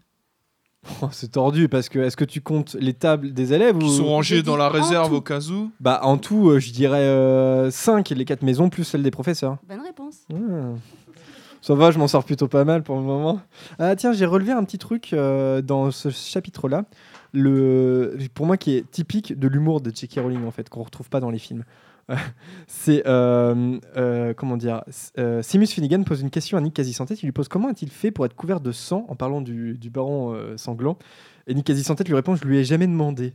Oh, 1.01 1.09
c'est 1.11 1.33
tordu 1.33 1.69
parce 1.69 1.89
que 1.89 1.99
est-ce 1.99 2.17
que 2.17 2.25
tu 2.25 2.41
comptes 2.41 2.75
les 2.79 2.93
tables 2.93 3.33
des 3.33 3.53
élèves 3.53 3.77
Qui 3.77 3.85
ou... 3.85 3.89
sont 3.89 4.07
rangées 4.07 4.41
dans 4.41 4.57
la 4.57 4.69
réserve 4.69 5.13
au 5.13 5.21
cas 5.21 5.39
où. 5.49 5.71
Bah 5.79 5.99
en 6.03 6.17
tout, 6.17 6.49
euh, 6.49 6.59
je 6.59 6.71
dirais 6.71 7.69
5 7.69 8.09
les 8.09 8.25
quatre 8.25 8.41
maisons 8.41 8.69
plus 8.69 8.83
celle 8.83 9.03
des 9.03 9.11
professeurs. 9.11 9.57
Bonne 9.67 9.81
réponse. 9.81 10.15
Hmm. 10.29 10.75
Ça 11.61 11.75
va, 11.75 11.91
je 11.91 11.99
m'en 11.99 12.07
sors 12.07 12.23
plutôt 12.23 12.47
pas 12.47 12.65
mal 12.65 12.81
pour 12.81 12.95
le 12.95 13.03
moment. 13.03 13.39
Ah 13.77 13.95
tiens, 13.95 14.13
j'ai 14.13 14.25
relevé 14.25 14.51
un 14.51 14.63
petit 14.63 14.79
truc 14.79 15.13
euh, 15.13 15.61
dans 15.61 15.91
ce 15.91 16.09
chapitre-là, 16.09 16.85
le, 17.33 18.17
pour 18.33 18.47
moi 18.47 18.57
qui 18.57 18.75
est 18.75 18.89
typique 18.89 19.37
de 19.37 19.47
l'humour 19.47 19.79
de 19.79 19.91
J.K. 19.93 20.21
Rowling 20.21 20.45
en 20.45 20.51
fait, 20.51 20.69
qu'on 20.69 20.81
retrouve 20.81 21.09
pas 21.09 21.19
dans 21.19 21.29
les 21.29 21.37
films. 21.37 21.63
C'est 22.67 23.03
euh, 23.07 23.79
euh, 23.97 24.33
comment 24.33 24.57
dire 24.57 24.83
euh, 25.17 25.41
Simus 25.41 25.67
Finnegan 25.67 26.03
pose 26.03 26.21
une 26.21 26.29
question 26.29 26.57
à 26.57 26.61
Nick 26.61 26.73
Quasi-Sans-Tête. 26.73 27.21
Il 27.23 27.25
lui 27.25 27.31
pose 27.31 27.47
comment 27.47 27.69
a-t-il 27.69 27.91
fait 27.91 28.11
pour 28.11 28.25
être 28.25 28.35
couvert 28.35 28.61
de 28.61 28.71
sang 28.71 29.05
en 29.09 29.15
parlant 29.15 29.41
du, 29.41 29.77
baron 29.91 30.33
euh, 30.33 30.57
sanglant? 30.57 30.97
Et 31.47 31.53
Nick 31.53 31.65
Quasi-Sans-Tête 31.65 32.07
lui 32.07 32.15
répond 32.15 32.35
Je 32.35 32.45
lui 32.45 32.57
ai 32.57 32.63
jamais 32.63 32.87
demandé. 32.87 33.33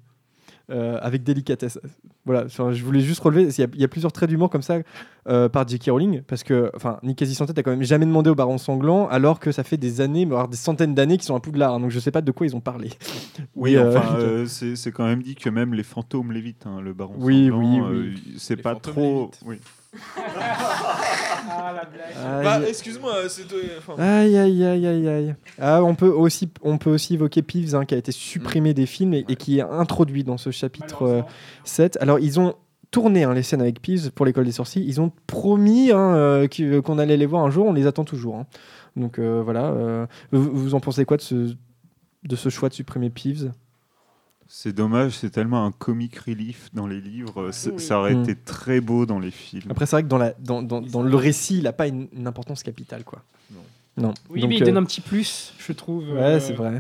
Euh, 0.69 0.99
avec 1.01 1.23
délicatesse. 1.23 1.79
Voilà, 2.25 2.49
je 2.49 2.83
voulais 2.83 2.99
juste 2.99 3.21
relever, 3.21 3.45
il 3.45 3.61
y 3.61 3.63
a, 3.63 3.69
il 3.73 3.81
y 3.81 3.85
a 3.85 3.89
plusieurs 3.89 4.11
traits 4.11 4.29
d'humour 4.29 4.51
comme 4.51 4.63
ça 4.63 4.79
euh, 5.29 5.49
par 5.49 5.69
J.K. 5.69 5.91
Rowling, 5.91 6.23
parce 6.23 6.43
que 6.43 6.73
enfin, 6.75 6.99
Nick 7.05 7.19
Quasi-Sans-Tête 7.19 7.57
a 7.57 7.63
quand 7.63 7.71
même 7.71 7.85
jamais 7.85 8.05
demandé 8.05 8.31
au 8.31 8.35
baron 8.35 8.59
sanglant, 8.59 9.07
alors 9.07 9.39
que 9.39 9.53
ça 9.53 9.63
fait 9.63 9.77
des 9.77 10.01
années, 10.01 10.25
voire 10.25 10.49
des 10.49 10.57
centaines 10.57 10.93
d'années 10.93 11.19
qu'ils 11.19 11.27
sont 11.27 11.37
à 11.37 11.41
Poudlard, 11.41 11.75
hein, 11.75 11.79
donc 11.79 11.93
je 11.93 12.01
sais 12.01 12.11
pas 12.11 12.21
de 12.21 12.33
quoi 12.33 12.49
ils 12.49 12.57
ont 12.57 12.61
parlé. 12.61 12.91
Oui, 13.55 13.77
euh, 13.77 13.97
enfin, 13.97 14.17
euh, 14.17 14.47
c'est 14.47 14.91
quand 14.93 15.05
même 15.05 15.23
dit 15.23 15.35
que 15.35 15.49
même 15.49 15.73
les 15.73 15.83
fantômes 15.83 16.33
l'évitent, 16.33 16.67
hein, 16.67 16.81
le 16.81 16.93
baron. 16.93 17.15
Oui, 17.19 17.49
sanglant, 17.49 17.61
oui, 17.61 17.81
euh, 17.81 18.13
oui. 18.15 18.35
c'est 18.39 18.57
pas 18.57 18.75
trop. 18.75 19.31
Oui. 19.45 19.61
Bah, 22.43 22.53
Aïe. 22.55 22.65
excuse-moi, 22.69 23.29
c'est 23.29 23.45
toi. 23.47 23.59
enfin, 23.79 23.95
Aïe 24.03 24.37
aïe 24.37 24.65
aïe 24.65 24.87
aïe 24.87 25.09
aïe. 25.09 25.35
Ah, 25.59 25.83
on 25.83 25.95
peut 25.95 26.09
aussi 26.09 26.49
on 26.63 26.79
peut 26.79 26.91
aussi 26.91 27.15
évoquer 27.15 27.43
Peeves 27.43 27.75
hein, 27.75 27.85
qui 27.85 27.95
a 27.95 27.99
été 27.99 28.13
supprimé 28.13 28.75
des 28.75 28.87
films 28.87 29.15
et, 29.15 29.25
et 29.29 29.37
qui 29.37 29.59
est 29.59 29.63
introduit 29.63 30.25
dans 30.25 30.37
ce 30.39 30.51
chapitre 30.51 31.03
euh, 31.03 31.23
7. 31.65 31.99
Alors 32.01 32.19
ils 32.19 32.39
ont 32.41 32.55
tourné 32.91 33.25
hein, 33.25 33.35
les 33.35 33.43
scènes 33.43 33.61
avec 33.61 33.81
Peeves 33.83 34.11
pour 34.13 34.27
l'école 34.27 34.45
des 34.45 34.53
sorciers. 34.53 34.83
Ils 34.83 35.01
ont 35.01 35.13
promis 35.27 35.91
hein, 35.93 36.15
euh, 36.15 36.49
euh, 36.61 36.83
qu'on 36.83 36.99
allait 36.99 37.17
les 37.17 37.27
voir 37.27 37.45
un 37.45 37.51
jour. 37.51 37.67
On 37.67 37.73
les 37.73 37.87
attend 37.87 38.05
toujours. 38.05 38.37
hein. 38.37 38.47
Donc 38.97 39.19
euh, 39.19 39.43
voilà. 39.45 39.67
euh, 39.67 40.07
vous, 40.33 40.43
vous 40.53 40.75
en 40.75 40.81
pensez 40.81 41.05
quoi 41.05 41.17
de 41.17 41.23
ce 41.23 41.55
de 42.25 42.35
ce 42.37 42.49
choix 42.49 42.69
de 42.69 42.75
supprimer 42.75 43.11
Peeves? 43.11 43.53
C'est 44.49 44.73
dommage, 44.73 45.13
c'est 45.19 45.31
tellement 45.31 45.65
un 45.67 45.73
comic 45.73 46.17
relief 46.19 46.71
dans 46.73 46.87
les 46.87 47.01
livres. 47.01 47.51
Oui. 47.67 47.81
Ça 47.81 47.99
aurait 47.99 48.15
Mm. 48.15 48.23
été 48.23 48.35
très 48.37 48.81
beau 48.81 49.05
dans 49.07 49.19
les 49.19 49.31
films. 49.31 49.71
Après 49.71 49.87
c'est 49.87 49.97
vrai 49.97 50.03
que 50.05 50.09
dans 50.09 50.19
la 50.19 50.33
dans, 50.39 50.63
dans, 50.63 50.81
dans 50.81 51.03
le 51.03 51.17
récit 51.17 51.59
il 51.59 51.67
a 51.67 51.73
pas 51.73 51.87
une, 51.89 52.09
une 52.13 52.27
importance 52.27 52.63
capitale 52.63 53.05
quoi. 53.05 53.23
Non. 53.99 54.13
Oui, 54.29 54.41
Donc, 54.43 54.51
mais 54.51 54.57
il 54.57 54.63
euh, 54.63 54.67
donne 54.67 54.77
un 54.77 54.85
petit 54.85 55.01
plus, 55.01 55.55
je 55.59 55.73
trouve. 55.73 56.11
Ouais 56.11 56.21
euh, 56.21 56.41
c'est 56.41 56.53
vrai. 56.53 56.79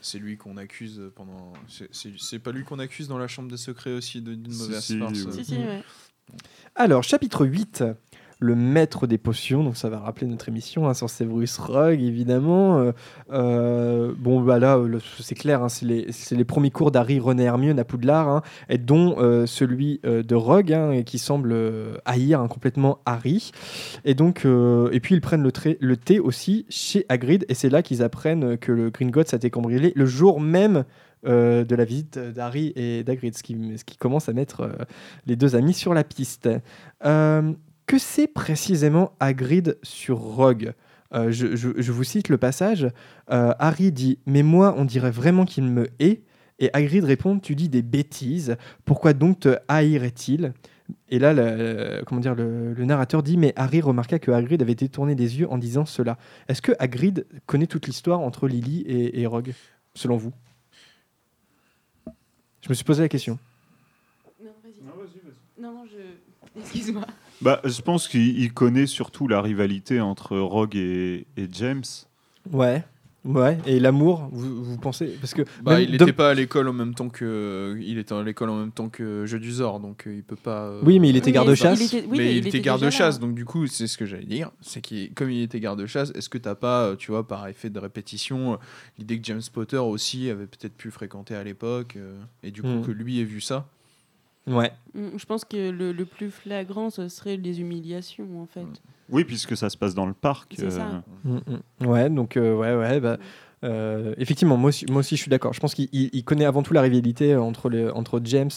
C'est 0.00 0.18
lui 0.18 0.36
qu'on 0.36 0.56
accuse 0.58 1.00
pendant. 1.16 1.52
c'est- 1.66 2.38
pas 2.38 2.52
lui 2.52 2.62
qu'on 2.64 2.78
accuse 2.78 3.08
dans 3.08 3.18
la 3.18 3.26
chambre 3.26 3.50
des 3.50 3.56
secrets 3.56 3.92
aussi 3.92 4.20
de- 4.20 4.34
d'une 4.34 4.54
mauvaise 4.54 4.80
si, 4.84 4.98
farce. 4.98 5.12
oui. 5.24 5.32
Si, 5.32 5.44
si, 5.44 5.56
ouais. 5.56 5.82
Alors, 6.74 7.02
chapitre 7.02 7.46
8, 7.46 7.82
le 8.40 8.54
maître 8.54 9.06
des 9.06 9.18
potions. 9.18 9.64
Donc, 9.64 9.76
ça 9.76 9.88
va 9.88 9.98
rappeler 9.98 10.26
notre 10.26 10.48
émission 10.48 10.88
hein, 10.88 10.94
sur 10.94 11.10
Severus 11.10 11.58
Rogue, 11.58 12.00
évidemment. 12.00 12.78
Euh, 12.78 12.92
euh, 13.32 14.12
bon, 14.16 14.40
bah 14.40 14.58
là, 14.58 14.80
c'est 15.20 15.34
clair, 15.34 15.62
hein, 15.62 15.68
c'est 15.68 15.84
les, 15.84 16.44
premiers 16.44 16.70
cours 16.70 16.90
d'Harry, 16.90 17.18
René 17.18 17.44
Hermione 17.44 17.78
à 17.78 17.84
Poudlard, 17.84 18.28
hein, 18.28 18.42
et 18.68 18.78
dont 18.78 19.16
euh, 19.18 19.46
celui 19.46 20.00
de 20.04 20.34
Rogue, 20.34 20.72
hein, 20.72 21.02
qui 21.02 21.18
semble 21.18 21.54
haïr 22.04 22.46
complètement 22.48 22.98
Harry. 23.06 23.50
Et 24.04 24.14
donc, 24.14 24.44
et 24.46 25.00
puis 25.00 25.14
ils 25.14 25.20
prennent 25.20 25.42
le, 25.42 25.96
thé 25.96 26.20
aussi 26.20 26.66
chez 26.68 27.04
Hagrid, 27.08 27.44
et 27.48 27.54
c'est 27.54 27.70
là 27.70 27.82
qu'ils 27.82 28.02
apprennent 28.02 28.56
que 28.56 28.72
le 28.72 28.90
Gringotts 28.90 29.34
a 29.34 29.36
été 29.36 29.50
cambriolé 29.50 29.92
le 29.94 30.06
jour 30.06 30.40
même 30.40 30.84
de 31.24 31.74
la 31.74 31.84
visite 31.84 32.18
d'Harry 32.18 32.72
et 32.76 33.02
d'Hagrid, 33.02 33.36
ce 33.36 33.42
qui, 33.42 33.56
ce 33.76 33.84
qui 33.84 33.96
commence 33.96 34.28
à 34.28 34.32
mettre 34.32 34.70
les 35.26 35.36
deux 35.36 35.56
amis 35.56 35.74
sur 35.74 35.92
la 35.92 36.04
piste. 36.04 36.48
Que 37.88 37.98
c'est 37.98 38.28
précisément 38.28 39.12
Hagrid 39.18 39.78
sur 39.82 40.18
Rogue 40.18 40.74
Euh, 41.14 41.30
je, 41.32 41.56
je- 41.56 41.70
je 41.80 41.90
vous 41.92 42.04
cite 42.04 42.28
le 42.28 42.36
passage. 42.36 42.86
Euh, 43.30 43.54
Harry 43.58 43.92
dit 43.92 44.18
Mais 44.26 44.42
moi, 44.42 44.74
on 44.76 44.84
dirait 44.84 45.10
vraiment 45.10 45.46
qu'il 45.46 45.64
me 45.64 45.88
hait. 46.00 46.20
Et 46.58 46.68
Hagrid 46.74 47.02
répond 47.02 47.38
Tu 47.38 47.54
dis 47.54 47.70
des 47.70 47.80
bêtises. 47.80 48.56
Pourquoi 48.84 49.14
donc 49.14 49.40
te 49.40 49.56
haïrait-il? 49.68 50.52
Et 51.08 51.18
là, 51.18 51.32
le, 51.32 52.02
comment 52.06 52.20
dire, 52.20 52.34
le, 52.34 52.74
le 52.74 52.84
narrateur 52.84 53.22
dit 53.22 53.38
Mais 53.38 53.54
Harry 53.56 53.80
remarqua 53.80 54.18
que 54.18 54.30
Hagrid 54.30 54.60
avait 54.60 54.74
détourné 54.74 55.14
des 55.14 55.38
yeux 55.40 55.50
en 55.50 55.56
disant 55.56 55.86
cela. 55.86 56.18
Est-ce 56.48 56.60
que 56.60 56.72
Hagrid 56.78 57.24
connaît 57.46 57.66
toute 57.66 57.86
l'histoire 57.86 58.20
entre 58.20 58.46
Lily 58.46 58.82
et, 58.82 59.20
et 59.22 59.26
Rogue, 59.26 59.54
selon 59.94 60.18
vous? 60.18 60.32
Je 62.60 62.68
me 62.68 62.74
suis 62.74 62.84
posé 62.84 63.00
la 63.02 63.08
question. 63.08 63.38
Non, 64.44 64.50
vas-y. 64.62 65.62
Non, 65.62 65.72
non, 65.72 65.84
je. 65.86 66.60
Excuse-moi. 66.60 67.06
Bah, 67.40 67.60
je 67.64 67.80
pense 67.82 68.08
qu'il 68.08 68.38
il 68.38 68.52
connaît 68.52 68.86
surtout 68.86 69.28
la 69.28 69.40
rivalité 69.40 70.00
entre 70.00 70.36
Rogue 70.38 70.76
et, 70.76 71.26
et 71.36 71.48
James. 71.52 71.84
Ouais. 72.52 72.84
Ouais, 73.24 73.58
et 73.66 73.78
l'amour, 73.80 74.28
vous, 74.32 74.62
vous 74.64 74.78
pensez 74.78 75.06
Parce 75.20 75.34
que 75.34 75.42
Bah, 75.62 75.82
il 75.82 75.90
n'était 75.90 76.12
pas 76.12 76.30
à 76.30 76.34
l'école 76.34 76.68
en 76.68 76.72
même 76.72 76.94
temps 76.94 77.08
que 77.10 77.76
il 77.82 77.98
était 77.98 78.14
à 78.14 78.22
l'école 78.22 78.48
en 78.48 78.56
même 78.56 78.70
temps 78.70 78.88
que 78.88 79.26
Jeu 79.26 79.38
du 79.40 79.50
Zor, 79.50 79.80
donc 79.80 80.06
euh, 80.06 80.14
il 80.14 80.22
peut 80.22 80.36
pas. 80.36 80.68
euh, 80.68 80.80
Oui, 80.84 80.98
mais 80.98 81.10
il 81.10 81.16
était 81.16 81.32
garde-chasse. 81.32 81.78
il 81.80 81.84
était- 81.98 82.06
oui, 82.08 82.12
mais 82.12 82.18
mais 82.18 82.24
il, 82.30 82.32
il 82.34 82.38
était 82.38 82.48
était 82.50 82.60
garde-chasse, 82.60 83.18
donc 83.18 83.34
du 83.34 83.44
coup, 83.44 83.66
c'est 83.66 83.88
ce 83.88 83.98
que 83.98 84.06
j'allais 84.06 84.24
dire, 84.24 84.50
c'est 84.62 84.80
qu'il, 84.80 85.12
comme 85.12 85.30
il 85.30 85.42
était 85.42 85.60
garde-chasse, 85.60 86.12
est-ce 86.14 86.28
que 86.28 86.38
t'as 86.38 86.54
pas, 86.54 86.84
euh, 86.86 86.96
tu 86.96 87.10
vois, 87.10 87.26
par 87.26 87.46
effet 87.48 87.68
de 87.70 87.78
répétition, 87.78 88.58
l'idée 88.98 89.18
que 89.20 89.26
James 89.26 89.42
Potter 89.52 89.76
aussi 89.78 90.30
avait 90.30 90.46
peut-être 90.46 90.76
pu 90.76 90.90
fréquenter 90.90 91.34
à 91.34 91.42
l'époque, 91.44 91.94
euh, 91.96 92.18
et 92.44 92.50
du 92.52 92.62
coup 92.62 92.68
Mm. 92.68 92.86
que 92.86 92.92
lui 92.92 93.20
ait 93.20 93.24
vu 93.24 93.40
ça? 93.42 93.66
Ouais. 94.48 94.72
Mm, 94.94 95.08
Je 95.16 95.26
pense 95.26 95.44
que 95.44 95.70
le, 95.70 95.92
le 95.92 96.04
plus 96.04 96.30
flagrant, 96.30 96.90
ce 96.90 97.08
serait 97.08 97.36
les 97.36 97.60
humiliations, 97.60 98.26
en 98.42 98.46
fait. 98.46 98.66
Oui, 99.10 99.24
puisque 99.24 99.56
ça 99.56 99.70
se 99.70 99.76
passe 99.76 99.94
dans 99.94 100.06
le 100.06 100.12
parc. 100.14 100.54
C'est 100.58 100.70
ça. 100.70 101.02
Mm, 101.24 101.38
mm. 101.82 101.86
Ouais, 101.86 102.10
donc 102.10 102.36
euh, 102.36 102.54
ouais, 102.56 102.74
ouais, 102.76 103.00
bah, 103.00 103.18
euh, 103.64 104.14
effectivement, 104.18 104.56
moi 104.56 104.68
aussi, 104.68 104.86
moi 104.90 105.00
aussi, 105.00 105.16
je 105.16 105.22
suis 105.22 105.30
d'accord. 105.30 105.52
Je 105.54 105.60
pense 105.60 105.74
qu'il 105.74 105.88
il- 105.92 106.10
il 106.12 106.24
connaît 106.24 106.44
avant 106.44 106.62
tout 106.62 106.72
la 106.74 106.82
rivalité 106.82 107.34
entre, 107.36 107.68
les, 107.70 107.88
entre 107.90 108.20
James 108.24 108.50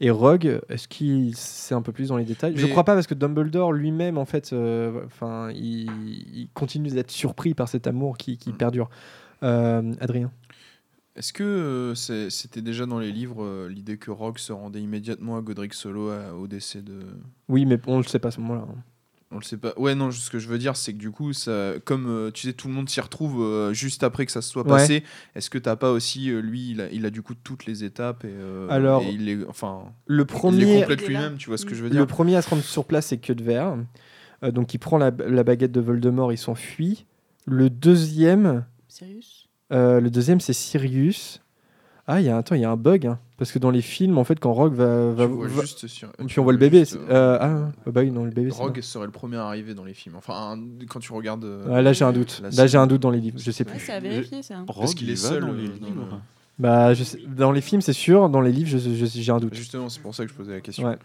et 0.00 0.10
Rogue. 0.10 0.60
Est-ce 0.68 0.88
qu'il 0.88 1.36
sait 1.36 1.74
un 1.74 1.82
peu 1.82 1.92
plus 1.92 2.08
dans 2.08 2.16
les 2.16 2.24
détails? 2.24 2.54
Je 2.56 2.64
Mais- 2.64 2.70
crois 2.70 2.84
pas 2.84 2.94
parce 2.94 3.06
que 3.06 3.14
Dumbledore 3.14 3.72
lui-même, 3.72 4.18
en 4.18 4.24
fait, 4.24 4.52
euh, 4.52 5.02
enfin, 5.06 5.50
il, 5.52 5.90
il 6.34 6.48
continue 6.54 6.88
d'être 6.90 7.10
surpris 7.10 7.54
par 7.54 7.68
cet 7.68 7.86
amour 7.86 8.16
qui, 8.16 8.36
qui 8.38 8.50
Mm. 8.50 8.56
perdure. 8.56 8.90
Euh, 9.44 9.92
Adrien? 10.00 10.30
Est-ce 11.14 11.32
que 11.32 11.42
euh, 11.44 11.94
c'est- 11.94 12.30
c'était 12.30 12.62
déjà 12.62 12.86
dans 12.86 12.98
les 12.98 13.12
livres 13.12 13.44
euh, 13.44 13.68
l'idée 13.68 13.98
que 13.98 14.10
Rogue 14.10 14.38
se 14.38 14.52
rendait 14.52 14.80
immédiatement 14.80 15.36
à 15.36 15.42
Godric 15.42 15.74
Solo 15.74 16.08
à- 16.10 16.34
au 16.34 16.46
décès 16.46 16.80
de. 16.82 17.00
Oui, 17.48 17.66
mais 17.66 17.78
on 17.86 17.98
le 17.98 18.04
sait 18.04 18.18
pas 18.18 18.28
à 18.28 18.30
ce 18.30 18.40
moment-là. 18.40 18.66
hein. 18.68 18.76
On 19.34 19.36
le 19.36 19.42
sait 19.44 19.56
pas. 19.56 19.72
Ouais, 19.78 19.94
non, 19.94 20.10
ce 20.10 20.28
que 20.30 20.38
je 20.38 20.46
veux 20.46 20.58
dire, 20.58 20.76
c'est 20.76 20.92
que 20.92 20.98
du 20.98 21.10
coup, 21.10 21.32
ça, 21.32 21.72
comme 21.86 22.06
euh, 22.06 22.30
tu 22.30 22.46
sais, 22.46 22.52
tout 22.52 22.68
le 22.68 22.74
monde 22.74 22.88
s'y 22.90 23.00
retrouve 23.00 23.40
euh, 23.42 23.72
juste 23.72 24.02
après 24.04 24.26
que 24.26 24.32
ça 24.32 24.42
se 24.42 24.50
soit 24.50 24.62
Ouais. 24.64 24.68
passé. 24.70 25.04
Est-ce 25.34 25.48
que 25.48 25.56
t'as 25.56 25.76
pas 25.76 25.90
aussi, 25.90 26.30
euh, 26.30 26.40
lui, 26.40 26.70
il 26.72 26.80
a, 26.82 26.90
il 26.92 27.06
a 27.06 27.10
du 27.10 27.22
coup 27.22 27.34
toutes 27.34 27.64
les 27.64 27.82
étapes 27.82 28.24
et, 28.24 28.28
euh, 28.30 28.68
Alors, 28.70 29.00
et 29.02 29.10
il 29.10 29.28
est, 29.30 29.38
enfin, 29.48 29.84
Le 30.06 30.16
il 30.16 30.18
les 30.20 30.26
premier, 30.26 30.80
complète 30.80 31.06
lui-même, 31.06 31.36
tu 31.38 31.48
vois 31.48 31.56
ce 31.58 31.64
que 31.64 31.74
je 31.74 31.82
veux 31.82 31.88
dire 31.88 31.98
Le 32.00 32.06
premier 32.06 32.36
à 32.36 32.42
se 32.42 32.50
rendre 32.50 32.62
sur 32.62 32.84
place, 32.84 33.06
c'est 33.06 33.18
que 33.18 33.32
de 33.32 33.42
verre. 33.42 33.76
Donc 34.42 34.74
il 34.74 34.78
prend 34.78 34.98
la, 34.98 35.10
la 35.10 35.44
baguette 35.44 35.72
de 35.72 35.80
Voldemort, 35.80 36.32
il 36.32 36.36
s'enfuit. 36.38 37.06
Le 37.46 37.70
deuxième, 37.70 38.66
Sirius? 38.88 39.48
Euh, 39.72 40.00
le 40.00 40.10
deuxième 40.10 40.40
c'est 40.40 40.52
Sirius. 40.52 41.40
Ah, 42.08 42.20
il 42.20 42.26
y 42.26 42.30
a 42.30 42.36
attends, 42.36 42.56
il 42.56 42.60
y 42.60 42.64
a 42.64 42.70
un 42.70 42.76
bug 42.76 43.06
hein. 43.06 43.18
parce 43.38 43.52
que 43.52 43.60
dans 43.60 43.70
les 43.70 43.80
films, 43.80 44.18
en 44.18 44.24
fait, 44.24 44.40
quand 44.40 44.52
Rogue 44.52 44.74
va, 44.74 45.12
va, 45.12 45.24
Tu 45.24 45.30
vois 45.32 45.46
va- 45.46 45.60
juste 45.60 45.86
sur- 45.86 46.10
puis 46.12 46.26
tu 46.26 46.40
on 46.40 46.42
voit 46.42 46.52
le 46.52 46.58
bébé. 46.58 46.80
juste, 46.80 46.98
euh, 47.08 47.38
ah, 47.40 47.70
bah 47.90 48.00
oui, 48.00 48.10
non, 48.10 48.24
le 48.24 48.32
bébé. 48.32 48.50
c'est 48.50 48.60
Rogue 48.60 48.80
serait 48.80 49.06
le 49.06 49.12
premier 49.12 49.36
à 49.36 49.44
arriver 49.46 49.72
dans 49.74 49.84
les 49.84 49.94
films. 49.94 50.16
Enfin, 50.16 50.56
un- 50.58 50.84
quand 50.88 50.98
tu 50.98 51.12
regardes. 51.12 51.44
Ouais, 51.44 51.80
là 51.80 51.92
j'ai 51.92 52.04
un 52.04 52.12
doute. 52.12 52.42
Là 52.52 52.66
j'ai 52.66 52.76
un 52.76 52.88
doute 52.88 53.00
dans 53.00 53.10
les 53.10 53.20
livres. 53.20 53.38
Je 53.38 53.50
sais 53.52 53.64
Ouais, 53.64 53.70
plus. 53.72 53.80
c'est 53.80 53.92
à 53.92 54.00
vérifier, 54.00 54.42
ça. 54.42 54.56
Parce 54.66 54.78
Rogue, 54.78 54.94
qu'il 54.96 55.10
est 55.10 55.16
seul 55.16 55.42
dans 55.42 55.52
les 55.52 55.68
dans 55.68 55.74
livres. 55.86 56.08
le- 56.10 56.16
Bah, 56.58 56.92
je 56.92 57.02
sais- 57.04 57.18
dans 57.36 57.50
les 57.52 57.60
films, 57.60 57.80
c'est 57.82 57.92
sûr. 57.92 58.28
Dans 58.28 58.40
les 58.40 58.52
livres, 58.52 58.76
j'ai 58.78 59.32
un 59.32 59.38
doute. 59.38 59.54
Justement, 59.54 59.88
c'est 59.88 60.00
pour 60.00 60.14
ça 60.14 60.24
que 60.24 60.30
je 60.30 60.34
posais 60.36 60.52
la 60.52 60.60
question. 60.60 60.88
Ouais. 60.88 60.98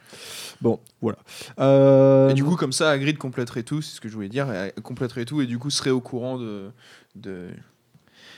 Bon, 0.61 0.79
voilà. 1.01 1.19
Euh, 1.59 2.29
Et 2.29 2.33
du 2.33 2.43
coup, 2.43 2.55
comme 2.55 2.73
ça, 2.73 2.89
Hagrid 2.89 3.17
compléterait 3.19 3.63
tout, 3.63 3.81
c'est 3.83 3.95
ce 3.95 4.01
que 4.01 4.09
je 4.09 4.15
voulais 4.15 4.29
dire, 4.29 4.51
et, 4.51 4.55
euh, 4.77 4.81
compléterait 4.83 5.25
tout 5.25 5.41
et 5.41 5.45
du 5.45 5.59
coup 5.59 5.69
serait 5.69 5.91
au 5.91 6.01
courant 6.01 6.37
de. 6.39 6.69
de... 7.15 7.47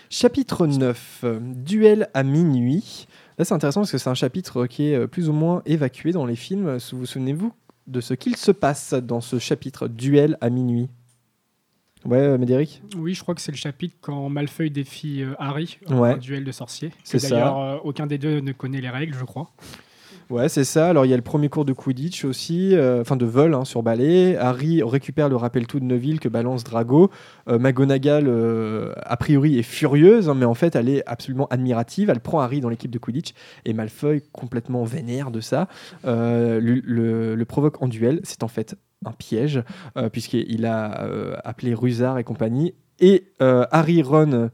Chapitre 0.10 0.66
9, 0.66 1.20
euh, 1.24 1.40
duel 1.42 2.10
à 2.14 2.24
minuit. 2.24 3.08
Là, 3.38 3.46
c'est 3.46 3.54
intéressant 3.54 3.82
parce 3.82 3.92
que 3.92 3.98
c'est 4.00 4.10
un 4.10 4.16
chapitre 4.16 4.66
qui 4.66 4.88
est 4.88 4.96
euh, 4.96 5.08
plus 5.08 5.30
ou 5.30 5.34
moins 5.34 5.62
évacué 5.66 6.12
dans 6.12 6.26
les 6.26 6.36
films. 6.36 6.78
Vous 6.92 6.98
vous 7.00 7.06
souvenez-vous 7.06 7.54
de 7.88 8.02
ce 8.02 8.14
qu'il 8.14 8.36
se 8.36 8.52
passe 8.52 8.94
dans 8.94 9.22
ce 9.22 9.38
chapitre 9.40 9.88
duel 9.88 10.38
à 10.42 10.50
minuit? 10.50 10.90
Ouais, 12.06 12.18
euh, 12.18 12.38
Médéric? 12.38 12.82
Oui, 12.98 13.14
je 13.14 13.22
crois 13.22 13.36
que 13.36 13.42
c'est 13.42 13.52
le 13.52 13.58
chapitre 13.58 13.96
quand 14.02 14.30
Malfeuille 14.30 14.72
défie 14.72 15.22
euh, 15.22 15.34
Harry 15.38 15.78
en 15.88 16.00
Ouais. 16.00 16.14
un 16.14 16.18
duel 16.18 16.44
de 16.44 16.52
sorciers. 16.52 16.92
C'est. 17.04 17.22
D'ailleurs, 17.30 17.60
euh, 17.60 17.78
aucun 17.84 18.08
des 18.08 18.18
deux 18.18 18.40
ne 18.40 18.52
connaît 18.52 18.82
les 18.82 18.90
règles, 18.90 19.16
je 19.20 19.26
crois. 19.26 19.52
Ouais, 20.30 20.48
c'est 20.48 20.64
ça. 20.64 20.90
Alors, 20.90 21.08
il 21.08 21.10
y 21.10 21.14
a 21.14 21.18
le 21.18 21.24
premier 21.24 21.50
cours 21.50 21.66
de 21.66 21.74
Quidditch 21.74 22.24
aussi, 22.24 22.76
euh, 22.76 23.02
enfin 23.02 23.16
de 23.16 23.26
vol 23.26 23.56
hein, 23.56 23.66
sur 23.66 23.82
balai. 23.82 24.38
Harry 24.38 24.84
récupère 24.84 25.28
le 25.28 25.36
rappel-tout 25.36 25.80
de 25.80 25.86
Neville 25.86 26.20
que 26.20 26.30
balance 26.30 26.64
Drago. 26.64 27.10
Euh, 27.48 27.58
McGonagall, 27.58 28.26
euh, 28.28 28.94
a 28.98 29.18
priori, 29.18 29.58
est 29.58 29.64
furieuse, 29.64 30.30
hein, 30.30 30.36
mais 30.36 30.46
en 30.46 30.54
fait, 30.54 30.76
elle 30.76 30.88
est 30.88 31.02
absolument 31.08 31.48
admirative. 31.50 32.12
Elle 32.12 32.20
prend 32.20 32.42
Harry 32.42 32.62
dans 32.62 32.70
l'équipe 32.70 32.92
de 32.92 33.00
Quidditch 33.00 33.34
et 33.66 33.74
Malfoy, 33.74 34.22
complètement 34.32 34.84
vénère 34.84 35.32
de 35.32 35.42
ça, 35.42 35.68
le, 36.04 37.44
provoque 37.46 37.82
en 37.82 37.88
duel. 37.88 38.20
C'est 38.22 38.44
en 38.44 38.48
fait 38.48 38.76
un 39.08 39.14
piège, 39.14 39.64
puisqu'il 40.12 40.68
a 40.68 41.40
appelé 41.44 41.74
Rusard 41.74 42.20
et 42.20 42.24
compagnie. 42.24 42.76
Et 43.00 43.24
Harry, 43.40 44.04
Ron, 44.04 44.52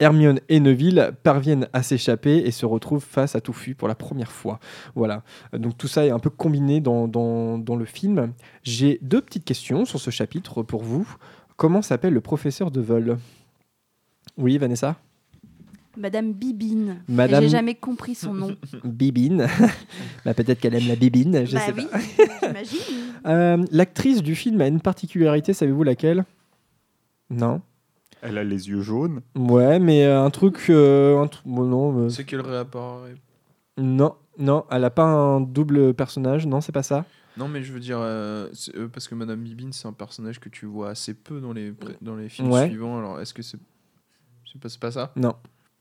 Hermione 0.00 0.40
et 0.48 0.60
Neville 0.60 1.12
parviennent 1.22 1.68
à 1.72 1.82
s'échapper 1.82 2.36
et 2.38 2.52
se 2.52 2.64
retrouvent 2.66 3.04
face 3.04 3.34
à 3.34 3.40
Touffu 3.40 3.74
pour 3.74 3.88
la 3.88 3.96
première 3.96 4.30
fois. 4.30 4.60
Voilà. 4.94 5.22
Donc 5.52 5.76
tout 5.76 5.88
ça 5.88 6.06
est 6.06 6.10
un 6.10 6.20
peu 6.20 6.30
combiné 6.30 6.80
dans, 6.80 7.08
dans, 7.08 7.76
le 7.76 7.84
film. 7.84 8.32
J'ai 8.62 8.98
deux 9.02 9.20
petites 9.20 9.44
questions 9.44 9.84
sur 9.84 10.00
ce 10.00 10.10
chapitre 10.10 10.62
pour 10.62 10.82
vous. 10.82 11.08
Comment 11.56 11.82
s'appelle 11.82 12.14
le 12.14 12.20
professeur 12.20 12.70
de 12.70 12.80
vol? 12.80 13.18
Oui, 14.36 14.56
Vanessa? 14.58 14.96
Madame 15.96 16.32
Bibine. 16.32 17.02
Madame... 17.08 17.42
J'ai 17.42 17.48
jamais 17.48 17.74
compris 17.74 18.14
son 18.14 18.32
nom. 18.32 18.56
Bibine. 18.84 19.48
bah, 20.24 20.32
Peut-être 20.32 20.60
qu'elle 20.60 20.76
aime 20.76 20.86
la 20.86 20.94
bibine, 20.94 21.44
je 21.44 21.54
bah 21.54 21.60
sais 21.60 21.74
oui, 21.76 21.86
j'imagine. 22.42 22.78
Euh, 23.26 23.64
l'actrice 23.72 24.22
du 24.22 24.36
film 24.36 24.60
a 24.60 24.68
une 24.68 24.80
particularité, 24.80 25.52
savez-vous 25.52 25.82
laquelle? 25.82 26.24
Non? 27.30 27.60
Elle 28.22 28.38
a 28.38 28.44
les 28.44 28.68
yeux 28.68 28.80
jaunes. 28.82 29.20
Ouais, 29.36 29.78
mais 29.78 30.04
euh, 30.04 30.22
un 30.22 30.30
truc. 30.30 30.66
euh, 30.70 31.18
un 31.22 31.30
bon, 31.44 31.64
non, 31.64 31.98
euh, 32.04 32.08
C'est 32.08 32.24
qu'elle 32.24 32.40
réapparaît. 32.40 33.14
non, 33.76 34.14
non, 34.38 34.64
elle 34.70 34.84
a 34.84 34.90
pas 34.90 35.04
un 35.04 35.40
double 35.40 35.94
personnage. 35.94 36.46
Non, 36.46 36.60
c'est 36.60 36.72
pas 36.72 36.82
ça? 36.82 37.04
Non, 37.36 37.46
mais 37.48 37.62
je 37.62 37.72
veux 37.72 37.80
dire, 37.80 37.98
euh, 38.00 38.48
c'est- 38.52 38.74
euh, 38.76 38.88
parce 38.88 39.06
que 39.06 39.14
Madame 39.14 39.40
Bibine, 39.42 39.72
c'est 39.72 39.86
un 39.86 39.92
personnage 39.92 40.40
que 40.40 40.48
tu 40.48 40.66
vois 40.66 40.90
assez 40.90 41.14
peu 41.14 41.40
dans 41.40 41.52
les, 41.52 41.70
pré- 41.70 41.96
dans 42.02 42.16
les 42.16 42.28
films 42.28 42.50
Ouais. 42.50 42.66
suivants. 42.66 42.98
Alors, 42.98 43.20
est-ce 43.20 43.32
que 43.32 43.42
c'est 43.42 43.58
c'est 44.52 44.60
pas, 44.60 44.68
c'est 44.68 44.80
pas 44.80 44.90
ça? 44.90 45.12
Non, 45.14 45.34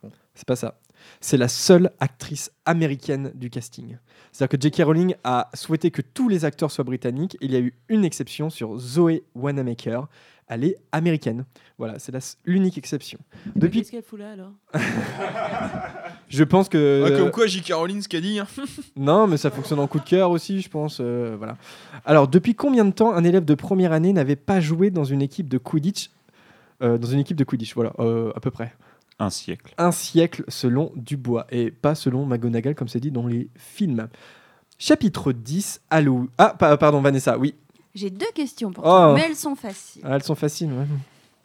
Bon. 0.03 0.11
c'est 0.35 0.45
pas 0.47 0.55
ça. 0.55 0.79
C'est 1.21 1.37
la 1.37 1.47
seule 1.47 1.91
actrice 1.99 2.51
américaine 2.65 3.31
du 3.35 3.49
casting. 3.49 3.97
C'est-à-dire 4.31 4.57
que 4.57 4.61
J.K. 4.61 4.83
Rowling 4.85 5.15
a 5.23 5.49
souhaité 5.53 5.89
que 5.89 6.01
tous 6.01 6.27
les 6.27 6.43
acteurs 6.43 6.69
soient 6.69 6.83
britanniques. 6.83 7.37
Il 7.39 7.51
y 7.51 7.55
a 7.55 7.59
eu 7.59 7.73
une 7.87 8.03
exception 8.03 8.49
sur 8.49 8.77
Zoé 8.77 9.23
Wanamaker. 9.35 10.07
Elle 10.49 10.63
est 10.63 10.77
américaine. 10.93 11.43
Voilà, 11.77 11.99
c'est 11.99 12.13
l'unique 12.45 12.77
exception. 12.77 13.19
Depuis, 13.55 13.79
Qu'est-ce 13.81 13.91
qu'elle 13.91 14.03
fout 14.03 14.17
là 14.19 14.31
alors? 14.31 14.51
Je 16.29 16.43
pense 16.43 16.69
que. 16.69 17.03
Ah, 17.07 17.17
Comme 17.17 17.31
quoi, 17.31 17.47
J.K. 17.47 17.73
Rowling, 17.73 18.01
ce 18.01 18.07
qu'a 18.07 18.21
dit. 18.21 18.39
hein. 18.39 18.47
Non, 18.95 19.27
mais 19.27 19.37
ça 19.37 19.49
fonctionne 19.51 19.79
en 19.79 19.87
coup 19.87 19.99
de 19.99 20.03
cœur 20.05 20.31
aussi, 20.31 20.61
je 20.61 20.69
pense. 20.69 20.99
euh, 21.01 21.35
voilà. 21.37 21.57
Alors, 22.05 22.27
depuis 22.27 22.55
combien 22.55 22.85
de 22.85 22.91
temps 22.91 23.13
un 23.13 23.23
élève 23.23 23.45
de 23.45 23.53
première 23.55 23.91
année 23.91 24.13
n'avait 24.13 24.35
pas 24.35 24.59
joué 24.59 24.89
dans 24.89 25.03
une 25.05 25.21
équipe 25.21 25.47
de 25.49 25.57
Quidditch 25.57 26.09
euh, 26.81 26.97
Dans 26.97 27.07
une 27.07 27.19
équipe 27.19 27.37
de 27.37 27.43
Quidditch, 27.43 27.73
voilà, 27.75 27.93
euh, 27.99 28.31
à 28.35 28.39
peu 28.39 28.51
près? 28.51 28.73
Un 29.19 29.29
siècle. 29.29 29.73
Un 29.77 29.91
siècle 29.91 30.43
selon 30.47 30.91
Dubois, 30.95 31.47
et 31.51 31.71
pas 31.71 31.95
selon 31.95 32.25
McGonagall, 32.25 32.75
comme 32.75 32.87
c'est 32.87 32.99
dit 32.99 33.11
dans 33.11 33.27
les 33.27 33.49
films. 33.55 34.07
Chapitre 34.77 35.31
10, 35.31 35.81
Halloween. 35.89 36.27
Ah, 36.37 36.55
pa- 36.57 36.77
pardon, 36.77 37.01
Vanessa, 37.01 37.37
oui. 37.37 37.55
J'ai 37.97 38.09
deux 38.11 38.31
questions 38.35 38.71
pour 38.71 38.83
Oh. 38.83 38.87
toi, 38.87 39.13
mais 39.15 39.21
elles 39.27 39.35
sont 39.35 39.55
faciles. 39.55 40.01
Ah, 40.05 40.15
elles 40.15 40.23
sont 40.23 40.35
faciles, 40.35 40.71
ouais. 40.71 40.85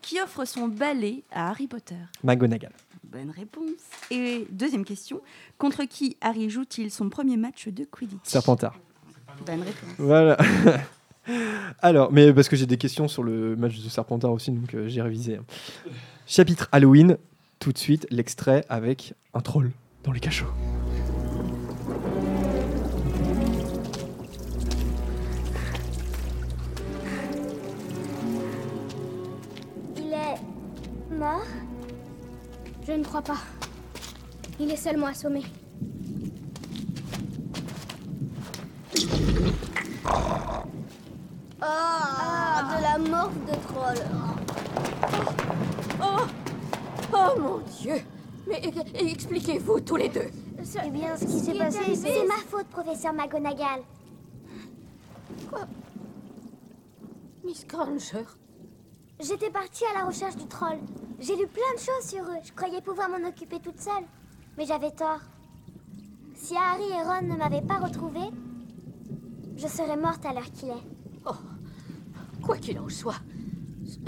Qui 0.03 0.21
offre 0.21 0.45
son 0.45 0.69
balai 0.69 1.23
à 1.33 1.49
Harry 1.51 1.67
Potter 1.67 1.95
McGonagall. 2.23 2.73
Bonne 3.05 3.31
réponse. 3.31 3.81
Et 4.11 4.47
deuxième 4.51 4.85
question, 4.85 5.21
contre 5.59 5.85
qui 5.85 6.17
Harry 6.21 6.51
joue-t-il 6.51 6.91
son 6.91 7.09
premier 7.09 7.37
match 7.37 7.69
de 7.69 7.85
Quidditch? 7.85 8.21
Serpentard. 8.25 8.79
Bonne 9.47 9.61
réponse. 9.63 9.91
Voilà. 9.99 10.37
Alors, 11.81 12.13
mais 12.13 12.33
parce 12.33 12.49
que 12.49 12.57
j'ai 12.57 12.67
des 12.67 12.79
questions 12.79 13.07
sur 13.09 13.23
le 13.23 13.55
match 13.57 13.79
de 13.81 13.89
Serpentard 13.89 14.33
aussi, 14.33 14.51
donc 14.51 14.75
euh, 14.75 14.89
j'ai 14.89 15.01
révisé. 15.03 15.37
hein. 15.37 15.45
Chapitre 16.27 16.69
Halloween, 16.73 17.17
tout 17.61 17.73
de 17.73 17.79
suite, 17.79 18.07
l'extrait 18.11 18.65
avec 18.69 19.15
un 19.35 19.41
troll 19.41 19.71
dans 20.05 20.13
les 20.13 20.21
cachots. 20.21 20.47
Je 32.93 32.99
ne 32.99 33.05
crois 33.05 33.23
pas. 33.23 33.39
Il 34.61 34.71
est 34.71 34.77
seulement 34.77 35.07
assommé. 35.07 35.43
Ah, 41.61 42.77
de 42.77 42.83
la 42.83 42.99
morve 43.11 43.35
de 43.47 43.55
troll. 43.67 43.97
Oh 46.03 46.27
Oh 47.15 47.41
mon 47.41 47.59
Dieu 47.81 47.95
Mais 48.47 48.61
e- 48.61 49.09
expliquez-vous 49.11 49.81
tous 49.81 49.97
les 49.97 50.09
deux. 50.11 50.29
Eh 50.85 50.91
bien, 50.91 51.17
ce 51.17 51.25
qui 51.25 51.41
s'est 51.41 51.55
passé, 51.55 51.95
c'est 51.95 52.27
ma 52.27 52.35
faute, 52.35 52.67
professeur 52.67 53.15
McGonagall. 53.15 53.83
Miss 57.43 57.67
Granger? 57.67 58.25
J'étais 59.19 59.51
partie 59.51 59.85
à 59.87 60.01
la 60.01 60.05
recherche 60.07 60.37
du 60.37 60.47
troll. 60.47 60.79
J'ai 61.23 61.37
lu 61.37 61.47
plein 61.47 61.73
de 61.77 61.79
choses 61.79 62.11
sur 62.11 62.25
eux. 62.25 62.41
Je 62.43 62.53
croyais 62.53 62.81
pouvoir 62.81 63.09
m'en 63.09 63.29
occuper 63.29 63.61
toute 63.61 63.79
seule. 63.81 64.03
Mais 64.59 64.67
j'avais 64.67 64.91
tort. 64.91 65.21
Si 66.35 66.57
Harry 66.57 66.91
et 66.91 67.03
Ron 67.03 67.23
ne 67.23 67.37
m'avaient 67.37 67.63
pas 67.63 67.79
retrouvée, 67.79 68.29
je 69.57 69.69
serais 69.69 69.97
morte 69.97 70.27
à 70.27 70.33
l'heure 70.33 70.51
qu'il 70.51 70.71
est. 70.71 70.87
Oh 71.25 71.37
Quoi 72.43 72.57
qu'il 72.57 72.77
en 72.81 72.89
soit, 72.89 73.21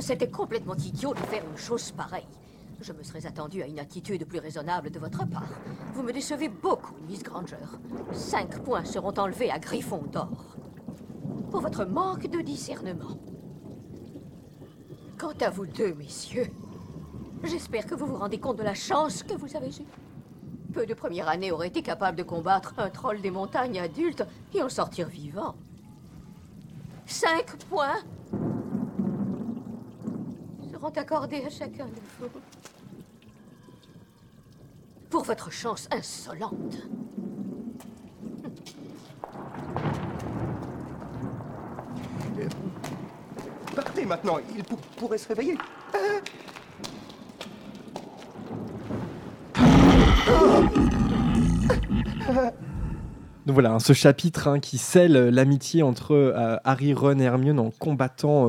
c'était 0.01 0.29
complètement 0.29 0.75
idiot 0.75 1.15
de 1.15 1.21
faire 1.21 1.45
une 1.49 1.57
chose 1.57 1.93
pareille. 1.93 2.27
Je 2.81 2.93
me 2.93 3.05
serais 3.05 3.27
attendu 3.27 3.63
à 3.63 3.69
une 3.69 3.79
attitude 3.79 4.27
plus 4.27 4.41
raisonnable 4.41 4.91
de 4.91 4.99
votre 4.99 5.25
part. 5.29 5.47
Vous 5.95 6.03
me 6.03 6.13
décevez 6.13 6.49
beaucoup, 6.49 6.97
Miss 7.07 7.23
Granger. 7.23 7.59
Cinq 8.11 8.61
points 8.65 8.85
seront 8.85 9.15
enlevés 9.17 9.53
à 9.53 9.61
Gryffondor. 9.61 10.57
Pour 11.49 11.61
votre 11.61 11.85
manque 11.85 12.27
de 12.27 12.41
discernement. 12.41 13.17
Quant 15.17 15.35
à 15.41 15.51
vous 15.51 15.67
deux, 15.67 15.95
messieurs, 15.95 16.51
j'espère 17.47 17.87
que 17.87 17.95
vous 17.95 18.07
vous 18.07 18.17
rendez 18.17 18.39
compte 18.39 18.57
de 18.57 18.63
la 18.63 18.75
chance 18.75 19.23
que 19.23 19.35
vous 19.35 19.57
avez 19.57 19.69
eue. 19.69 19.87
Peu 20.73 20.87
de 20.87 20.95
première 20.95 21.29
année 21.29 21.53
auraient 21.53 21.69
été 21.69 21.83
capables 21.83 22.17
de 22.19 22.23
combattre 22.23 22.75
un 22.79 22.91
troll 22.91 23.21
des 23.21 23.31
montagnes 23.31 23.79
adulte 23.79 24.25
et 24.53 24.63
en 24.63 24.69
sortir 24.69 25.09
vivant. 25.09 25.55
Cinq 27.07 27.57
points 27.69 28.03
seront 30.73 30.89
accordés 30.91 31.45
à 31.47 31.51
chacun 31.51 31.87
de 31.87 32.01
vous. 32.21 32.29
Pour 35.11 35.23
votre 35.23 35.51
chance 35.53 35.87
insolente. 35.93 36.77
Partez 43.75 44.05
maintenant, 44.05 44.39
il 44.55 44.63
pou- 44.65 44.77
pourrait 44.97 45.19
se 45.19 45.29
réveiller. 45.29 45.59
Euh, 45.95 46.21
Donc 53.47 53.55
voilà, 53.55 53.73
hein, 53.73 53.79
ce 53.79 53.93
chapitre 53.93 54.49
hein, 54.49 54.59
qui 54.59 54.79
scelle 54.79 55.17
euh, 55.17 55.31
l'amitié 55.31 55.83
entre 55.83 56.13
euh, 56.13 56.57
Harry, 56.65 56.95
Ron 56.95 57.19
et 57.19 57.25
Hermione 57.25 57.59
en 57.59 57.71
combattant 57.71 58.49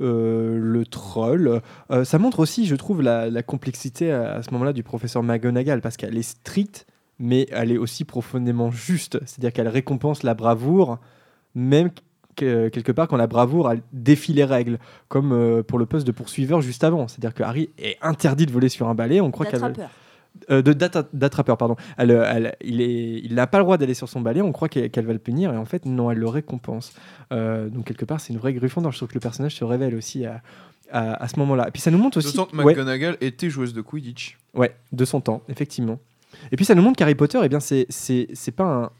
euh, 0.00 0.58
le 0.58 0.84
troll. 0.84 1.60
Ça 2.04 2.18
montre 2.18 2.40
aussi, 2.40 2.66
je 2.66 2.74
trouve, 2.74 3.02
la, 3.02 3.42
complexité 3.42 4.10
à, 4.10 4.42
ce 4.42 4.50
moment-là 4.52 4.72
du 4.72 4.82
professeur 4.82 5.22
McGonagall, 5.22 5.80
parce 5.80 5.96
qu'elle 5.96 6.16
est 6.16 6.22
stricte, 6.22 6.86
mais 7.20 7.46
elle 7.52 7.70
est 7.70 7.78
aussi 7.78 8.04
profondément 8.04 8.72
juste. 8.72 9.20
C'est-à-dire 9.24 9.52
qu'elle 9.52 9.68
récompense 9.68 10.24
la 10.24 10.34
bravoure, 10.34 10.98
même 11.54 11.90
que- 12.34 12.68
quelque 12.68 12.90
part 12.90 13.06
quand 13.06 13.16
la 13.16 13.28
bravoure 13.28 13.72
défie 13.92 14.32
les 14.32 14.44
règles, 14.44 14.78
comme 15.06 15.62
pour 15.68 15.78
le 15.78 15.86
poste 15.86 16.06
de 16.06 16.12
poursuiveur 16.12 16.62
juste 16.62 16.82
avant. 16.82 17.06
C'est-à-dire 17.06 17.34
que 17.34 17.44
Harry 17.44 17.70
est 17.78 17.96
interdit 18.02 18.46
de 18.46 18.52
voler 18.52 18.70
sur 18.70 18.88
un 18.88 18.94
balai. 18.96 19.20
On 19.20 19.30
croit 19.30 19.46
qu'elle. 19.46 19.60
Euh, 20.50 20.62
de 20.62 20.72
d'attra- 20.72 21.08
d'attrapeur, 21.12 21.56
pardon. 21.56 21.76
Elle, 21.98 22.10
elle- 22.10 22.56
il 22.64 22.80
est- 22.80 23.20
il 23.24 23.34
n'a 23.34 23.46
pas 23.46 23.58
le 23.58 23.64
droit 23.64 23.76
d'aller 23.78 23.94
sur 23.94 24.08
son 24.08 24.20
balai. 24.20 24.42
On 24.42 24.52
croit 24.52 24.68
qu'elle 24.68 25.06
va 25.06 25.12
le 25.12 25.18
punir 25.18 25.52
et 25.52 25.56
en 25.56 25.64
fait 25.64 25.84
non, 25.86 26.10
elle 26.10 26.18
le 26.18 26.28
récompense. 26.28 26.92
Euh, 27.32 27.68
donc 27.68 27.84
quelque 27.86 28.04
part, 28.04 28.20
c'est 28.20 28.32
une 28.32 28.38
vraie 28.38 28.52
Gryffondor. 28.54 28.92
Je 28.92 28.96
trouve 28.98 29.08
que 29.08 29.14
le 29.14 29.20
personnage 29.20 29.54
se 29.54 29.64
révèle 29.64 29.94
aussi 29.94 30.24
à, 30.26 30.42
à, 30.90 31.22
à 31.22 31.28
ce 31.28 31.38
moment-là. 31.38 31.68
Et 31.68 31.70
puis 31.70 31.80
ça 31.82 31.90
nous 31.90 31.98
montre 31.98 32.18
aussi. 32.18 32.36
D'autant 32.36 32.46
que 32.50 32.56
Ouais. 32.56 32.74
McGonagall 32.74 33.16
était 33.20 33.50
joueuse 33.50 33.72
de 33.74 33.80
Quidditch. 33.82 34.38
Ouais, 34.54 34.74
de 34.92 35.04
son 35.04 35.20
temps, 35.20 35.42
effectivement. 35.48 35.98
Et 36.50 36.56
puis 36.56 36.64
ça 36.64 36.74
nous 36.74 36.82
montre 36.82 36.96
qu'Harry 36.98 37.14
Potter, 37.14 37.38
eh 37.42 37.48
bien, 37.48 37.60
c'est 37.60 37.86
pas 38.56 38.64
un- 38.64 38.90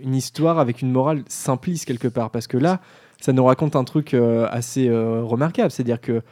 une 0.00 0.14
histoire 0.14 0.58
avec 0.58 0.80
une 0.82 0.90
morale 0.90 1.22
simpliste 1.28 1.84
quelque 1.86 2.08
part, 2.08 2.30
parce 2.30 2.46
que 2.46 2.56
là, 2.56 2.80
ça 3.20 3.32
nous 3.32 3.44
raconte 3.44 3.74
un 3.76 3.84
truc 3.84 4.14
euh, 4.14 4.46
assez 4.50 4.88
remarquable, 4.90 5.70
c'est-à-dire 5.70 6.00
que 6.00 6.22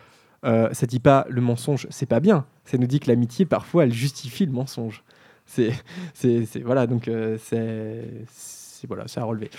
ça 0.45 0.87
dit 0.87 1.01
pas 1.01 1.27
le 1.29 1.41
mensonge, 1.41 1.87
c'est 1.91 2.07
pas 2.07 2.21
bien. 2.21 2.47
Ça 2.67 2.79
nous 2.79 2.87
dit 2.87 3.01
que 3.01 3.09
l'amitié, 3.09 3.47
parfois, 3.47 3.85
elle 3.85 3.93
justifie 3.93 4.45
le 4.45 4.53
mensonge. 4.53 5.03
C'est, 5.47 5.73
c'est, 6.15 6.45
voilà, 6.65 6.89
donc 6.89 7.07
euh, 7.07 7.39
c'est, 7.41 8.87
voilà, 8.89 9.05
c'est 9.07 9.21
à 9.21 9.25
relever. 9.25 9.51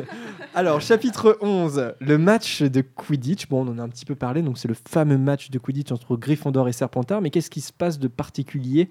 Alors, 0.54 0.80
chapitre 0.82 1.38
11, 1.40 1.94
le 1.98 2.18
match 2.18 2.62
de 2.62 2.82
Quidditch. 2.82 3.48
Bon, 3.48 3.66
on 3.66 3.72
en 3.72 3.78
a 3.78 3.82
un 3.82 3.88
petit 3.88 4.04
peu 4.04 4.14
parlé, 4.14 4.42
donc 4.42 4.58
c'est 4.58 4.68
le 4.68 4.76
fameux 4.88 5.18
match 5.18 5.50
de 5.50 5.58
Quidditch 5.58 5.90
entre 5.90 6.16
Gryffondor 6.16 6.68
et 6.68 6.72
Serpentard. 6.72 7.22
Mais 7.22 7.30
qu'est-ce 7.30 7.50
qui 7.50 7.62
se 7.62 7.72
passe 7.72 7.98
de 7.98 8.08
particulier 8.08 8.90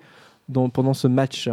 pendant 0.51 0.95
ce 0.95 1.07
match? 1.07 1.47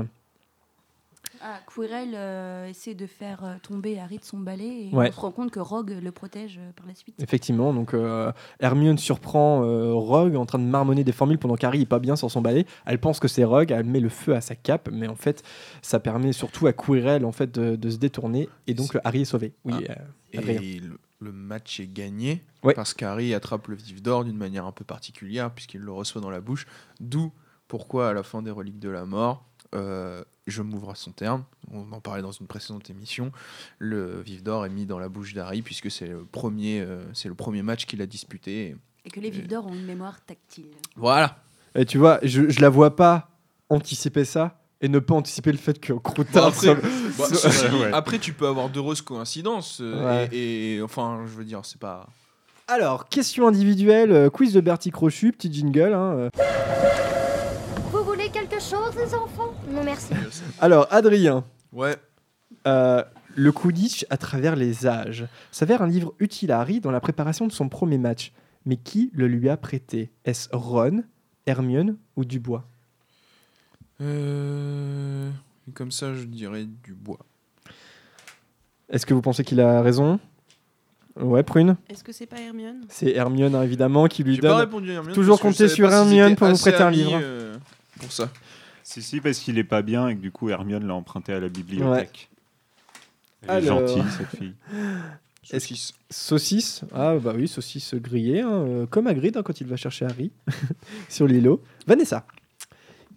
Ah, 1.43 1.61
Quirrell 1.72 2.12
euh, 2.14 2.66
essaie 2.68 2.95
de 2.95 3.07
faire 3.07 3.45
euh, 3.45 3.55
tomber 3.62 3.99
Harry 3.99 4.18
de 4.18 4.24
son 4.24 4.39
balai 4.39 4.89
et 4.91 4.95
Ouais. 4.95 5.09
on 5.09 5.12
se 5.12 5.20
rend 5.20 5.30
compte 5.30 5.51
que 5.51 5.61
Rogue 5.61 5.97
le 6.03 6.12
protège 6.12 6.59
euh, 6.59 6.70
par 6.76 6.86
la 6.86 6.95
suite. 6.95 7.14
Effectivement, 7.22 7.72
donc 7.72 7.95
euh, 7.95 8.32
Hermione 8.61 8.99
surprend 8.99 9.62
euh, 9.64 9.93
Rogue 9.95 10.36
en 10.36 10.47
train 10.47 10.59
de 10.59 10.64
marmonner 10.64 11.05
des 11.05 11.12
formules 11.12 11.39
pendant 11.39 11.57
qu'Harry 11.57 11.82
est 11.82 11.86
pas 11.86 11.99
bien 11.99 12.16
sur 12.16 12.30
son 12.30 12.41
balai. 12.41 12.66
Elle 12.86 12.99
pense 12.99 13.20
que 13.20 13.28
c'est 13.28 13.45
Rogue, 13.45 13.70
elle 13.70 13.84
met 13.84 14.01
le 14.01 14.09
feu 14.09 14.34
à 14.34 14.41
sa 14.41 14.55
cape, 14.55 14.89
mais 14.93 15.09
en 15.09 15.14
fait, 15.16 15.43
ça 15.82 16.01
permet 16.01 16.32
surtout 16.32 16.66
à 16.66 16.72
Quirrell 16.72 17.24
en 17.24 17.32
fait 17.32 17.53
de, 17.59 17.76
de 17.76 17.91
se 17.91 17.99
détourner 17.99 18.49
et 18.66 18.74
donc 18.74 18.95
le 18.95 19.01
Harry 19.07 19.22
est 19.22 19.26
sauvé. 19.26 19.53
Oui, 19.64 19.74
Ah. 19.89 19.93
euh. 19.93 19.95
Et 20.32 20.80
le, 20.80 20.99
le 21.20 21.32
match 21.32 21.80
est 21.80 21.86
gagné 21.93 22.43
Ouais. 22.62 22.74
parce 22.74 22.93
qu'Harry 22.93 23.32
attrape 23.34 23.68
le 23.68 23.76
vif 23.76 24.03
d'or 24.03 24.24
d'une 24.24 24.36
manière 24.36 24.66
un 24.66 24.72
peu 24.72 24.84
particulière 24.84 25.51
puisqu'il 25.53 25.80
le 25.80 25.93
reçoit 25.93 26.20
dans 26.20 26.30
la 26.30 26.41
bouche. 26.41 26.66
D'où 27.01 27.32
pourquoi 27.68 28.09
à 28.11 28.12
la 28.12 28.22
fin 28.22 28.43
des 28.43 28.51
reliques 28.51 28.78
de 28.80 28.89
la 28.89 29.05
mort, 29.07 29.45
euh, 29.74 30.24
je 30.51 30.62
m'ouvre 30.62 30.90
à 30.90 30.94
son 30.94 31.12
terme. 31.12 31.44
On 31.72 31.90
en 31.92 32.01
parlait 32.01 32.22
dans 32.22 32.32
une 32.32 32.46
précédente 32.46 32.90
émission. 32.90 33.32
Le 33.78 34.20
vif 34.20 34.42
d'or 34.42 34.66
est 34.66 34.70
mis 34.70 34.86
dans 34.86 34.99
la 34.99 35.09
bouche 35.09 35.34
d'Harry 35.34 35.62
puisque 35.62 35.90
c'est 35.90 36.07
le 36.09 36.24
premier, 36.24 36.80
euh, 36.80 37.03
c'est 37.14 37.28
le 37.28 37.34
premier 37.34 37.62
match 37.62 37.86
qu'il 37.86 38.01
a 38.03 38.07
disputé. 38.07 38.76
Et 39.05 39.11
que 39.11 39.20
les 39.20 39.30
vifs 39.30 39.49
d'or 39.49 39.66
ont 39.66 39.72
une 39.74 39.84
mémoire 39.86 40.20
tactile. 40.24 40.66
Voilà. 40.96 41.38
Et 41.74 41.84
tu 41.84 41.99
vois, 41.99 42.18
je, 42.22 42.49
je 42.49 42.61
la 42.61 42.68
vois 42.68 42.96
pas 42.96 43.30
anticiper 43.70 44.24
ça 44.24 44.59
et 44.80 44.88
ne 44.88 44.99
pas 44.99 45.14
anticiper 45.14 45.53
le 45.53 45.59
fait 45.59 45.78
que 45.80 45.92
Bon, 45.92 45.99
Croutard 46.01 46.46
après, 46.46 46.66
soit- 46.66 46.74
bah, 46.76 47.26
soit- 47.26 47.36
ceci 47.51 47.68
dit, 47.68 47.84
après, 47.92 48.18
tu 48.18 48.32
peux 48.32 48.46
avoir 48.46 48.68
d'heureuses 48.68 49.03
coïncidences. 49.03 49.78
euh, 49.80 50.05
Ouais. 50.05 50.28
et, 50.32 50.76
et, 50.76 50.82
enfin, 50.82 51.20
je 51.26 51.32
veux 51.36 51.44
dire, 51.44 51.61
c'est 51.64 51.80
pas. 51.80 52.07
Alors, 52.68 53.09
question 53.09 53.49
individuelle, 53.49 54.12
euh, 54.12 54.30
quiz 54.30 54.53
de 54.53 54.61
Bertie 54.61 54.90
Crochu, 54.90 55.32
petit 55.32 55.53
jingle. 55.53 55.92
hein, 55.94 56.12
euh. 56.16 56.30
Quelque 58.59 58.70
chose, 58.70 58.96
les 58.96 59.14
enfants? 59.14 59.54
Non, 59.70 59.82
merci. 59.84 60.12
Alors, 60.61 60.86
Adrien. 60.90 61.44
Ouais. 61.72 61.96
Euh, 62.66 63.02
le 63.34 63.52
Quidditch 63.52 64.04
à 64.11 64.16
travers 64.16 64.56
les 64.56 64.86
âges 64.86 65.26
s'avère 65.52 65.82
un 65.82 65.86
livre 65.86 66.14
utile 66.18 66.50
à 66.52 66.61
Harry 66.61 66.80
dans 66.80 66.90
la 66.90 67.00
préparation 67.00 67.46
de 67.46 67.52
son 67.52 67.68
premier 67.68 67.98
match. 67.98 68.32
Mais 68.66 68.76
qui 68.76 69.11
le 69.14 69.28
lui 69.28 69.48
a 69.48 69.56
prêté? 69.56 70.11
Est-ce 70.24 70.48
Ron, 70.52 71.04
Hermione 71.46 71.96
ou 72.16 72.24
Dubois? 72.24 72.64
Euh, 74.00 75.30
Comme 75.74 75.90
ça, 75.92 76.14
je 76.14 76.24
dirais 76.24 76.64
du 76.64 76.94
bois. 76.94 77.18
Est-ce 78.90 79.06
que 79.06 79.14
vous 79.14 79.22
pensez 79.22 79.44
qu'il 79.44 79.61
a 79.61 79.80
raison? 79.82 80.18
Ouais, 81.20 81.42
Prune 81.42 81.76
Est-ce 81.88 82.04
que 82.04 82.12
c'est 82.12 82.26
pas 82.26 82.40
Hermione? 82.40 82.82
C'est 82.88 83.12
Hermione, 83.12 83.54
hein, 83.54 83.62
évidemment, 83.62 84.06
qui 84.06 84.22
lui 84.22 84.34
J'ai 84.36 84.40
donne. 84.40 84.50
pas 84.52 84.56
répondu 84.59 84.90
à 84.90 84.94
Hermione 84.94 85.14
Toujours 85.14 85.40
compter 85.40 85.68
sur 85.68 85.90
Hermione 85.90 86.36
pour 86.36 86.48
vous 86.48 86.59
prêter 86.59 86.82
un 86.82 86.90
livre. 86.90 87.18
euh, 87.22 87.56
pour 88.00 88.12
ça. 88.12 88.28
Si, 88.89 89.03
si, 89.03 89.20
parce 89.20 89.39
qu'il 89.41 89.59
est 89.59 89.64
pas 89.64 89.82
bien 89.82 90.09
et 90.09 90.16
que 90.16 90.20
du 90.22 90.32
coup 90.32 90.49
Hermione 90.49 90.86
l'a 90.86 90.95
emprunté 90.95 91.34
à 91.34 91.41
la 91.41 91.51
bibliothèque. 91.51 92.30
Elle 93.43 93.66
est 93.66 93.68
Alors. 93.68 93.86
gentille, 93.86 94.11
cette 94.16 94.34
fille. 94.34 94.55
Saucisse. 95.43 95.93
Saucisse 96.09 96.80
Ah 96.95 97.16
bah 97.18 97.34
oui, 97.36 97.49
saucisse 97.49 97.95
grillée, 97.97 98.41
hein, 98.41 98.51
euh, 98.51 98.86
comme 98.86 99.07
Hagrid 99.07 99.36
hein, 99.36 99.43
quand 99.43 99.61
il 99.61 99.66
va 99.66 99.76
chercher 99.76 100.07
Harry 100.07 100.30
sur 101.11 101.26
l'îlot. 101.26 101.62
Vanessa, 101.86 102.24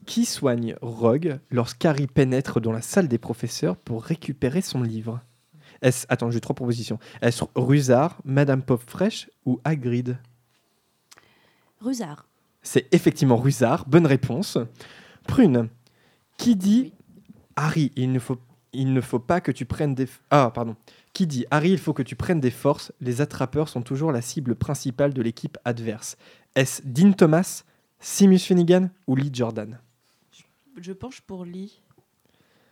qui 0.06 0.26
soigne 0.26 0.76
Rogue 0.82 1.40
lorsqu'Harry 1.52 2.08
pénètre 2.08 2.60
dans 2.60 2.74
la 2.74 2.82
salle 2.82 3.08
des 3.08 3.18
professeurs 3.18 3.78
pour 3.78 4.04
récupérer 4.04 4.60
son 4.60 4.84
livre? 4.84 5.22
Est-ce 5.82 6.06
attends, 6.10 6.32
j'ai 6.32 6.42
trois 6.42 6.56
propositions. 6.56 7.00
Est-ce 7.22 7.46
Rusard, 7.56 8.18
Madame 8.26 8.62
Popfresh 8.62 9.30
ou 9.46 9.62
Hagrid? 9.64 10.18
Rusard. 11.80 12.26
C'est 12.62 12.94
effectivement 12.94 13.38
Rusard. 13.38 13.86
Bonne 13.88 14.06
réponse. 14.06 14.58
Prune, 15.28 15.70
qui 16.38 16.56
dit 16.56 16.94
Harry, 17.56 17.92
il 17.96 18.12
ne 18.12 18.20
faut 18.20 18.38
il 18.74 18.94
ne 18.94 19.02
faut 19.02 19.20
pas 19.20 19.42
que 19.42 19.52
tu 19.52 19.66
prennes 19.66 19.96
des 19.96 20.08
ah 20.30 20.52
pardon. 20.54 20.76
Qui 21.14 21.28
dit 21.28 21.46
Harry, 21.52 21.72
il 21.72 21.78
faut 21.78 21.94
que 21.94 22.04
tu 22.04 22.16
prennes 22.16 22.40
des 22.40 22.52
forces. 22.52 22.94
Les 23.02 23.20
attrapeurs 23.20 23.68
sont 23.68 23.82
toujours 23.82 24.12
la 24.12 24.22
cible 24.22 24.56
principale 24.56 25.14
de 25.14 25.22
l'équipe 25.22 25.58
adverse. 25.66 26.18
Est-ce 26.56 26.82
Dean 26.86 27.12
Thomas, 27.12 27.64
Simus 28.00 28.40
Finnegan 28.40 28.90
ou 29.08 29.16
Lee 29.16 29.30
Jordan? 29.32 29.78
Je 30.80 30.94
penche 30.94 31.22
pour 31.22 31.44
Lee. 31.44 31.82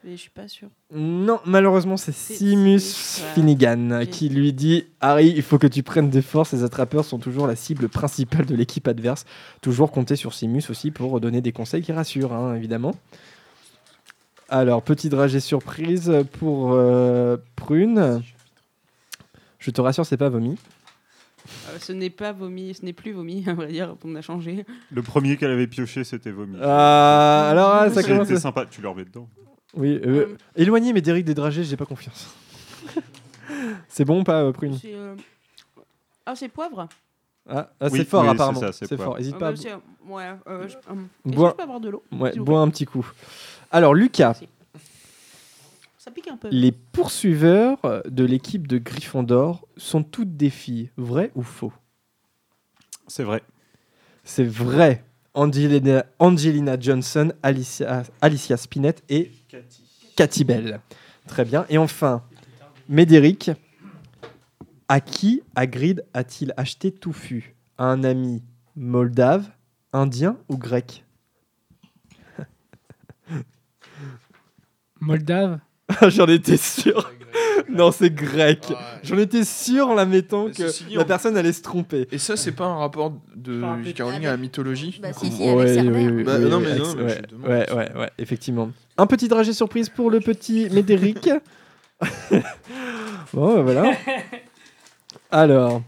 Mais 0.03 0.11
je 0.11 0.21
suis 0.21 0.29
pas 0.29 0.47
sûre. 0.47 0.69
Non, 0.93 1.41
malheureusement, 1.45 1.97
c'est 1.97 2.13
Simus 2.13 2.75
ouais. 2.75 3.33
Finnegan 3.33 4.05
qui 4.09 4.29
lui 4.29 4.53
dit 4.53 4.85
Harry, 5.01 5.33
il 5.35 5.41
faut 5.41 5.57
que 5.57 5.67
tu 5.67 5.83
prennes 5.83 6.09
des 6.09 6.21
forces. 6.21 6.53
Les 6.53 6.63
attrapeurs 6.63 7.03
sont 7.03 7.19
toujours 7.19 7.47
la 7.47 7.57
cible 7.57 7.89
principale 7.89 8.45
de 8.45 8.55
l'équipe 8.55 8.87
adverse. 8.87 9.25
Toujours 9.61 9.91
compter 9.91 10.15
sur 10.15 10.33
Simus 10.33 10.63
aussi 10.69 10.91
pour 10.91 11.19
donner 11.19 11.41
des 11.41 11.51
conseils 11.51 11.81
qui 11.81 11.91
rassurent, 11.91 12.31
hein, 12.31 12.55
évidemment. 12.55 12.95
Alors, 14.47 14.81
petit 14.81 15.09
dragé 15.09 15.41
surprise 15.41 16.11
pour 16.39 16.71
euh, 16.71 17.37
Prune. 17.55 18.23
Je 19.59 19.71
te 19.71 19.81
rassure, 19.81 20.05
c'est 20.05 20.17
pas 20.17 20.29
vomi. 20.29 20.57
Euh, 21.69 21.77
ce 21.79 21.91
n'est 21.91 22.09
pas 22.09 22.31
vomi, 22.31 22.73
ce 22.73 22.85
n'est 22.85 22.93
plus 22.93 23.11
vomi, 23.11 23.43
on 23.47 23.53
va 23.53 23.67
dire, 23.67 23.95
on 24.03 24.15
a 24.15 24.21
changé. 24.21 24.65
Le 24.91 25.01
premier 25.01 25.37
qu'elle 25.37 25.51
avait 25.51 25.67
pioché, 25.67 26.03
c'était 26.03 26.31
vomi. 26.31 26.57
Ah, 26.61 27.49
alors, 27.51 27.69
ah, 27.69 27.89
ça 27.89 28.01
commence. 28.01 28.27
C'était 28.27 28.39
sympa, 28.39 28.65
tu 28.65 28.81
le 28.81 28.89
remets 28.89 29.05
dedans. 29.05 29.27
Oui, 29.75 29.99
euh, 30.03 30.35
éloignez 30.55 30.93
Médéric 30.93 31.25
des 31.25 31.33
dragées, 31.35 31.63
j'ai 31.63 31.77
pas 31.77 31.85
confiance. 31.85 32.27
c'est 33.87 34.05
bon 34.05 34.21
ou 34.21 34.23
pas, 34.23 34.41
euh, 34.43 34.51
Prune 34.51 34.77
C'est, 34.77 34.93
euh, 34.95 35.15
Ah, 36.25 36.35
c'est 36.35 36.49
poivre 36.49 36.87
Ah, 37.47 37.69
ah, 37.79 37.87
Oui, 37.91 37.99
c'est 37.99 38.05
fort 38.05 38.21
oui, 38.21 38.27
c'est 38.29 38.33
apparemment. 38.33 38.59
ça, 38.59 38.71
c'est 38.71 38.87
C'est 38.87 38.95
poivre. 38.95 39.11
fort. 39.11 39.19
Hésite 39.19 39.35
Ah, 39.35 39.39
pas. 39.39 39.51
bah, 39.51 39.57
c'est- 39.57 39.73
Ouais, 40.07 40.29
euh, 40.47 40.67
je... 40.67 40.75
hum, 40.91 41.07
est-ce 41.25 41.31
que 41.31 41.35
Bois- 41.35 41.49
je 41.51 41.55
peux 41.55 41.63
avoir 41.63 41.79
de 41.79 41.89
l'eau 41.89 42.03
Ouais, 42.11 42.31
s'il 42.31 42.39
vous 42.39 42.45
bois 42.45 42.61
un 42.61 42.69
petit 42.69 42.85
coup. 42.85 43.07
Alors 43.71 43.93
Lucas, 43.93 44.39
Ça 45.99 46.09
pique 46.09 46.27
un 46.29 46.37
peu. 46.37 46.47
les 46.49 46.71
poursuiveurs 46.71 47.77
de 48.07 48.23
l'équipe 48.25 48.65
de 48.67 48.79
Gryffondor 48.79 49.67
sont 49.77 50.01
toutes 50.03 50.35
des 50.35 50.49
filles, 50.49 50.89
vrai 50.97 51.31
ou 51.35 51.43
faux? 51.43 51.73
C'est 53.07 53.23
vrai. 53.23 53.43
C'est 54.23 54.43
vrai. 54.45 55.03
Angelina, 55.35 56.05
Angelina 56.17 56.79
Johnson, 56.79 57.31
Alicia, 57.43 58.03
Alicia 58.21 58.57
Spinett 58.57 59.03
et 59.09 59.31
Cathy. 60.15 60.43
Bell. 60.43 60.79
Très 61.27 61.45
bien. 61.45 61.65
Et 61.69 61.77
enfin, 61.77 62.23
Médéric, 62.87 63.51
à 64.87 64.99
qui 64.99 65.41
Hagrid 65.55 66.03
a-t-il 66.13 66.53
acheté 66.57 66.91
Touffu 66.91 67.55
À 67.77 67.85
un 67.85 68.03
ami 68.03 68.43
moldave, 68.75 69.49
indien 69.93 70.37
ou 70.49 70.57
grec? 70.57 71.03
Moldave? 74.99 75.59
J'en 76.07 76.27
étais 76.27 76.57
sûr. 76.57 77.11
Non, 77.67 77.91
c'est 77.91 78.09
grec. 78.09 78.73
J'en 79.03 79.17
étais 79.19 79.43
sûr 79.43 79.89
en 79.89 79.93
la 79.93 80.05
mettant 80.05 80.47
que 80.47 80.69
ceci 80.69 80.85
la 80.95 81.03
on- 81.03 81.05
personne 81.05 81.37
allait 81.37 81.53
se 81.53 81.61
tromper. 81.61 82.07
Et 82.11 82.17
ça, 82.17 82.35
c'est 82.35 82.51
pas 82.53 82.65
un 82.65 82.77
rapport 82.77 83.13
de 83.35 83.61
Enfin, 83.63 83.83
J.K. 83.83 84.01
Rowling 84.01 84.25
à 84.25 84.31
la 84.31 84.37
mythologie 84.37 84.99
Bah, 84.99 85.13
si, 85.13 85.31
si, 85.31 85.43
avec 85.43 85.55
Ouais, 85.55 85.79
oui, 85.81 86.07
oui, 86.09 86.23
Bah, 86.23 86.37
oui, 86.39 86.49
non, 86.49 86.57
oui, 86.57 86.63
mais 86.63 86.77
non, 86.79 86.95
mais 86.95 87.03
ouais, 87.03 87.17
je 87.21 87.27
demande. 87.27 87.47
ouais, 87.51 87.71
ouais, 87.73 87.91
ouais, 87.95 88.09
effectivement. 88.17 88.71
Un 88.99 89.05
petit 89.07 89.27
dragé 89.27 89.53
surprise 89.53 89.89
pour 89.89 90.09
le 90.11 90.19
petit 90.19 90.69
Médéric. 90.71 91.29
bon, 93.33 93.55
bah, 93.55 93.61
voilà. 93.61 93.91
Alors, 95.31 95.81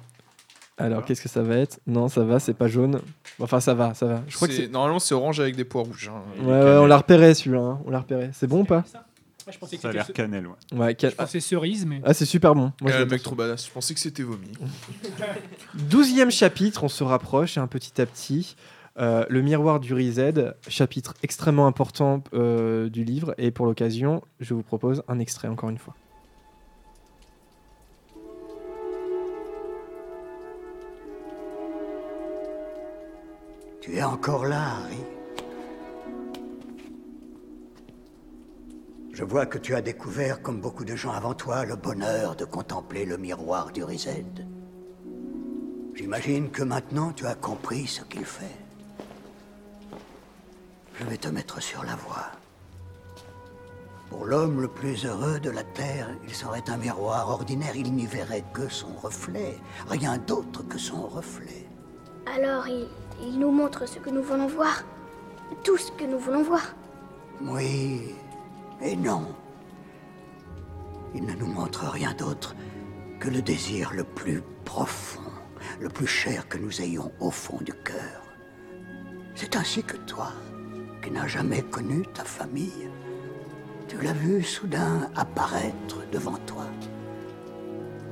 alors 0.78 1.04
qu'est-ce 1.06 1.22
que 1.22 1.30
ça 1.30 1.42
va 1.42 1.56
être? 1.58 1.80
Non, 1.88 2.08
ça 2.10 2.24
va, 2.24 2.40
c'est 2.40 2.54
pas 2.54 2.68
jaune. 2.68 3.02
Enfin, 3.40 3.60
ça 3.60 3.74
va, 3.74 3.94
ça 3.94 4.06
va. 4.06 4.22
Je 4.28 4.36
crois 4.36 4.48
que. 4.48 4.68
Normalement, 4.68 5.00
c'est 5.00 5.14
orange 5.16 5.40
avec 5.40 5.56
des 5.56 5.64
pois 5.64 5.84
rouges. 5.84 6.10
hein. 6.14 6.22
Ouais, 6.44 6.52
ouais, 6.52 6.78
on 6.78 6.86
l'a 6.86 6.98
repéré 6.98 7.34
celui-là. 7.34 7.62
hein, 7.62 7.80
On 7.86 7.90
l'a 7.92 8.00
repéré. 8.00 8.30
C'est 8.34 8.48
bon 8.48 8.62
ou 8.62 8.66
pas? 8.66 8.84
Je 9.52 9.58
pensais 9.58 9.76
que 9.76 9.82
Ça 9.82 9.90
a 9.90 9.92
c'était 9.92 9.98
l'air 9.98 10.06
ce- 10.06 10.12
cannelle, 10.14 10.48
ouais. 10.48 10.78
Ouais, 10.80 10.96
ca- 10.98 11.10
Je 11.10 11.16
pensais 11.16 11.40
cerise, 11.40 11.86
mais. 11.86 12.02
Ah, 12.06 12.14
c'est 12.14 12.26
super 12.26 12.54
bon. 12.56 12.72
Moi, 12.80 12.92
Euh, 12.92 13.00
je 13.00 13.04
mec 13.04 13.12
l'adore. 13.12 13.24
trop 13.24 13.36
badass. 13.36 13.66
Je 13.66 13.72
pensais 13.72 13.94
que 13.94 14.00
c'était 14.00 14.24
vomi. 14.24 14.48
Douzième 15.74 16.32
chapitre, 16.32 16.84
on 16.84 16.90
se 16.90 17.04
rapproche 17.04 17.58
un 17.58 17.68
petit 17.68 18.00
à 18.02 18.06
petit. 18.06 18.56
Euh, 19.00 19.26
le 19.30 19.42
miroir 19.42 19.80
du 19.80 19.94
Rized, 19.94 20.56
chapitre 20.68 21.14
extrêmement 21.24 21.66
important 21.66 22.24
euh, 22.34 22.90
du 22.90 23.04
livre. 23.04 23.34
Et 23.38 23.52
pour 23.52 23.66
l'occasion, 23.66 24.22
je 24.40 24.54
vous 24.54 24.64
propose 24.64 25.04
un 25.08 25.20
extrait 25.20 25.48
encore 25.48 25.70
une 25.70 25.78
fois. 25.78 25.96
Tu 33.80 33.96
es 33.96 34.04
encore 34.04 34.46
là, 34.46 34.62
Harry. 34.78 34.98
Je 39.14 39.24
vois 39.24 39.46
que 39.46 39.58
tu 39.58 39.76
as 39.76 39.82
découvert, 39.82 40.42
comme 40.42 40.62
beaucoup 40.62 40.86
de 40.86 40.96
gens 40.96 41.12
avant 41.12 41.34
toi, 41.34 41.66
le 41.66 41.76
bonheur 41.76 42.36
de 42.36 42.46
contempler 42.46 43.06
le 43.06 43.18
miroir 43.18 43.72
du 43.72 43.84
Rized. 43.84 44.46
J'imagine 45.96 46.50
que 46.50 46.64
maintenant 46.64 47.12
tu 47.12 47.26
as 47.26 47.36
compris 47.36 47.88
ce 47.88 48.04
qu'il 48.04 48.26
fait. 48.26 48.61
Je 51.02 51.08
vais 51.08 51.18
te 51.18 51.30
mettre 51.30 51.60
sur 51.60 51.84
la 51.84 51.96
voie. 51.96 52.30
Pour 54.12 54.26
l'homme 54.26 54.62
le 54.62 54.68
plus 54.68 55.04
heureux 55.04 55.40
de 55.40 55.50
la 55.50 55.64
Terre, 55.64 56.10
il 56.24 56.34
serait 56.34 56.70
un 56.70 56.78
miroir 56.78 57.28
ordinaire, 57.28 57.76
il 57.76 57.92
n'y 57.92 58.06
verrait 58.06 58.44
que 58.54 58.70
son 58.70 58.94
reflet, 59.02 59.58
rien 59.90 60.20
d'autre 60.20 60.62
que 60.68 60.78
son 60.78 61.08
reflet. 61.08 61.68
Alors, 62.28 62.68
il, 62.68 62.88
il 63.20 63.40
nous 63.40 63.50
montre 63.50 63.88
ce 63.88 63.98
que 63.98 64.12
nous 64.12 64.22
voulons 64.22 64.46
voir. 64.46 64.84
Tout 65.64 65.78
ce 65.78 65.92
que 65.94 66.04
nous 66.04 66.20
voulons 66.20 66.44
voir. 66.44 66.76
Oui 67.42 68.14
et 68.80 68.96
non. 68.96 69.28
il 71.16 71.26
ne 71.26 71.34
nous 71.34 71.48
montre 71.48 71.86
rien 71.90 72.14
d'autre 72.14 72.56
que 73.20 73.30
le 73.30 73.42
désir 73.42 73.92
le 73.94 74.04
plus 74.04 74.44
profond, 74.66 75.32
le 75.80 75.90
plus 75.90 76.08
cher 76.08 76.48
que 76.48 76.60
nous 76.60 76.80
ayons 76.82 77.12
au 77.20 77.32
fond 77.32 77.58
du 77.62 77.74
cœur. 77.74 78.22
C'est 79.34 79.56
ainsi 79.56 79.84
que 79.84 79.98
toi, 79.98 80.32
qui 81.02 81.12
n'as 81.12 81.28
jamais 81.28 81.62
connu 81.64 82.04
ta 82.14 82.24
famille, 82.24 82.90
tu 83.88 84.00
l'as 84.02 84.14
vu 84.14 84.44
soudain 84.44 85.10
apparaître 85.16 85.98
devant 86.12 86.38
toi. 86.46 86.66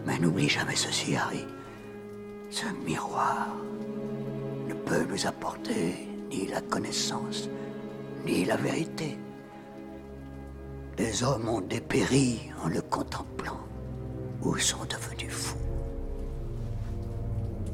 Mais 0.06 0.18
n'oublie 0.20 0.50
jamais 0.50 0.76
ceci, 0.76 1.16
Harry. 1.16 1.46
Ce 2.50 2.66
miroir 2.86 3.48
ne 4.68 4.74
peut 4.74 5.06
nous 5.10 5.28
apporter 5.28 6.08
ni 6.30 6.48
la 6.48 6.62
connaissance, 6.62 7.50
ni 8.26 8.46
la 8.46 8.56
vérité. 8.56 9.18
Les 10.98 11.24
hommes 11.24 11.48
ont 11.48 11.62
dépéri 11.62 12.52
en 12.64 12.70
le 12.70 12.82
contemplant 12.82 13.62
ou 14.42 14.58
sont 14.58 14.86
devenus 14.86 15.32
fous. 15.32 15.58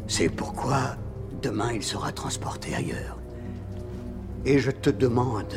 C'est 0.08 0.30
pourquoi 0.30 0.96
demain 1.42 1.74
il 1.74 1.84
sera 1.84 2.12
transporté 2.12 2.76
ailleurs. 2.76 3.18
Et 4.46 4.60
je 4.60 4.72
te 4.72 4.90
demande 4.90 5.54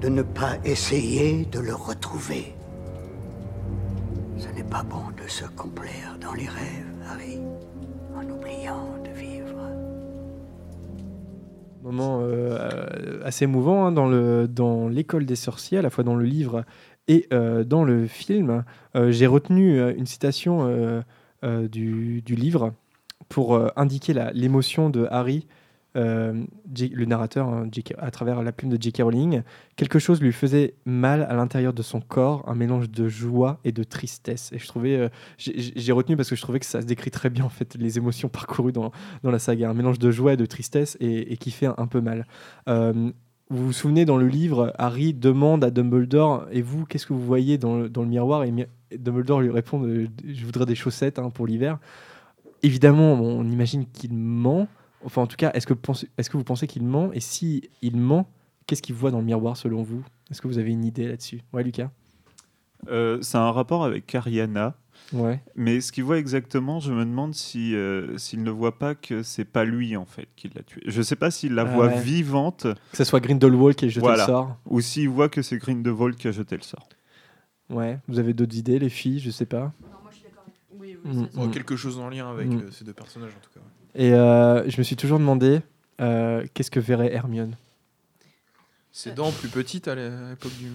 de 0.00 0.08
ne 0.08 0.22
pas 0.22 0.56
essayer 0.64 1.44
de 1.46 1.60
le 1.60 1.74
retrouver. 1.74 2.54
Ce 4.36 4.48
n'est 4.56 4.68
pas 4.68 4.82
bon 4.82 5.02
de 5.22 5.28
se 5.28 5.44
complaire 5.44 6.16
dans 6.20 6.32
les 6.34 6.46
rêves, 6.46 6.92
Harry, 7.10 7.38
en 8.16 8.28
oubliant 8.28 8.86
de 9.04 9.10
vivre. 9.10 9.56
Moment 11.82 12.20
euh, 12.22 13.20
assez 13.24 13.44
émouvant 13.44 13.86
hein, 13.86 13.92
dans 13.92 14.08
le 14.08 14.46
dans 14.48 14.88
l'école 14.88 15.24
des 15.24 15.36
sorciers, 15.36 15.78
à 15.78 15.82
la 15.82 15.90
fois 15.90 16.04
dans 16.04 16.16
le 16.16 16.24
livre 16.24 16.64
et 17.06 17.26
euh, 17.32 17.64
dans 17.64 17.84
le 17.84 18.06
film. 18.06 18.64
Euh, 18.96 19.10
J'ai 19.10 19.26
retenu 19.26 19.80
une 19.96 20.06
citation 20.06 21.02
du, 21.42 22.20
du 22.22 22.34
livre 22.34 22.72
pour 23.28 23.58
indiquer 23.78 24.12
la- 24.12 24.32
l'émotion 24.32 24.90
de 24.90 25.06
Harry, 25.10 25.46
le 25.94 27.04
narrateur, 27.04 27.48
hein, 27.48 27.68
à 27.98 28.10
travers 28.10 28.42
la 28.42 28.52
plume 28.52 28.70
de 28.70 28.80
J.K. 28.80 29.02
Rowling. 29.02 29.42
Quelque 29.76 29.98
chose 29.98 30.20
lui 30.20 30.32
faisait 30.32 30.74
mal 30.84 31.22
à 31.22 31.34
l'intérieur 31.34 31.72
de 31.72 31.82
son 31.82 32.00
corps, 32.00 32.44
un 32.48 32.54
mélange 32.54 32.90
de 32.90 33.08
joie 33.08 33.58
et 33.64 33.72
de 33.72 33.82
tristesse. 33.82 34.50
Et 34.52 34.58
je 34.58 34.66
trouvais, 34.66 34.96
euh, 34.96 35.08
j'ai 35.38 35.92
retenu 35.92 36.16
parce 36.16 36.30
que 36.30 36.36
je 36.36 36.42
trouvais 36.42 36.60
que 36.60 36.66
ça 36.66 36.80
se 36.80 36.86
décrit 36.86 37.10
très 37.10 37.30
bien 37.30 37.44
en 37.44 37.48
fait 37.48 37.76
les 37.78 37.98
émotions 37.98 38.28
parcourues 38.28 38.72
dans, 38.72 38.92
la 39.24 39.38
saga, 39.38 39.70
un 39.70 39.74
mélange 39.74 39.98
de 39.98 40.10
joie 40.10 40.34
et 40.34 40.36
de 40.36 40.46
tristesse 40.46 40.96
et, 41.00 41.36
qui 41.36 41.50
fait 41.50 41.66
un, 41.66 41.86
peu 41.86 42.00
mal. 42.00 42.26
Euh, 42.68 43.10
vous 43.50 43.66
vous 43.66 43.72
souvenez 43.72 44.04
dans 44.04 44.18
le 44.18 44.28
livre, 44.28 44.74
Harry 44.76 45.14
demande 45.14 45.64
à 45.64 45.70
Dumbledore 45.70 46.46
Et 46.50 46.60
vous, 46.60 46.84
qu'est-ce 46.84 47.06
que 47.06 47.14
vous 47.14 47.24
voyez 47.24 47.56
dans 47.56 47.78
le, 47.78 48.04
miroir? 48.04 48.44
Et 48.44 48.52
Dumbledore 48.96 49.40
lui 49.40 49.50
répond 49.50 49.82
euh, 49.84 50.06
Je 50.26 50.44
voudrais 50.44 50.66
des 50.66 50.74
chaussettes 50.74 51.18
hein, 51.18 51.30
pour 51.30 51.46
l'hiver. 51.46 51.78
Évidemment, 52.62 53.14
on 53.14 53.44
imagine 53.44 53.86
qu'il 53.86 54.12
ment. 54.12 54.68
Enfin, 55.04 55.22
en 55.22 55.26
tout 55.26 55.36
cas, 55.36 55.50
est-ce 55.54 55.66
que, 55.66 55.74
pensez- 55.74 56.08
est-ce 56.18 56.28
que 56.30 56.36
vous 56.36 56.44
pensez 56.44 56.66
qu'il 56.66 56.82
ment? 56.84 57.12
Et 57.12 57.20
si 57.20 57.68
il 57.82 57.96
ment, 57.96 58.28
qu'est-ce 58.66 58.82
qu'il 58.82 58.94
voit 58.94 59.10
dans 59.10 59.18
le 59.20 59.24
miroir 59.24 59.56
selon 59.56 59.82
vous? 59.82 60.04
Est-ce 60.30 60.42
que 60.42 60.48
vous 60.48 60.58
avez 60.58 60.70
une 60.72 60.84
idée 60.84 61.06
là-dessus? 61.08 61.40
Ouais, 61.52 61.62
Lucas 61.62 61.90
Euh, 62.88 63.20
ça 63.22 63.40
a 63.40 63.42
un 63.42 63.52
rapport 63.52 63.84
avec 63.84 64.12
Ariana. 64.14 64.76
Ouais. 65.12 65.40
Mais 65.54 65.80
ce 65.80 65.90
qu'il 65.92 66.04
voit 66.04 66.18
exactement, 66.18 66.80
je 66.80 66.92
me 66.92 67.04
demande 67.04 67.34
si 67.34 67.74
euh, 67.74 68.18
s'il 68.18 68.42
ne 68.42 68.50
voit 68.50 68.78
pas 68.78 68.94
que 68.94 69.22
c'est 69.22 69.44
pas 69.44 69.64
lui 69.64 69.96
en 69.96 70.04
fait 70.04 70.28
qui 70.36 70.48
l'a 70.54 70.62
tué. 70.62 70.82
Je 70.86 71.00
sais 71.02 71.16
pas 71.16 71.30
s'il 71.30 71.54
la 71.54 71.62
Ah 71.62 71.64
voit 71.64 71.86
ouais. 71.86 72.00
vivante. 72.00 72.66
Que 72.90 72.96
ce 72.96 73.04
soit 73.04 73.20
Grindelwald 73.20 73.76
qui 73.76 73.86
ait 73.86 73.90
jeté 73.90 74.00
Voilà. 74.00 74.24
le 74.24 74.26
sort. 74.32 74.56
Ou 74.66 74.80
s'il 74.80 75.08
voit 75.08 75.28
que 75.28 75.40
c'est 75.42 75.56
Grindelwald 75.58 76.16
qui 76.16 76.28
a 76.28 76.32
jeté 76.32 76.56
le 76.56 76.62
sort. 76.62 76.88
Ouais, 77.70 77.98
vous 78.08 78.18
avez 78.18 78.32
d'autres 78.34 78.56
idées, 78.56 78.78
les 78.78 78.88
filles? 78.90 79.18
Je 79.20 79.30
sais 79.30 79.46
pas. 79.46 79.72
Mm, 81.04 81.26
Bon, 81.34 81.46
mm. 81.46 81.50
quelque 81.52 81.76
chose 81.76 81.98
en 81.98 82.08
lien 82.08 82.28
avec 82.30 82.48
Mm. 82.48 82.58
euh, 82.58 82.70
ces 82.70 82.84
deux 82.84 82.92
personnages 82.92 83.32
en 83.36 83.40
tout 83.40 83.50
cas. 83.54 83.60
ouais. 83.60 83.66
Et 83.98 84.12
euh, 84.14 84.66
je 84.70 84.78
me 84.78 84.82
suis 84.84 84.96
toujours 84.96 85.18
demandé 85.18 85.60
euh, 86.00 86.46
qu'est-ce 86.54 86.70
que 86.70 86.80
verrait 86.80 87.12
Hermione? 87.12 87.56
Ses 88.90 89.10
dents 89.12 89.30
plus 89.30 89.48
petites 89.48 89.86
à 89.86 89.94
l'é- 89.94 90.02
à 90.02 90.30
l'époque 90.30 90.52
du. 90.58 90.70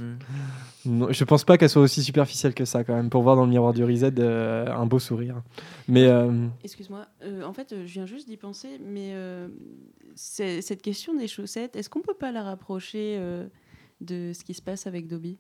Non, 0.85 1.11
je 1.11 1.23
pense 1.23 1.43
pas 1.43 1.57
qu'elle 1.57 1.69
soit 1.69 1.81
aussi 1.81 2.03
superficielle 2.03 2.53
que 2.53 2.63
ça 2.63 2.83
quand 2.83 2.93
même 2.95 3.09
pour 3.09 3.21
voir 3.23 3.35
dans 3.35 3.43
le 3.43 3.49
miroir 3.49 3.73
du 3.73 3.83
Reset 3.83 4.13
euh, 4.19 4.67
un 4.71 4.85
beau 4.85 4.99
sourire. 4.99 5.41
Mais 5.87 6.05
euh, 6.05 6.47
Excuse-moi, 6.63 7.07
euh, 7.23 7.43
en 7.43 7.53
fait, 7.53 7.73
euh, 7.73 7.85
je 7.85 7.93
viens 7.93 8.05
juste 8.05 8.27
d'y 8.29 8.37
penser, 8.37 8.79
mais 8.85 9.11
euh, 9.13 9.47
cette 10.15 10.81
question 10.81 11.15
des 11.15 11.27
chaussettes, 11.27 11.75
est-ce 11.75 11.89
qu'on 11.89 12.01
peut 12.01 12.13
pas 12.13 12.31
la 12.31 12.43
rapprocher 12.43 13.17
euh, 13.19 13.47
de 13.99 14.31
ce 14.33 14.43
qui 14.43 14.53
se 14.53 14.61
passe 14.61 14.85
avec 14.87 15.07
Dobby? 15.07 15.37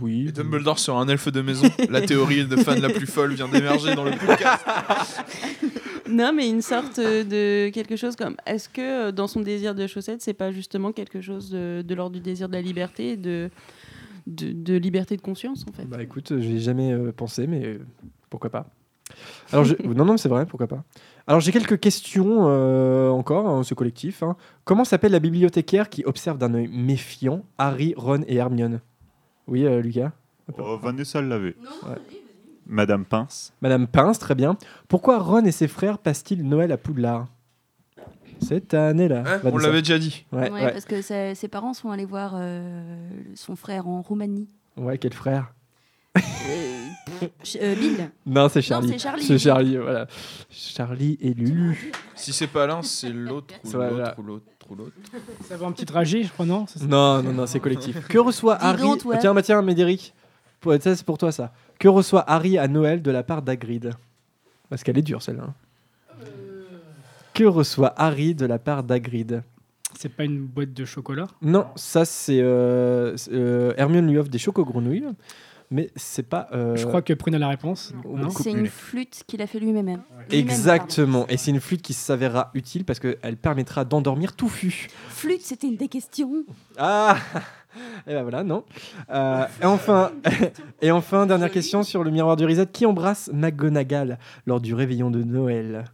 Oui. 0.00 0.26
Et 0.28 0.32
Dumbledore 0.32 0.78
sur 0.78 0.96
un 0.96 1.08
elfe 1.08 1.28
de 1.30 1.40
maison. 1.42 1.68
la 1.90 2.00
théorie 2.02 2.44
de 2.46 2.56
fan 2.56 2.80
la 2.80 2.88
plus 2.88 3.06
folle 3.06 3.34
vient 3.34 3.48
d'émerger 3.48 3.94
dans 3.94 4.04
le 4.04 4.12
podcast. 4.12 4.64
Non, 6.08 6.32
mais 6.32 6.48
une 6.48 6.62
sorte 6.62 7.00
euh, 7.00 7.24
de 7.24 7.68
quelque 7.70 7.96
chose 7.96 8.14
comme. 8.14 8.36
Est-ce 8.46 8.68
que 8.68 9.08
euh, 9.08 9.12
dans 9.12 9.26
son 9.26 9.40
désir 9.40 9.74
de 9.74 9.88
chaussettes, 9.88 10.22
c'est 10.22 10.34
pas 10.34 10.52
justement 10.52 10.92
quelque 10.92 11.20
chose 11.20 11.50
de, 11.50 11.82
de 11.84 11.94
l'ordre 11.96 12.14
du 12.14 12.20
désir 12.20 12.48
de 12.48 12.52
la 12.54 12.60
liberté, 12.62 13.10
et 13.10 13.16
de, 13.16 13.50
de, 14.28 14.52
de 14.52 14.76
liberté 14.76 15.16
de 15.16 15.20
conscience 15.20 15.64
en 15.68 15.72
fait? 15.72 15.84
Bah 15.84 16.00
écoute, 16.00 16.28
je 16.30 16.48
ai 16.48 16.58
jamais 16.60 16.92
euh, 16.92 17.10
pensé, 17.10 17.48
mais 17.48 17.64
euh, 17.66 17.78
pourquoi 18.30 18.50
pas. 18.50 18.70
Alors 19.50 19.64
je- 19.64 19.74
non 19.84 20.04
non 20.04 20.16
c'est 20.16 20.28
vrai, 20.28 20.46
pourquoi 20.46 20.68
pas. 20.68 20.84
Alors 21.26 21.40
j'ai 21.40 21.50
quelques 21.50 21.80
questions 21.80 22.44
euh, 22.48 23.08
encore, 23.10 23.48
hein, 23.48 23.64
ce 23.64 23.74
collectif. 23.74 24.22
hein. 24.22 24.36
Comment 24.64 24.84
s'appelle 24.84 25.10
la 25.12 25.18
bibliothécaire 25.18 25.88
qui 25.90 26.04
observe 26.04 26.38
d'un 26.38 26.54
œil 26.54 26.68
méfiant 26.68 27.44
Harry, 27.58 27.94
Ron 27.96 28.22
et 28.28 28.36
Hermione? 28.36 28.80
Oui, 29.46 29.64
euh, 29.64 29.80
Lucas. 29.80 30.12
Oh, 30.58 30.76
Vanessa 30.76 31.20
l'avait. 31.22 31.54
Ouais. 31.84 31.96
Madame 32.66 33.04
Pince. 33.04 33.52
Madame 33.62 33.86
Pince, 33.86 34.18
très 34.18 34.34
bien. 34.34 34.56
Pourquoi 34.88 35.18
Ron 35.18 35.44
et 35.44 35.52
ses 35.52 35.68
frères 35.68 35.98
passent-ils 35.98 36.42
Noël 36.46 36.72
à 36.72 36.76
Poudlard 36.76 37.26
Cette 38.40 38.74
année-là. 38.74 39.22
Hein, 39.26 39.40
on 39.44 39.58
l'avait 39.58 39.82
déjà 39.82 39.98
dit. 39.98 40.24
Ouais, 40.32 40.50
Ouais, 40.50 40.64
ouais. 40.64 40.72
parce 40.72 40.84
que 40.84 41.00
ses 41.02 41.48
parents 41.48 41.74
sont 41.74 41.90
allés 41.90 42.04
voir 42.04 42.32
euh, 42.36 43.08
son 43.34 43.54
frère 43.56 43.86
en 43.88 44.02
Roumanie. 44.02 44.48
Ouais, 44.76 44.98
quel 44.98 45.12
frère 45.14 45.52
Ch- 47.42 47.58
euh, 47.62 47.74
Bill. 47.76 48.10
Non, 48.26 48.48
c'est 48.48 48.62
Charlie. 48.62 48.88
c'est 48.88 48.98
Charlie. 48.98 49.22
C'est 49.24 49.38
Charlie, 49.38 49.76
voilà. 49.76 50.06
Charlie 50.50 51.16
et 51.20 51.32
Lulu. 51.34 51.92
Si 52.14 52.32
c'est 52.32 52.46
pas 52.48 52.66
l'un, 52.66 52.82
c'est 52.82 53.10
l'autre 53.10 53.54
ou 53.64 53.70
l'autre 53.72 54.14
ou 54.18 54.22
l'autre 54.22 54.46
ou 54.70 54.74
l'autre. 54.76 54.92
Ça 55.48 55.56
va 55.56 55.66
un 55.66 55.72
petit 55.72 55.86
trajet, 55.86 56.22
je 56.22 56.32
crois, 56.32 56.46
non? 56.46 56.66
Non, 56.82 57.22
non, 57.22 57.32
non, 57.32 57.46
c'est 57.46 57.60
collectif. 57.60 58.06
Que 58.08 58.18
reçoit 58.18 58.56
Harry 58.62 58.82
donc. 58.82 59.02
Tiens, 59.20 59.34
bah, 59.34 59.42
tiens, 59.42 59.62
Médéric. 59.62 60.14
C'est 60.80 61.02
pour 61.04 61.18
toi, 61.18 61.30
ça. 61.32 61.52
Que 61.78 61.88
reçoit 61.88 62.24
Harry 62.28 62.58
à 62.58 62.66
Noël 62.68 63.02
de 63.02 63.10
la 63.10 63.22
part 63.22 63.42
d'Agrid 63.42 63.92
Parce 64.68 64.82
qu'elle 64.82 64.98
est 64.98 65.02
dure, 65.02 65.22
celle-là. 65.22 65.44
hein. 65.48 65.54
Que 67.34 67.44
reçoit 67.44 67.92
Harry 67.96 68.34
de 68.34 68.46
la 68.46 68.58
part 68.58 68.82
d'Agrid 68.82 69.42
C'est 69.98 70.08
pas 70.08 70.24
une 70.24 70.40
boîte 70.46 70.72
de 70.72 70.84
chocolat? 70.84 71.26
Non, 71.42 71.66
ça, 71.76 72.04
c'est. 72.04 72.40
euh, 72.40 73.14
euh, 73.30 73.74
Hermione 73.76 74.08
lui 74.10 74.18
offre 74.18 74.30
des 74.30 74.38
chocos-grenouilles. 74.38 75.06
Mais 75.70 75.90
c'est 75.96 76.22
pas. 76.28 76.48
euh, 76.52 76.76
Je 76.76 76.86
crois 76.86 77.02
que 77.02 77.12
Prune 77.12 77.34
a 77.34 77.38
la 77.38 77.48
réponse. 77.48 77.92
C'est 78.40 78.52
une 78.52 78.68
flûte 78.68 79.24
qu'il 79.26 79.42
a 79.42 79.46
fait 79.46 79.58
lui-même. 79.58 80.00
Exactement. 80.30 81.26
Et 81.28 81.36
c'est 81.36 81.50
une 81.50 81.60
flûte 81.60 81.82
qui 81.82 81.92
s'avérera 81.92 82.50
utile 82.54 82.84
parce 82.84 83.00
qu'elle 83.00 83.36
permettra 83.36 83.84
d'endormir 83.84 84.34
Touffu. 84.36 84.88
pardon. 84.88 84.94
Flûte, 85.10 85.42
c'était 85.42 85.66
une 85.66 85.76
des 85.76 85.88
questions. 85.88 86.44
Ah 86.78 87.16
Et 88.06 88.14
ben 88.14 88.22
voilà, 88.22 88.42
non. 88.42 88.64
Euh, 89.10 89.44
et 89.60 89.66
enfin, 89.66 90.12
et 90.80 90.90
enfin, 90.90 91.26
dernière 91.26 91.50
question 91.50 91.82
sur 91.82 92.04
le 92.04 92.10
miroir 92.10 92.36
du 92.36 92.46
Reset. 92.46 92.66
Qui 92.68 92.86
embrasse 92.86 93.28
McGonagall 93.34 94.18
lors 94.46 94.60
du 94.60 94.72
réveillon 94.72 95.10
de 95.10 95.22
Noël? 95.22 95.84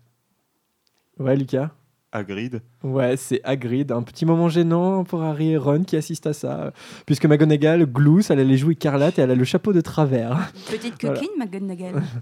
Ouais, 1.19 1.35
Lucas 1.37 1.71
Hagrid. 2.13 2.61
Ouais, 2.85 3.17
c'est 3.17 3.41
Hagrid. 3.45 3.91
Un 3.93 4.03
petit 4.03 4.27
moment 4.27 4.49
gênant 4.49 5.03
pour 5.05 5.23
Harry 5.23 5.53
et 5.53 5.57
Ron 5.57 5.83
qui 5.85 5.97
assistent 5.97 6.27
à 6.27 6.33
ça. 6.33 6.61
euh, 6.61 6.71
Puisque 7.07 7.25
McGonagall 7.27 7.87
glousse, 7.87 8.31
elle 8.31 8.41
a 8.41 8.45
les 8.45 8.57
joues 8.59 8.71
écarlates 8.73 9.19
et 9.19 9.23
elle 9.23 9.31
a 9.31 9.35
le 9.35 9.45
chapeau 9.45 9.73
de 9.73 9.81
travers. 9.81 10.53
Petite 10.71 10.95
Voilà. 11.01 11.19
coquine, 11.19 11.33
McGonagall. 11.39 12.03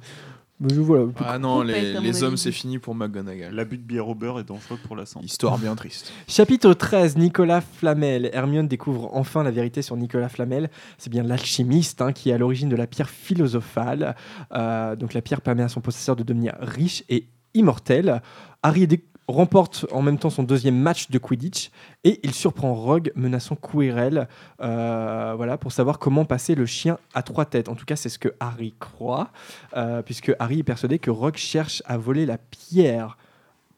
Voilà. 0.62 1.07
Ah 1.27 1.39
non, 1.39 1.62
les, 1.62 2.23
hommes, 2.23 2.37
c'est 2.37 2.53
fini 2.53 2.79
pour 2.79 2.95
McGonagall. 2.95 3.55
L'abus 3.55 3.79
de 3.79 3.83
bière 3.83 4.07
au 4.09 4.15
beurre 4.15 4.41
est 4.41 4.45
dangereux 4.45 4.77
pour 4.87 4.95
la 4.95 5.07
santé. 5.07 5.25
Histoire 5.25 5.57
bien 5.57 5.75
triste. 5.75 6.12
Chapitre 6.29 6.75
13, 6.75 7.17
Nicolas 7.17 7.62
Flamel. 7.62 8.29
Hermione 8.35 8.69
découvre 8.69 9.09
enfin 9.15 9.43
la 9.43 9.51
vérité 9.51 9.81
sur 9.81 9.97
Nicolas 9.97 10.29
Flamel. 10.29 10.69
C'est 10.99 11.09
bien 11.09 11.23
l'alchimiste 11.23 12.03
hein, 12.03 12.12
qui 12.12 12.29
est 12.29 12.35
à 12.35 12.39
l'origine 12.39 12.69
de 12.69 12.77
la 12.77 12.87
pierre 12.87 13.09
philosophale. 13.09 14.15
Euh, 14.53 14.97
donc 14.97 15.15
la 15.15 15.23
pierre 15.23 15.41
permet 15.41 15.62
à 15.62 15.69
son 15.69 15.81
possesseur 15.81 16.15
de 16.15 16.23
devenir 16.25 16.55
riche 16.61 17.05
et 17.09 17.25
immortel. 17.55 18.21
Harry 18.62 18.87
dé- 18.87 19.03
remporte 19.31 19.86
en 19.93 20.02
même 20.02 20.19
temps 20.19 20.31
son 20.31 20.43
deuxième 20.43 20.78
match 20.78 21.11
de 21.11 21.19
Quidditch 21.19 21.70
et 22.05 22.20
il 22.23 22.32
surprend 22.32 22.74
Rogue 22.74 23.12
menaçant 23.15 23.57
Quirrell 23.57 24.28
euh, 24.61 25.35
voilà, 25.36 25.59
pour 25.59 25.73
savoir 25.73 25.98
comment 25.98 26.24
passer 26.24 26.55
le 26.55 26.66
chien 26.66 26.98
à 27.15 27.23
trois 27.23 27.44
têtes. 27.44 27.69
En 27.69 27.74
tout 27.74 27.85
cas, 27.85 27.97
c'est 27.97 28.09
ce 28.09 28.19
que 28.19 28.28
Harry 28.40 28.74
croit, 28.78 29.31
euh, 29.77 30.02
puisque 30.02 30.32
Harry 30.39 30.61
est 30.61 30.65
persuadé 30.65 30.98
que 30.98 31.11
Rogue 31.11 31.36
cherche 31.36 31.82
à 31.86 31.98
voler 31.98 32.27
la 32.27 32.39
pierre. 32.39 33.19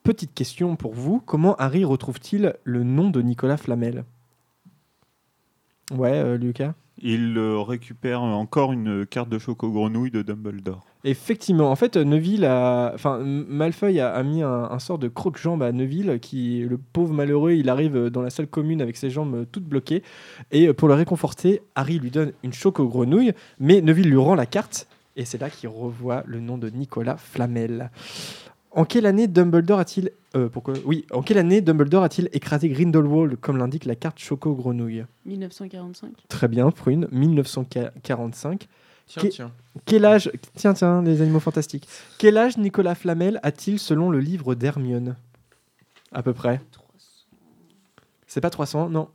Petite 0.02 0.34
question 0.34 0.76
pour 0.76 0.94
vous, 0.94 1.20
comment 1.20 1.54
Harry 1.56 1.84
retrouve-t-il 1.84 2.54
le 2.64 2.82
nom 2.82 3.10
de 3.10 3.22
Nicolas 3.22 3.56
Flamel? 3.56 4.04
Ouais, 5.92 6.12
euh, 6.12 6.36
Lucas? 6.36 6.74
Il 7.04 7.36
euh, 7.36 7.58
récupère 7.60 8.22
encore 8.22 8.72
une 8.72 9.04
carte 9.04 9.28
de 9.28 9.38
choco 9.38 9.70
grenouille 9.70 10.12
de 10.12 10.22
Dumbledore. 10.22 10.86
Effectivement, 11.02 11.72
en 11.72 11.74
fait, 11.74 11.96
Neville 11.96 12.44
a, 12.44 12.92
enfin, 12.94 13.20
M- 13.20 13.44
Malfoy 13.48 13.98
a, 13.98 14.22
mis 14.22 14.42
un, 14.42 14.78
sort 14.78 14.98
de 14.98 15.08
croque-jambe 15.08 15.64
à 15.64 15.72
Neville, 15.72 16.20
qui, 16.22 16.60
le 16.60 16.78
pauvre 16.78 17.12
malheureux, 17.12 17.52
il 17.54 17.68
arrive 17.68 18.08
dans 18.08 18.22
la 18.22 18.30
salle 18.30 18.46
commune 18.46 18.80
avec 18.80 18.96
ses 18.96 19.10
jambes 19.10 19.46
toutes 19.50 19.64
bloquées, 19.64 20.04
et 20.52 20.72
pour 20.72 20.86
le 20.86 20.94
réconforter, 20.94 21.62
Harry 21.74 21.98
lui 21.98 22.12
donne 22.12 22.32
une 22.44 22.52
choco-grenouille, 22.52 23.32
mais 23.58 23.80
Neville 23.80 24.08
lui 24.08 24.16
rend 24.16 24.36
la 24.36 24.46
carte, 24.46 24.86
et 25.16 25.24
c'est 25.24 25.40
là 25.40 25.50
qu'il 25.50 25.68
revoit 25.68 26.22
le 26.26 26.38
nom 26.38 26.56
de 26.56 26.68
Nicolas 26.70 27.16
Flamel. 27.16 27.90
En 28.74 28.84
quelle 28.86 29.04
année 29.06 29.26
Dumbledore 29.28 29.78
a-t-il, 29.80 30.12
euh, 30.34 30.48
pourquoi 30.48 30.74
Oui, 30.86 31.04
en 31.12 31.22
quelle 31.22 31.36
année 31.38 31.60
Dumbledore 31.60 32.04
a-t-il 32.04 32.30
écrasé 32.32 32.68
Grindelwald, 32.70 33.36
comme 33.36 33.58
l'indique 33.58 33.84
la 33.84 33.96
carte 33.96 34.18
choco-grenouille 34.18 35.04
1945. 35.26 36.12
Très 36.28 36.48
bien, 36.48 36.70
Prune, 36.70 37.06
1945. 37.12 38.68
Tiens, 39.06 39.22
Que- 39.22 39.28
tiens. 39.28 39.52
Quel 39.84 40.04
âge 40.06 40.30
Tiens, 40.54 40.72
tiens, 40.72 41.02
les 41.02 41.20
animaux 41.20 41.40
fantastiques. 41.40 41.86
Quel 42.18 42.38
âge 42.38 42.56
Nicolas 42.56 42.94
Flamel 42.94 43.40
a-t-il 43.42 43.78
selon 43.78 44.08
le 44.10 44.20
livre 44.20 44.54
d'Hermione? 44.54 45.16
À 46.12 46.22
peu 46.22 46.32
près. 46.32 46.60
C'est 48.26 48.40
pas 48.40 48.50
300, 48.50 48.88
non. 48.88 49.08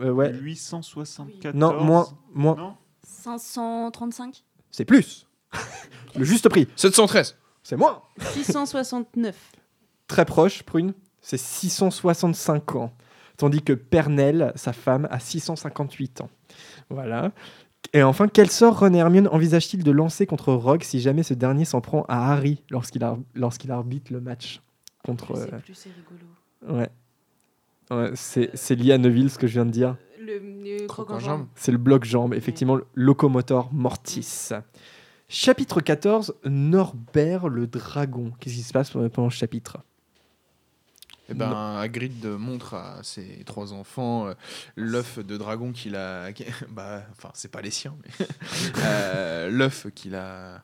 Euh, 0.00 0.10
ouais. 0.10 0.32
874. 0.32 1.54
Non, 1.54 1.84
moins, 1.84 2.06
moins. 2.32 2.56
Non 2.56 2.74
535 3.06 4.42
C'est 4.72 4.84
plus. 4.84 5.28
le 6.16 6.24
juste 6.24 6.48
prix. 6.48 6.66
713. 6.74 7.36
C'est 7.64 7.76
moins. 7.76 8.02
669. 8.20 9.34
Très 10.06 10.24
proche, 10.24 10.62
Prune. 10.62 10.94
C'est 11.20 11.38
665 11.38 12.76
ans. 12.76 12.92
Tandis 13.36 13.62
que 13.62 13.72
Pernelle, 13.72 14.52
sa 14.54 14.72
femme, 14.72 15.08
a 15.10 15.18
658 15.18 16.20
ans. 16.20 16.30
Voilà. 16.90 17.32
Et 17.92 18.02
enfin, 18.02 18.28
quel 18.28 18.50
sort 18.50 18.78
Ron 18.80 18.94
et 18.94 18.98
Hermione 18.98 19.28
envisagent-ils 19.28 19.82
de 19.82 19.90
lancer 19.90 20.26
contre 20.26 20.52
Rogue 20.52 20.82
si 20.82 21.00
jamais 21.00 21.22
ce 21.22 21.34
dernier 21.34 21.64
s'en 21.64 21.80
prend 21.80 22.04
à 22.08 22.32
Harry 22.32 22.62
lorsqu'il 22.70 23.02
ar- 23.02 23.18
lorsqu'il 23.34 23.70
arbitre 23.72 24.12
le 24.12 24.20
match 24.20 24.60
contre. 25.04 25.32
Plus 25.32 25.42
c'est- 25.42 25.54
euh, 25.54 25.58
plus 25.58 25.74
c'est 25.74 25.90
rigolo. 25.90 26.78
Ouais. 26.80 26.88
Ouais, 27.90 28.10
c'est 28.14 28.74
lié 28.76 28.92
à 28.92 28.98
Neville 28.98 29.30
ce 29.30 29.38
que 29.38 29.46
je 29.46 29.54
viens 29.54 29.66
de 29.66 29.70
dire. 29.70 29.96
Le, 30.18 30.38
le 30.38 30.86
croque 30.86 31.10
en 31.10 31.18
jambe. 31.18 31.46
C'est 31.54 31.72
le 31.72 31.78
bloc 31.78 32.04
jambe, 32.04 32.32
effectivement, 32.34 32.76
le 32.76 32.86
locomotor 32.94 33.70
mortis. 33.72 34.22
Chapitre 35.28 35.80
14, 35.80 36.34
Norbert 36.44 37.48
le 37.48 37.66
dragon. 37.66 38.32
Qu'est-ce 38.40 38.54
qui 38.56 38.62
se 38.62 38.72
passe 38.72 38.90
pendant 38.90 39.30
ce 39.30 39.36
chapitre? 39.36 39.78
Eh 41.30 41.34
ben, 41.34 41.76
Hagrid 41.78 42.26
montre 42.26 42.74
à 42.74 43.02
ses 43.02 43.42
trois 43.46 43.72
enfants 43.72 44.26
euh, 44.26 44.34
l'œuf 44.76 45.18
de 45.18 45.38
dragon 45.38 45.72
qu'il 45.72 45.96
a. 45.96 46.28
Bah, 46.68 47.02
enfin, 47.12 47.30
c'est 47.32 47.50
pas 47.50 47.62
les 47.62 47.70
siens, 47.70 47.94
mais 48.04 48.26
euh, 48.84 49.48
l'œuf 49.50 49.86
qu'il 49.94 50.14
a 50.14 50.62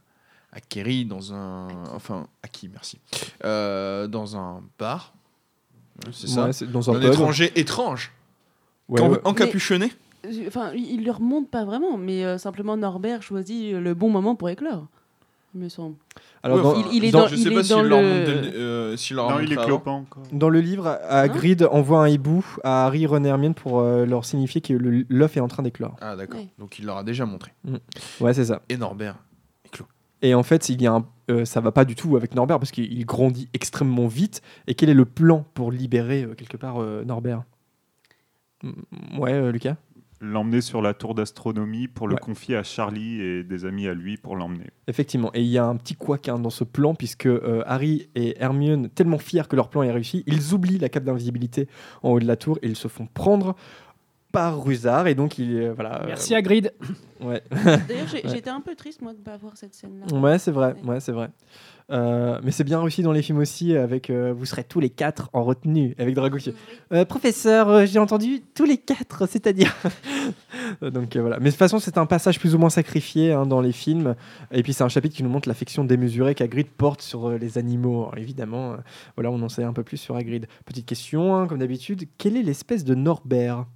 acquéri 0.53 1.07
dans 1.07 1.32
un. 1.32 1.69
Enfin, 1.95 2.27
acquis, 2.43 2.69
merci. 2.69 3.01
Euh, 3.45 4.07
dans 4.07 4.37
un 4.37 4.62
bar. 4.78 5.15
C'est 6.12 6.28
ça? 6.28 6.45
Ouais, 6.51 6.66
dans 6.66 6.91
un 6.91 7.01
pub. 7.01 7.05
étranger 7.11 7.53
étrange. 7.59 8.12
Ouais, 8.89 9.01
Can- 9.01 9.11
ouais. 9.12 9.20
Encapuchonné. 9.24 9.91
Enfin, 10.47 10.73
il 10.75 11.05
leur 11.05 11.21
montre 11.21 11.49
pas 11.49 11.65
vraiment, 11.65 11.97
mais 11.97 12.25
euh, 12.25 12.37
simplement 12.39 12.77
Norbert 12.77 13.23
choisit 13.23 13.75
le 13.75 13.95
bon 13.95 14.11
moment 14.11 14.35
pour 14.37 14.49
éclore. 14.51 14.87
Il 15.55 15.61
me 15.63 15.69
semble. 15.69 15.97
Alors, 16.45 16.59
Ouais, 16.59 16.63
dans- 16.63 16.71
enfin, 16.79 16.89
il, 16.93 16.97
il 16.99 17.05
est 17.07 17.11
dans- 17.11 17.21
dans, 17.23 17.27
je 17.27 17.35
il 17.35 17.43
sais 17.43 17.51
pas 17.51 17.65
s'il 17.65 17.75
leur 17.75 17.83
le- 17.83 18.09
montre 18.09 18.25
dès 18.43 18.51
le- 18.53 18.57
euh, 18.57 18.97
s'il 18.97 19.17
leur 19.17 19.27
a 19.29 19.33
Non, 19.33 19.39
il 19.39 19.43
montré 19.49 19.55
est 19.55 19.59
avant. 19.59 19.67
clopin 19.67 19.91
encore. 19.93 20.23
Dans 20.33 20.49
le 20.49 20.61
livre, 20.61 20.87
Hagrid 21.09 21.67
envoie 21.73 22.03
un 22.05 22.09
hibou 22.09 22.45
à 22.63 22.87
Harry, 22.87 23.05
Ron 23.07 23.25
et 23.25 23.29
Hermione 23.29 23.55
pour 23.55 23.81
euh, 23.81 24.07
leur 24.07 24.25
signifier 24.25 24.61
que 24.61 24.73
le- 24.75 25.05
l'œuf 25.09 25.37
est 25.37 25.41
en 25.41 25.49
train 25.49 25.65
d'éclore. 25.65 25.97
Ah, 26.01 26.15
d'accord. 26.15 26.39
Ouais. 26.39 26.49
Donc 26.59 26.79
il 26.79 26.87
leur 26.87 26.99
a 26.99 27.03
déjà 27.03 27.27
montré. 27.27 27.53
Mm. 27.65 27.77
Ouais, 28.21 28.33
c'est 28.33 28.45
ça. 28.45 28.63
Et 28.69 28.77
Norbert. 28.77 29.17
Et 30.23 30.35
en 30.35 30.43
fait, 30.43 30.69
il 30.69 30.83
y 30.83 30.87
a 30.87 30.93
un- 30.93 31.07
euh, 31.31 31.47
ça 31.47 31.63
va 31.63 31.73
pas 31.73 31.87
du 31.87 31.95
tout 31.95 32.15
avec 32.15 32.35
Norbert 32.35 32.59
parce 32.59 32.71
qu'il 32.73 32.93
il 32.93 33.07
grandit 33.07 33.49
extrêmement 33.55 34.07
vite. 34.07 34.43
Et 34.67 34.75
quel 34.75 34.91
est 34.91 34.95
le 34.95 35.07
plan 35.07 35.47
pour 35.55 35.73
libérer 35.73 36.25
euh, 36.25 36.35
quelque 36.35 36.59
part 36.59 36.81
euh, 36.83 37.05
Norbert? 37.05 37.43
Mm, 38.63 39.19
Ouais, 39.19 39.33
euh, 39.33 39.51
Lucas? 39.51 39.77
L'emmener 40.23 40.61
sur 40.61 40.83
la 40.83 40.93
tour 40.93 41.15
d'astronomie 41.15 41.89
pour 41.89 42.07
le 42.07 42.15
Ouais. 42.15 42.21
confier 42.21 42.55
à 42.57 42.63
Charlie 42.63 43.23
et 43.23 43.43
des 43.43 43.65
amis 43.65 43.87
à 43.89 43.95
lui 43.95 44.19
pour 44.19 44.37
l'emmener. 44.37 44.67
Effectivement, 44.87 45.31
et 45.33 45.41
il 45.41 45.49
y 45.49 45.57
a 45.57 45.65
un 45.65 45.77
petit 45.77 45.95
couac 45.95 46.29
hein, 46.29 46.39
dans 46.39 46.51
ce 46.51 46.63
plan, 46.65 46.95
puisque 46.95 47.25
euh, 47.27 47.63
Harry 47.67 48.11
et 48.15 48.37
Hermione, 48.39 48.91
tellement 48.91 49.17
fiers 49.19 49.45
que 49.49 49.57
leur 49.57 49.71
plan 49.71 49.83
est 49.83 49.91
réussi, 49.91 50.23
ils 50.27 50.53
oublient 50.53 50.79
la 50.79 50.91
cape 50.91 51.05
d'invisibilité 51.05 51.69
en 52.03 52.11
haut 52.11 52.21
de 52.21 52.27
la 52.27 52.37
tour 52.37 52.59
et 52.61 52.69
ils 52.69 52.77
se 52.77 52.89
font 52.89 53.07
prendre 53.07 53.57
par 54.33 54.63
Rusard, 54.63 55.07
et 55.09 55.15
donc 55.17 55.39
il 55.39 55.57
euh, 55.57 55.73
voilà. 55.75 56.03
euh, 56.03 56.07
Merci. 56.07 56.35
Ouais. 57.21 57.43
D'ailleurs, 57.51 58.07
j'ai- 58.09 58.17
Ouais. 58.25 58.31
j'étais 58.33 58.51
un 58.51 58.61
peu 58.61 58.75
triste, 58.77 59.03
moi, 59.03 59.13
de 59.13 59.19
ne 59.19 59.25
pas 59.25 59.37
voir 59.39 59.57
cette 59.57 59.75
scène-là. 59.75 60.17
Ouais, 60.17 60.39
c'est 60.39 60.53
vrai, 60.53 60.77
ouais, 60.85 61.01
c'est 61.01 61.13
vrai. 61.13 61.31
Euh, 61.91 62.39
mais 62.43 62.51
c'est 62.51 62.65
bien 62.65 62.81
réussi 62.81 63.03
dans 63.03 63.12
les 63.12 63.23
films 63.23 63.39
aussi, 63.39 63.77
avec 63.77 64.11
euh, 64.11 64.33
vous 64.37 64.47
serez 64.47 64.65
tous 64.65 64.81
les 64.81 64.91
quatre 64.91 65.29
en 65.33 65.43
retenue, 65.43 65.95
avec 65.99 66.15
Drago 66.15 66.39
qui 66.39 66.53
Euh, 66.93 67.05
professeur, 67.05 67.87
j'ai 67.87 67.99
entendu 67.99 68.43
tous 68.55 68.65
les 68.65 68.79
quatre, 68.79 69.27
c'est-à-dire. 69.29 69.75
Donc 70.83 71.17
voilà. 71.17 71.39
Mais 71.39 71.47
de 71.47 71.51
toute 71.51 71.59
façon, 71.59 71.79
c'est 71.79 71.99
un 71.99 72.07
passage 72.07 72.39
plus 72.39 72.55
ou 72.55 72.59
moins 72.59 72.71
sacrifié 72.71 73.33
hein, 73.33 73.47
dans 73.47 73.61
les 73.61 73.73
films. 73.73 74.15
Et 74.53 74.62
puis 74.62 74.73
c'est 74.73 74.85
un 74.85 74.89
chapitre 74.89 75.17
qui 75.17 75.23
nous 75.23 75.31
montre 75.31 75.49
l'affection 75.49 75.85
démesurée 75.85 76.35
qu'Hagrid 76.35 76.69
porte 76.69 77.03
sur 77.03 77.31
les 77.31 77.59
animaux. 77.59 78.03
Alors, 78.03 78.19
évidemment, 78.19 78.77
voilà, 79.17 79.31
on 79.31 79.41
en 79.43 79.49
sait 79.49 79.65
un 79.65 79.73
peu 79.73 79.83
plus 79.83 79.97
sur 79.97 80.17
Hagrid. 80.17 80.47
Petite 80.65 80.87
question, 80.87 81.37
hein, 81.37 81.47
comme 81.47 81.59
d'habitude, 81.59 82.05
quelle 82.19 82.37
est 82.37 82.43
l'espèce 82.43 82.85
de 82.85 82.95
Norbert? 82.95 83.67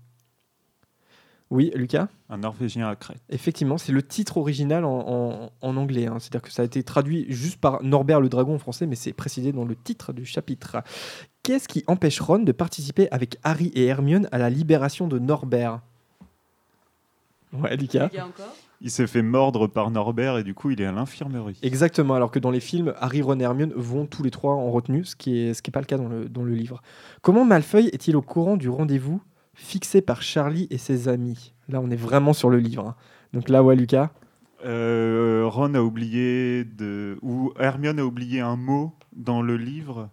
Oui, 1.51 1.71
Lucas 1.75 2.09
Un 2.31 2.39
Norvégien 2.39 2.89
à 2.89 2.97
crête. 2.97 3.21
Effectivement, 3.29 3.79
c'est 3.79 3.93
le 3.93 4.03
titre 4.03 4.39
original 4.39 4.85
en, 4.85 4.91
en- 5.07 5.51
en 5.61 5.77
anglais. 5.77 6.07
hein. 6.07 6.17
C'est-à-dire 6.19 6.43
que 6.43 6.51
ça 6.51 6.63
a 6.63 6.65
été 6.65 6.83
traduit 6.83 7.27
juste 7.29 7.61
par 7.61 7.83
Norbert 7.83 8.21
le 8.21 8.29
dragon 8.29 8.55
en 8.55 8.59
français, 8.59 8.87
mais 8.87 8.97
c'est 8.97 9.13
précisé 9.13 9.53
dans 9.53 9.65
le 9.65 9.77
titre 9.77 10.13
du 10.13 10.25
chapitre. 10.25 10.79
Qu'est-ce 11.43 11.69
qui 11.69 11.85
empêche 11.87 12.19
Ron 12.21 12.41
de 12.41 12.53
participer 12.53 13.09
avec 13.11 13.37
Harry 13.45 13.67
et 13.75 13.85
Hermione 13.87 14.27
à 14.33 14.39
la 14.39 14.49
libération 14.51 15.07
de 15.07 15.19
Norbert? 15.19 15.81
Ouais, 17.53 17.77
Lucas. 17.77 18.11
Il 18.81 18.91
s'est 18.91 19.07
fait 19.07 19.23
mordre 19.23 19.67
par 19.69 19.91
Norbert 19.91 20.39
et 20.39 20.45
du 20.45 20.55
coup 20.55 20.71
il 20.71 20.81
est 20.81 20.87
à 20.87 20.93
l'infirmerie. 20.93 21.59
Exactement, 21.63 22.15
alors 22.15 22.31
que 22.31 22.39
dans 22.41 22.51
les 22.51 22.61
films, 22.61 22.93
Harry, 22.99 23.23
Ron 23.23 23.39
et 23.39 23.45
Hermione 23.45 23.73
vont 23.77 24.07
tous 24.07 24.23
les 24.23 24.31
trois 24.31 24.55
en 24.55 24.71
retenue, 24.71 25.05
ce 25.05 25.15
qui 25.15 25.39
est 25.39 25.55
ce 25.55 25.63
qui 25.63 25.71
est 25.71 25.73
pas 25.73 25.81
le 25.81 25.87
cas 25.87 25.97
dans 25.99 26.09
le, 26.09 26.29
dans 26.29 26.43
le 26.43 26.55
livre. 26.55 26.83
Comment 27.23 27.45
Malfoy 27.45 27.87
est-il 27.93 28.17
au 28.17 28.23
courant 28.23 28.57
du 28.57 28.69
rendez-vous? 28.69 29.21
Fixé 29.55 30.01
par 30.03 30.23
Charlie 30.23 30.67
et 30.71 30.79
ses 30.79 31.09
amis 31.09 31.53
Là, 31.69 31.81
on 31.81 31.91
est 31.91 31.97
vraiment 31.97 32.33
sur 32.35 32.51
le 32.51 32.59
livre. 32.59 32.87
hein. 32.89 32.95
Donc 33.33 33.49
là, 33.49 33.63
ouais, 33.63 33.75
Lucas. 33.77 34.11
Euh, 34.65 35.45
Ron 35.47 35.75
a 35.75 35.81
oublié 35.81 36.65
de. 36.65 37.19
ou 37.23 37.53
Hermione 37.59 37.99
a 38.01 38.05
oublié 38.05 38.41
un 38.41 38.57
mot 38.57 38.93
dans 39.15 39.43
le 39.43 39.57
livre. 39.57 40.09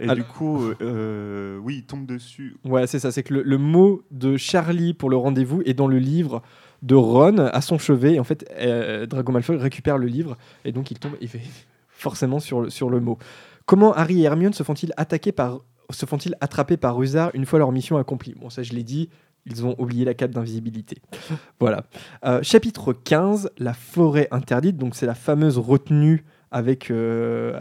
Et 0.00 0.04
Alors- 0.04 0.16
du 0.16 0.22
coup, 0.24 0.64
euh, 0.64 0.74
euh, 0.80 1.58
oui, 1.58 1.78
il 1.78 1.82
tombe 1.84 2.06
dessus. 2.06 2.56
Ouais, 2.64 2.86
c'est 2.86 2.98
ça. 2.98 3.10
C'est 3.12 3.22
que 3.22 3.34
le, 3.34 3.42
le 3.42 3.58
mot 3.58 4.02
de 4.10 4.36
Charlie 4.36 4.94
pour 4.94 5.10
le 5.10 5.16
rendez-vous 5.16 5.62
est 5.64 5.74
dans 5.74 5.88
le 5.88 5.98
livre 5.98 6.42
de 6.82 6.94
Ron 6.94 7.38
à 7.38 7.60
son 7.60 7.78
chevet. 7.78 8.14
Et 8.14 8.20
en 8.20 8.24
fait, 8.24 8.48
euh, 8.58 9.06
Drago 9.06 9.32
Malfoy 9.32 9.56
récupère 9.56 9.98
le 9.98 10.06
livre 10.06 10.36
et 10.64 10.70
donc 10.72 10.90
il 10.92 10.98
tombe 10.98 11.14
il 11.20 11.28
fait 11.28 11.42
forcément 11.88 12.38
sur 12.38 12.60
le, 12.62 12.70
sur 12.70 12.90
le 12.90 13.00
mot. 13.00 13.18
Comment 13.66 13.92
Harry 13.92 14.20
et 14.22 14.24
Hermione 14.24 14.52
se 14.52 14.62
font-ils 14.62 14.92
attaquer 14.96 15.32
par 15.32 15.60
se 15.90 16.06
font-ils 16.06 16.34
attraper 16.40 16.76
par 16.76 16.96
Rusard 16.96 17.30
une 17.34 17.46
fois 17.46 17.58
leur 17.58 17.72
mission 17.72 17.96
accomplie? 17.96 18.34
Bon, 18.34 18.50
ça 18.50 18.62
je 18.62 18.72
l'ai 18.72 18.84
dit. 18.84 19.08
Ils 19.46 19.64
ont 19.64 19.74
oublié 19.78 20.04
la 20.04 20.14
cape 20.14 20.32
d'invisibilité. 20.32 21.00
voilà. 21.60 21.84
Euh, 22.24 22.40
chapitre 22.42 22.92
15, 22.92 23.50
la 23.58 23.72
forêt 23.72 24.28
interdite. 24.30 24.76
Donc 24.76 24.94
c'est 24.94 25.06
la 25.06 25.14
fameuse 25.14 25.58
retenue 25.58 26.24
avec, 26.50 26.90
euh, 26.90 27.58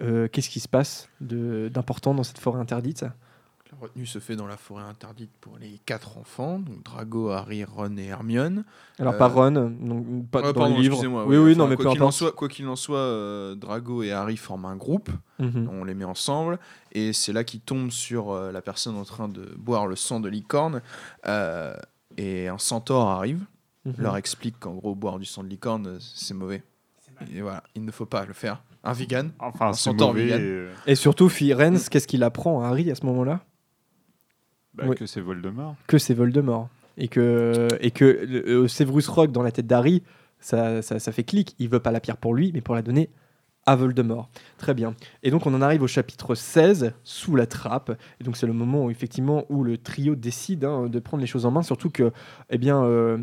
euh, 0.00 0.28
Qu'est-ce 0.28 0.48
qui 0.48 0.60
se 0.60 0.68
passe 0.68 1.08
d'important 1.20 2.14
dans 2.14 2.22
cette 2.22 2.38
forêt 2.38 2.60
interdite? 2.60 3.04
Retenue 3.84 4.06
se 4.06 4.18
fait 4.18 4.36
dans 4.36 4.46
la 4.46 4.56
forêt 4.56 4.82
interdite 4.82 5.30
pour 5.40 5.56
les 5.58 5.80
quatre 5.86 6.18
enfants, 6.18 6.58
donc 6.58 6.82
Drago, 6.84 7.30
Harry, 7.30 7.64
Ron 7.64 7.96
et 7.96 8.04
Hermione. 8.06 8.64
Alors 8.98 9.14
Euh, 9.14 9.18
pas 9.18 9.28
Ron, 9.28 9.50
donc 9.52 10.28
pas 10.30 10.40
ouais, 10.40 10.52
dans 10.52 10.60
pardon, 10.60 10.76
le 10.76 10.82
livre. 10.82 10.98
Oui, 11.26 11.36
oui, 11.36 11.52
enfin, 11.52 11.58
non, 11.58 11.68
mais 11.68 11.76
quoi 11.76 11.92
qu'il 11.92 12.02
en 12.02 12.10
soit, 12.10 12.32
quoi 12.32 12.48
qu'il 12.48 12.66
en 12.68 12.76
soit, 12.76 12.98
euh, 12.98 13.54
Drago 13.54 14.02
et 14.02 14.12
Harry 14.12 14.36
forment 14.36 14.66
un 14.66 14.76
groupe. 14.76 15.10
Mhm. 15.38 15.68
On 15.72 15.84
les 15.84 15.94
met 15.94 16.04
ensemble 16.04 16.58
et 16.92 17.12
c'est 17.12 17.32
là 17.32 17.44
qu'ils 17.44 17.60
tombent 17.60 17.90
sur 17.90 18.30
euh, 18.32 18.52
la 18.52 18.62
personne 18.62 18.96
en 18.96 19.04
train 19.04 19.28
de 19.28 19.54
boire 19.56 19.86
le 19.86 19.96
sang 19.96 20.20
de 20.20 20.28
licorne 20.28 20.80
euh, 21.26 21.74
et 22.16 22.48
un 22.48 22.58
centaure 22.58 23.08
arrive, 23.08 23.44
Mhm. 23.84 23.94
leur 23.98 24.16
explique 24.16 24.58
qu'en 24.60 24.74
gros 24.74 24.94
boire 24.94 25.18
du 25.18 25.24
sang 25.26 25.42
de 25.44 25.48
licorne 25.48 25.98
c'est 26.00 26.34
mauvais. 26.34 26.62
Et 27.34 27.42
voilà, 27.42 27.62
il 27.76 27.84
ne 27.84 27.90
faut 27.92 28.06
pas 28.06 28.24
le 28.24 28.32
faire. 28.32 28.62
Un 28.82 28.92
vegan, 28.92 29.30
Enfin, 29.38 29.68
un 29.68 29.72
centaure 29.72 30.12
vegan. 30.12 30.40
et, 30.40 30.44
euh, 30.44 30.72
Et 30.86 30.94
surtout, 30.94 31.28
Firenze, 31.28 31.88
qu'est-ce 31.88 32.06
qu'il 32.08 32.22
apprend 32.22 32.62
à 32.62 32.66
Harry 32.68 32.90
à 32.90 32.94
ce 32.94 33.06
moment-là? 33.06 33.40
Bah, 34.74 34.84
Oui. 34.86 34.96
que 34.96 35.06
c'est 35.06 35.20
Voldemort. 35.20 35.76
Que 35.86 35.98
c'est 35.98 36.14
Voldemort. 36.14 36.68
Et 36.96 37.08
que, 37.08 37.68
et 37.80 37.90
que 37.90 38.04
euh, 38.04 38.68
Severus 38.68 39.08
Rogue 39.08 39.32
dans 39.32 39.42
la 39.42 39.50
tête 39.50 39.66
d'Harry, 39.66 40.02
ça, 40.38 40.82
ça, 40.82 40.98
ça 40.98 41.12
fait 41.12 41.24
clic. 41.24 41.54
Il 41.58 41.68
veut 41.68 41.80
pas 41.80 41.90
la 41.90 42.00
pierre 42.00 42.16
pour 42.16 42.34
lui, 42.34 42.52
mais 42.54 42.60
pour 42.60 42.74
la 42.74 42.82
donner 42.82 43.10
à 43.66 43.76
Voldemort. 43.76 44.28
Très 44.58 44.74
bien. 44.74 44.94
Et 45.22 45.30
donc 45.30 45.46
on 45.46 45.54
en 45.54 45.62
arrive 45.62 45.82
au 45.82 45.86
chapitre 45.86 46.34
16, 46.34 46.92
sous 47.02 47.36
la 47.36 47.46
trappe. 47.46 47.96
Et 48.20 48.24
donc 48.24 48.36
c'est 48.36 48.46
le 48.46 48.52
moment 48.52 48.84
où, 48.84 48.90
effectivement 48.90 49.44
où 49.48 49.64
le 49.64 49.78
trio 49.78 50.14
décide 50.14 50.64
hein, 50.64 50.86
de 50.86 50.98
prendre 50.98 51.20
les 51.20 51.26
choses 51.26 51.46
en 51.46 51.50
main, 51.50 51.62
surtout 51.62 51.90
que 51.90 52.12
eh 52.50 52.58
bien, 52.58 52.82
euh, 52.84 53.16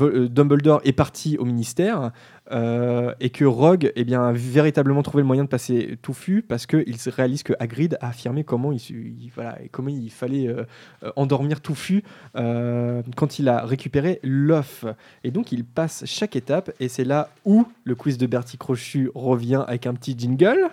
euh, 0.00 0.28
Dumbledore 0.28 0.80
est 0.84 0.92
parti 0.92 1.36
au 1.38 1.44
ministère 1.44 2.10
euh, 2.50 3.14
et 3.20 3.30
que 3.30 3.44
Rogue 3.44 3.92
eh 3.96 4.04
bien, 4.04 4.22
a 4.22 4.32
véritablement 4.32 5.02
trouvé 5.02 5.22
le 5.22 5.26
moyen 5.26 5.44
de 5.44 5.48
passer 5.48 5.98
touffu 6.02 6.42
parce 6.42 6.66
qu'il 6.66 6.96
réalise 7.06 7.42
que 7.42 7.52
Hagrid 7.58 7.96
a 8.00 8.08
affirmé 8.08 8.44
comment 8.44 8.72
il, 8.72 9.30
voilà, 9.34 9.58
comment 9.72 9.88
il 9.88 10.10
fallait 10.10 10.54
endormir 11.16 11.60
touffu 11.60 12.02
quand 12.34 13.38
il 13.38 13.48
a 13.48 13.64
récupéré 13.64 14.20
l'œuf. 14.22 14.84
Et 15.22 15.30
donc 15.30 15.52
il 15.52 15.64
passe 15.64 16.04
chaque 16.06 16.36
étape 16.36 16.70
et 16.80 16.88
c'est 16.88 17.04
là 17.04 17.30
où 17.44 17.66
le 17.84 17.94
quiz 17.94 18.18
de 18.18 18.26
Bertie 18.26 18.58
Crochu 18.58 19.10
revient 19.14 19.64
avec 19.66 19.86
un 19.86 19.94
petit 19.94 20.14
jingle. 20.18 20.70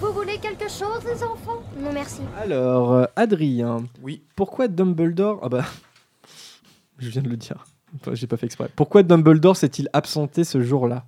Vous 0.00 0.12
voulez 0.12 0.38
quelque 0.38 0.68
chose, 0.68 1.02
les 1.04 1.22
enfants? 1.22 1.62
Non, 1.78 1.92
merci. 1.92 2.20
Alors, 2.38 2.92
euh, 2.92 3.04
Adrien. 3.16 3.84
Oui. 4.02 4.22
Pourquoi 4.34 4.68
Dumbledore? 4.68 5.40
Ah 5.42 5.48
bah. 5.48 5.64
Je 6.98 7.08
viens 7.08 7.22
de 7.22 7.28
le 7.28 7.36
dire. 7.36 7.64
J'ai 8.12 8.26
pas 8.26 8.36
fait 8.36 8.46
exprès. 8.46 8.68
Pourquoi 8.74 9.02
Dumbledore 9.02 9.56
s'est-il 9.56 9.88
absenté 9.92 10.44
ce 10.44 10.62
jour-là 10.62 11.04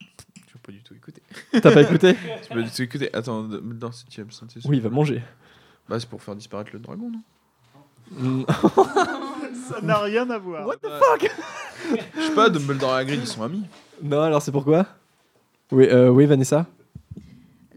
J'ai 0.00 0.58
pas 0.62 0.72
du 0.72 0.82
tout 0.82 0.94
écouté. 0.94 1.22
T'as 1.52 1.72
pas 1.72 1.82
écouté 1.82 2.16
J'ai 2.48 2.54
pas 2.54 2.62
du 2.62 2.70
tout 2.70 2.82
écouté. 2.82 3.14
Attends, 3.14 3.42
Dumbledore 3.44 3.94
s'est-il 3.94 4.22
absenté 4.22 4.60
ce 4.60 4.68
Oui, 4.68 4.76
il 4.76 4.82
va 4.82 4.90
manger. 4.90 5.22
Bah, 5.88 6.00
c'est 6.00 6.08
pour 6.08 6.22
faire 6.22 6.34
disparaître 6.36 6.70
le 6.72 6.78
dragon, 6.78 7.10
non 7.10 7.20
Mm. 8.10 8.44
Ça 9.68 9.80
n'a 9.82 9.98
rien 9.98 10.28
à 10.28 10.36
voir. 10.38 10.66
What 10.66 10.76
the 10.76 10.88
fuck 10.88 11.30
Je 12.16 12.20
sais 12.22 12.34
pas, 12.34 12.50
Dumbledore 12.50 12.98
et 12.98 13.00
Hagrid, 13.00 13.20
ils 13.22 13.26
sont 13.26 13.42
amis. 13.42 13.62
Non, 14.02 14.20
alors 14.20 14.42
c'est 14.42 14.52
pourquoi? 14.52 14.86
Oui, 15.72 15.86
euh, 15.90 16.10
oui, 16.10 16.26
Vanessa? 16.26 16.66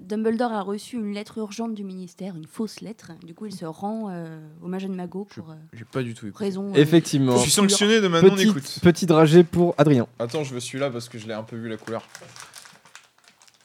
Dumbledore 0.08 0.54
a 0.54 0.62
reçu 0.62 0.96
une 0.96 1.14
lettre 1.14 1.38
urgente 1.38 1.74
du 1.76 1.84
ministère, 1.84 2.36
une 2.38 2.48
fausse 2.48 2.80
lettre. 2.82 3.12
Du 3.26 3.34
coup, 3.34 3.46
il 3.46 3.54
se 3.54 3.66
rend 3.66 4.10
euh, 4.10 4.40
au 4.62 4.68
Major 4.68 4.90
Mago 4.90 5.26
pour 5.26 5.52
euh, 5.52 5.56
J'ai 5.74 5.84
pas 5.84 6.02
du 6.02 6.14
tout 6.14 6.28
écouté. 6.28 6.46
raison. 6.46 6.72
euh, 6.72 6.78
Effectivement. 6.78 7.36
Je 7.36 7.42
suis 7.42 7.52
sanctionné 7.52 8.00
de 8.00 8.08
maintenant, 8.08 8.36
Petit- 8.36 8.48
écoute. 8.48 8.80
Petit 8.82 9.06
dragé 9.06 9.44
pour 9.44 9.76
Adrien. 9.78 10.08
Attends, 10.18 10.44
je 10.46 10.54
veux 10.54 10.60
celui-là 10.62 10.90
parce 10.90 11.10
que 11.10 11.18
je 11.20 11.28
l'ai 11.28 11.34
un 11.34 11.44
peu 11.44 11.58
vu 11.58 11.68
la 11.68 11.76
couleur. 11.78 12.04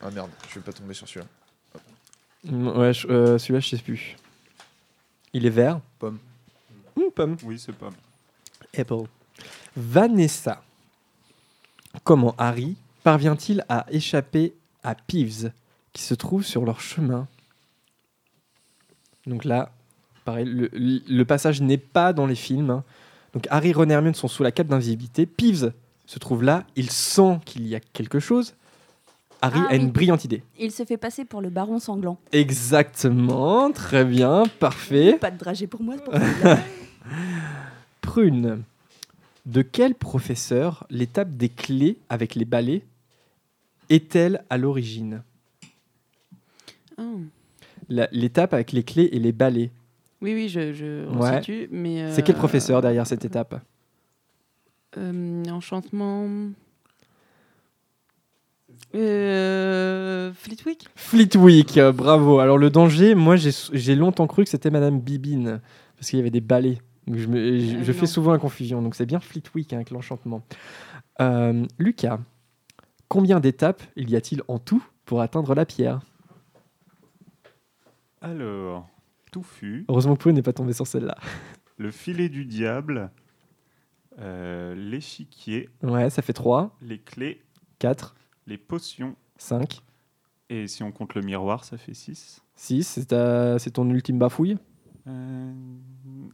Ah 0.01 0.10
merde, 0.10 0.31
je 0.48 0.55
vais 0.56 0.60
pas 0.62 0.73
tomber 0.73 0.94
sur 0.94 1.06
celui-là. 1.09 1.27
Mm, 2.44 2.69
Ouais, 2.77 2.93
je- 2.93 3.06
euh, 3.06 3.39
celui-là, 3.39 3.60
je 3.60 3.69
sais 3.69 3.78
plus. 3.78 4.16
Il 5.32 5.47
est 5.47 5.51
vert. 5.51 5.81
Pomme. 6.01 6.19
Mmh, 6.97 7.02
pomme. 7.14 7.36
Oui, 7.44 7.59
c'est 7.59 7.73
pas. 7.73 7.90
Apple. 8.77 9.05
Vanessa. 9.77 10.62
Comment 12.05 12.35
Harry 12.36 12.77
parvient-il 13.05 13.64
à 13.69 13.86
échapper 13.90 14.55
à 14.82 14.94
Peeves, 14.94 15.52
qui 15.93 16.02
se 16.02 16.14
trouve 16.14 16.44
sur 16.44 16.64
leur 16.64 16.81
chemin 16.81 17.27
Donc 19.27 19.44
là, 19.44 19.73
pareil, 20.24 20.47
le, 20.47 20.70
le 20.73 21.24
passage 21.24 21.60
n'est 21.60 21.78
pas 21.78 22.12
dans 22.12 22.27
les 22.27 22.35
films. 22.35 22.70
hein. 22.70 22.85
Donc 23.35 23.47
Harry, 23.51 23.73
Ron 23.73 23.89
et 23.89 23.93
Hermione 23.93 24.14
sont 24.14 24.28
sous 24.28 24.43
la 24.43 24.52
cape 24.52 24.66
d'invisibilité. 24.69 25.27
Peeves 25.27 25.73
se 26.06 26.19
trouve 26.19 26.43
là, 26.43 26.64
il 26.77 26.90
sent 26.90 27.39
qu'il 27.44 27.66
y 27.66 27.74
a 27.74 27.81
quelque 27.81 28.20
chose. 28.20 28.55
Harry 29.40 29.59
Ah 29.64 29.73
a 29.73 29.77
une 29.77 29.86
oui. 29.86 29.90
brillante 29.90 30.24
idée. 30.24 30.43
Il 30.59 30.70
se 30.70 30.85
fait 30.85 30.97
passer 30.97 31.24
pour 31.24 31.40
le 31.40 31.51
baron 31.51 31.78
sanglant. 31.81 32.19
Exactement, 32.32 33.73
très 33.73 34.05
bien, 34.05 34.44
parfait. 34.60 35.19
Pas 35.19 35.31
de 35.32 35.39
dragé 35.39 35.66
pour 35.66 35.82
moi, 35.82 35.97
pour. 35.97 36.14
Prune. 38.01 38.62
De 39.47 39.62
quel 39.62 39.94
professeur 39.97 40.86
l'étape 40.90 41.36
des 41.36 41.48
clés 41.48 41.98
avec 42.09 42.35
les 42.36 42.44
balais 42.44 42.85
est-elle 43.89 44.44
à 44.51 44.56
l'origine? 44.59 45.23
Oh. 47.03 47.20
L'étape 47.89 48.55
avec 48.55 48.73
les 48.73 48.83
clés 48.85 49.09
et 49.12 49.19
les 49.19 49.33
balais. 49.33 49.70
Oui, 50.20 50.35
oui, 50.35 50.49
je, 50.49 50.73
je 50.73 51.07
Ouais. 51.16 51.31
resitue, 51.31 51.69
mais... 51.73 52.12
C'est 52.12 52.23
quel 52.23 52.37
euh, 52.37 52.39
professeur 52.39 52.81
derrière 52.81 53.07
cette 53.07 53.24
étape? 53.24 53.61
Euh, 54.97 55.43
Enchantement... 55.51 56.29
Euh, 58.95 60.33
Flitwick? 60.35 60.87
Fleetwick, 60.95 61.79
euh, 61.79 61.93
bravo. 61.93 62.39
Alors 62.41 62.59
le 62.59 62.69
danger, 62.70 63.15
moi 63.15 63.37
j'ai 63.37 63.95
longtemps 63.95 64.27
cru 64.27 64.45
que 64.45 64.51
c'était 64.51 64.70
Madame 64.70 65.01
Bibine, 65.01 65.61
parce 65.97 66.11
qu'il 66.11 66.19
y 66.19 66.23
avait 66.23 66.31
des 66.31 66.41
balais. 66.43 66.79
Donc, 67.07 67.16
je 67.16 67.27
me- 67.27 67.59
je- 67.59 67.77
Euh, 67.77 67.83
je 67.85 67.93
fais 67.93 68.07
souvent 68.07 68.33
la 68.33 68.39
confusion, 68.39 68.83
donc 68.83 68.95
c'est 68.95 69.07
bien 69.07 69.19
Fleetwick 69.20 69.73
hein, 69.73 69.77
avec 69.77 69.91
l'enchantement. 69.91 70.43
Euh, 71.20 71.65
Lucas, 71.79 72.19
combien 73.09 73.41
d'étapes 73.41 73.83
il 73.97 74.11
y 74.11 74.16
a-t-il 74.16 74.43
en 74.47 74.59
tout 74.59 74.85
pour 75.07 75.20
atteindre 75.20 75.55
la 75.55 75.65
pierre? 75.65 76.01
Alors, 78.23 78.89
touffu, 79.32 79.85
Heureusement 79.89 80.15
que 80.15 80.20
Prune 80.20 80.36
n'est 80.36 80.43
pas 80.43 80.53
tombé 80.53 80.73
sur 80.73 80.86
celle-là. 80.86 81.16
le 81.77 81.90
filet 81.90 82.28
du 82.28 82.44
diable, 82.44 83.11
euh, 84.20 84.74
l'échiquier, 84.74 85.69
Ouais, 85.82 86.09
ça 86.11 86.23
fait 86.23 86.32
3, 86.32 86.77
les 86.82 86.99
clés, 86.99 87.43
4, 87.81 88.15
les 88.47 88.59
potions, 88.59 89.16
5, 89.39 89.81
et 90.51 90.69
si 90.69 90.82
on 90.82 90.93
compte 90.93 91.15
le 91.15 91.23
miroir, 91.23 91.65
ça 91.65 91.77
fait 91.78 91.94
6. 91.94 92.43
6, 92.55 92.85
c'est 92.86 93.07
ta- 93.07 93.59
c'est 93.59 93.70
ton 93.73 93.89
ultime 93.90 94.19
bafouille 94.19 94.57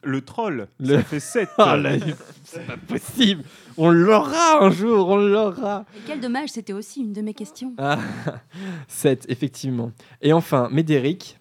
le 0.02 0.20
troll, 0.20 0.68
Le- 0.78 0.96
ça 0.96 1.02
fait 1.02 1.20
7. 1.20 1.48
Ah 1.58 1.76
là, 1.78 1.96
il- 1.96 2.14
c'est 2.44 2.66
pas 2.66 2.76
possible 2.76 3.42
On 3.78 3.90
l'aura 3.90 4.62
un 4.62 4.70
jour, 4.70 5.08
on 5.08 5.16
l'aura 5.16 5.86
quel 6.06 6.20
dommage, 6.20 6.50
c'était 6.50 6.74
aussi 6.74 7.00
une 7.00 7.14
de 7.14 7.22
mes 7.22 7.32
questions. 7.32 7.72
Ah, 7.78 7.98
7, 8.88 9.24
effectivement. 9.30 9.90
Et 10.20 10.34
enfin, 10.34 10.68
Médéric, 10.70 11.38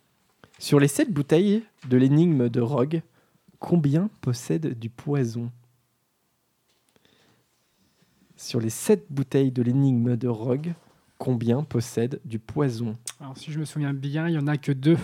sur 0.60 0.80
les 0.80 0.88
7 0.88 1.12
bouteilles 1.12 1.64
de 1.90 1.98
l'énigme 1.98 2.50
de 2.50 2.62
Rogue, 2.62 3.02
combien 3.60 4.10
possèdent 4.22 4.78
du 4.78 4.90
poison? 4.90 5.52
Sur 8.36 8.60
les 8.60 8.70
7 8.70 9.06
bouteilles 9.10 9.52
de 9.52 9.62
l'énigme 9.64 10.16
de 10.16 10.28
Rogue, 10.28 10.74
combien 11.18 11.64
possèdent 11.64 12.20
du 12.26 12.38
poison? 12.40 12.96
Alors, 13.20 13.38
si 13.38 13.52
je 13.52 13.60
me 13.60 13.66
souviens 13.66 13.94
bien, 13.94 14.28
il 14.28 14.36
y 14.36 14.38
en 14.38 14.48
a 14.48 14.58
que 14.58 14.72
deux. 14.72 14.98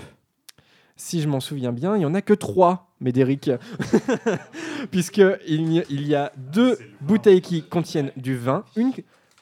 Si 0.96 1.22
je 1.22 1.28
m'en 1.28 1.40
souviens 1.40 1.72
bien, 1.72 1.96
il 1.96 2.00
n'y 2.00 2.06
en 2.06 2.14
a 2.14 2.22
que 2.22 2.34
3, 2.34 2.92
Médéric. 3.00 3.50
Puisqu'il 4.92 5.74
y, 5.74 5.80
a- 5.80 5.84
il 5.90 6.08
y 6.08 6.14
a 6.14 6.32
deux 6.38 6.78
bouteilles 7.02 7.42
qui 7.42 7.64
contiennent 7.64 8.12
du 8.16 8.36
vin, 8.38 8.64
une 8.76 8.92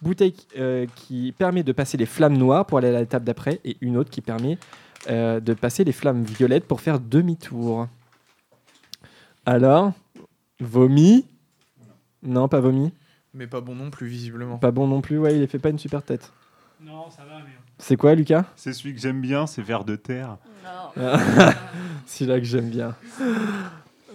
bouteille 0.02 0.34
euh, 0.58 0.88
qui 0.96 1.34
permet 1.38 1.64
de 1.64 1.74
passer 1.74 1.98
les 1.98 2.06
flammes 2.06 2.38
noires 2.38 2.66
pour 2.66 2.78
aller 2.78 2.88
à 2.96 3.00
l'étape 3.02 3.26
d'après, 3.26 3.60
et 3.66 3.76
une 3.82 3.98
autre 3.98 4.10
qui 4.10 4.22
permet 4.22 4.58
euh, 5.10 5.40
de 5.40 5.54
passer 5.54 5.84
les 5.84 5.92
flammes 5.92 6.24
violettes 6.24 6.68
pour 6.68 6.82
faire 6.82 7.00
demi-tour. 7.00 7.88
Alors, 9.46 9.94
vomi? 10.60 11.26
Non, 12.24 12.48
pas 12.48 12.60
vomi. 12.60 12.92
Mais 13.34 13.48
pas 13.48 13.62
bon 13.62 13.76
non 13.76 13.90
plus, 13.90 14.08
visiblement. 14.08 14.58
Pas 14.58 14.72
bon 14.72 14.88
non 14.88 15.02
plus, 15.02 15.18
ouais, 15.18 15.38
il 15.38 15.48
fait 15.48 15.60
pas 15.60 15.70
une 15.70 15.80
super 15.80 16.04
tête. 16.04 16.32
Non, 16.82 17.10
ça 17.10 17.24
va, 17.24 17.40
mais. 17.40 17.52
C'est 17.78 17.96
quoi, 17.98 18.14
Lucas? 18.14 18.46
C'est 18.56 18.74
celui 18.74 18.94
que 18.94 19.00
j'aime 19.02 19.22
bien, 19.22 19.48
c'est 19.48 19.62
vers 19.62 19.84
de 19.86 19.96
terre. 19.96 20.38
C'est 22.06 22.26
là 22.26 22.38
que 22.40 22.46
j'aime 22.46 22.70
bien. 22.70 22.96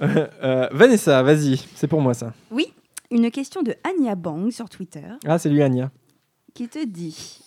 Euh, 0.02 0.26
euh, 0.42 0.68
Vanessa, 0.72 1.22
vas-y, 1.22 1.56
c'est 1.74 1.88
pour 1.88 2.00
moi 2.02 2.12
ça. 2.12 2.34
Oui, 2.50 2.72
une 3.10 3.30
question 3.30 3.62
de 3.62 3.74
Anya 3.82 4.14
Bang 4.14 4.50
sur 4.50 4.68
Twitter 4.68 5.08
Ah, 5.24 5.38
c'est 5.38 5.48
lui, 5.48 5.62
Anya. 5.62 5.90
qui 6.52 6.68
te 6.68 6.84
dit, 6.84 7.40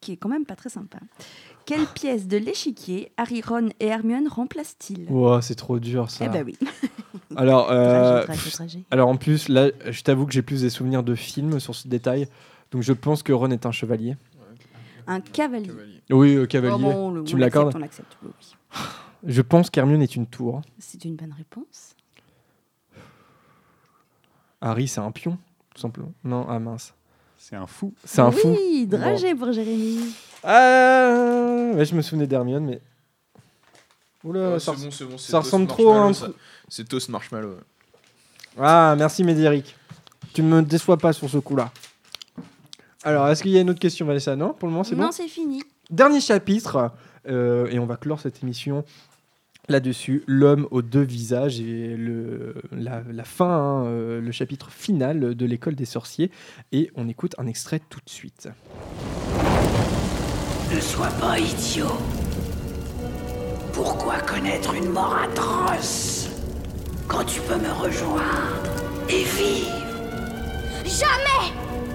qui 0.00 0.12
est 0.12 0.16
quand 0.16 0.28
même 0.28 0.44
pas 0.44 0.56
très 0.56 0.68
sympa, 0.70 0.98
quelle 1.66 1.86
pièce 1.86 2.26
de 2.26 2.36
l'échiquier 2.38 3.12
Harry, 3.16 3.42
Ron 3.42 3.68
et 3.80 3.86
Hermione 3.86 4.28
remplacent-ils? 4.28 5.06
Wow, 5.10 5.40
c'est 5.42 5.54
trop 5.56 5.78
dur 5.78 6.10
ça. 6.10 6.24
Eh 6.24 6.28
ben 6.28 6.44
oui. 6.44 6.56
Alors, 7.36 7.70
euh, 7.70 8.24
alors 8.90 9.08
en 9.08 9.16
plus, 9.16 9.48
là, 9.48 9.68
je 9.90 10.02
t'avoue 10.02 10.24
que 10.26 10.32
j'ai 10.32 10.42
plus 10.42 10.62
des 10.62 10.70
souvenirs 10.70 11.02
de 11.02 11.14
films 11.14 11.60
sur 11.60 11.74
ce 11.74 11.86
détail. 11.88 12.28
Donc 12.70 12.82
je 12.82 12.92
pense 12.92 13.22
que 13.22 13.32
Ron 13.32 13.50
est 13.50 13.66
un 13.66 13.72
chevalier. 13.72 14.16
Un 15.06 15.20
cavalier. 15.20 15.70
Oui, 16.10 16.34
euh, 16.34 16.46
cavalier. 16.46 16.74
Oh 16.78 16.92
bon, 16.92 17.10
le- 17.10 17.24
tu 17.24 17.34
on 17.34 17.36
me 17.36 17.40
l'accordes? 17.42 17.66
l'accepte, 17.74 17.76
on 17.76 17.78
l'accepte, 17.80 18.16
oui, 18.22 18.30
oui. 18.38 18.80
Je 19.32 19.42
pense 19.42 19.70
qu'Hermione 19.70 20.02
est 20.02 20.16
une 20.16 20.26
tour. 20.26 20.62
C'est 20.78 21.04
une 21.04 21.16
bonne 21.16 21.32
réponse. 21.36 21.94
Harry, 24.60 24.88
c'est 24.88 25.00
un 25.00 25.10
pion, 25.10 25.38
tout 25.74 25.80
simplement. 25.80 26.12
Non, 26.24 26.46
ah 26.48 26.58
mince. 26.58 26.94
C'est 27.48 27.54
un 27.54 27.66
fou. 27.68 27.94
C'est 28.04 28.20
un 28.20 28.32
fou. 28.32 28.48
Oui, 28.58 28.86
Bon. 28.86 28.98
dragé 28.98 29.32
pour 29.36 29.52
Jérémy. 29.52 30.00
Ah, 30.42 31.70
ouais, 31.74 31.84
je 31.84 31.94
me 31.94 32.02
souvenais 32.02 32.26
d'Hermione, 32.26 32.64
mais. 32.64 32.80
Oula, 34.24 34.50
Ouais, 34.54 34.58
ça, 34.58 34.72
c'est 34.76 34.84
bon, 34.84 34.90
c'est 34.90 35.04
bon, 35.04 35.16
ça 35.18 35.38
ressemble 35.38 35.68
trop 35.68 35.92
à 35.92 35.98
un 36.00 36.12
ça. 36.12 36.28
C'est 36.68 36.88
Toast 36.88 37.08
Marshmallow. 37.08 37.50
ouais. 37.50 37.60
Ah, 38.58 38.96
merci 38.98 39.22
Médéric. 39.22 39.76
Tu 40.34 40.42
me 40.42 40.60
déçois 40.62 40.96
pas 40.96 41.12
sur 41.12 41.30
ce 41.30 41.38
coup-là. 41.38 41.70
Alors, 43.04 43.28
est-ce 43.28 43.44
qu'il 43.44 43.52
y 43.52 43.58
a 43.58 43.60
une 43.60 43.70
autre 43.70 43.78
question, 43.78 44.06
Vanessa? 44.06 44.34
Non, 44.34 44.52
pour 44.52 44.66
le 44.66 44.72
moment, 44.72 44.82
c'est 44.82 44.96
bon? 44.96 45.04
Non, 45.04 45.12
c'est 45.12 45.28
fini. 45.28 45.62
Dernier 45.88 46.20
chapitre, 46.20 46.90
euh, 47.28 47.68
et 47.70 47.78
on 47.78 47.86
va 47.86 47.96
clore 47.96 48.18
cette 48.18 48.42
émission 48.42 48.84
là-dessus, 49.68 50.22
l'homme 50.26 50.66
aux 50.70 50.82
deux 50.82 51.02
visages 51.02 51.60
et 51.60 51.96
le, 51.96 52.54
la, 52.72 53.02
la 53.10 53.24
fin, 53.24 53.46
hein, 53.46 53.86
euh, 53.86 54.20
le 54.20 54.32
chapitre 54.32 54.70
final 54.70 55.34
de 55.34 55.46
l'école 55.46 55.74
des 55.74 55.84
sorciers. 55.84 56.30
Et 56.72 56.90
on 56.94 57.08
écoute 57.08 57.34
un 57.38 57.46
extrait 57.46 57.80
tout 57.90 58.00
de 58.04 58.10
suite. 58.10 58.48
Ne 60.74 60.80
sois 60.80 61.10
pas 61.20 61.38
idiot. 61.38 61.86
Pourquoi 63.72 64.18
connaître 64.20 64.74
une 64.74 64.90
mort 64.90 65.16
atroce? 65.16 66.28
Quand 67.08 67.24
tu 67.24 67.40
peux 67.40 67.56
me 67.56 67.70
rejoindre 67.70 68.62
et 69.08 69.22
vivre 69.22 69.76
Jamais 70.84 71.52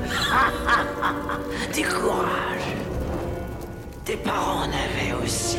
Du 1.74 1.84
courage. 1.84 2.76
Tes 4.06 4.18
parents 4.18 4.62
en 4.62 4.70
avaient 4.70 5.24
aussi. 5.24 5.58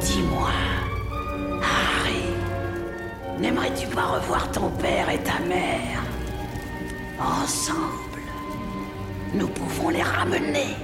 Dis-moi, 0.00 0.50
Harry, 1.62 2.24
n'aimerais-tu 3.38 3.86
pas 3.88 4.06
revoir 4.06 4.50
ton 4.50 4.70
père 4.70 5.10
et 5.10 5.18
ta 5.18 5.38
mère? 5.40 6.02
Ensemble, 7.20 8.22
nous 9.34 9.48
pouvons 9.48 9.90
les 9.90 10.02
ramener. 10.02 10.74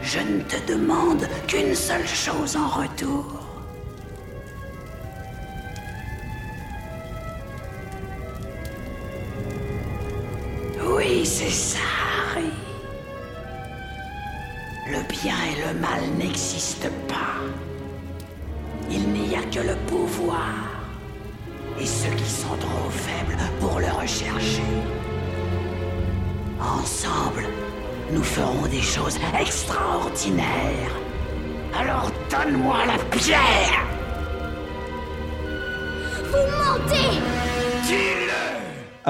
Je 0.00 0.20
ne 0.20 0.40
te 0.40 0.72
demande 0.72 1.28
qu'une 1.46 1.74
seule 1.74 2.06
chose 2.06 2.56
en 2.56 2.68
retour. 2.68 3.39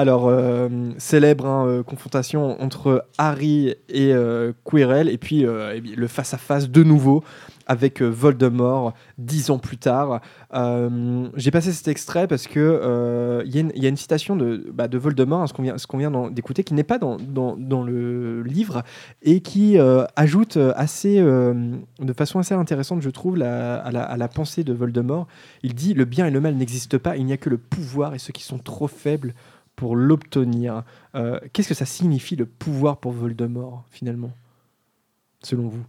Alors, 0.01 0.29
euh, 0.29 0.67
célèbre 0.97 1.45
hein, 1.45 1.67
euh, 1.67 1.83
confrontation 1.83 2.59
entre 2.59 3.05
Harry 3.19 3.75
et 3.87 4.11
euh, 4.15 4.51
Quirrell, 4.65 5.07
et 5.09 5.19
puis 5.19 5.45
euh, 5.45 5.75
eh 5.75 5.95
le 5.95 6.07
face-à-face 6.07 6.71
de 6.71 6.81
nouveau 6.81 7.23
avec 7.67 8.01
Voldemort 8.01 8.95
dix 9.19 9.51
ans 9.51 9.59
plus 9.59 9.77
tard. 9.77 10.19
J'ai 10.51 11.51
passé 11.51 11.71
cet 11.71 11.87
extrait 11.87 12.27
parce 12.27 12.47
que 12.47 13.43
il 13.45 13.55
y, 13.55 13.85
a 13.85 13.89
une- 13.89 13.95
citation 13.95 14.35
de, 14.35 14.71
bah, 14.73 14.89
de 14.89 14.97
Voldemort, 14.97 15.43
hein, 15.43 15.47
ce 15.47 15.87
qu'on 15.87 15.97
vient, 15.97 16.31
d'écouter, 16.31 16.63
qui 16.65 16.73
n'est 16.73 16.83
pas 16.83 16.97
dans, 16.97 17.83
le 17.83 18.41
livre 18.41 18.81
et 19.21 19.39
qui 19.39 19.77
ajoute 20.17 20.57
assez, 20.75 21.21
de 21.21 22.13
façon 22.17 22.39
assez 22.39 22.55
intéressante, 22.55 23.01
je 23.01 23.09
trouve, 23.09 23.41
à 23.41 24.17
la 24.17 24.27
pensée 24.27 24.65
de 24.65 24.73
Voldemort. 24.73 25.27
Il 25.63 25.73
dit 25.73 25.93
le 25.93 26.03
bien 26.03 26.25
et 26.25 26.31
le 26.31 26.41
mal 26.41 26.55
n'existent 26.55 26.97
pas, 26.97 27.15
il 27.15 27.25
n'y 27.25 27.31
a 27.31 27.37
que 27.37 27.49
le 27.49 27.59
pouvoir 27.59 28.15
et 28.15 28.19
ceux 28.19 28.33
qui 28.33 28.43
sont 28.43 28.57
trop 28.57 28.87
faibles 28.87 29.33
pour 29.75 29.95
l'obtenir. 29.95 30.83
Euh, 31.15 31.39
Qu'est-ce 31.53 31.69
que 31.69 31.73
ça 31.73 31.85
signifie 31.85 32.35
le 32.35 32.45
pouvoir 32.45 32.97
pour 32.97 33.11
Voldemort 33.11 33.83
finalement, 33.89 34.31
selon 35.41 35.67
vous? 35.67 35.83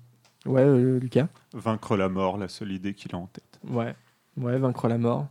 Ouais, 0.46 0.62
euh, 0.62 0.98
Lucas? 0.98 1.28
Vaincre 1.52 1.96
la 1.96 2.08
mort, 2.08 2.36
la 2.38 2.48
seule 2.48 2.72
idée 2.72 2.94
qu'il 2.94 3.14
a 3.14 3.18
en 3.18 3.26
tête. 3.26 3.60
Ouais, 3.68 3.94
ouais, 4.36 4.58
vaincre 4.58 4.88
la 4.88 4.98
mort. 4.98 5.26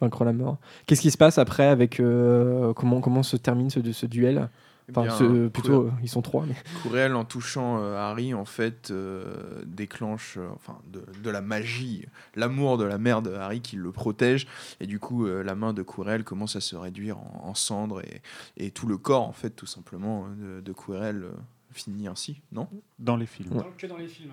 Vaincre 0.00 0.24
la 0.24 0.32
mort. 0.32 0.58
Qu'est-ce 0.86 1.00
qui 1.00 1.10
se 1.10 1.16
passe 1.16 1.38
après 1.38 1.66
avec 1.66 2.00
euh, 2.00 2.74
comment 2.74 3.00
comment 3.00 3.22
se 3.22 3.36
termine 3.36 3.70
ce, 3.70 3.80
ce 3.92 4.06
duel? 4.06 4.48
Enfin, 4.90 5.02
bien, 5.02 5.16
ce- 5.18 5.48
plutôt, 5.48 5.86
euh, 5.86 5.92
ils 6.02 6.08
sont 6.08 6.22
trois. 6.22 6.44
Mais... 6.46 6.54
En 7.12 7.24
touchant 7.24 7.80
euh, 7.82 7.96
Harry, 7.96 8.34
en 8.34 8.44
fait, 8.44 8.90
euh, 8.90 9.62
déclenche 9.64 10.36
euh, 10.38 10.48
enfin, 10.54 10.78
de, 10.92 11.02
de 11.22 11.30
la 11.30 11.40
magie, 11.40 12.06
l'amour 12.36 12.78
de 12.78 12.84
la 12.84 12.98
mère 12.98 13.22
de 13.22 13.32
Harry 13.32 13.60
qui 13.60 13.76
le 13.76 13.90
protège. 13.90 14.46
Et 14.80 14.86
du 14.86 14.98
coup, 15.00 15.26
euh, 15.26 15.42
la 15.42 15.54
main 15.54 15.72
de 15.72 15.82
Quirrell 15.82 16.22
commence 16.24 16.54
à 16.56 16.60
se 16.60 16.76
réduire 16.76 17.18
en, 17.18 17.48
en 17.48 17.54
cendres 17.54 18.00
et, 18.00 18.22
et 18.56 18.70
tout 18.70 18.86
le 18.86 18.96
corps, 18.96 19.26
en 19.26 19.32
fait, 19.32 19.50
tout 19.50 19.66
simplement, 19.66 20.26
de, 20.28 20.60
de 20.60 20.74
euh, 20.90 21.32
finit 21.72 22.06
ainsi, 22.06 22.40
non? 22.52 22.68
Dans 22.98 23.16
les 23.16 23.26
films. 23.26 23.62
Que 23.76 23.86
dans 23.86 23.96
les 23.96 24.08
films. 24.08 24.30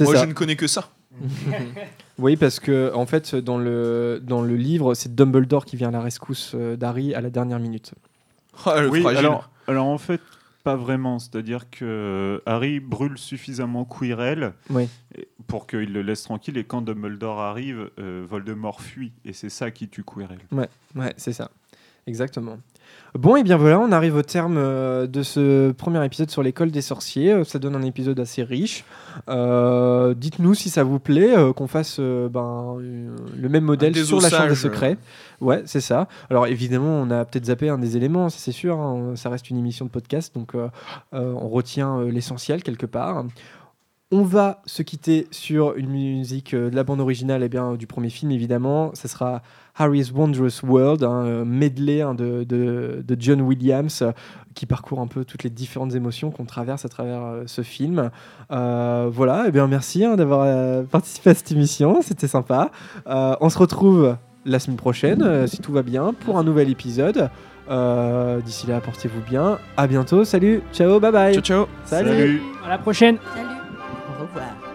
Moi, 0.00 0.14
ça. 0.14 0.22
je 0.22 0.26
ne 0.26 0.32
connais 0.32 0.56
que 0.56 0.66
ça. 0.66 0.90
oui, 2.18 2.36
parce 2.36 2.58
que 2.60 2.90
en 2.94 3.04
fait, 3.04 3.34
dans 3.34 3.58
le 3.58 4.18
dans 4.22 4.40
le 4.40 4.56
livre, 4.56 4.94
c'est 4.94 5.14
Dumbledore 5.14 5.66
qui 5.66 5.76
vient 5.76 5.88
à 5.88 5.92
la 5.92 6.00
rescousse 6.00 6.54
d'Harry 6.54 7.14
à 7.14 7.20
la 7.20 7.28
dernière 7.28 7.58
minute. 7.58 7.92
Oui, 8.90 9.06
alors, 9.06 9.50
alors 9.66 9.86
en 9.86 9.98
fait, 9.98 10.20
pas 10.64 10.76
vraiment. 10.76 11.18
C'est-à-dire 11.18 11.70
que 11.70 12.42
Harry 12.46 12.80
brûle 12.80 13.18
suffisamment 13.18 13.84
Quirrell 13.84 14.52
Oui. 14.70 14.88
pour 15.46 15.66
qu'il 15.66 15.92
le 15.92 16.02
laisse 16.02 16.22
tranquille. 16.22 16.56
Et 16.56 16.64
quand 16.64 16.82
Dumbledore 16.82 17.40
arrive, 17.40 17.90
euh, 17.98 18.24
Voldemort 18.28 18.80
fuit. 18.80 19.12
Et 19.24 19.32
c'est 19.32 19.50
ça 19.50 19.70
qui 19.70 19.88
tue 19.88 20.04
Quirrell. 20.04 20.40
Ouais, 20.52 20.68
ouais, 20.94 21.12
c'est 21.16 21.32
ça. 21.32 21.50
Exactement. 22.06 22.58
Bon, 23.14 23.36
et 23.36 23.42
bien 23.42 23.58
voilà, 23.58 23.78
on 23.78 23.92
arrive 23.92 24.16
au 24.16 24.22
terme 24.22 24.56
euh, 24.56 25.06
de 25.06 25.22
ce 25.22 25.70
premier 25.72 26.02
épisode 26.02 26.30
sur 26.30 26.42
l'école 26.42 26.70
des 26.70 26.80
sorciers. 26.80 27.32
Euh, 27.32 27.44
Ça 27.44 27.58
donne 27.58 27.76
un 27.76 27.82
épisode 27.82 28.18
assez 28.18 28.42
riche. 28.42 28.84
Euh, 29.28 30.14
Dites-nous 30.14 30.54
si 30.54 30.70
ça 30.70 30.82
vous 30.82 30.98
plaît 30.98 31.34
qu'on 31.54 31.66
fasse 31.66 32.00
ben, 32.00 32.76
le 32.80 33.48
même 33.50 33.64
modèle 33.64 33.94
sur 33.94 34.20
la 34.20 34.30
chambre 34.30 34.48
des 34.48 34.54
secrets. 34.54 34.96
Ouais, 35.42 35.62
c'est 35.66 35.82
ça. 35.82 36.08
Alors 36.30 36.46
évidemment, 36.46 36.88
on 37.02 37.10
a 37.10 37.26
peut-être 37.26 37.46
zappé 37.46 37.68
un 37.68 37.76
des 37.78 37.98
éléments, 37.98 38.30
ça, 38.30 38.38
c'est 38.38 38.52
sûr. 38.52 38.78
hein. 38.80 39.12
Ça 39.16 39.28
reste 39.28 39.50
une 39.50 39.58
émission 39.58 39.84
de 39.84 39.90
podcast, 39.90 40.34
donc 40.34 40.52
on 41.12 41.48
retient 41.48 42.02
l'essentiel 42.04 42.62
quelque 42.62 42.86
part. 42.86 43.24
On 44.14 44.22
va 44.22 44.60
se 44.66 44.82
quitter 44.82 45.26
sur 45.30 45.74
une 45.76 45.88
musique 45.88 46.52
euh, 46.52 46.68
de 46.68 46.76
la 46.76 46.84
bande 46.84 47.00
originale 47.00 47.42
et 47.42 47.48
bien, 47.48 47.74
du 47.76 47.86
premier 47.86 48.10
film, 48.10 48.30
évidemment. 48.30 48.90
Ça 48.92 49.08
sera 49.08 49.40
Harry's 49.74 50.12
Wondrous 50.12 50.62
World, 50.64 51.02
un 51.02 51.24
euh, 51.24 51.44
medley 51.46 52.02
hein, 52.02 52.12
de, 52.14 52.44
de- 52.44 53.02
de 53.06 53.16
John 53.18 53.40
Williams 53.40 54.02
euh, 54.02 54.12
qui 54.54 54.66
parcourt 54.66 55.00
un 55.00 55.06
peu 55.06 55.24
toutes 55.24 55.44
les 55.44 55.50
différentes 55.50 55.94
émotions 55.94 56.30
qu'on 56.30 56.44
traverse 56.44 56.84
à 56.84 56.90
travers 56.90 57.22
euh, 57.22 57.42
ce 57.46 57.62
film. 57.62 58.10
Euh, 58.50 59.08
voilà, 59.10 59.48
et 59.48 59.50
bien 59.50 59.66
merci 59.66 60.04
hein, 60.04 60.14
d'avoir 60.16 60.42
euh, 60.44 60.82
participé 60.82 61.30
à 61.30 61.34
cette 61.34 61.50
émission, 61.52 62.02
c'était 62.02 62.28
sympa. 62.28 62.70
Euh, 63.06 63.34
on 63.40 63.48
se 63.48 63.56
retrouve 63.58 64.16
la 64.44 64.58
semaine 64.58 64.76
prochaine, 64.76 65.22
euh, 65.22 65.46
si 65.46 65.58
tout 65.62 65.72
va 65.72 65.82
bien, 65.82 66.12
pour 66.26 66.36
un 66.38 66.44
nouvel 66.44 66.68
épisode. 66.68 67.30
Euh, 67.70 68.40
D'ici 68.42 68.66
là, 68.66 68.80
portez-vous 68.82 69.22
bien. 69.22 69.58
À 69.78 69.86
bientôt. 69.86 70.24
Salut. 70.26 70.60
Ciao. 70.74 71.00
Bye 71.00 71.12
bye. 71.12 71.32
Ciao, 71.32 71.42
ciao. 71.42 71.66
Salut. 71.86 72.42
À 72.62 72.68
la 72.68 72.76
prochaine. 72.76 73.16
Salut. 73.34 73.61
Au 74.34 74.38
revoir. 74.38 74.71